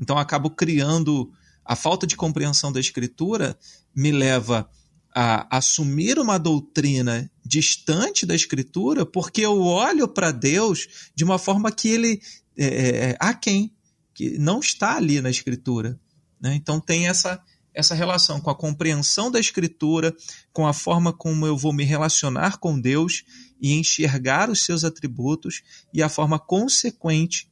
Então 0.00 0.18
acabo 0.18 0.50
criando 0.50 1.32
a 1.64 1.76
falta 1.76 2.06
de 2.06 2.16
compreensão 2.16 2.72
da 2.72 2.80
escritura 2.80 3.58
me 3.94 4.10
leva 4.10 4.68
a 5.14 5.58
assumir 5.58 6.18
uma 6.18 6.38
doutrina 6.38 7.30
distante 7.44 8.24
da 8.24 8.34
escritura, 8.34 9.04
porque 9.04 9.42
eu 9.42 9.60
olho 9.60 10.08
para 10.08 10.30
Deus 10.30 11.10
de 11.14 11.22
uma 11.22 11.38
forma 11.38 11.70
que 11.70 11.88
ele 11.88 12.20
é, 12.56 12.66
é, 12.66 13.10
é 13.10 13.16
a 13.20 13.34
quem 13.34 13.74
que 14.14 14.38
não 14.38 14.60
está 14.60 14.96
ali 14.96 15.20
na 15.20 15.30
escritura. 15.30 15.98
Né? 16.40 16.54
Então 16.54 16.80
tem 16.80 17.08
essa 17.08 17.42
essa 17.74 17.94
relação 17.94 18.40
com 18.40 18.50
a 18.50 18.54
compreensão 18.54 19.30
da 19.30 19.40
escritura, 19.40 20.14
com 20.52 20.66
a 20.66 20.72
forma 20.72 21.12
como 21.12 21.46
eu 21.46 21.56
vou 21.56 21.72
me 21.72 21.84
relacionar 21.84 22.58
com 22.58 22.78
Deus 22.78 23.24
e 23.60 23.72
enxergar 23.72 24.50
os 24.50 24.64
seus 24.64 24.84
atributos 24.84 25.62
e 25.92 26.02
a 26.02 26.08
forma 26.08 26.38
consequente 26.38 27.50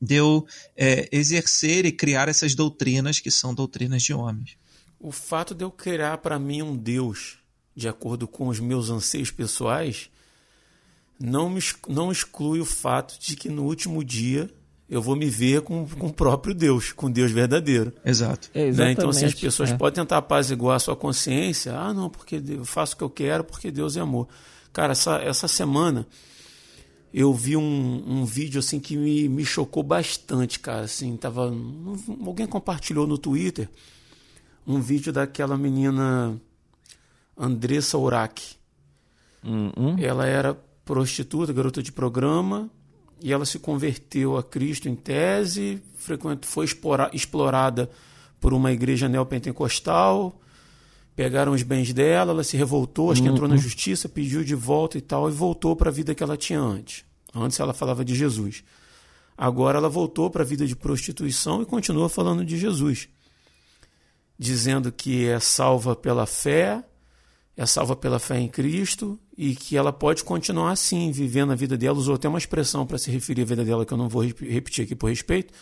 de 0.00 0.16
eu 0.16 0.46
é, 0.76 1.08
exercer 1.10 1.84
e 1.84 1.92
criar 1.92 2.28
essas 2.28 2.54
doutrinas 2.54 3.20
que 3.20 3.30
são 3.30 3.54
doutrinas 3.54 4.02
de 4.02 4.14
homens. 4.14 4.56
O 5.00 5.12
fato 5.12 5.54
de 5.54 5.64
eu 5.64 5.70
criar 5.70 6.18
para 6.18 6.38
mim 6.38 6.62
um 6.62 6.76
Deus 6.76 7.38
de 7.74 7.88
acordo 7.88 8.26
com 8.26 8.48
os 8.48 8.58
meus 8.58 8.90
anseios 8.90 9.30
pessoais 9.30 10.10
não, 11.18 11.48
me, 11.50 11.60
não 11.88 12.12
exclui 12.12 12.60
o 12.60 12.64
fato 12.64 13.18
de 13.20 13.36
que 13.36 13.48
no 13.48 13.64
último 13.64 14.04
dia 14.04 14.50
eu 14.88 15.02
vou 15.02 15.14
me 15.14 15.28
ver 15.28 15.60
com, 15.62 15.86
com 15.86 16.06
o 16.06 16.12
próprio 16.12 16.54
Deus, 16.54 16.92
com 16.92 17.10
Deus 17.10 17.30
verdadeiro. 17.30 17.92
Exato. 18.04 18.48
É, 18.54 18.70
né? 18.72 18.92
Então, 18.92 19.10
assim, 19.10 19.26
as 19.26 19.34
pessoas 19.34 19.70
é. 19.70 19.76
podem 19.76 20.02
tentar 20.02 20.16
apaziguar 20.16 20.76
a 20.76 20.78
sua 20.78 20.96
consciência. 20.96 21.76
Ah, 21.76 21.92
não, 21.92 22.08
porque 22.08 22.42
eu 22.48 22.64
faço 22.64 22.94
o 22.94 22.98
que 22.98 23.04
eu 23.04 23.10
quero, 23.10 23.44
porque 23.44 23.70
Deus 23.70 23.96
é 23.96 24.00
amor. 24.00 24.28
Cara, 24.72 24.92
essa, 24.92 25.16
essa 25.18 25.46
semana 25.46 26.06
eu 27.12 27.32
vi 27.32 27.56
um, 27.56 28.04
um 28.06 28.24
vídeo 28.24 28.58
assim 28.58 28.78
que 28.78 28.96
me, 28.96 29.28
me 29.28 29.44
chocou 29.44 29.82
bastante, 29.82 30.58
cara. 30.60 30.82
Assim, 30.82 31.16
tava, 31.16 31.52
alguém 32.24 32.46
compartilhou 32.46 33.06
no 33.06 33.16
Twitter 33.16 33.68
um 34.66 34.80
vídeo 34.80 35.12
daquela 35.12 35.56
menina 35.56 36.38
Andressa 37.36 37.96
Urach. 37.96 38.58
Uhum. 39.42 39.96
Ela 39.98 40.26
era 40.26 40.54
prostituta, 40.84 41.52
garota 41.52 41.82
de 41.82 41.90
programa, 41.90 42.70
e 43.22 43.32
ela 43.32 43.46
se 43.46 43.58
converteu 43.58 44.36
a 44.36 44.42
Cristo 44.42 44.88
em 44.88 44.94
tese, 44.94 45.82
foi 46.42 46.66
explorada 47.12 47.90
por 48.40 48.52
uma 48.52 48.72
igreja 48.72 49.08
neopentecostal, 49.08 50.38
pegaram 51.18 51.50
os 51.50 51.64
bens 51.64 51.92
dela, 51.92 52.30
ela 52.30 52.44
se 52.44 52.56
revoltou, 52.56 53.10
acho 53.10 53.20
que 53.20 53.26
entrou 53.26 53.48
na 53.48 53.56
uhum. 53.56 53.60
justiça, 53.60 54.08
pediu 54.08 54.44
de 54.44 54.54
volta 54.54 54.96
e 54.96 55.00
tal, 55.00 55.28
e 55.28 55.32
voltou 55.32 55.74
para 55.74 55.90
a 55.90 55.92
vida 55.92 56.14
que 56.14 56.22
ela 56.22 56.36
tinha 56.36 56.60
antes. 56.60 57.04
Antes 57.34 57.58
ela 57.58 57.74
falava 57.74 58.04
de 58.04 58.14
Jesus. 58.14 58.62
Agora 59.36 59.78
ela 59.78 59.88
voltou 59.88 60.30
para 60.30 60.44
a 60.44 60.46
vida 60.46 60.64
de 60.64 60.76
prostituição 60.76 61.60
e 61.60 61.66
continua 61.66 62.08
falando 62.08 62.44
de 62.44 62.56
Jesus. 62.56 63.08
Dizendo 64.38 64.92
que 64.92 65.26
é 65.26 65.40
salva 65.40 65.96
pela 65.96 66.24
fé, 66.24 66.84
é 67.56 67.66
salva 67.66 67.96
pela 67.96 68.20
fé 68.20 68.38
em 68.38 68.46
Cristo 68.46 69.18
e 69.36 69.56
que 69.56 69.76
ela 69.76 69.92
pode 69.92 70.22
continuar 70.22 70.70
assim, 70.70 71.10
vivendo 71.10 71.50
a 71.50 71.56
vida 71.56 71.76
dela. 71.76 71.98
Usou 71.98 72.14
até 72.14 72.28
uma 72.28 72.38
expressão 72.38 72.86
para 72.86 72.96
se 72.96 73.10
referir 73.10 73.42
à 73.42 73.44
vida 73.44 73.64
dela 73.64 73.84
que 73.84 73.92
eu 73.92 73.98
não 73.98 74.08
vou 74.08 74.22
repetir 74.22 74.84
aqui 74.84 74.94
por 74.94 75.10
respeito, 75.10 75.52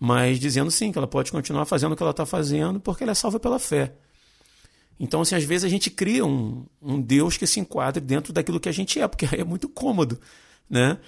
mas 0.00 0.40
dizendo 0.40 0.70
sim, 0.70 0.90
que 0.90 0.96
ela 0.96 1.06
pode 1.06 1.30
continuar 1.30 1.66
fazendo 1.66 1.92
o 1.92 1.96
que 1.96 2.02
ela 2.02 2.12
está 2.12 2.24
fazendo 2.24 2.80
porque 2.80 3.02
ela 3.02 3.12
é 3.12 3.14
salva 3.14 3.38
pela 3.38 3.58
fé. 3.58 3.94
Então, 4.98 5.20
assim, 5.20 5.34
às 5.34 5.44
vezes 5.44 5.64
a 5.64 5.68
gente 5.68 5.90
cria 5.90 6.24
um, 6.24 6.64
um 6.80 7.00
Deus 7.00 7.36
que 7.36 7.46
se 7.46 7.60
enquadre 7.60 8.00
dentro 8.00 8.32
daquilo 8.32 8.58
que 8.58 8.68
a 8.68 8.72
gente 8.72 8.98
é, 8.98 9.06
porque 9.06 9.26
aí 9.26 9.40
é 9.40 9.44
muito 9.44 9.68
cômodo, 9.68 10.18
né? 10.68 10.98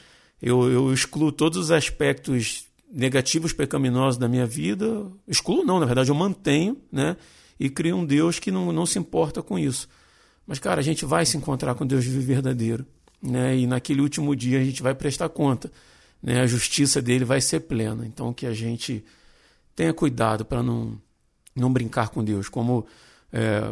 Eu, 0.40 0.70
eu 0.70 0.92
excluo 0.92 1.32
todos 1.32 1.58
os 1.58 1.70
aspectos 1.70 2.66
negativos, 2.90 3.52
pecaminosos 3.52 4.18
da 4.18 4.28
minha 4.28 4.46
vida. 4.46 5.06
Excluo 5.26 5.64
não, 5.64 5.80
na 5.80 5.86
verdade 5.86 6.10
eu 6.10 6.14
mantenho, 6.14 6.76
né? 6.92 7.16
E 7.58 7.68
crio 7.68 7.96
um 7.96 8.04
Deus 8.04 8.38
que 8.38 8.50
não, 8.50 8.72
não 8.72 8.86
se 8.86 8.98
importa 8.98 9.42
com 9.42 9.58
isso. 9.58 9.88
Mas, 10.46 10.58
cara, 10.58 10.80
a 10.80 10.84
gente 10.84 11.04
vai 11.04 11.26
se 11.26 11.36
encontrar 11.36 11.74
com 11.74 11.86
Deus 11.86 12.04
verdadeiro, 12.06 12.86
né? 13.20 13.56
E 13.56 13.66
naquele 13.66 14.00
último 14.00 14.34
dia 14.36 14.60
a 14.60 14.64
gente 14.64 14.82
vai 14.82 14.94
prestar 14.94 15.28
conta, 15.28 15.70
né? 16.22 16.40
A 16.40 16.46
justiça 16.46 17.02
dele 17.02 17.24
vai 17.24 17.40
ser 17.40 17.60
plena. 17.60 18.06
Então, 18.06 18.32
que 18.32 18.46
a 18.46 18.52
gente 18.52 19.04
tenha 19.74 19.92
cuidado 19.92 20.44
para 20.44 20.62
não, 20.62 21.00
não 21.54 21.72
brincar 21.72 22.10
com 22.10 22.22
Deus, 22.22 22.48
como 22.48 22.86
é, 23.32 23.62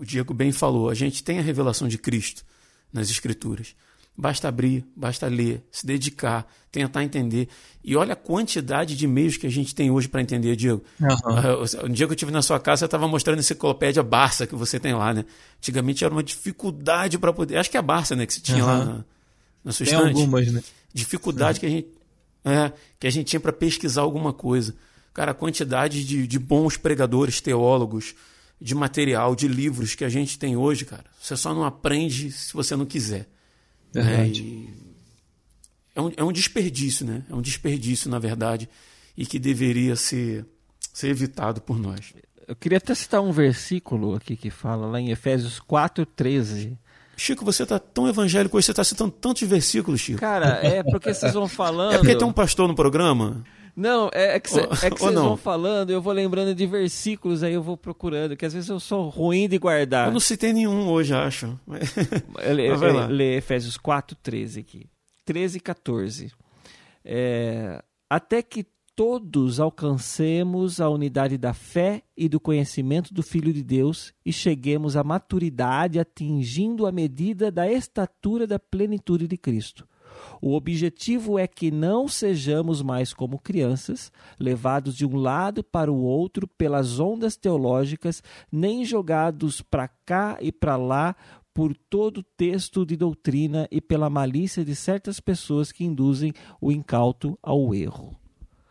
o 0.00 0.04
Diego 0.04 0.32
bem 0.32 0.52
falou, 0.52 0.88
a 0.88 0.94
gente 0.94 1.22
tem 1.22 1.38
a 1.38 1.42
revelação 1.42 1.88
de 1.88 1.98
Cristo 1.98 2.44
nas 2.92 3.10
Escrituras. 3.10 3.74
Basta 4.16 4.48
abrir, 4.48 4.84
basta 4.94 5.26
ler, 5.28 5.64
se 5.70 5.86
dedicar, 5.86 6.46
tentar 6.70 7.02
entender. 7.02 7.48
E 7.82 7.96
olha 7.96 8.12
a 8.12 8.16
quantidade 8.16 8.94
de 8.94 9.06
meios 9.06 9.36
que 9.38 9.46
a 9.46 9.50
gente 9.50 9.74
tem 9.74 9.90
hoje 9.90 10.08
para 10.08 10.20
entender, 10.20 10.56
Diego. 10.56 10.84
Uhum. 11.00 11.86
Um 11.86 11.92
dia 11.92 12.06
que 12.06 12.12
eu 12.12 12.14
estive 12.14 12.30
na 12.30 12.42
sua 12.42 12.60
casa, 12.60 12.80
você 12.80 12.84
estava 12.84 13.08
mostrando 13.08 13.38
a 13.38 13.40
enciclopédia 13.40 14.02
Barça 14.02 14.46
que 14.46 14.54
você 14.54 14.78
tem 14.78 14.92
lá, 14.92 15.14
né? 15.14 15.24
Antigamente 15.56 16.04
era 16.04 16.12
uma 16.12 16.22
dificuldade 16.22 17.18
para 17.18 17.32
poder. 17.32 17.56
Acho 17.56 17.70
que 17.70 17.78
é 17.78 17.80
a 17.80 17.82
Barça, 17.82 18.14
né? 18.14 18.26
Que 18.26 18.34
você 18.34 18.40
tinha 18.40 18.62
uhum. 18.62 18.66
lá 18.66 18.84
na, 18.84 19.04
na 19.64 19.72
sua 19.72 19.86
tem 19.86 19.94
estante. 19.94 20.20
algumas, 20.20 20.52
né? 20.52 20.62
Dificuldade 20.92 21.56
uhum. 21.56 21.60
que 21.60 21.66
a 21.66 21.70
gente. 21.70 21.88
É, 22.44 22.72
que 22.98 23.06
a 23.06 23.10
gente 23.10 23.26
tinha 23.26 23.40
para 23.40 23.52
pesquisar 23.52 24.02
alguma 24.02 24.32
coisa. 24.32 24.74
Cara, 25.14 25.32
a 25.32 25.34
quantidade 25.34 26.04
de, 26.04 26.26
de 26.26 26.38
bons 26.38 26.76
pregadores, 26.76 27.40
teólogos, 27.40 28.14
de 28.60 28.74
material, 28.74 29.34
de 29.34 29.48
livros 29.48 29.94
que 29.94 30.04
a 30.04 30.08
gente 30.08 30.38
tem 30.38 30.56
hoje, 30.56 30.84
cara. 30.84 31.04
Você 31.20 31.36
só 31.36 31.54
não 31.54 31.64
aprende 31.64 32.30
se 32.30 32.52
você 32.52 32.76
não 32.76 32.84
quiser. 32.84 33.26
Né? 33.94 34.30
É, 35.94 36.00
um, 36.00 36.12
é 36.16 36.24
um 36.24 36.32
desperdício, 36.32 37.06
né? 37.06 37.24
É 37.28 37.34
um 37.34 37.40
desperdício, 37.40 38.10
na 38.10 38.18
verdade, 38.18 38.68
e 39.16 39.24
que 39.24 39.38
deveria 39.38 39.96
ser, 39.96 40.44
ser 40.92 41.08
evitado 41.08 41.60
por 41.60 41.78
nós. 41.78 42.12
Eu 42.46 42.54
queria 42.54 42.78
até 42.78 42.94
citar 42.94 43.22
um 43.22 43.32
versículo 43.32 44.14
aqui 44.14 44.36
que 44.36 44.50
fala 44.50 44.86
lá 44.86 45.00
em 45.00 45.10
Efésios 45.10 45.60
4,13. 45.60 46.76
Chico, 47.16 47.44
você 47.44 47.64
está 47.64 47.78
tão 47.78 48.08
evangélico 48.08 48.56
hoje, 48.56 48.66
você 48.66 48.72
está 48.72 48.82
citando 48.82 49.10
tantos 49.10 49.46
versículos, 49.46 50.00
Chico. 50.00 50.20
Cara, 50.20 50.58
é 50.62 50.82
porque 50.82 51.12
vocês 51.12 51.34
vão 51.34 51.46
falando. 51.46 51.92
É 51.94 51.98
porque 51.98 52.16
tem 52.16 52.26
um 52.26 52.32
pastor 52.32 52.66
no 52.66 52.74
programa? 52.74 53.44
Não, 53.76 54.10
é, 54.12 54.36
é 54.36 54.40
que, 54.40 54.50
cê, 54.50 54.60
é 54.60 54.90
vocês 54.90 54.94
vão 55.14 55.36
falando, 55.36 55.90
eu 55.90 56.00
vou 56.00 56.12
lembrando 56.12 56.54
de 56.54 56.66
versículos, 56.66 57.42
aí 57.42 57.52
eu 57.52 57.62
vou 57.62 57.76
procurando, 57.76 58.36
que 58.36 58.44
às 58.44 58.52
vezes 58.52 58.68
eu 58.68 58.80
sou 58.80 59.08
ruim 59.08 59.48
de 59.48 59.58
guardar. 59.58 60.08
Eu 60.08 60.12
não 60.12 60.20
citei 60.20 60.52
nenhum 60.52 60.88
hoje, 60.88 61.14
acho. 61.14 61.58
lê, 61.66 62.74
lê, 62.74 63.06
lê 63.08 63.36
Efésios 63.36 63.76
4, 63.76 64.16
13 64.22 64.60
aqui. 64.60 64.86
13 65.24 65.58
e 65.58 65.60
14. 65.60 66.32
É, 67.04 67.82
até 68.08 68.42
que 68.42 68.66
todos 68.94 69.60
alcancemos 69.60 70.80
a 70.80 70.88
unidade 70.88 71.38
da 71.38 71.54
fé 71.54 72.02
e 72.16 72.28
do 72.28 72.38
conhecimento 72.38 73.14
do 73.14 73.22
Filho 73.22 73.52
de 73.52 73.62
Deus 73.62 74.12
e 74.26 74.32
cheguemos 74.32 74.96
à 74.96 75.02
maturidade, 75.02 75.98
atingindo 75.98 76.86
a 76.86 76.92
medida 76.92 77.50
da 77.50 77.70
estatura 77.70 78.46
da 78.46 78.58
plenitude 78.58 79.26
de 79.26 79.38
Cristo 79.38 79.88
O 80.40 80.54
objetivo 80.54 81.38
é 81.38 81.46
que 81.46 81.70
não 81.70 82.08
sejamos 82.08 82.82
mais 82.82 83.12
como 83.12 83.38
crianças, 83.38 84.12
levados 84.38 84.94
de 84.94 85.06
um 85.06 85.16
lado 85.16 85.62
para 85.62 85.92
o 85.92 86.02
outro 86.02 86.46
pelas 86.46 86.98
ondas 86.98 87.36
teológicas, 87.36 88.22
nem 88.50 88.84
jogados 88.84 89.60
para 89.62 89.88
cá 89.88 90.38
e 90.40 90.50
para 90.50 90.76
lá 90.76 91.14
por 91.52 91.76
todo 91.76 92.22
texto 92.22 92.86
de 92.86 92.96
doutrina 92.96 93.68
e 93.70 93.80
pela 93.80 94.08
malícia 94.08 94.64
de 94.64 94.74
certas 94.74 95.20
pessoas 95.20 95.72
que 95.72 95.84
induzem 95.84 96.32
o 96.60 96.70
incauto 96.70 97.38
ao 97.42 97.74
erro. 97.74 98.16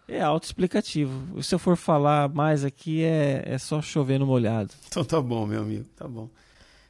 É 0.07 0.21
autoexplicativo. 0.21 1.41
Se 1.43 1.53
eu 1.53 1.59
for 1.59 1.77
falar 1.77 2.29
mais 2.29 2.65
aqui, 2.65 3.03
é, 3.03 3.43
é 3.45 3.57
só 3.59 3.79
chover 3.79 4.19
no 4.19 4.25
molhado. 4.25 4.73
Então 4.87 5.03
tá 5.05 5.21
bom, 5.21 5.45
meu 5.45 5.61
amigo, 5.61 5.85
tá 5.95 6.07
bom. 6.07 6.29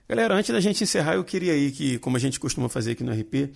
Galera, 0.08 0.34
antes 0.34 0.52
da 0.52 0.62
gente 0.62 0.84
encerrar, 0.84 1.16
eu 1.16 1.24
queria 1.24 1.54
aí 1.54 1.72
que, 1.72 2.00
como 2.00 2.16
a 2.16 2.20
gente 2.20 2.40
costuma 2.40 2.70
fazer 2.70 2.94
aqui 2.94 3.04
no 3.04 3.12
RP, 3.12 3.52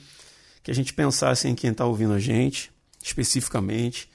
que 0.63 0.71
a 0.71 0.73
gente 0.73 0.93
pensasse 0.93 1.47
em 1.47 1.53
quem 1.53 1.71
está 1.71 1.85
ouvindo 1.85 2.13
a 2.13 2.19
gente, 2.19 2.71
especificamente, 3.03 4.09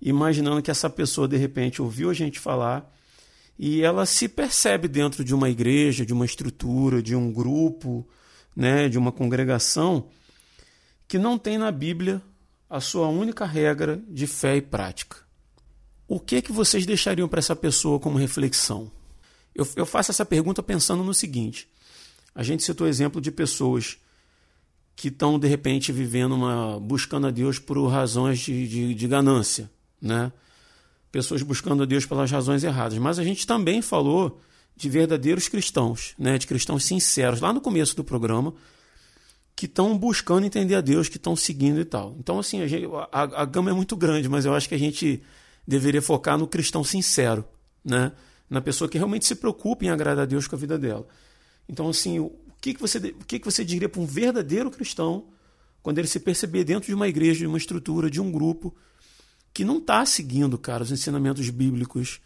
imaginando 0.00 0.62
que 0.62 0.70
essa 0.70 0.88
pessoa 0.88 1.26
de 1.26 1.36
repente 1.36 1.82
ouviu 1.82 2.08
a 2.08 2.14
gente 2.14 2.38
falar 2.38 2.90
e 3.58 3.82
ela 3.82 4.06
se 4.06 4.28
percebe 4.28 4.88
dentro 4.88 5.22
de 5.22 5.34
uma 5.34 5.50
igreja, 5.50 6.06
de 6.06 6.14
uma 6.14 6.24
estrutura, 6.24 7.02
de 7.02 7.14
um 7.14 7.30
grupo, 7.30 8.08
né, 8.56 8.88
de 8.88 8.96
uma 8.96 9.12
congregação 9.12 10.08
que 11.06 11.18
não 11.18 11.36
tem 11.36 11.58
na 11.58 11.70
Bíblia 11.72 12.22
a 12.68 12.80
sua 12.80 13.08
única 13.08 13.44
regra 13.44 14.00
de 14.08 14.26
fé 14.28 14.56
e 14.56 14.62
prática. 14.62 15.16
O 16.06 16.20
que 16.20 16.40
que 16.40 16.52
vocês 16.52 16.86
deixariam 16.86 17.28
para 17.28 17.40
essa 17.40 17.56
pessoa 17.56 17.98
como 17.98 18.16
reflexão? 18.16 18.90
Eu, 19.54 19.66
eu 19.76 19.84
faço 19.84 20.12
essa 20.12 20.24
pergunta 20.24 20.62
pensando 20.62 21.02
no 21.02 21.12
seguinte: 21.12 21.68
a 22.34 22.42
gente 22.42 22.62
citou 22.62 22.86
exemplo 22.86 23.20
de 23.20 23.30
pessoas 23.30 23.98
que 25.00 25.08
estão 25.08 25.38
de 25.38 25.48
repente 25.48 25.92
vivendo 25.92 26.34
uma 26.34 26.78
buscando 26.78 27.26
a 27.26 27.30
Deus 27.30 27.58
por 27.58 27.82
razões 27.86 28.38
de, 28.40 28.68
de, 28.68 28.94
de, 28.94 29.08
ganância, 29.08 29.70
né? 29.98 30.30
Pessoas 31.10 31.42
buscando 31.42 31.84
a 31.84 31.86
Deus 31.86 32.04
pelas 32.04 32.30
razões 32.30 32.62
erradas. 32.62 32.98
Mas 32.98 33.18
a 33.18 33.24
gente 33.24 33.46
também 33.46 33.80
falou 33.80 34.42
de 34.76 34.90
verdadeiros 34.90 35.48
cristãos, 35.48 36.12
né? 36.18 36.36
De 36.36 36.46
cristãos 36.46 36.84
sinceros 36.84 37.40
lá 37.40 37.50
no 37.50 37.62
começo 37.62 37.96
do 37.96 38.04
programa 38.04 38.52
que 39.56 39.64
estão 39.64 39.96
buscando 39.96 40.44
entender 40.44 40.74
a 40.74 40.82
Deus, 40.82 41.08
que 41.08 41.16
estão 41.16 41.34
seguindo 41.34 41.80
e 41.80 41.84
tal. 41.86 42.14
Então 42.18 42.38
assim 42.38 42.60
a, 42.60 42.66
gente, 42.66 42.86
a, 43.10 43.22
a 43.40 43.44
gama 43.46 43.70
é 43.70 43.72
muito 43.72 43.96
grande, 43.96 44.28
mas 44.28 44.44
eu 44.44 44.54
acho 44.54 44.68
que 44.68 44.74
a 44.74 44.78
gente 44.78 45.22
deveria 45.66 46.02
focar 46.02 46.36
no 46.36 46.46
cristão 46.46 46.84
sincero, 46.84 47.42
né? 47.82 48.12
Na 48.50 48.60
pessoa 48.60 48.86
que 48.86 48.98
realmente 48.98 49.24
se 49.24 49.34
preocupa 49.34 49.82
em 49.82 49.88
agradar 49.88 50.24
a 50.24 50.26
Deus 50.26 50.46
com 50.46 50.56
a 50.56 50.58
vida 50.58 50.78
dela. 50.78 51.06
Então 51.66 51.88
assim 51.88 52.30
que, 52.60 52.74
que, 52.74 52.80
você, 52.80 52.98
o 52.98 53.24
que, 53.24 53.38
que 53.38 53.44
você 53.44 53.64
diria 53.64 53.88
para 53.88 54.00
um 54.00 54.06
verdadeiro 54.06 54.70
cristão 54.70 55.24
quando 55.82 55.98
ele 55.98 56.08
se 56.08 56.20
perceber 56.20 56.64
dentro 56.64 56.88
de 56.88 56.94
uma 56.94 57.08
igreja, 57.08 57.40
de 57.40 57.46
uma 57.46 57.58
estrutura, 57.58 58.10
de 58.10 58.20
um 58.20 58.30
grupo 58.30 58.74
que 59.52 59.64
não 59.64 59.78
está 59.78 60.04
seguindo, 60.04 60.58
cara, 60.58 60.82
os 60.82 60.92
ensinamentos 60.92 61.48
bíblicos, 61.50 62.20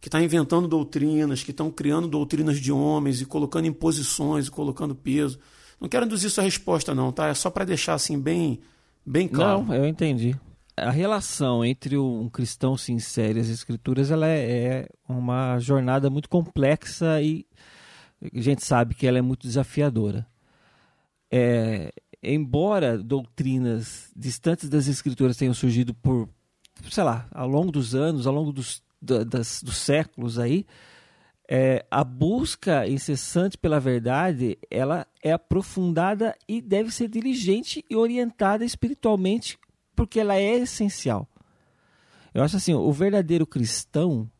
que 0.00 0.08
está 0.08 0.22
inventando 0.22 0.68
doutrinas, 0.68 1.42
que 1.42 1.50
estão 1.50 1.70
criando 1.70 2.06
doutrinas 2.06 2.60
de 2.60 2.70
homens 2.70 3.20
e 3.20 3.24
colocando 3.24 3.66
imposições 3.66 4.46
e 4.46 4.50
colocando 4.50 4.94
peso. 4.94 5.38
Não 5.80 5.88
quero 5.88 6.06
induzir 6.06 6.30
sua 6.30 6.44
resposta, 6.44 6.94
não, 6.94 7.10
tá? 7.10 7.28
É 7.28 7.34
só 7.34 7.50
para 7.50 7.64
deixar 7.64 7.94
assim 7.94 8.18
bem, 8.18 8.60
bem 9.04 9.26
claro. 9.26 9.64
Não, 9.64 9.74
eu 9.74 9.86
entendi. 9.86 10.36
A 10.76 10.90
relação 10.90 11.64
entre 11.64 11.98
um 11.98 12.28
cristão 12.28 12.76
sincero 12.76 13.38
e 13.38 13.40
as 13.40 13.48
escrituras 13.48 14.12
ela 14.12 14.28
é, 14.28 14.38
é 14.38 14.88
uma 15.08 15.58
jornada 15.58 16.08
muito 16.08 16.28
complexa 16.28 17.20
e 17.20 17.44
a 18.22 18.40
gente 18.40 18.64
sabe 18.64 18.94
que 18.94 19.06
ela 19.06 19.18
é 19.18 19.22
muito 19.22 19.46
desafiadora. 19.46 20.26
É, 21.30 21.92
embora 22.22 22.98
doutrinas 22.98 24.10
distantes 24.16 24.68
das 24.68 24.86
escrituras 24.88 25.36
tenham 25.36 25.54
surgido 25.54 25.94
por, 25.94 26.28
sei 26.90 27.04
lá, 27.04 27.28
ao 27.30 27.48
longo 27.48 27.70
dos 27.70 27.94
anos, 27.94 28.26
ao 28.26 28.34
longo 28.34 28.52
dos, 28.52 28.82
das, 29.00 29.62
dos 29.62 29.76
séculos 29.76 30.38
aí, 30.38 30.66
é, 31.50 31.86
a 31.90 32.04
busca 32.04 32.86
incessante 32.86 33.56
pela 33.56 33.80
verdade, 33.80 34.58
ela 34.70 35.06
é 35.22 35.32
aprofundada 35.32 36.36
e 36.46 36.60
deve 36.60 36.90
ser 36.90 37.08
diligente 37.08 37.82
e 37.88 37.96
orientada 37.96 38.64
espiritualmente, 38.64 39.58
porque 39.96 40.20
ela 40.20 40.36
é 40.36 40.56
essencial. 40.58 41.26
Eu 42.34 42.42
acho 42.42 42.56
assim, 42.56 42.74
o 42.74 42.92
verdadeiro 42.92 43.46
cristão, 43.46 44.30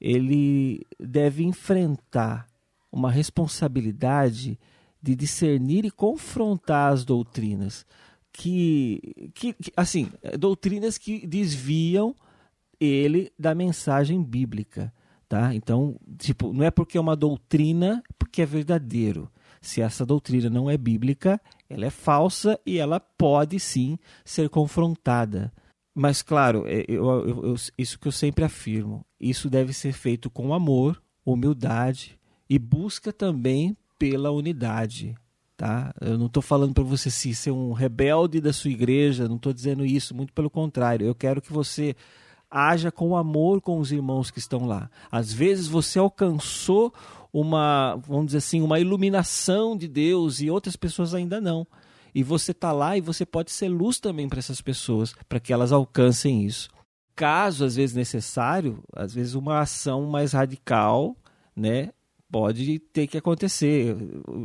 ele 0.00 0.86
deve 1.00 1.42
enfrentar 1.42 2.47
uma 2.90 3.10
responsabilidade 3.10 4.58
de 5.00 5.14
discernir 5.14 5.84
e 5.84 5.90
confrontar 5.90 6.92
as 6.92 7.04
doutrinas 7.04 7.86
que, 8.32 9.30
que, 9.34 9.52
que, 9.52 9.72
assim, 9.76 10.10
doutrinas 10.38 10.98
que 10.98 11.26
desviam 11.26 12.14
ele 12.80 13.32
da 13.38 13.54
mensagem 13.54 14.22
bíblica, 14.22 14.92
tá? 15.28 15.54
Então, 15.54 15.98
tipo, 16.16 16.52
não 16.52 16.64
é 16.64 16.70
porque 16.70 16.96
é 16.96 17.00
uma 17.00 17.16
doutrina 17.16 18.02
porque 18.18 18.42
é 18.42 18.46
verdadeiro. 18.46 19.30
Se 19.60 19.80
essa 19.80 20.06
doutrina 20.06 20.48
não 20.48 20.70
é 20.70 20.76
bíblica, 20.76 21.40
ela 21.68 21.86
é 21.86 21.90
falsa 21.90 22.58
e 22.64 22.78
ela 22.78 23.00
pode 23.00 23.58
sim 23.58 23.98
ser 24.24 24.48
confrontada. 24.48 25.52
Mas, 25.94 26.22
claro, 26.22 26.64
é, 26.66 26.84
eu, 26.86 27.04
eu, 27.26 27.44
eu, 27.44 27.54
isso 27.76 27.98
que 27.98 28.06
eu 28.06 28.12
sempre 28.12 28.44
afirmo, 28.44 29.04
isso 29.18 29.50
deve 29.50 29.72
ser 29.72 29.92
feito 29.92 30.30
com 30.30 30.54
amor, 30.54 31.02
humildade, 31.26 32.17
e 32.48 32.58
busca 32.58 33.12
também 33.12 33.76
pela 33.98 34.30
unidade. 34.30 35.14
Tá? 35.56 35.92
Eu 36.00 36.16
não 36.16 36.26
estou 36.26 36.42
falando 36.42 36.72
para 36.72 36.84
você 36.84 37.10
se 37.10 37.34
ser 37.34 37.50
um 37.50 37.72
rebelde 37.72 38.40
da 38.40 38.52
sua 38.52 38.70
igreja, 38.70 39.28
não 39.28 39.36
estou 39.36 39.52
dizendo 39.52 39.84
isso, 39.84 40.14
muito 40.14 40.32
pelo 40.32 40.48
contrário. 40.48 41.06
Eu 41.06 41.14
quero 41.14 41.42
que 41.42 41.52
você 41.52 41.96
haja 42.50 42.90
com 42.90 43.16
amor 43.16 43.60
com 43.60 43.78
os 43.78 43.92
irmãos 43.92 44.30
que 44.30 44.38
estão 44.38 44.66
lá. 44.66 44.90
Às 45.10 45.32
vezes 45.32 45.66
você 45.66 45.98
alcançou 45.98 46.94
uma, 47.32 47.96
vamos 48.06 48.26
dizer 48.26 48.38
assim, 48.38 48.62
uma 48.62 48.80
iluminação 48.80 49.76
de 49.76 49.88
Deus 49.88 50.40
e 50.40 50.48
outras 50.48 50.76
pessoas 50.76 51.14
ainda 51.14 51.40
não. 51.40 51.66
E 52.14 52.22
você 52.22 52.52
está 52.52 52.72
lá 52.72 52.96
e 52.96 53.00
você 53.00 53.26
pode 53.26 53.50
ser 53.50 53.68
luz 53.68 54.00
também 54.00 54.28
para 54.28 54.38
essas 54.38 54.60
pessoas, 54.60 55.14
para 55.28 55.40
que 55.40 55.52
elas 55.52 55.72
alcancem 55.72 56.44
isso. 56.44 56.70
Caso, 57.14 57.64
às 57.64 57.76
vezes, 57.76 57.94
necessário, 57.94 58.82
às 58.94 59.12
vezes 59.12 59.34
uma 59.34 59.60
ação 59.60 60.06
mais 60.06 60.32
radical, 60.32 61.16
né, 61.54 61.90
pode 62.30 62.78
ter 62.78 63.06
que 63.06 63.16
acontecer, 63.16 63.96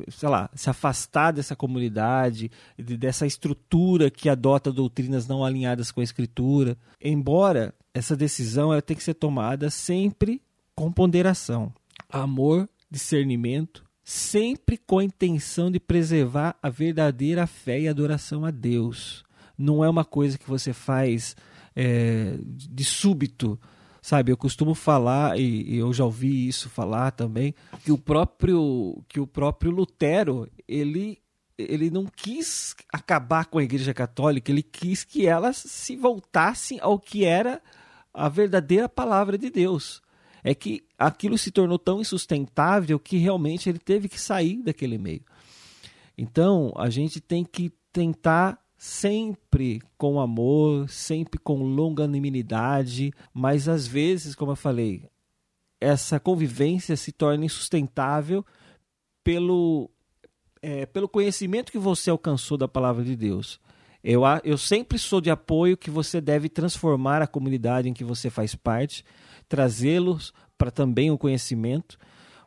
sei 0.09 0.29
lá, 0.29 0.49
se 0.55 0.69
afastar 0.69 1.31
dessa 1.31 1.55
comunidade, 1.55 2.49
dessa 2.77 3.25
estrutura 3.25 4.09
que 4.09 4.29
adota 4.29 4.71
doutrinas 4.71 5.27
não 5.27 5.43
alinhadas 5.43 5.91
com 5.91 5.99
a 5.99 6.03
escritura. 6.03 6.77
Embora 7.01 7.73
essa 7.93 8.15
decisão 8.15 8.71
ela 8.71 8.81
tem 8.81 8.95
que 8.95 9.03
ser 9.03 9.13
tomada 9.13 9.69
sempre 9.69 10.41
com 10.75 10.91
ponderação, 10.91 11.73
amor, 12.09 12.67
discernimento, 12.89 13.83
sempre 14.03 14.77
com 14.77 14.99
a 14.99 15.03
intenção 15.03 15.69
de 15.69 15.79
preservar 15.79 16.55
a 16.61 16.69
verdadeira 16.69 17.45
fé 17.45 17.81
e 17.81 17.87
adoração 17.87 18.45
a 18.45 18.51
Deus. 18.51 19.23
Não 19.57 19.83
é 19.83 19.89
uma 19.89 20.03
coisa 20.03 20.37
que 20.37 20.49
você 20.49 20.73
faz 20.73 21.35
é, 21.75 22.37
de 22.41 22.83
súbito 22.83 23.59
Sabe, 24.03 24.33
eu 24.33 24.35
costumo 24.35 24.75
falar 24.75 25.39
e, 25.39 25.63
e 25.63 25.77
eu 25.77 25.93
já 25.93 26.03
ouvi 26.03 26.45
isso 26.45 26.69
falar 26.69 27.11
também 27.11 27.55
que 27.85 27.89
o 27.89 27.97
próprio 27.97 29.01
que 29.07 29.17
o 29.17 29.25
próprio 29.25 29.71
Lutero, 29.71 30.45
ele 30.67 31.19
ele 31.57 31.89
não 31.89 32.05
quis 32.05 32.75
acabar 32.91 33.45
com 33.45 33.59
a 33.59 33.63
Igreja 33.63 33.93
Católica, 33.93 34.51
ele 34.51 34.61
quis 34.61 35.05
que 35.05 35.25
ela 35.25 35.53
se 35.53 35.95
voltasse 35.95 36.77
ao 36.81 36.99
que 36.99 37.23
era 37.23 37.61
a 38.13 38.27
verdadeira 38.27 38.89
palavra 38.89 39.37
de 39.37 39.49
Deus. 39.49 40.01
É 40.43 40.53
que 40.53 40.83
aquilo 40.99 41.37
se 41.37 41.49
tornou 41.49 41.79
tão 41.79 42.01
insustentável 42.01 42.99
que 42.99 43.15
realmente 43.15 43.69
ele 43.69 43.79
teve 43.79 44.09
que 44.09 44.19
sair 44.19 44.61
daquele 44.61 44.97
meio. 44.97 45.23
Então, 46.17 46.73
a 46.75 46.89
gente 46.89 47.21
tem 47.21 47.45
que 47.45 47.71
tentar 47.93 48.59
sempre 48.83 49.81
com 49.97 50.19
amor, 50.19 50.89
sempre 50.89 51.39
com 51.39 51.63
longanimidade, 51.63 53.13
mas 53.33 53.69
às 53.69 53.87
vezes, 53.87 54.35
como 54.35 54.51
eu 54.51 54.57
falei, 54.57 55.07
essa 55.79 56.19
convivência 56.19 56.97
se 56.97 57.13
torna 57.13 57.45
insustentável 57.45 58.45
pelo, 59.23 59.89
é, 60.61 60.85
pelo 60.85 61.07
conhecimento 61.07 61.71
que 61.71 61.77
você 61.77 62.09
alcançou 62.09 62.57
da 62.57 62.67
palavra 62.67 63.05
de 63.05 63.15
Deus. 63.15 63.57
Eu, 64.03 64.23
eu 64.43 64.57
sempre 64.57 64.99
sou 64.99 65.21
de 65.21 65.31
apoio 65.31 65.77
que 65.77 65.89
você 65.89 66.19
deve 66.19 66.49
transformar 66.49 67.21
a 67.21 67.27
comunidade 67.27 67.87
em 67.87 67.93
que 67.93 68.03
você 68.03 68.29
faz 68.29 68.53
parte, 68.53 69.05
trazê-los 69.47 70.33
para 70.57 70.69
também 70.69 71.09
o 71.09 71.17
conhecimento, 71.17 71.97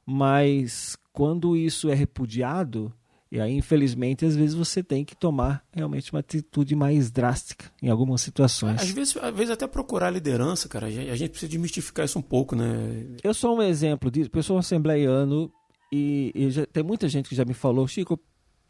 mas 0.04 0.98
quando 1.14 1.56
isso 1.56 1.88
é 1.88 1.94
repudiado, 1.94 2.92
e 3.30 3.40
aí, 3.40 3.52
infelizmente, 3.52 4.24
às 4.24 4.36
vezes 4.36 4.54
você 4.54 4.82
tem 4.82 5.04
que 5.04 5.16
tomar 5.16 5.64
realmente 5.72 6.12
uma 6.12 6.20
atitude 6.20 6.76
mais 6.76 7.10
drástica 7.10 7.66
em 7.82 7.88
algumas 7.88 8.20
situações. 8.20 8.80
Às 8.80 8.90
vezes, 8.90 9.16
às 9.16 9.34
vezes 9.34 9.50
até 9.50 9.66
procurar 9.66 10.10
liderança, 10.10 10.68
cara. 10.68 10.86
A 10.86 10.90
gente 11.16 11.30
precisa 11.30 11.50
desmistificar 11.50 12.04
isso 12.04 12.18
um 12.18 12.22
pouco, 12.22 12.54
né? 12.54 13.04
Eu 13.24 13.34
sou 13.34 13.56
um 13.56 13.62
exemplo 13.62 14.10
disso. 14.10 14.30
Eu 14.32 14.42
sou 14.42 14.56
um 14.56 14.60
assembleiano 14.60 15.50
e, 15.92 16.30
e 16.34 16.50
já, 16.50 16.66
tem 16.66 16.84
muita 16.84 17.08
gente 17.08 17.28
que 17.28 17.34
já 17.34 17.44
me 17.44 17.54
falou, 17.54 17.86
Chico, 17.88 18.18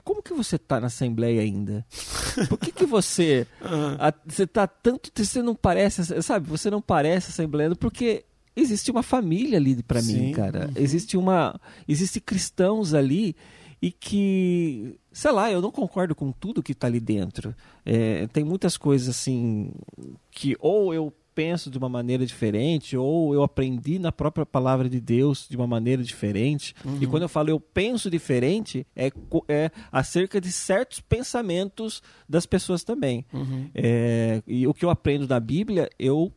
como 0.02 0.22
que 0.22 0.32
você 0.32 0.56
tá 0.56 0.80
na 0.80 0.86
Assembleia 0.86 1.42
ainda? 1.42 1.84
Por 2.48 2.58
que, 2.58 2.70
que 2.70 2.86
você. 2.86 3.46
a, 3.98 4.14
você 4.26 4.46
tá 4.46 4.66
tanto. 4.66 5.10
Você 5.14 5.42
não 5.42 5.54
parece. 5.54 6.22
Sabe, 6.22 6.48
você 6.48 6.70
não 6.70 6.80
parece 6.80 7.30
assembleano 7.30 7.76
porque 7.76 8.24
existe 8.54 8.90
uma 8.90 9.02
família 9.02 9.58
ali 9.58 9.82
para 9.82 10.00
mim, 10.00 10.32
cara. 10.32 10.68
Uhum. 10.68 10.72
Existe 10.76 11.16
uma. 11.16 11.60
Existe 11.86 12.20
cristãos 12.20 12.94
ali 12.94 13.36
e 13.86 13.92
que, 13.92 14.98
sei 15.12 15.30
lá, 15.30 15.48
eu 15.48 15.62
não 15.62 15.70
concordo 15.70 16.12
com 16.12 16.32
tudo 16.32 16.60
que 16.60 16.72
está 16.72 16.88
ali 16.88 16.98
dentro. 16.98 17.54
É, 17.84 18.26
tem 18.32 18.42
muitas 18.42 18.76
coisas 18.76 19.08
assim 19.08 19.70
que 20.28 20.56
ou 20.58 20.92
eu 20.92 21.12
penso 21.36 21.70
de 21.70 21.78
uma 21.78 21.88
maneira 21.88 22.26
diferente, 22.26 22.96
ou 22.96 23.32
eu 23.32 23.44
aprendi 23.44 24.00
na 24.00 24.10
própria 24.10 24.44
palavra 24.44 24.88
de 24.88 25.00
Deus 25.00 25.46
de 25.48 25.56
uma 25.56 25.68
maneira 25.68 26.02
diferente. 26.02 26.74
Uhum. 26.84 26.98
E 27.00 27.06
quando 27.06 27.22
eu 27.22 27.28
falo 27.28 27.48
eu 27.48 27.60
penso 27.60 28.10
diferente, 28.10 28.84
é, 28.96 29.12
é 29.48 29.70
acerca 29.92 30.40
de 30.40 30.50
certos 30.50 30.98
pensamentos 30.98 32.02
das 32.28 32.44
pessoas 32.44 32.82
também. 32.82 33.24
Uhum. 33.32 33.70
É, 33.72 34.42
e 34.48 34.66
o 34.66 34.74
que 34.74 34.84
eu 34.84 34.90
aprendo 34.90 35.28
da 35.28 35.38
Bíblia, 35.38 35.88
eu 35.96 36.32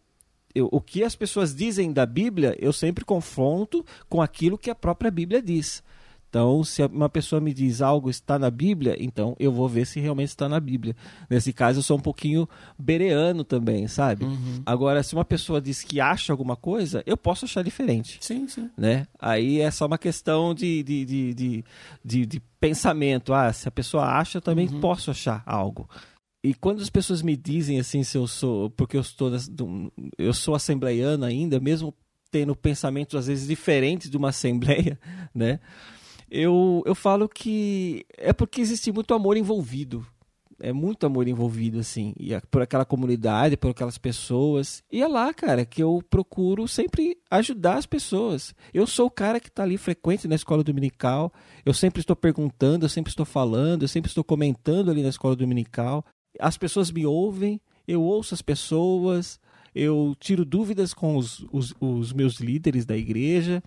eu, 0.53 0.67
o 0.71 0.81
que 0.81 1.03
as 1.03 1.15
pessoas 1.15 1.55
dizem 1.55 1.91
da 1.91 2.05
Bíblia, 2.05 2.55
eu 2.59 2.73
sempre 2.73 3.05
confronto 3.05 3.83
com 4.07 4.21
aquilo 4.21 4.57
que 4.57 4.69
a 4.69 4.75
própria 4.75 5.09
Bíblia 5.09 5.41
diz. 5.41 5.83
Então, 6.29 6.63
se 6.63 6.83
uma 6.85 7.09
pessoa 7.09 7.41
me 7.41 7.51
diz 7.51 7.81
algo 7.81 8.07
está 8.07 8.37
na 8.37 8.51
Bíblia, 8.51 8.95
então 8.99 9.35
eu 9.39 9.51
vou 9.51 9.67
ver 9.67 9.87
se 9.87 9.99
realmente 9.99 10.29
está 10.29 10.47
na 10.47 10.59
Bíblia. 10.59 10.95
Nesse 11.27 11.51
caso, 11.51 11.79
eu 11.79 11.83
sou 11.83 11.97
um 11.97 12.01
pouquinho 12.01 12.47
bereano 12.77 13.43
também, 13.43 13.87
sabe? 13.87 14.25
Uhum. 14.25 14.61
Agora, 14.63 15.01
se 15.01 15.15
uma 15.15 15.25
pessoa 15.25 15.59
diz 15.59 15.83
que 15.83 15.99
acha 15.99 16.31
alguma 16.31 16.55
coisa, 16.55 17.01
eu 17.07 17.17
posso 17.17 17.45
achar 17.45 17.63
diferente. 17.63 18.19
Sim, 18.21 18.47
sim. 18.47 18.69
Né? 18.77 19.07
Aí 19.19 19.59
é 19.59 19.71
só 19.71 19.87
uma 19.87 19.97
questão 19.97 20.53
de, 20.53 20.83
de, 20.83 21.03
de, 21.03 21.33
de, 21.33 21.65
de, 22.05 22.25
de 22.27 22.39
pensamento. 22.59 23.33
Ah, 23.33 23.51
se 23.51 23.67
a 23.67 23.71
pessoa 23.71 24.05
acha, 24.05 24.37
eu 24.37 24.41
também 24.41 24.67
uhum. 24.67 24.79
posso 24.79 25.09
achar 25.09 25.41
algo. 25.47 25.89
E 26.43 26.53
quando 26.53 26.81
as 26.81 26.91
pessoas 26.91 27.23
me 27.23 27.35
dizem 27.35 27.79
assim, 27.79 28.03
se 28.03 28.17
eu 28.17 28.27
sou, 28.27 28.69
porque 28.69 28.95
eu 28.95 29.01
estou, 29.01 29.31
eu 30.17 30.33
sou 30.33 30.53
assembleiano 30.53 31.25
ainda, 31.25 31.59
mesmo 31.59 31.93
tendo 32.31 32.55
pensamentos 32.55 33.15
às 33.15 33.27
vezes 33.27 33.47
diferentes 33.47 34.09
de 34.09 34.15
uma 34.15 34.29
assembleia, 34.29 34.99
né? 35.33 35.59
Eu, 36.29 36.83
eu 36.85 36.95
falo 36.95 37.27
que 37.27 38.05
é 38.17 38.31
porque 38.33 38.61
existe 38.61 38.91
muito 38.91 39.13
amor 39.13 39.37
envolvido. 39.37 40.05
É 40.61 40.73
muito 40.73 41.05
amor 41.05 41.25
envolvido, 41.25 41.79
assim, 41.79 42.13
e 42.19 42.33
é 42.33 42.41
por 42.51 42.61
aquela 42.61 42.83
comunidade, 42.83 43.55
por 43.55 43.71
aquelas 43.71 43.97
pessoas. 43.97 44.83
E 44.91 45.01
é 45.01 45.07
lá, 45.07 45.33
cara, 45.33 45.65
que 45.65 45.81
eu 45.81 46.03
procuro 46.09 46.67
sempre 46.67 47.17
ajudar 47.31 47.77
as 47.77 47.85
pessoas. 47.85 48.53
Eu 48.73 48.85
sou 48.85 49.07
o 49.07 49.11
cara 49.11 49.39
que 49.39 49.47
está 49.47 49.63
ali 49.63 49.77
frequente 49.77 50.27
na 50.27 50.35
escola 50.35 50.61
dominical, 50.61 51.31
eu 51.65 51.73
sempre 51.73 52.01
estou 52.01 52.15
perguntando, 52.15 52.83
eu 52.83 52.89
sempre 52.89 53.09
estou 53.09 53.25
falando, 53.25 53.83
eu 53.83 53.87
sempre 53.87 54.09
estou 54.09 54.23
comentando 54.23 54.91
ali 54.91 55.01
na 55.01 55.09
escola 55.09 55.33
dominical. 55.33 56.03
As 56.37 56.57
pessoas 56.57 56.91
me 56.91 57.05
ouvem, 57.05 57.61
eu 57.87 58.03
ouço 58.03 58.33
as 58.33 58.41
pessoas, 58.41 59.39
eu 59.73 60.13
tiro 60.19 60.43
dúvidas 60.43 60.93
com 60.93 61.15
os, 61.15 61.45
os, 61.53 61.73
os 61.79 62.11
meus 62.11 62.41
líderes 62.41 62.85
da 62.85 62.97
igreja. 62.97 63.63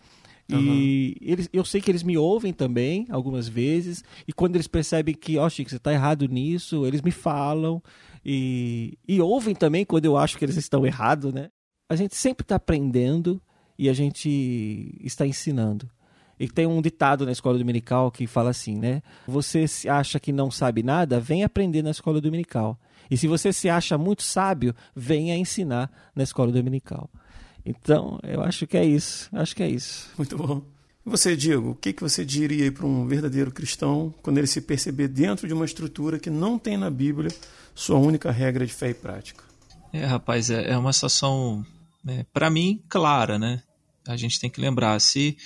E 0.49 1.17
eles, 1.21 1.49
eu 1.53 1.65
sei 1.65 1.81
que 1.81 1.91
eles 1.91 2.03
me 2.03 2.19
ouvem 2.19 2.53
também, 2.53 3.07
algumas 3.11 3.49
vezes. 3.49 4.05
E 4.27 4.33
quando 4.33 4.57
eles 4.57 4.67
percebem 4.67 5.15
que, 5.15 5.39
ó, 5.39 5.47
oh, 5.47 5.51
Chico, 5.51 5.71
você 5.71 5.77
está 5.77 5.93
errado 5.93 6.27
nisso, 6.27 6.87
eles 6.87 7.01
me 7.01 7.11
falam. 7.11 7.83
E, 8.25 8.99
e 9.07 9.21
ouvem 9.21 9.55
também 9.55 9.85
quando 9.85 10.05
eu 10.05 10.17
acho 10.17 10.37
que 10.37 10.45
eles 10.45 10.57
estão 10.57 10.87
errados, 10.87 11.33
né? 11.33 11.49
A 11.89 11.97
gente 11.97 12.15
sempre 12.15 12.45
está 12.45 12.57
aprendendo 12.57 13.41
e 13.79 13.89
a 13.89 13.93
gente 13.93 14.99
está 15.03 15.27
ensinando. 15.27 15.89
E 16.39 16.49
tem 16.49 16.67
um 16.67 16.83
ditado 16.83 17.25
na 17.25 17.33
escola 17.33 17.59
dominical 17.59 18.11
que 18.11 18.27
fala 18.27 18.51
assim, 18.51 18.77
né? 18.77 19.03
Você 19.27 19.65
acha 19.89 20.19
que 20.19 20.33
não 20.33 20.51
sabe 20.51 20.83
nada, 20.83 21.21
vem 21.21 21.45
aprender 21.45 21.83
na 21.83 21.91
escola 21.91 22.21
dominical. 22.21 22.79
E 23.11 23.17
se 23.17 23.29
você 23.29 23.53
se 23.53 23.69
acha 23.69 23.99
muito 23.99 24.23
sábio, 24.23 24.75
venha 24.95 25.37
ensinar 25.37 25.91
na 26.17 26.23
escola 26.23 26.51
dominical. 26.51 27.11
Então, 27.65 28.19
eu 28.23 28.43
acho 28.43 28.67
que 28.67 28.77
é 28.77 28.85
isso. 28.85 29.29
Acho 29.33 29.55
que 29.55 29.63
é 29.63 29.69
isso. 29.69 30.09
Muito 30.19 30.37
bom. 30.37 30.63
E 31.05 31.11
você, 31.11 31.37
Diego, 31.37 31.71
o 31.71 31.75
que, 31.75 31.93
que 31.93 32.03
você 32.03 32.25
diria 32.25 32.71
para 32.71 32.87
um 32.87 33.07
verdadeiro 33.07 33.51
cristão 33.51 34.15
quando 34.23 34.39
ele 34.39 34.47
se 34.47 34.61
perceber 34.61 35.09
dentro 35.09 35.47
de 35.47 35.55
uma 35.55 35.65
estrutura 35.65 36.19
que 36.19 36.31
não 36.31 36.59
tem 36.59 36.77
na 36.77 36.91
Bíblia 36.91 37.31
sua 37.75 37.99
única 37.99 38.31
regra 38.31 38.67
de 38.67 38.73
fé 38.73 38.91
e 38.91 38.95
prática? 38.95 39.45
É, 39.93 40.05
rapaz, 40.05 40.51
é, 40.51 40.71
é 40.71 40.79
uma 40.79 40.93
situação, 40.93 41.65
é, 42.07 42.25
para 42.33 42.49
mim, 42.49 42.83
clara, 42.89 43.39
né? 43.39 43.63
A 44.07 44.17
gente 44.17 44.41
tem 44.41 44.51
que 44.51 44.61
lembrar, 44.61 45.01
se 45.01 45.37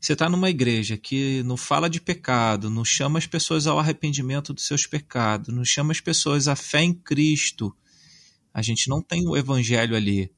você 0.00 0.12
está 0.12 0.28
numa 0.28 0.48
igreja 0.48 0.96
que 0.96 1.42
não 1.42 1.56
fala 1.56 1.90
de 1.90 2.00
pecado, 2.00 2.70
não 2.70 2.84
chama 2.84 3.18
as 3.18 3.26
pessoas 3.26 3.66
ao 3.66 3.78
arrependimento 3.78 4.54
dos 4.54 4.66
seus 4.66 4.86
pecados, 4.86 5.54
não 5.54 5.64
chama 5.64 5.92
as 5.92 6.00
pessoas 6.00 6.48
à 6.48 6.56
fé 6.56 6.82
em 6.82 6.94
Cristo, 6.94 7.74
a 8.54 8.62
gente 8.62 8.88
não 8.88 9.02
tem 9.02 9.26
o 9.28 9.36
evangelho 9.36 9.96
ali 9.96 10.30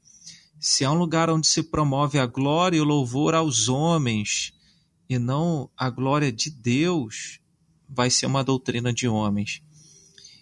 se 0.59 0.83
é 0.83 0.89
um 0.89 0.97
lugar 0.97 1.29
onde 1.29 1.47
se 1.47 1.63
promove 1.63 2.19
a 2.19 2.25
glória 2.25 2.77
e 2.77 2.81
o 2.81 2.85
louvor 2.85 3.33
aos 3.33 3.69
homens 3.69 4.53
e 5.09 5.17
não 5.17 5.69
a 5.75 5.89
glória 5.89 6.31
de 6.31 6.49
Deus, 6.49 7.39
vai 7.87 8.09
ser 8.09 8.25
uma 8.25 8.43
doutrina 8.43 8.93
de 8.93 9.07
homens. 9.07 9.63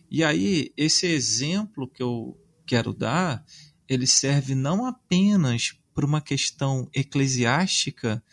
E 0.10 0.23
aí, 0.23 0.73
esse 0.76 1.06
exemplo 1.06 1.88
que 1.88 2.02
eu 2.02 2.38
quero 2.65 2.94
dar, 2.94 3.45
ele 3.88 4.07
serve 4.07 4.56
não 4.56 4.85
apenas 4.85 5.77
para 5.94 6.06
uma 6.06 6.22
questão 6.22 6.89
eclesiástica, 6.94 8.23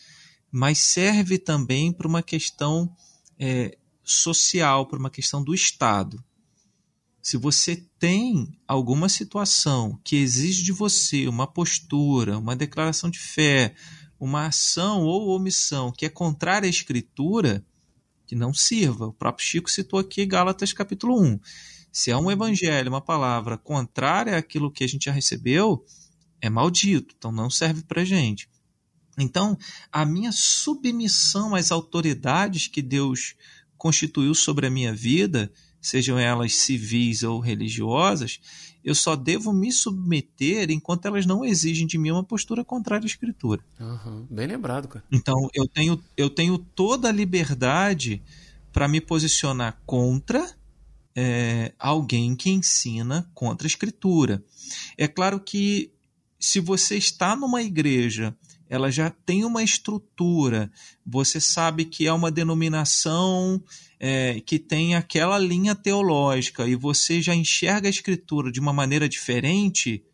mas 0.50 0.78
serve 0.78 1.38
também 1.38 1.92
para 1.92 2.08
uma 2.08 2.22
questão 2.22 2.94
é, 3.38 3.76
social, 4.02 4.86
para 4.86 4.98
uma 4.98 5.10
questão 5.10 5.42
do 5.42 5.54
Estado. 5.54 6.22
Se 7.24 7.38
você 7.38 7.76
tem 7.98 8.54
alguma 8.68 9.08
situação 9.08 9.98
que 10.04 10.14
exige 10.14 10.62
de 10.62 10.72
você 10.72 11.26
uma 11.26 11.46
postura, 11.46 12.38
uma 12.38 12.54
declaração 12.54 13.08
de 13.08 13.18
fé, 13.18 13.74
uma 14.20 14.48
ação 14.48 15.04
ou 15.04 15.30
omissão 15.30 15.90
que 15.90 16.04
é 16.04 16.10
contrária 16.10 16.66
à 16.66 16.68
escritura, 16.68 17.64
que 18.26 18.36
não 18.36 18.52
sirva. 18.52 19.06
O 19.06 19.12
próprio 19.14 19.46
Chico 19.46 19.70
citou 19.70 19.98
aqui 19.98 20.26
Gálatas 20.26 20.74
capítulo 20.74 21.18
1. 21.18 21.40
Se 21.90 22.10
é 22.10 22.16
um 22.16 22.30
evangelho, 22.30 22.90
uma 22.90 23.00
palavra 23.00 23.56
contrária 23.56 24.36
àquilo 24.36 24.70
que 24.70 24.84
a 24.84 24.86
gente 24.86 25.06
já 25.06 25.12
recebeu, 25.12 25.82
é 26.42 26.50
maldito, 26.50 27.14
então 27.16 27.32
não 27.32 27.48
serve 27.48 27.84
para 27.84 28.04
gente. 28.04 28.50
Então, 29.18 29.56
a 29.90 30.04
minha 30.04 30.30
submissão 30.30 31.54
às 31.54 31.70
autoridades 31.70 32.68
que 32.68 32.82
Deus 32.82 33.34
constituiu 33.78 34.34
sobre 34.34 34.66
a 34.66 34.70
minha 34.70 34.92
vida 34.92 35.50
sejam 35.84 36.18
elas 36.18 36.54
civis 36.54 37.22
ou 37.22 37.38
religiosas, 37.40 38.40
eu 38.82 38.94
só 38.94 39.14
devo 39.14 39.52
me 39.52 39.70
submeter 39.70 40.70
enquanto 40.70 41.06
elas 41.06 41.26
não 41.26 41.44
exigem 41.44 41.86
de 41.86 41.98
mim 41.98 42.10
uma 42.10 42.24
postura 42.24 42.64
contrária 42.64 43.04
à 43.04 43.06
escritura. 43.06 43.62
Uhum. 43.78 44.26
Bem 44.30 44.46
lembrado, 44.46 44.88
cara. 44.88 45.04
Então 45.12 45.48
eu 45.54 45.68
tenho, 45.68 46.02
eu 46.16 46.30
tenho 46.30 46.56
toda 46.56 47.08
a 47.08 47.12
liberdade 47.12 48.22
para 48.72 48.88
me 48.88 49.00
posicionar 49.00 49.78
contra 49.84 50.44
é, 51.14 51.72
alguém 51.78 52.34
que 52.34 52.50
ensina 52.50 53.30
contra 53.34 53.66
a 53.66 53.68
escritura. 53.68 54.42
É 54.96 55.06
claro 55.06 55.38
que 55.38 55.92
se 56.40 56.60
você 56.60 56.96
está 56.96 57.36
numa 57.36 57.62
igreja 57.62 58.34
ela 58.74 58.90
já 58.90 59.08
tem 59.08 59.44
uma 59.44 59.62
estrutura. 59.62 60.70
Você 61.06 61.40
sabe 61.40 61.84
que 61.84 62.06
é 62.06 62.12
uma 62.12 62.30
denominação 62.30 63.62
é, 64.00 64.40
que 64.40 64.58
tem 64.58 64.96
aquela 64.96 65.38
linha 65.38 65.74
teológica 65.74 66.66
e 66.66 66.74
você 66.74 67.22
já 67.22 67.34
enxerga 67.34 67.88
a 67.88 67.90
escritura 67.90 68.50
de 68.50 68.58
uma 68.58 68.72
maneira 68.72 69.08
diferente, 69.08 70.04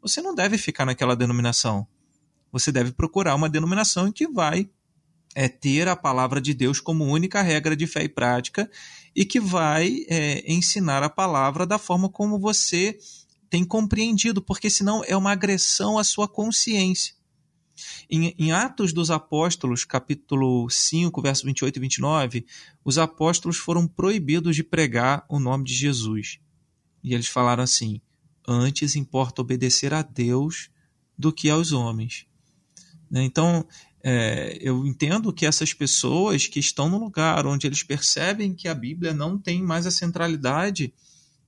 você 0.00 0.22
não 0.22 0.34
deve 0.34 0.56
ficar 0.56 0.86
naquela 0.86 1.14
denominação. 1.14 1.86
Você 2.50 2.72
deve 2.72 2.92
procurar 2.92 3.34
uma 3.34 3.48
denominação 3.48 4.10
que 4.10 4.26
vai 4.26 4.70
é, 5.34 5.46
ter 5.46 5.86
a 5.86 5.94
palavra 5.94 6.40
de 6.40 6.54
Deus 6.54 6.80
como 6.80 7.04
única 7.04 7.42
regra 7.42 7.76
de 7.76 7.86
fé 7.86 8.04
e 8.04 8.08
prática 8.08 8.70
e 9.14 9.24
que 9.24 9.38
vai 9.38 10.06
é, 10.08 10.50
ensinar 10.50 11.02
a 11.02 11.10
palavra 11.10 11.66
da 11.66 11.78
forma 11.78 12.08
como 12.08 12.38
você 12.38 12.98
tem 13.50 13.64
compreendido, 13.64 14.40
porque 14.40 14.70
senão 14.70 15.02
é 15.06 15.16
uma 15.16 15.32
agressão 15.32 15.98
à 15.98 16.04
sua 16.04 16.26
consciência. 16.26 17.17
Em, 18.10 18.34
em, 18.38 18.52
Atos 18.52 18.92
dos 18.92 19.10
Apóstolos, 19.10 19.84
capítulo 19.84 20.68
5, 20.68 21.22
verso 21.22 21.46
28 21.46 21.76
e 21.76 21.80
29, 21.80 22.46
os 22.84 22.98
apóstolos 22.98 23.56
foram 23.56 23.86
proibidos 23.86 24.56
de 24.56 24.64
pregar 24.64 25.24
o 25.28 25.38
nome 25.38 25.64
de 25.64 25.74
Jesus. 25.74 26.38
E 27.02 27.14
eles 27.14 27.28
falaram 27.28 27.62
assim: 27.62 28.00
Antes 28.46 28.96
importa 28.96 29.42
obedecer 29.42 29.92
a 29.92 30.02
Deus 30.02 30.70
do 31.16 31.32
que 31.32 31.50
aos 31.50 31.72
homens. 31.72 32.26
Né? 33.10 33.22
Então, 33.24 33.66
é, 34.02 34.56
eu 34.60 34.86
entendo 34.86 35.32
que 35.32 35.46
essas 35.46 35.72
pessoas 35.72 36.46
que 36.46 36.60
estão 36.60 36.88
no 36.88 36.98
lugar 36.98 37.46
onde 37.46 37.66
eles 37.66 37.82
percebem 37.82 38.54
que 38.54 38.68
a 38.68 38.74
Bíblia 38.74 39.12
não 39.12 39.38
tem 39.38 39.62
mais 39.62 39.86
a 39.86 39.90
centralidade 39.90 40.94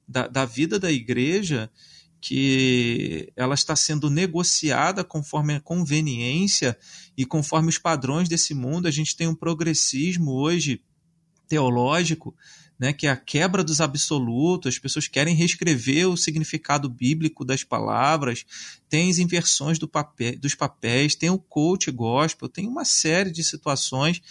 da, 0.07 0.27
da 0.27 0.44
vida 0.44 0.78
da 0.78 0.90
igreja, 0.90 1.70
que 2.20 3.32
ela 3.34 3.55
está 3.55 3.74
sendo 3.74 4.10
negociada 4.10 5.02
conforme 5.02 5.55
a 5.55 5.60
conveniência 5.60 6.76
e 7.16 7.24
conforme 7.24 7.68
os 7.68 7.78
padrões 7.78 8.28
desse 8.28 8.55
mundo. 8.55 8.86
A 8.86 8.90
gente 8.90 9.16
tem 9.16 9.26
um 9.26 9.34
progressismo 9.34 10.32
hoje 10.32 10.82
teológico 11.48 12.34
né, 12.80 12.94
que 12.94 13.06
é 13.06 13.10
a 13.10 13.16
quebra 13.16 13.62
dos 13.62 13.78
absolutos, 13.82 14.72
as 14.72 14.78
pessoas 14.78 15.06
querem 15.06 15.34
reescrever 15.34 16.09
o 16.09 16.16
significado 16.16 16.88
bíblico 16.88 17.44
das 17.44 17.62
palavras, 17.62 18.47
tem 18.88 19.10
as 19.10 19.18
inversões 19.18 19.78
do 19.78 19.86
papel, 19.86 20.38
dos 20.38 20.55
papéis, 20.55 21.14
tem 21.14 21.28
o 21.28 21.38
coach 21.38 21.90
gospel, 21.90 22.48
tem 22.48 22.66
uma 22.66 22.86
série 22.86 23.30
de 23.30 23.44
situações 23.44 24.22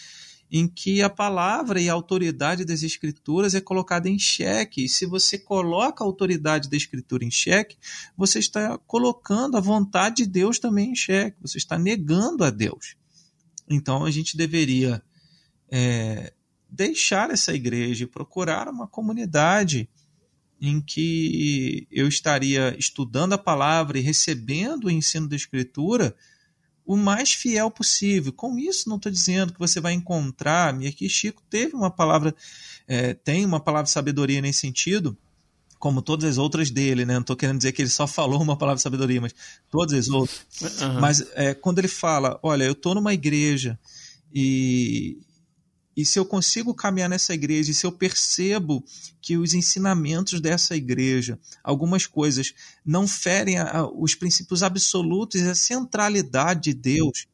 em 0.52 0.68
que 0.68 1.02
a 1.02 1.10
palavra 1.10 1.80
e 1.80 1.90
a 1.90 1.94
autoridade 1.94 2.66
das 2.66 2.82
escrituras 2.82 3.54
é 3.54 3.62
colocada 3.62 4.10
em 4.10 4.18
xeque. 4.18 4.86
E 4.86 4.90
se 4.90 5.06
você 5.06 5.38
coloca 5.38 6.04
a 6.04 6.08
autoridade 6.08 6.70
da 6.70 6.76
escritura 6.76 7.24
em 7.24 7.30
xeque, 7.30 7.78
você 8.18 8.40
está 8.40 8.78
colocando 8.80 9.58
a 9.58 9.62
vontade 9.62 10.24
de 10.24 10.26
Deus 10.26 10.58
também 10.58 10.92
em 10.92 10.96
xeque, 10.96 11.38
você 11.42 11.58
está 11.60 11.78
negando 11.78 12.44
a 12.44 12.50
Deus. 12.50 12.96
Então 13.70 14.06
a 14.06 14.12
gente 14.12 14.36
deveria 14.36 15.04
é, 15.72 16.34
deixar 16.68 17.30
essa 17.30 17.54
igreja 17.54 18.04
e 18.04 18.08
procurar 18.08 18.68
uma 18.68 18.88
comunidade 18.88 19.88
em 20.62 20.82
que 20.82 21.88
eu 21.92 22.08
estaria 22.08 22.76
estudando 22.78 23.34
a 23.34 23.38
palavra 23.38 23.98
e 23.98 24.02
recebendo 24.02 24.86
o 24.86 24.92
ensino 24.92 25.28
da 25.28 25.36
Escritura 25.36 26.16
o 26.90 26.98
mais 26.98 27.34
fiel 27.34 27.70
possível. 27.70 28.34
Com 28.34 28.57
isso, 28.57 28.90
não 28.90 28.95
estou 28.95 29.11
dizendo 29.11 29.53
que 29.53 29.60
você 29.60 29.80
vai 29.80 29.94
encontrar. 29.94 30.82
E 30.82 30.88
aqui 30.88 31.07
Chico 31.07 31.40
teve 31.48 31.76
uma 31.76 31.91
palavra, 31.91 32.36
é, 32.88 33.14
tem 33.14 33.45
uma 33.45 33.60
palavra 33.60 33.84
de 33.84 33.91
sabedoria 33.91 34.41
nesse 34.41 34.61
sentido, 34.61 35.16
como 35.78 36.02
todas 36.02 36.28
as 36.28 36.40
outras 36.40 36.72
dele, 36.72 37.06
né? 37.06 37.14
Não 37.14 37.22
estou 37.22 37.36
querendo 37.36 37.57
dizer 37.57 37.74
que 37.74 37.84
ele 37.84 37.91
só 37.91 38.07
falou 38.07 38.41
uma 38.41 38.57
palavra 38.57 38.78
de 38.78 38.82
sabedoria, 38.82 39.22
mas 39.22 39.36
todas 39.70 39.94
as 39.94 40.10
outras. 40.10 40.48
Uhum. 40.82 40.99
Mas 40.99 41.24
é, 41.36 41.53
quando 41.53 41.78
ele 41.78 41.88
fala, 41.88 42.40
olha, 42.41 42.64
eu 42.64 42.72
estou 42.72 42.95
numa 42.95 43.14
igreja 43.14 43.78
e, 44.34 45.20
e 46.00 46.06
se 46.06 46.18
eu 46.18 46.26
consigo 46.26 46.74
caminhar 46.74 47.10
nessa 47.10 47.34
igreja, 47.34 47.72
e 47.72 47.74
se 47.74 47.86
eu 47.86 47.92
percebo 47.92 48.82
que 49.20 49.36
os 49.36 49.54
ensinamentos 49.54 50.40
dessa 50.40 50.74
igreja, 50.74 51.38
algumas 51.62 52.08
coisas, 52.08 52.54
não 52.86 53.06
ferem 53.06 53.58
a, 53.60 53.80
a, 53.80 53.92
os 53.92 54.16
princípios 54.16 54.64
absolutos 54.64 55.42
e 55.42 55.44
a 55.44 55.54
centralidade 55.54 56.72
de 56.72 56.74
Deus, 56.74 57.28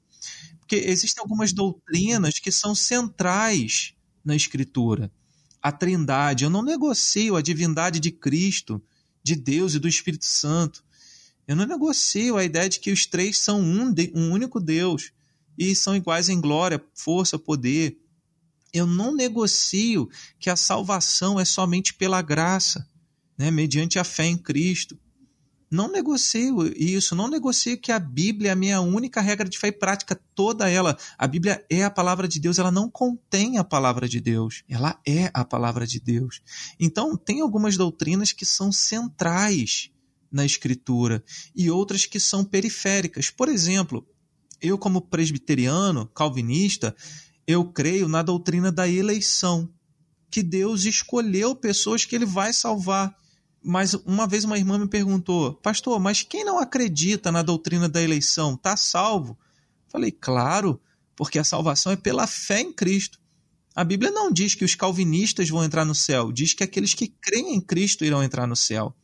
porque 0.58 0.78
existem 0.78 1.22
algumas 1.22 1.54
doutrinas 1.54 2.40
que 2.40 2.52
são 2.52 2.74
centrais 2.74 3.94
na 4.24 4.36
Escritura. 4.36 5.12
A 5.62 5.72
Trindade, 5.72 6.44
eu 6.44 6.50
não 6.50 6.64
negocio 6.64 7.36
a 7.36 7.44
divindade 7.44 8.00
de 8.00 8.10
Cristo, 8.10 8.82
de 9.22 9.36
Deus 9.36 9.76
e 9.76 9.80
do 9.80 9.88
Espírito 9.88 10.26
Santo. 10.26 10.84
Eu 11.48 11.56
não 11.56 11.68
negocio 11.68 12.36
a 12.36 12.44
ideia 12.44 12.68
de 12.68 12.80
que 12.80 12.92
os 12.92 13.06
três 13.06 13.38
são 13.38 13.62
um, 13.62 13.94
um 14.16 14.32
único 14.32 14.60
Deus 14.60 15.12
e 15.56 15.76
são 15.76 15.96
iguais 15.96 16.30
em 16.30 16.42
glória, 16.42 16.84
força, 16.96 17.38
poder 17.38 18.04
eu 18.76 18.86
não 18.86 19.16
negocio 19.16 20.10
que 20.38 20.50
a 20.50 20.56
salvação 20.58 21.40
é 21.40 21.46
somente 21.46 21.94
pela 21.94 22.22
graça, 22.22 22.86
né, 23.38 23.50
mediante 23.50 23.98
a 23.98 24.04
fé 24.04 24.26
em 24.26 24.38
Cristo. 24.38 25.00
Não 25.72 25.90
negocio 25.90 26.68
isso, 26.78 27.16
não 27.16 27.30
negocio 27.30 27.80
que 27.80 27.92
a 27.92 27.98
Bíblia 27.98 28.50
é 28.50 28.52
a 28.52 28.56
minha 28.56 28.82
única 28.82 29.22
regra 29.22 29.48
de 29.48 29.58
fé 29.58 29.70
e 29.70 29.72
prática, 29.72 30.20
toda 30.36 30.70
ela. 30.70 30.98
A 31.18 31.26
Bíblia 31.26 31.66
é 31.70 31.84
a 31.84 31.90
palavra 31.90 32.28
de 32.28 32.40
Deus, 32.40 32.60
ela 32.60 32.72
não 32.72 32.90
contém 32.90 33.58
a 33.58 33.64
palavra 33.64 34.10
de 34.10 34.20
Deus, 34.20 34.64
ela 34.70 35.00
é 35.08 35.32
a 35.34 35.46
palavra 35.46 35.88
de 35.88 36.00
Deus. 36.00 36.42
Então, 36.78 37.16
tem 37.16 37.42
algumas 37.42 37.78
doutrinas 37.78 38.34
que 38.34 38.46
são 38.46 38.72
centrais 38.72 39.90
na 40.30 40.46
Escritura 40.46 41.24
e 41.56 41.72
outras 41.72 42.06
que 42.06 42.20
são 42.20 42.44
periféricas. 42.44 43.30
Por 43.30 43.48
exemplo, 43.48 44.06
eu, 44.62 44.78
como 44.78 45.02
presbiteriano, 45.02 46.08
calvinista, 46.08 46.96
eu 47.48 47.66
creio 47.66 48.08
na 48.08 48.22
doutrina 48.22 48.72
da 48.72 48.88
eleição, 48.88 49.70
que 50.30 50.42
Deus 50.42 50.86
escolheu 50.86 51.56
pessoas 51.56 52.06
que 52.06 52.16
ele 52.16 52.26
vai 52.26 52.52
salvar. 52.52 53.16
Mas 53.64 53.94
uma 53.94 54.28
vez 54.28 54.44
uma 54.44 54.58
irmã 54.58 54.78
me 54.78 54.88
perguntou, 54.88 55.54
pastor, 55.56 56.00
mas 56.00 56.22
quem 56.22 56.44
não 56.44 56.60
acredita 56.60 57.32
na 57.32 57.42
doutrina 57.42 57.90
da 57.90 58.02
eleição 58.02 58.54
está 58.54 58.76
salvo? 58.78 59.38
Falei, 59.88 60.12
claro, 60.12 60.80
porque 61.16 61.40
a 61.40 61.44
salvação 61.44 61.92
é 61.92 61.96
pela 61.96 62.28
fé 62.28 62.62
em 62.62 62.74
Cristo. 62.74 63.20
A 63.76 63.84
Bíblia 63.84 64.12
não 64.12 64.32
diz 64.32 64.56
que 64.56 64.64
os 64.64 64.76
calvinistas 64.76 65.50
vão 65.50 65.64
entrar 65.64 65.84
no 65.84 65.96
céu, 65.96 66.32
diz 66.32 66.54
que 66.54 66.64
aqueles 66.64 66.94
que 66.94 67.08
creem 67.08 67.56
em 67.56 67.62
Cristo 67.62 68.06
irão 68.06 68.24
entrar 68.24 68.48
no 68.48 68.56
céu. 68.56 68.96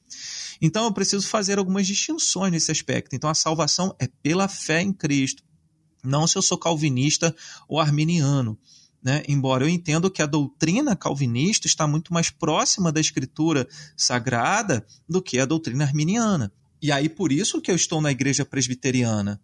Então 0.61 0.85
eu 0.85 0.93
preciso 0.93 1.27
fazer 1.27 1.57
algumas 1.57 1.87
distinções 1.87 2.51
nesse 2.51 2.71
aspecto. 2.71 3.15
Então 3.15 3.29
a 3.29 3.35
salvação 3.35 3.95
é 3.99 4.07
pela 4.21 4.47
fé 4.47 4.81
em 4.81 4.93
Cristo 4.93 5.43
não 6.03 6.27
se 6.27 6.37
eu 6.37 6.41
sou 6.41 6.57
calvinista 6.57 7.35
ou 7.67 7.79
arminiano. 7.79 8.57
Né? 9.03 9.23
Embora 9.27 9.63
eu 9.63 9.69
entenda 9.69 10.09
que 10.09 10.21
a 10.21 10.27
doutrina 10.27 10.95
calvinista 10.95 11.65
está 11.65 11.87
muito 11.87 12.13
mais 12.13 12.29
próxima 12.29 12.91
da 12.91 13.01
escritura 13.01 13.67
sagrada 13.97 14.85
do 15.09 15.21
que 15.21 15.39
a 15.39 15.45
doutrina 15.45 15.83
arminiana. 15.83 16.51
E 16.81 16.91
aí 16.91 17.09
por 17.09 17.31
isso 17.31 17.61
que 17.61 17.71
eu 17.71 17.75
estou 17.75 17.99
na 18.01 18.11
igreja 18.11 18.45
presbiteriana. 18.45 19.41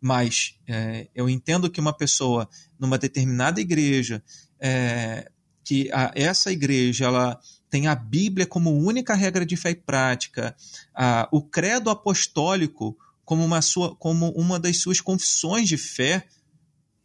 Mas 0.00 0.56
é, 0.66 1.08
eu 1.14 1.28
entendo 1.28 1.70
que 1.70 1.80
uma 1.80 1.92
pessoa 1.92 2.48
numa 2.78 2.98
determinada 2.98 3.60
igreja, 3.60 4.22
é, 4.60 5.30
que 5.64 5.90
a, 5.92 6.12
essa 6.14 6.52
igreja 6.52 7.06
ela 7.06 7.40
tem 7.70 7.86
a 7.86 7.94
Bíblia 7.94 8.46
como 8.46 8.70
única 8.70 9.14
regra 9.14 9.44
de 9.44 9.56
fé 9.56 9.70
e 9.70 9.74
prática, 9.74 10.54
a, 10.94 11.28
o 11.32 11.42
credo 11.42 11.90
apostólico 11.90 12.96
como 13.24 13.44
uma, 13.44 13.62
sua, 13.62 13.94
como 13.96 14.30
uma 14.30 14.58
das 14.58 14.78
suas 14.78 15.00
confissões 15.00 15.68
de 15.68 15.76
fé, 15.76 16.26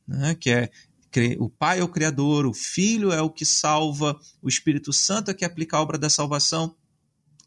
né, 0.07 0.35
que 0.35 0.49
é 0.49 0.69
o 1.39 1.49
Pai 1.49 1.79
é 1.79 1.83
o 1.83 1.87
Criador, 1.87 2.45
o 2.45 2.53
Filho 2.53 3.11
é 3.11 3.21
o 3.21 3.29
que 3.29 3.45
salva, 3.45 4.19
o 4.41 4.47
Espírito 4.47 4.93
Santo 4.93 5.31
é 5.31 5.33
que 5.33 5.43
aplica 5.43 5.77
a 5.77 5.81
obra 5.81 5.97
da 5.97 6.09
salvação, 6.09 6.75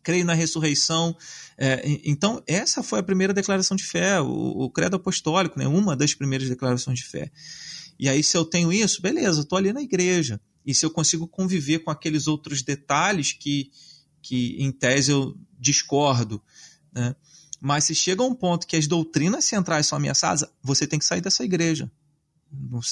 creio 0.02 0.24
na 0.24 0.34
ressurreição. 0.34 1.16
É, 1.56 1.80
então, 2.04 2.42
essa 2.46 2.82
foi 2.82 2.98
a 2.98 3.04
primeira 3.04 3.32
declaração 3.32 3.76
de 3.76 3.84
fé, 3.84 4.20
o, 4.20 4.26
o, 4.26 4.70
credo 4.70 4.96
apostólico, 4.96 5.58
né, 5.58 5.68
uma 5.68 5.94
das 5.94 6.12
primeiras 6.12 6.48
declarações 6.48 6.98
de 6.98 7.04
fé. 7.04 7.30
E 7.98 8.08
aí, 8.08 8.22
se 8.22 8.36
eu 8.36 8.44
tenho 8.44 8.72
isso, 8.72 9.00
beleza, 9.00 9.42
estou 9.42 9.56
ali 9.56 9.72
na 9.72 9.80
igreja. 9.80 10.40
E 10.66 10.74
se 10.74 10.84
eu 10.84 10.90
consigo 10.90 11.28
conviver 11.28 11.80
com 11.80 11.90
aqueles 11.90 12.26
outros 12.26 12.62
detalhes 12.62 13.32
que, 13.32 13.70
que 14.20 14.56
em 14.58 14.72
tese, 14.72 15.12
eu 15.12 15.36
discordo, 15.58 16.42
né? 16.92 17.14
Mas 17.64 17.84
se 17.84 17.94
chega 17.94 18.24
a 18.24 18.26
um 18.26 18.34
ponto 18.34 18.66
que 18.66 18.74
as 18.74 18.88
doutrinas 18.88 19.44
centrais 19.44 19.86
são 19.86 19.96
ameaçadas, 19.96 20.44
você 20.60 20.84
tem 20.84 20.98
que 20.98 21.04
sair 21.04 21.20
dessa 21.20 21.44
igreja. 21.44 21.88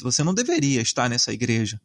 Você 0.00 0.22
não 0.22 0.32
deveria 0.32 0.80
estar 0.80 1.10
nessa 1.10 1.32
igreja. 1.32 1.80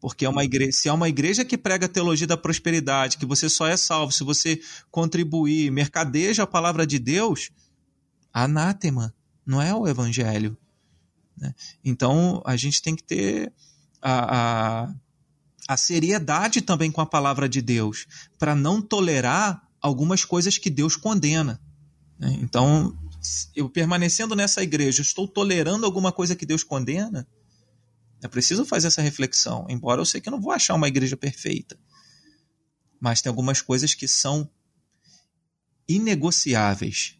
Porque 0.00 0.24
é 0.24 0.28
uma 0.28 0.42
igreja, 0.42 0.72
se 0.72 0.88
é 0.88 0.92
uma 0.92 1.08
igreja 1.08 1.44
que 1.44 1.56
prega 1.56 1.86
a 1.86 1.88
teologia 1.88 2.26
da 2.26 2.36
prosperidade, 2.36 3.16
que 3.16 3.24
você 3.24 3.48
só 3.48 3.68
é 3.68 3.76
salvo 3.76 4.10
se 4.10 4.24
você 4.24 4.60
contribuir, 4.90 5.70
mercadeja 5.70 6.42
a 6.42 6.48
palavra 6.48 6.84
de 6.84 6.98
Deus, 6.98 7.50
anátema, 8.32 9.14
não 9.46 9.62
é 9.62 9.72
o 9.72 9.86
evangelho. 9.86 10.58
Né? 11.38 11.54
Então 11.84 12.42
a 12.44 12.56
gente 12.56 12.82
tem 12.82 12.96
que 12.96 13.04
ter 13.04 13.52
a, 14.02 14.82
a, 14.82 14.94
a 15.68 15.76
seriedade 15.76 16.60
também 16.60 16.90
com 16.90 17.00
a 17.00 17.06
palavra 17.06 17.48
de 17.48 17.62
Deus, 17.62 18.04
para 18.36 18.56
não 18.56 18.82
tolerar 18.82 19.62
algumas 19.80 20.24
coisas 20.24 20.58
que 20.58 20.68
Deus 20.68 20.96
condena. 20.96 21.60
Né? 22.18 22.36
Então, 22.40 22.96
eu 23.54 23.68
permanecendo 23.68 24.34
nessa 24.34 24.62
igreja, 24.62 25.02
estou 25.02 25.26
tolerando 25.26 25.84
alguma 25.84 26.12
coisa 26.12 26.36
que 26.36 26.46
Deus 26.46 26.62
condena? 26.62 27.26
É 28.22 28.28
preciso 28.28 28.64
fazer 28.64 28.86
essa 28.88 29.02
reflexão, 29.02 29.66
embora 29.68 30.00
eu 30.00 30.06
sei 30.06 30.20
que 30.20 30.28
eu 30.28 30.32
não 30.32 30.40
vou 30.40 30.52
achar 30.52 30.74
uma 30.74 30.88
igreja 30.88 31.16
perfeita. 31.16 31.78
Mas 32.98 33.20
tem 33.20 33.28
algumas 33.28 33.60
coisas 33.60 33.94
que 33.94 34.08
são 34.08 34.50
inegociáveis. 35.88 37.16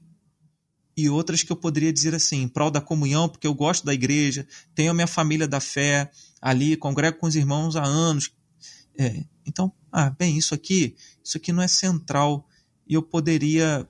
E 0.97 1.11
outras 1.11 1.43
que 1.43 1.53
eu 1.53 1.57
poderia 1.57 1.93
dizer 1.93 2.15
assim, 2.15 2.43
em 2.43 2.49
prol 2.49 2.71
da 2.71 2.81
comunhão, 2.81 3.29
porque 3.29 3.47
eu 3.47 3.55
gosto 3.55 3.85
da 3.85 3.93
igreja, 3.93 4.49
tenho 4.75 4.91
a 4.91 4.95
minha 4.95 5.07
família 5.07 5.47
da 5.47 5.61
fé 5.61 6.11
ali, 6.41 6.77
congrego 6.77 7.19
com 7.19 7.27
os 7.27 7.37
irmãos 7.37 7.77
há 7.77 7.85
anos. 7.85 8.33
É, 8.99 9.23
então, 9.45 9.71
ah, 9.93 10.09
bem, 10.09 10.39
isso 10.39 10.55
aqui, 10.55 10.97
isso 11.23 11.37
aqui 11.37 11.53
não 11.53 11.63
é 11.63 11.69
central. 11.69 12.49
E 12.89 12.95
eu 12.95 13.03
poderia 13.03 13.87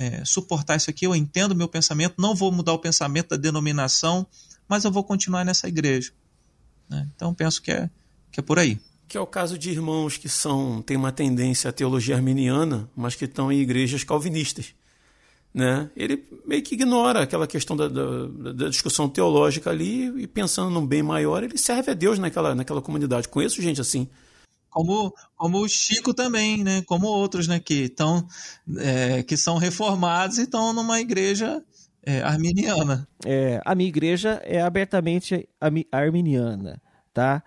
é, 0.00 0.24
suportar 0.24 0.78
isso 0.78 0.88
aqui, 0.88 1.06
eu 1.06 1.14
entendo 1.14 1.54
meu 1.54 1.68
pensamento, 1.68 2.14
não 2.16 2.34
vou 2.34 2.50
mudar 2.50 2.72
o 2.72 2.78
pensamento 2.78 3.28
da 3.28 3.36
denominação, 3.36 4.26
mas 4.66 4.82
eu 4.82 4.90
vou 4.90 5.04
continuar 5.04 5.44
nessa 5.44 5.68
igreja. 5.68 6.10
Né? 6.88 7.06
Então 7.14 7.34
penso 7.34 7.60
que 7.60 7.70
é, 7.70 7.90
que 8.32 8.40
é 8.40 8.42
por 8.42 8.58
aí. 8.58 8.80
Que 9.06 9.18
é 9.18 9.20
o 9.20 9.26
caso 9.26 9.58
de 9.58 9.68
irmãos 9.68 10.16
que 10.16 10.26
são 10.26 10.80
têm 10.80 10.96
uma 10.96 11.12
tendência 11.12 11.68
à 11.68 11.72
teologia 11.72 12.16
arminiana, 12.16 12.88
mas 12.96 13.14
que 13.14 13.26
estão 13.26 13.52
em 13.52 13.60
igrejas 13.60 14.02
calvinistas. 14.02 14.74
Né? 15.52 15.90
Ele 15.94 16.24
meio 16.46 16.62
que 16.62 16.76
ignora 16.76 17.22
aquela 17.22 17.46
questão 17.46 17.76
da, 17.76 17.86
da, 17.86 18.52
da, 18.54 18.68
discussão 18.70 19.06
teológica 19.06 19.68
ali 19.68 20.06
e 20.22 20.26
pensando 20.26 20.70
num 20.70 20.86
bem 20.86 21.02
maior, 21.02 21.44
ele 21.44 21.58
serve 21.58 21.90
a 21.90 21.94
Deus 21.94 22.18
naquela, 22.18 22.54
naquela 22.54 22.80
comunidade. 22.80 23.28
Conheço 23.28 23.60
gente 23.60 23.82
assim 23.82 24.08
como, 24.70 25.14
como 25.36 25.58
o 25.58 25.68
Chico 25.68 26.14
também, 26.14 26.62
né? 26.62 26.82
Como 26.82 27.06
outros, 27.06 27.46
né? 27.48 27.60
Que 27.60 27.84
estão 27.84 28.26
é, 28.78 29.22
que 29.22 29.36
são 29.36 29.58
reformados 29.58 30.38
e 30.38 30.42
estão 30.42 30.72
numa 30.72 31.00
igreja 31.00 31.62
é, 32.02 32.22
arminiana. 32.22 33.06
É, 33.24 33.60
a 33.64 33.74
minha 33.74 33.88
igreja 33.88 34.40
é 34.44 34.60
abertamente 34.60 35.48
arminiana, 35.92 36.80
tá? 37.12 37.42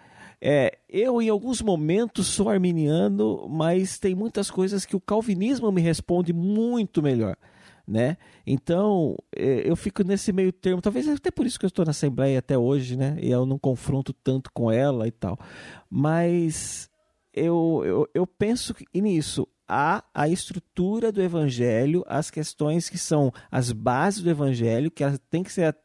É, 0.45 0.77
eu, 0.89 1.21
em 1.21 1.29
alguns 1.29 1.61
momentos, 1.61 2.27
sou 2.27 2.49
arminiano, 2.49 3.47
mas 3.47 3.97
tem 3.97 4.13
muitas 4.13 4.51
coisas 4.51 4.85
que 4.85 4.93
o 4.95 4.99
calvinismo 4.99 5.71
me 5.71 5.81
responde 5.81 6.33
muito 6.33 7.01
melhor. 7.01 7.37
Né? 7.85 8.17
Então, 8.45 9.17
é, 9.35 9.69
eu 9.69 9.75
fico 9.75 10.03
nesse 10.03 10.31
meio 10.31 10.53
termo, 10.53 10.81
talvez 10.81 11.07
até 11.07 11.29
por 11.29 11.45
isso 11.45 11.59
que 11.59 11.65
eu 11.65 11.69
estou 11.69 11.83
na 11.83 11.91
Assembleia 11.91 12.39
até 12.39 12.57
hoje, 12.57 12.95
né? 12.95 13.17
E 13.21 13.29
eu 13.29 13.45
não 13.45 13.59
confronto 13.59 14.13
tanto 14.13 14.49
com 14.53 14.71
ela 14.71 15.05
e 15.05 15.11
tal. 15.11 15.37
Mas 15.89 16.89
eu, 17.33 17.81
eu, 17.85 18.09
eu 18.13 18.27
penso 18.27 18.75
nisso. 18.93 19.47
Há 19.67 20.03
a 20.13 20.27
estrutura 20.27 21.11
do 21.11 21.21
evangelho, 21.21 22.03
as 22.07 22.29
questões 22.29 22.89
que 22.89 22.97
são 22.97 23.31
as 23.49 23.71
bases 23.71 24.21
do 24.21 24.29
evangelho, 24.29 24.91
que 24.91 25.03
ela 25.03 25.17
tem 25.29 25.41
que 25.41 25.51
ser 25.51 25.75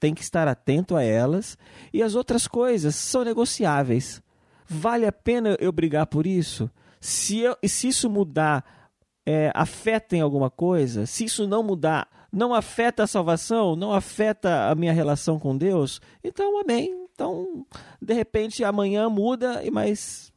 tem 0.00 0.12
que 0.12 0.22
estar 0.22 0.46
atento 0.46 0.96
a 0.96 1.02
elas, 1.02 1.56
e 1.90 2.02
as 2.02 2.14
outras 2.14 2.46
coisas 2.46 2.94
são 2.94 3.24
negociáveis. 3.24 4.22
Vale 4.68 5.06
a 5.06 5.12
pena 5.12 5.56
eu 5.58 5.72
brigar 5.72 6.06
por 6.06 6.26
isso? 6.26 6.70
Se, 7.00 7.38
eu, 7.38 7.56
se 7.64 7.88
isso 7.88 8.10
mudar, 8.10 8.90
é, 9.24 9.50
afeta 9.54 10.14
em 10.14 10.20
alguma 10.20 10.50
coisa? 10.50 11.06
Se 11.06 11.24
isso 11.24 11.46
não 11.46 11.62
mudar, 11.62 12.06
não 12.30 12.52
afeta 12.52 13.04
a 13.04 13.06
salvação? 13.06 13.74
Não 13.76 13.94
afeta 13.94 14.68
a 14.68 14.74
minha 14.74 14.92
relação 14.92 15.38
com 15.38 15.56
Deus? 15.56 16.02
Então, 16.22 16.60
amém. 16.60 17.06
Então, 17.14 17.64
de 18.02 18.12
repente, 18.12 18.62
amanhã 18.62 19.08
muda, 19.08 19.62
mas 19.72 20.33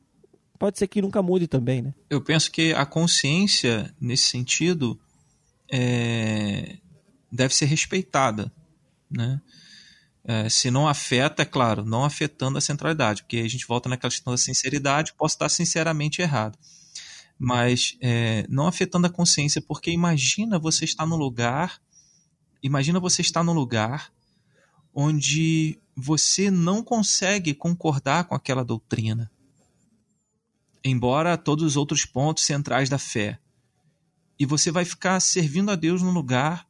pode 0.58 0.78
ser 0.78 0.88
que 0.88 1.02
nunca 1.02 1.22
mude 1.22 1.48
também, 1.48 1.82
né? 1.82 1.94
Eu 2.10 2.22
penso 2.22 2.52
que 2.52 2.74
a 2.74 2.86
consciência, 2.86 3.94
nesse 4.00 4.26
sentido, 4.26 5.00
é... 5.72 6.78
deve 7.32 7.56
ser 7.56 7.66
respeitada, 7.66 8.52
né? 9.10 9.42
É, 10.30 10.50
se 10.50 10.70
não 10.70 10.90
afeta, 10.90 11.44
é 11.44 11.46
claro, 11.46 11.86
não 11.86 12.04
afetando 12.04 12.58
a 12.58 12.62
centralidade, 12.62 13.24
porque 13.24 13.38
a 13.38 13.48
gente 13.48 13.66
volta 13.66 13.88
naquela 13.88 14.12
questão 14.12 14.34
da 14.34 14.38
sinceridade, 14.38 15.14
posso 15.14 15.36
estar 15.36 15.48
sinceramente 15.48 16.22
errado. 16.22 16.60
Mas 17.40 17.96
é, 18.02 18.46
não 18.50 18.68
afetando 18.68 19.08
a 19.08 19.10
consciência, 19.10 19.62
porque 19.62 19.90
imagina 19.90 20.60
você 20.60 20.84
estar 20.84 21.06
no 21.06 21.16
lugar, 21.16 21.80
imagina 22.62 23.00
você 23.00 23.22
estar 23.22 23.42
no 23.42 23.54
lugar 23.54 24.12
onde 24.94 25.80
você 25.96 26.52
não 26.52 26.84
consegue 26.84 27.54
concordar 27.54 28.26
com 28.26 28.36
aquela 28.36 28.66
doutrina, 28.66 29.32
embora 30.84 31.38
todos 31.38 31.66
os 31.66 31.78
outros 31.78 32.06
pontos 32.06 32.44
centrais 32.44 32.90
da 32.90 32.98
fé. 32.98 33.40
E 34.40 34.46
você 34.46 34.72
vai 34.72 34.86
ficar 34.86 35.20
servindo 35.20 35.72
a 35.72 35.76
Deus 35.76 36.02
num 36.02 36.12
lugar 36.12 36.68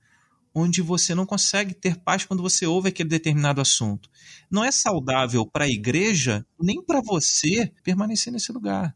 onde 0.54 0.82
você 0.82 1.14
não 1.14 1.26
consegue 1.26 1.74
ter 1.74 1.98
paz 1.98 2.26
quando 2.26 2.42
você 2.42 2.66
ouve 2.66 2.90
aquele 2.90 3.10
determinado 3.10 3.62
assunto. 3.62 4.10
Não 4.50 4.64
é 4.64 4.72
saudável 4.72 5.46
para 5.46 5.66
a 5.66 5.70
igreja, 5.70 6.46
nem 6.60 6.84
para 6.84 7.00
você, 7.02 7.72
permanecer 7.84 8.34
nesse 8.34 8.52
lugar. 8.52 8.96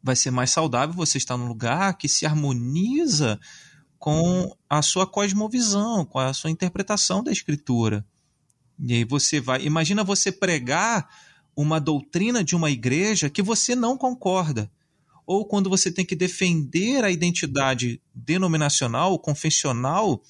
Vai 0.00 0.14
ser 0.14 0.30
mais 0.30 0.50
saudável 0.50 0.94
você 0.94 1.18
estar 1.18 1.36
num 1.36 1.48
lugar 1.48 1.96
que 1.96 2.08
se 2.08 2.24
harmoniza 2.24 3.40
com 3.98 4.56
a 4.68 4.82
sua 4.82 5.06
cosmovisão, 5.06 6.04
com 6.04 6.18
a 6.18 6.32
sua 6.32 6.50
interpretação 6.50 7.22
da 7.22 7.32
escritura. 7.32 8.04
E 8.78 8.94
aí 8.94 9.04
você 9.04 9.40
vai. 9.40 9.64
Imagina 9.64 10.02
você 10.02 10.32
pregar 10.32 11.08
uma 11.54 11.80
doutrina 11.80 12.42
de 12.42 12.56
uma 12.56 12.70
igreja 12.70 13.28
que 13.28 13.42
você 13.42 13.74
não 13.74 13.96
concorda 13.96 14.70
ou 15.26 15.46
quando 15.46 15.70
você 15.70 15.90
tem 15.90 16.04
que 16.04 16.16
defender 16.16 17.04
a 17.04 17.10
identidade 17.10 18.00
denominacional, 18.14 19.18
confessional 19.18 20.22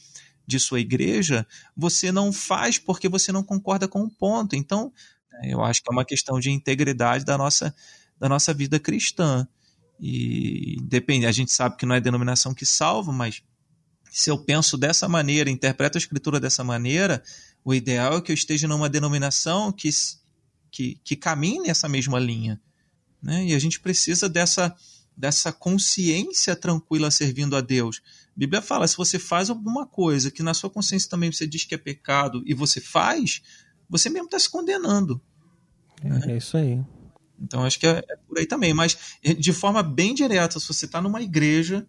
de 0.47 0.59
sua 0.61 0.81
igreja, 0.81 1.47
você 1.77 2.12
não 2.12 2.32
faz 2.32 2.78
porque 2.78 3.09
você 3.09 3.32
não 3.32 3.43
concorda 3.43 3.89
com 3.89 4.03
o 4.03 4.11
ponto. 4.11 4.55
Então, 4.55 4.93
eu 5.43 5.62
acho 5.62 5.82
que 5.82 5.90
é 5.90 5.94
uma 5.94 6.05
questão 6.05 6.39
de 6.39 6.51
integridade 6.51 7.24
da 7.24 7.39
nossa, 7.39 7.74
da 8.19 8.28
nossa 8.28 8.53
vida 8.53 8.78
cristã. 8.78 9.47
E 9.99 10.77
depende, 10.82 11.27
a 11.27 11.32
gente 11.32 11.53
sabe 11.53 11.77
que 11.77 11.86
não 11.86 11.94
é 11.94 12.01
denominação 12.01 12.53
que 12.53 12.66
salva, 12.66 13.12
mas 13.12 13.43
se 14.11 14.31
eu 14.31 14.39
penso 14.39 14.77
dessa 14.77 15.09
maneira, 15.09 15.49
interpreto 15.49 15.97
a 15.97 16.01
escritura 16.01 16.39
dessa 16.39 16.62
maneira, 16.62 17.23
o 17.65 17.73
ideal 17.73 18.19
é 18.19 18.20
que 18.20 18.31
eu 18.31 18.35
esteja 18.35 18.69
numa 18.69 18.89
denominação 18.89 19.73
que, 19.73 19.89
que, 20.73 20.99
que 21.05 21.15
caminhe 21.15 21.61
nessa 21.61 21.89
mesma 21.89 22.19
linha. 22.19 22.61
Né? 23.23 23.44
E 23.44 23.55
a 23.55 23.59
gente 23.59 23.78
precisa 23.78 24.28
dessa, 24.28 24.74
dessa 25.16 25.53
consciência 25.53 26.57
tranquila 26.57 27.11
servindo 27.11 27.55
a 27.55 27.61
Deus. 27.61 28.03
A 28.28 28.39
Bíblia 28.39 28.62
fala: 28.62 28.89
se 28.89 28.97
você 28.97 29.19
faz 29.19 29.51
alguma 29.51 29.86
coisa 29.86 30.31
que 30.31 30.43
na 30.43 30.55
sua 30.55 30.70
consciência 30.70 31.09
também 31.09 31.31
você 31.31 31.47
diz 31.47 31.65
que 31.65 31.74
é 31.74 31.78
pecado 31.78 32.43
e 32.47 32.55
você 32.55 32.81
faz, 32.81 33.43
você 33.89 34.09
mesmo 34.09 34.27
está 34.27 34.39
se 34.39 34.49
condenando. 34.49 35.20
É, 36.03 36.09
né? 36.09 36.20
é, 36.28 36.36
isso 36.39 36.57
aí. 36.57 36.82
Então 37.39 37.65
acho 37.65 37.78
que 37.78 37.86
é, 37.86 38.03
é, 38.09 38.16
por 38.27 38.39
aí 38.39 38.47
também. 38.47 38.73
Mas 38.73 38.97
de 39.39 39.53
forma 39.53 39.82
bem 39.82 40.15
direta, 40.15 40.59
se 40.59 40.66
você 40.66 40.86
está 40.86 41.01
numa 41.01 41.20
igreja 41.20 41.86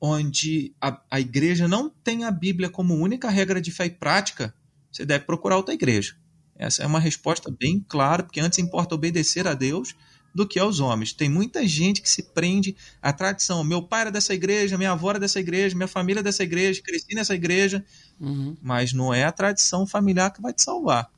onde 0.00 0.74
a, 0.80 1.00
a 1.10 1.20
igreja 1.20 1.68
não 1.68 1.88
tem 1.88 2.24
a 2.24 2.30
Bíblia 2.30 2.68
como 2.68 2.94
única 2.94 3.28
regra 3.28 3.60
de 3.60 3.70
fé 3.70 3.86
e 3.86 3.90
prática, 3.90 4.54
você 4.90 5.04
deve 5.04 5.24
procurar 5.24 5.56
outra 5.56 5.74
igreja. 5.74 6.16
Essa 6.56 6.82
é 6.82 6.86
uma 6.86 7.00
resposta 7.00 7.50
bem 7.50 7.84
clara, 7.88 8.22
porque 8.22 8.40
antes 8.40 8.58
importa 8.58 8.94
obedecer 8.94 9.46
a 9.46 9.54
Deus 9.54 9.94
do 10.34 10.46
que 10.46 10.58
aos 10.58 10.80
homens. 10.80 11.12
Tem 11.12 11.28
muita 11.28 11.66
gente 11.66 12.02
que 12.02 12.08
se 12.08 12.22
prende 12.22 12.76
à 13.00 13.12
tradição. 13.12 13.62
Meu 13.62 13.80
pai 13.80 14.02
era 14.02 14.10
dessa 14.10 14.34
igreja, 14.34 14.76
minha 14.76 14.92
avó 14.92 15.10
era 15.10 15.20
dessa 15.20 15.38
igreja, 15.38 15.76
minha 15.76 15.86
família 15.86 16.20
é 16.20 16.22
dessa 16.22 16.42
igreja, 16.42 16.82
cresci 16.82 17.14
nessa 17.14 17.34
igreja. 17.34 17.84
Uhum. 18.20 18.56
Mas 18.60 18.92
não 18.92 19.14
é 19.14 19.24
a 19.24 19.32
tradição 19.32 19.86
familiar 19.86 20.32
que 20.32 20.42
vai 20.42 20.52
te 20.52 20.62
salvar. 20.62 21.08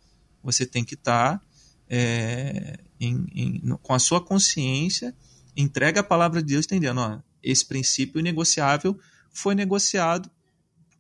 Você 0.43 0.67
tem 0.67 0.85
que 0.85 0.95
estar 0.95 1.39
tá, 1.39 1.45
é, 1.89 2.79
em, 3.01 3.27
em, 3.35 3.77
com 3.83 3.95
a 3.95 3.99
sua 3.99 4.21
consciência, 4.21 5.15
entrega 5.57 6.01
a 6.01 6.05
palavra 6.05 6.43
de 6.43 6.53
Deus, 6.53 6.67
entendendo, 6.67 7.01
ó, 7.01 7.19
esse 7.43 7.65
princípio 7.65 8.21
negociável 8.21 8.99
foi 9.31 9.55
negociado 9.55 10.31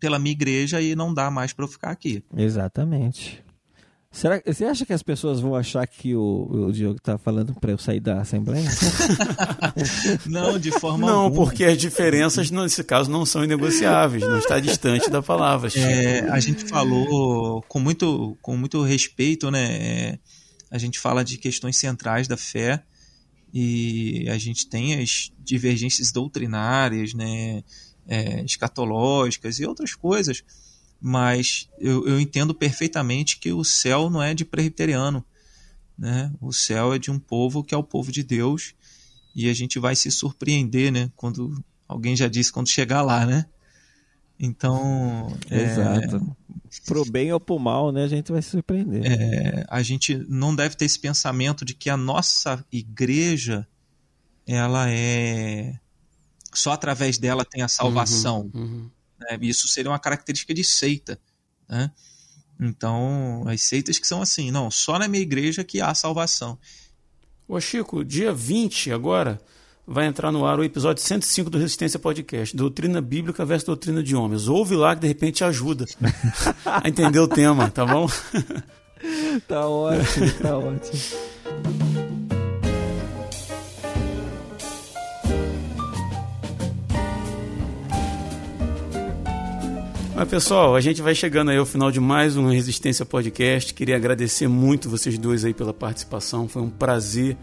pela 0.01 0.19
minha 0.19 0.33
igreja 0.33 0.81
e 0.81 0.95
não 0.95 1.13
dá 1.13 1.31
mais 1.31 1.53
para 1.53 1.65
eu 1.65 1.69
ficar 1.69 1.91
aqui. 1.91 2.25
Exatamente. 2.35 3.45
Será, 4.16 4.40
você 4.47 4.64
acha 4.64 4.86
que 4.86 4.94
as 4.94 5.02
pessoas 5.02 5.40
vão 5.40 5.55
achar 5.55 5.86
que 5.86 6.14
o, 6.14 6.68
o 6.68 6.72
Diogo 6.72 6.97
está 6.97 7.18
falando 7.18 7.55
para 7.55 7.70
eu 7.70 7.76
sair 7.76 8.01
da 8.01 8.22
Assembleia? 8.22 8.66
não, 10.24 10.59
de 10.59 10.70
forma 10.70 11.06
Não, 11.06 11.24
alguma. 11.24 11.44
porque 11.44 11.62
as 11.64 11.76
diferenças 11.76 12.51
nesse 12.51 12.82
caso 12.82 13.10
não 13.10 13.26
são 13.26 13.44
inegociáveis, 13.44 14.22
não 14.22 14.38
está 14.38 14.59
distante 14.59 15.10
da 15.10 15.20
palavra. 15.20 15.70
É, 15.76 16.20
a 16.30 16.40
gente 16.40 16.64
falou 16.64 17.60
com 17.68 17.78
muito, 17.78 18.38
com 18.40 18.56
muito 18.56 18.82
respeito, 18.82 19.51
né? 19.51 19.76
É, 19.76 20.18
a 20.70 20.78
gente 20.78 20.98
fala 20.98 21.22
de 21.22 21.36
questões 21.36 21.76
centrais 21.76 22.26
da 22.26 22.38
fé 22.38 22.82
e 23.52 24.26
a 24.30 24.38
gente 24.38 24.66
tem 24.66 24.98
as 24.98 25.30
divergências 25.38 26.10
doutrinárias, 26.10 27.12
né? 27.12 27.62
É, 28.09 28.43
escatológicas 28.44 29.59
e 29.59 29.66
outras 29.66 29.94
coisas 29.94 30.43
mas 31.01 31.68
eu, 31.78 32.06
eu 32.06 32.20
entendo 32.20 32.55
perfeitamente 32.55 33.39
que 33.39 33.52
o 33.52 33.64
céu 33.64 34.10
não 34.10 34.23
é 34.23 34.35
de 34.35 34.44
presbiteriano, 34.44 35.24
né? 35.98 36.32
O 36.40 36.52
céu 36.52 36.94
é 36.94 36.98
de 36.98 37.10
um 37.10 37.18
povo 37.18 37.62
que 37.62 37.74
é 37.74 37.78
o 37.78 37.82
povo 37.82 38.10
de 38.10 38.23
Deus 38.23 38.74
e 39.35 39.48
a 39.48 39.55
gente 39.55 39.78
vai 39.78 39.94
se 39.94 40.10
surpreender, 40.10 40.90
né? 40.90 41.10
Quando 41.14 41.62
alguém 41.86 42.16
já 42.16 42.28
disse 42.28 42.52
quando 42.52 42.68
chegar 42.68 43.02
lá, 43.02 43.27
né? 43.27 43.47
Então, 44.39 45.35
é, 45.51 45.62
exato. 45.62 46.16
É, 46.16 46.81
pro 46.85 47.05
bem 47.10 47.32
ou 47.32 47.40
pro 47.40 47.59
mal, 47.59 47.90
né? 47.90 48.05
A 48.05 48.09
gente 48.09 48.31
vai 48.31 48.43
se 48.43 48.51
surpreender. 48.51 49.02
É, 49.05 49.64
a 49.68 49.82
gente 49.82 50.16
não 50.28 50.55
deve 50.55 50.77
ter 50.77 50.85
esse 50.85 50.98
pensamento 50.98 51.64
de 51.64 51.74
que 51.74 51.89
a 51.89 51.97
nossa 51.97 52.64
igreja 52.70 53.66
ela 54.47 54.90
é 54.90 55.78
só 56.52 56.73
através 56.73 57.18
dela 57.18 57.44
tem 57.44 57.62
a 57.62 57.68
salvação. 57.68 58.51
Uhum, 58.55 58.62
uhum. 58.62 58.90
Né? 59.18 59.38
Isso 59.43 59.68
seria 59.68 59.90
uma 59.90 59.98
característica 59.98 60.55
de 60.55 60.64
seita. 60.64 61.18
Né? 61.68 61.90
Então, 62.60 63.44
as 63.47 63.62
seitas 63.62 63.98
que 63.98 64.06
são 64.06 64.22
assim, 64.22 64.51
não, 64.51 64.70
só 64.70 64.98
na 64.98 65.09
minha 65.09 65.22
igreja 65.22 65.64
que 65.64 65.80
há 65.80 65.94
salvação. 65.94 66.59
Ô 67.47 67.60
Chico, 67.60 68.05
dia 68.05 68.32
20 68.32 68.93
agora 68.93 69.40
vai 69.86 70.06
entrar 70.06 70.32
no 70.32 70.44
ar 70.44 70.59
o 70.59 70.64
episódio 70.64 71.02
105 71.02 71.48
do 71.48 71.59
Resistência 71.59 71.98
Podcast, 71.98 72.56
Doutrina 72.56 73.01
Bíblica 73.01 73.44
versus 73.44 73.66
Doutrina 73.66 74.02
de 74.02 74.16
Homens. 74.16 74.48
Ouve 74.48 74.74
lá 74.74 74.94
que 74.94 75.02
de 75.02 75.06
repente 75.06 75.44
ajuda 75.44 75.84
a 76.64 76.88
entender 76.88 77.20
o 77.20 77.28
tema, 77.28 77.70
tá 77.70 77.86
bom? 77.86 78.09
tá 79.47 79.68
ótimo, 79.68 80.32
tá 80.43 80.59
ótimo. 80.59 81.95
Mas 90.16 90.30
pessoal, 90.30 90.74
a 90.74 90.80
gente 90.80 91.02
vai 91.02 91.14
chegando 91.14 91.51
aí 91.51 91.59
ao 91.59 91.66
final 91.66 91.90
de 91.90 92.01
mais 92.01 92.38
um 92.38 92.48
Resistência 92.48 93.05
Podcast. 93.05 93.74
Queria 93.74 93.97
agradecer 93.97 94.48
muito 94.48 94.88
vocês 94.88 95.18
dois 95.18 95.44
aí 95.44 95.52
pela 95.52 95.74
participação. 95.74 96.48
Foi 96.48 96.62
um 96.62 96.70
prazer 96.70 97.36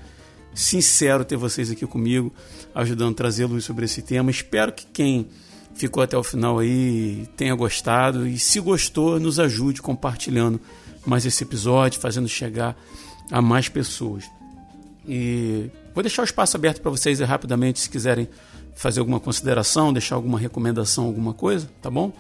sincero 0.55 1.23
ter 1.23 1.37
vocês 1.37 1.69
aqui 1.69 1.85
comigo, 1.85 2.33
ajudando 2.73 3.11
a 3.11 3.15
trazer 3.15 3.45
luz 3.45 3.63
sobre 3.63 3.85
esse 3.85 4.01
tema. 4.01 4.31
Espero 4.31 4.73
que 4.73 4.87
quem 4.87 5.27
ficou 5.75 6.01
até 6.01 6.17
o 6.17 6.23
final 6.23 6.57
aí 6.57 7.29
tenha 7.37 7.53
gostado 7.53 8.25
e 8.25 8.39
se 8.39 8.59
gostou, 8.59 9.19
nos 9.19 9.39
ajude 9.39 9.79
compartilhando 9.79 10.59
mais 11.05 11.27
esse 11.27 11.43
episódio, 11.43 12.01
fazendo 12.01 12.27
chegar 12.27 12.75
a 13.29 13.39
mais 13.39 13.69
pessoas. 13.69 14.23
E 15.07 15.69
vou 15.93 16.01
deixar 16.01 16.23
o 16.23 16.25
espaço 16.25 16.57
aberto 16.57 16.81
para 16.81 16.89
vocês 16.89 17.19
rapidamente, 17.19 17.81
se 17.81 17.87
quiserem 17.87 18.27
fazer 18.73 18.99
alguma 18.99 19.19
consideração, 19.19 19.93
deixar 19.93 20.15
alguma 20.15 20.39
recomendação, 20.39 21.05
alguma 21.05 21.35
coisa, 21.35 21.69
tá 21.79 21.91
bom? 21.91 22.11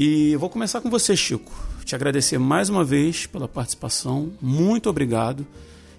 E 0.00 0.36
vou 0.36 0.48
começar 0.48 0.80
com 0.80 0.88
você, 0.88 1.16
Chico. 1.16 1.50
Te 1.84 1.92
agradecer 1.92 2.38
mais 2.38 2.68
uma 2.68 2.84
vez 2.84 3.26
pela 3.26 3.48
participação. 3.48 4.30
Muito 4.40 4.88
obrigado. 4.88 5.44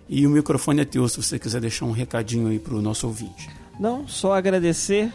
E 0.08 0.26
o 0.26 0.30
microfone 0.30 0.80
é 0.80 0.86
teu 0.86 1.06
se 1.10 1.22
você 1.22 1.38
quiser 1.38 1.60
deixar 1.60 1.84
um 1.84 1.92
recadinho 1.92 2.48
aí 2.48 2.60
para 2.60 2.76
o 2.76 2.82
nosso 2.82 3.08
ouvinte. 3.08 3.50
Não, 3.78 4.08
só 4.08 4.36
agradecer 4.36 5.12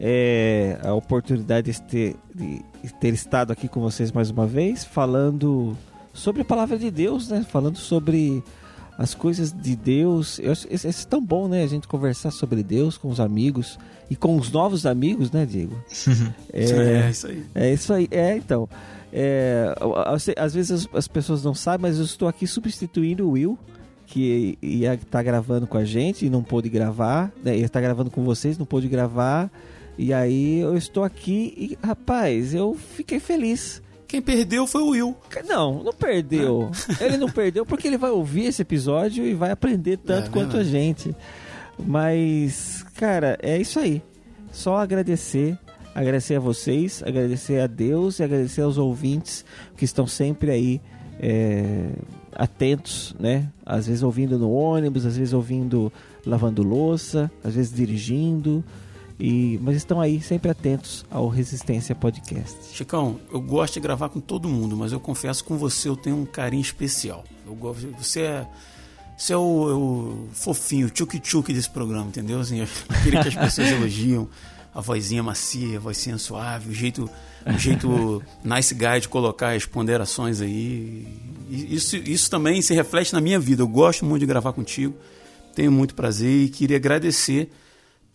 é, 0.00 0.80
a 0.82 0.94
oportunidade 0.94 1.70
de 1.70 1.82
ter, 1.82 2.16
de 2.34 2.64
ter 2.98 3.12
estado 3.12 3.50
aqui 3.52 3.68
com 3.68 3.82
vocês 3.82 4.10
mais 4.10 4.30
uma 4.30 4.46
vez, 4.46 4.82
falando 4.82 5.76
sobre 6.14 6.40
a 6.40 6.44
palavra 6.46 6.78
de 6.78 6.90
Deus, 6.90 7.28
né? 7.28 7.44
Falando 7.46 7.76
sobre 7.76 8.42
as 8.98 9.14
coisas 9.14 9.52
de 9.52 9.76
Deus. 9.76 10.38
É, 10.40 10.88
é 10.88 10.92
tão 11.08 11.22
bom, 11.22 11.48
né? 11.48 11.62
A 11.62 11.66
gente 11.66 11.86
conversar 11.86 12.30
sobre 12.30 12.62
Deus 12.62 12.96
com 12.96 13.08
os 13.08 13.20
amigos 13.20 13.78
e 14.10 14.16
com 14.16 14.36
os 14.36 14.50
novos 14.50 14.86
amigos, 14.86 15.30
né, 15.30 15.44
Diego? 15.44 15.76
é, 16.52 16.62
é, 17.06 17.10
isso 17.10 17.26
aí. 17.26 17.44
É 17.54 17.72
isso 17.72 17.92
aí. 17.92 18.08
É, 18.10 18.36
então. 18.36 18.68
É, 19.12 19.74
às 20.36 20.52
vezes 20.52 20.70
as, 20.70 20.88
as, 20.94 21.08
pessoas 21.08 21.42
não 21.42 21.54
sabem, 21.54 21.82
mas 21.82 21.98
eu 21.98 22.04
estou 22.04 22.28
aqui 22.28 22.46
substituindo 22.46 23.26
o 23.26 23.30
Will, 23.30 23.58
que 24.04 24.58
ia 24.60 24.94
estar 24.94 25.06
tá 25.06 25.22
gravando 25.22 25.66
com 25.66 25.78
a 25.78 25.84
gente 25.84 26.26
e 26.26 26.30
não 26.30 26.42
pôde 26.42 26.68
gravar. 26.68 27.32
Né? 27.42 27.56
Ia 27.58 27.66
estar 27.66 27.80
tá 27.80 27.84
gravando 27.84 28.10
com 28.10 28.24
vocês, 28.24 28.58
não 28.58 28.66
pôde 28.66 28.88
gravar. 28.88 29.50
E 29.96 30.12
aí 30.12 30.58
eu 30.58 30.76
estou 30.76 31.02
aqui 31.02 31.54
e, 31.56 31.86
rapaz, 31.86 32.54
eu 32.54 32.74
fiquei 32.74 33.18
feliz 33.18 33.80
quem 34.06 34.22
perdeu 34.22 34.66
foi 34.66 34.82
o 34.82 34.88
Will. 34.90 35.16
Não, 35.46 35.82
não 35.82 35.92
perdeu. 35.92 36.70
ele 37.00 37.16
não 37.16 37.28
perdeu 37.28 37.66
porque 37.66 37.86
ele 37.86 37.98
vai 37.98 38.10
ouvir 38.10 38.46
esse 38.46 38.62
episódio 38.62 39.26
e 39.26 39.34
vai 39.34 39.50
aprender 39.50 39.98
tanto 39.98 40.28
é, 40.28 40.30
quanto 40.30 40.56
a 40.56 40.64
gente. 40.64 41.14
Mas, 41.78 42.84
cara, 42.94 43.38
é 43.42 43.58
isso 43.58 43.78
aí. 43.78 44.02
Só 44.50 44.76
agradecer, 44.78 45.58
agradecer 45.94 46.36
a 46.36 46.40
vocês, 46.40 47.02
agradecer 47.02 47.60
a 47.60 47.66
Deus 47.66 48.18
e 48.18 48.22
agradecer 48.22 48.62
aos 48.62 48.78
ouvintes 48.78 49.44
que 49.76 49.84
estão 49.84 50.06
sempre 50.06 50.50
aí 50.50 50.80
é, 51.20 51.90
atentos, 52.32 53.14
né? 53.18 53.50
Às 53.64 53.86
vezes 53.86 54.02
ouvindo 54.02 54.38
no 54.38 54.50
ônibus, 54.50 55.04
às 55.04 55.16
vezes 55.16 55.34
ouvindo 55.34 55.92
lavando 56.24 56.62
louça, 56.62 57.30
às 57.44 57.54
vezes 57.54 57.72
dirigindo. 57.72 58.64
E, 59.18 59.58
mas 59.62 59.76
estão 59.76 60.00
aí 60.00 60.20
sempre 60.20 60.50
atentos 60.50 61.06
ao 61.10 61.28
Resistência 61.28 61.94
Podcast. 61.94 62.56
Chicão, 62.72 63.18
eu 63.32 63.40
gosto 63.40 63.74
de 63.74 63.80
gravar 63.80 64.10
com 64.10 64.20
todo 64.20 64.48
mundo, 64.48 64.76
mas 64.76 64.92
eu 64.92 65.00
confesso 65.00 65.42
com 65.42 65.56
você 65.56 65.88
eu 65.88 65.96
tenho 65.96 66.16
um 66.16 66.26
carinho 66.26 66.60
especial. 66.60 67.24
Eu 67.46 67.54
gosto, 67.54 67.86
você 67.98 68.20
é, 68.20 68.46
você 69.16 69.32
é 69.32 69.36
o, 69.36 69.70
é 69.70 69.74
o 69.74 70.28
fofinho, 70.32 70.90
tchuk-tchuk 70.90 71.50
desse 71.52 71.70
programa, 71.70 72.08
entendeu? 72.08 72.40
Assim, 72.40 72.62
queria 73.02 73.22
que 73.22 73.28
as 73.28 73.34
pessoas 73.34 73.70
elogiam 73.70 74.28
a 74.74 74.82
vozinha 74.82 75.22
macia, 75.22 75.78
a 75.78 75.80
vozinha 75.80 76.18
suave, 76.18 76.70
o 76.70 76.74
jeito, 76.74 77.08
o 77.46 77.58
jeito 77.58 78.22
nice 78.44 78.74
guy 78.74 79.00
de 79.00 79.08
colocar 79.08 79.56
as 79.56 79.64
ponderações 79.64 80.42
aí. 80.42 81.06
Isso, 81.48 81.96
isso 81.96 82.30
também 82.30 82.60
se 82.60 82.74
reflete 82.74 83.14
na 83.14 83.20
minha 83.22 83.40
vida. 83.40 83.62
Eu 83.62 83.68
gosto 83.68 84.04
muito 84.04 84.20
de 84.20 84.26
gravar 84.26 84.52
contigo, 84.52 84.94
tenho 85.54 85.72
muito 85.72 85.94
prazer 85.94 86.44
e 86.44 86.48
queria 86.50 86.76
agradecer 86.76 87.50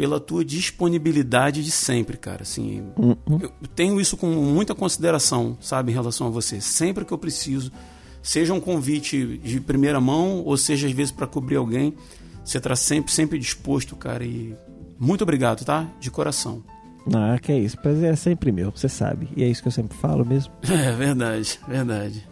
pela 0.02 0.20
tua 0.20 0.44
disponibilidade 0.44 1.64
de 1.64 1.70
sempre, 1.70 2.18
cara. 2.18 2.42
Assim, 2.42 2.82
uhum. 2.98 3.40
eu 3.40 3.52
tenho 3.76 4.02
isso 4.02 4.18
com 4.18 4.26
muita 4.26 4.74
consideração, 4.74 5.56
sabe, 5.62 5.92
em 5.92 5.94
relação 5.94 6.26
a 6.26 6.30
você. 6.32 6.60
Sempre 6.60 7.06
que 7.06 7.12
eu 7.12 7.20
preciso, 7.20 7.72
seja 8.20 8.52
um 8.52 8.60
convite 8.60 9.38
de 9.38 9.62
primeira 9.62 10.02
mão 10.02 10.40
ou 10.44 10.58
seja 10.58 10.88
às 10.88 10.94
vezes 10.94 11.12
para 11.12 11.28
cobrir 11.28 11.58
alguém, 11.58 11.94
você 12.44 12.58
está 12.58 12.76
sempre, 12.76 13.12
sempre 13.12 13.38
disposto, 13.38 13.96
cara. 13.96 14.26
E 14.26 14.56
muito 15.00 15.22
obrigado, 15.22 15.64
tá? 15.64 15.88
De 16.00 16.10
coração. 16.10 16.64
Ah, 17.14 17.38
que 17.40 17.52
é 17.52 17.60
isso. 17.60 17.78
Prazer 17.78 18.12
é 18.12 18.16
sempre 18.16 18.52
meu, 18.52 18.72
você 18.72 18.90
sabe. 18.90 19.30
E 19.38 19.44
é 19.44 19.48
isso 19.48 19.62
que 19.62 19.68
eu 19.68 19.72
sempre 19.72 19.96
falo 19.96 20.26
mesmo. 20.26 20.52
É 20.68 20.94
verdade, 20.94 21.60
verdade. 21.68 22.28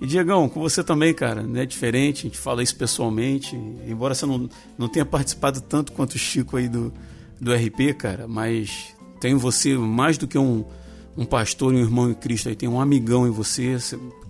E 0.00 0.06
Diegão, 0.06 0.48
com 0.48 0.60
você 0.60 0.84
também, 0.84 1.14
cara, 1.14 1.42
não 1.42 1.58
é 1.58 1.64
diferente, 1.64 2.20
a 2.20 2.28
gente 2.28 2.38
fala 2.38 2.62
isso 2.62 2.76
pessoalmente, 2.76 3.56
embora 3.86 4.14
você 4.14 4.26
não, 4.26 4.48
não 4.76 4.88
tenha 4.88 5.06
participado 5.06 5.60
tanto 5.60 5.92
quanto 5.92 6.14
o 6.14 6.18
Chico 6.18 6.56
aí 6.56 6.68
do, 6.68 6.92
do 7.40 7.54
RP, 7.54 7.94
cara, 7.96 8.28
mas 8.28 8.94
tenho 9.20 9.38
você 9.38 9.74
mais 9.74 10.18
do 10.18 10.26
que 10.26 10.36
um, 10.36 10.64
um 11.16 11.24
pastor 11.24 11.72
e 11.72 11.76
um 11.76 11.80
irmão 11.80 12.10
em 12.10 12.14
Cristo, 12.14 12.50
aí 12.50 12.54
tem 12.54 12.68
um 12.68 12.78
amigão 12.78 13.26
em 13.26 13.30
você, 13.30 13.78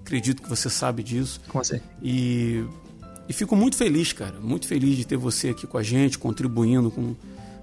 acredito 0.05 0.41
que 0.41 0.49
você 0.49 0.71
sabe 0.71 1.03
disso. 1.03 1.41
Com 1.49 1.63
certeza. 1.65 1.91
E, 2.01 2.65
e 3.29 3.33
fico 3.33 3.57
muito 3.57 3.77
feliz, 3.77 4.13
cara, 4.13 4.39
muito 4.41 4.69
feliz 4.69 4.97
de 4.97 5.05
ter 5.05 5.17
você 5.17 5.49
aqui 5.49 5.67
com 5.67 5.79
a 5.79 5.83
gente, 5.83 6.17
contribuindo 6.17 6.93
com, 6.93 7.17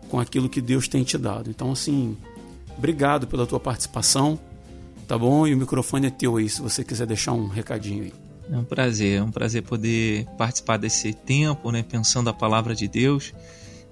com 0.10 0.20
aquilo 0.20 0.50
que 0.50 0.60
Deus 0.60 0.90
tem 0.90 1.06
te 1.06 1.18
dado. 1.18 1.50
Então, 1.50 1.72
assim, 1.72 2.18
obrigado 2.78 3.28
pela 3.28 3.48
tua 3.48 3.62
participação 3.62 4.38
tá 5.08 5.18
bom? 5.18 5.48
E 5.48 5.54
o 5.54 5.58
microfone 5.58 6.08
é 6.08 6.10
teu 6.10 6.38
aí, 6.38 6.50
se 6.50 6.62
você 6.62 6.84
quiser 6.84 7.06
deixar 7.06 7.34
um 7.34 7.48
recadinho 7.48 8.04
aí. 8.04 8.14
É 8.52 8.58
um 8.58 8.64
prazer, 8.64 9.20
é 9.20 9.24
um 9.24 9.32
prazer 9.32 9.64
poder 9.64 10.26
participar 10.38 10.78
desse 10.78 11.14
tempo, 11.14 11.72
né, 11.72 11.82
pensando 11.82 12.30
a 12.30 12.34
palavra 12.34 12.76
de 12.76 12.88
Deus. 12.88 13.34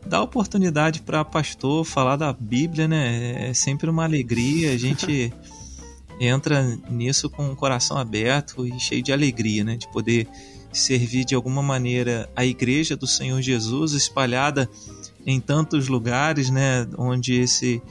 Dar 0.05 0.21
oportunidade 0.21 1.01
para 1.01 1.23
pastor 1.23 1.85
falar 1.85 2.15
da 2.15 2.33
Bíblia, 2.33 2.87
né? 2.87 3.49
É 3.49 3.53
sempre 3.53 3.89
uma 3.89 4.03
alegria. 4.03 4.71
A 4.71 4.77
gente 4.77 5.31
entra 6.19 6.63
nisso 6.89 7.29
com 7.29 7.51
o 7.51 7.55
coração 7.55 7.97
aberto 7.97 8.65
e 8.65 8.79
cheio 8.79 9.03
de 9.03 9.13
alegria, 9.13 9.63
né? 9.63 9.77
De 9.77 9.87
poder 9.91 10.27
servir 10.73 11.23
de 11.23 11.35
alguma 11.35 11.61
maneira 11.61 12.29
a 12.35 12.45
igreja 12.45 12.95
do 12.95 13.05
Senhor 13.05 13.41
Jesus 13.41 13.93
espalhada 13.93 14.69
em 15.25 15.39
tantos 15.39 15.87
lugares, 15.87 16.49
né? 16.49 16.87
Onde 16.97 17.35
esse 17.35 17.81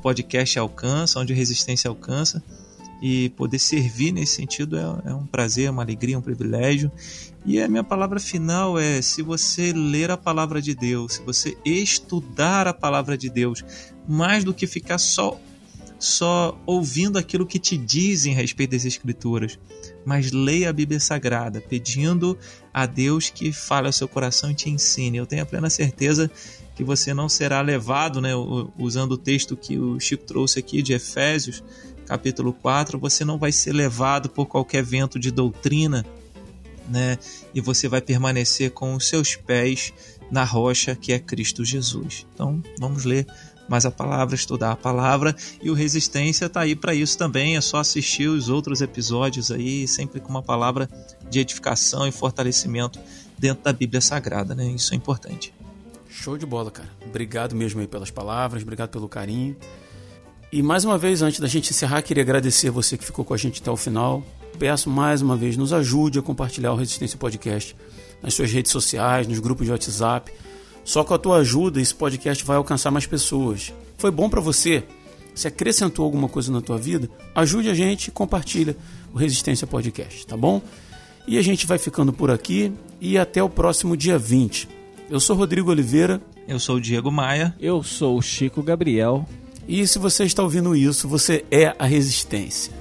podcast 0.00 0.58
alcança, 0.58 1.20
onde 1.20 1.32
a 1.32 1.36
resistência 1.36 1.88
alcança. 1.88 2.42
E 3.02 3.30
poder 3.30 3.58
servir 3.58 4.12
nesse 4.12 4.34
sentido 4.34 4.76
é, 4.76 5.10
é 5.10 5.14
um 5.14 5.24
prazer, 5.26 5.66
é 5.66 5.70
uma 5.70 5.82
alegria, 5.82 6.18
um 6.18 6.22
privilégio. 6.22 6.92
E 7.46 7.58
a 7.58 7.66
minha 7.66 7.82
palavra 7.82 8.20
final 8.20 8.78
é: 8.78 9.00
se 9.00 9.22
você 9.22 9.72
ler 9.72 10.10
a 10.10 10.16
palavra 10.18 10.60
de 10.60 10.74
Deus, 10.74 11.14
se 11.14 11.22
você 11.22 11.56
estudar 11.64 12.68
a 12.68 12.74
palavra 12.74 13.16
de 13.16 13.30
Deus, 13.30 13.64
mais 14.06 14.44
do 14.44 14.52
que 14.52 14.66
ficar 14.66 14.98
só 14.98 15.40
só 16.00 16.58
ouvindo 16.64 17.18
aquilo 17.18 17.46
que 17.46 17.58
te 17.58 17.76
dizem 17.76 18.32
a 18.32 18.36
respeito 18.38 18.70
das 18.70 18.86
Escrituras, 18.86 19.58
mas 20.02 20.32
leia 20.32 20.70
a 20.70 20.72
Bíblia 20.72 20.98
Sagrada, 20.98 21.60
pedindo 21.60 22.38
a 22.72 22.86
Deus 22.86 23.28
que 23.28 23.52
fale 23.52 23.86
ao 23.86 23.92
seu 23.92 24.08
coração 24.08 24.50
e 24.50 24.54
te 24.54 24.70
ensine. 24.70 25.18
Eu 25.18 25.26
tenho 25.26 25.42
a 25.42 25.46
plena 25.46 25.68
certeza 25.68 26.30
que 26.80 26.84
você 26.84 27.12
não 27.12 27.28
será 27.28 27.60
levado, 27.60 28.22
né, 28.22 28.30
usando 28.78 29.12
o 29.12 29.18
texto 29.18 29.54
que 29.54 29.78
o 29.78 30.00
Chico 30.00 30.24
trouxe 30.24 30.60
aqui 30.60 30.80
de 30.80 30.94
Efésios, 30.94 31.62
capítulo 32.06 32.54
4, 32.54 32.98
você 32.98 33.22
não 33.22 33.36
vai 33.36 33.52
ser 33.52 33.74
levado 33.74 34.30
por 34.30 34.46
qualquer 34.46 34.82
vento 34.82 35.18
de 35.18 35.30
doutrina, 35.30 36.06
né, 36.88 37.18
e 37.54 37.60
você 37.60 37.86
vai 37.86 38.00
permanecer 38.00 38.70
com 38.70 38.94
os 38.94 39.06
seus 39.06 39.36
pés 39.36 39.92
na 40.30 40.42
rocha 40.42 40.96
que 40.96 41.12
é 41.12 41.18
Cristo 41.18 41.66
Jesus. 41.66 42.26
Então, 42.32 42.62
vamos 42.78 43.04
ler 43.04 43.26
mais 43.68 43.84
a 43.84 43.90
palavra, 43.90 44.34
estudar 44.34 44.72
a 44.72 44.76
palavra 44.76 45.36
e 45.62 45.68
o 45.68 45.74
Resistência 45.74 46.46
está 46.46 46.62
aí 46.62 46.74
para 46.74 46.94
isso 46.94 47.18
também. 47.18 47.58
É 47.58 47.60
só 47.60 47.76
assistir 47.76 48.26
os 48.26 48.48
outros 48.48 48.80
episódios 48.80 49.50
aí, 49.50 49.86
sempre 49.86 50.18
com 50.18 50.30
uma 50.30 50.42
palavra 50.42 50.88
de 51.28 51.40
edificação 51.40 52.08
e 52.08 52.10
fortalecimento 52.10 52.98
dentro 53.38 53.64
da 53.64 53.72
Bíblia 53.72 54.00
Sagrada, 54.00 54.54
né? 54.54 54.66
Isso 54.70 54.94
é 54.94 54.96
importante. 54.96 55.52
Show 56.10 56.36
de 56.36 56.44
bola, 56.44 56.70
cara. 56.70 56.90
Obrigado 57.06 57.54
mesmo 57.54 57.80
aí 57.80 57.86
pelas 57.86 58.10
palavras, 58.10 58.62
obrigado 58.62 58.90
pelo 58.90 59.08
carinho. 59.08 59.56
E 60.52 60.60
mais 60.62 60.84
uma 60.84 60.98
vez, 60.98 61.22
antes 61.22 61.38
da 61.38 61.46
gente 61.46 61.70
encerrar, 61.70 62.02
queria 62.02 62.24
agradecer 62.24 62.70
você 62.70 62.98
que 62.98 63.04
ficou 63.04 63.24
com 63.24 63.32
a 63.32 63.36
gente 63.36 63.62
até 63.62 63.70
o 63.70 63.76
final. 63.76 64.24
Peço 64.58 64.90
mais 64.90 65.22
uma 65.22 65.36
vez, 65.36 65.56
nos 65.56 65.72
ajude 65.72 66.18
a 66.18 66.22
compartilhar 66.22 66.72
o 66.72 66.76
Resistência 66.76 67.16
Podcast 67.16 67.76
nas 68.20 68.34
suas 68.34 68.50
redes 68.50 68.72
sociais, 68.72 69.28
nos 69.28 69.38
grupos 69.38 69.64
de 69.64 69.72
WhatsApp. 69.72 70.32
Só 70.84 71.04
com 71.04 71.14
a 71.14 71.18
tua 71.18 71.36
ajuda, 71.36 71.80
esse 71.80 71.94
podcast 71.94 72.44
vai 72.44 72.56
alcançar 72.56 72.90
mais 72.90 73.06
pessoas. 73.06 73.72
Foi 73.96 74.10
bom 74.10 74.28
para 74.28 74.40
você? 74.40 74.82
Se 75.32 75.46
acrescentou 75.46 76.04
alguma 76.04 76.28
coisa 76.28 76.50
na 76.50 76.60
tua 76.60 76.76
vida, 76.76 77.08
ajude 77.32 77.70
a 77.70 77.74
gente 77.74 78.08
e 78.08 78.10
compartilha 78.10 78.76
o 79.14 79.16
Resistência 79.16 79.68
Podcast, 79.68 80.26
tá 80.26 80.36
bom? 80.36 80.60
E 81.28 81.38
a 81.38 81.42
gente 81.42 81.66
vai 81.66 81.78
ficando 81.78 82.12
por 82.12 82.32
aqui 82.32 82.72
e 83.00 83.16
até 83.16 83.40
o 83.40 83.48
próximo 83.48 83.96
dia 83.96 84.18
20. 84.18 84.79
Eu 85.10 85.18
sou 85.18 85.34
Rodrigo 85.34 85.72
Oliveira. 85.72 86.22
Eu 86.46 86.60
sou 86.60 86.76
o 86.76 86.80
Diego 86.80 87.10
Maia. 87.10 87.52
Eu 87.58 87.82
sou 87.82 88.16
o 88.16 88.22
Chico 88.22 88.62
Gabriel. 88.62 89.26
E 89.66 89.84
se 89.84 89.98
você 89.98 90.22
está 90.22 90.40
ouvindo 90.40 90.76
isso, 90.76 91.08
você 91.08 91.44
é 91.50 91.74
a 91.76 91.84
Resistência. 91.84 92.72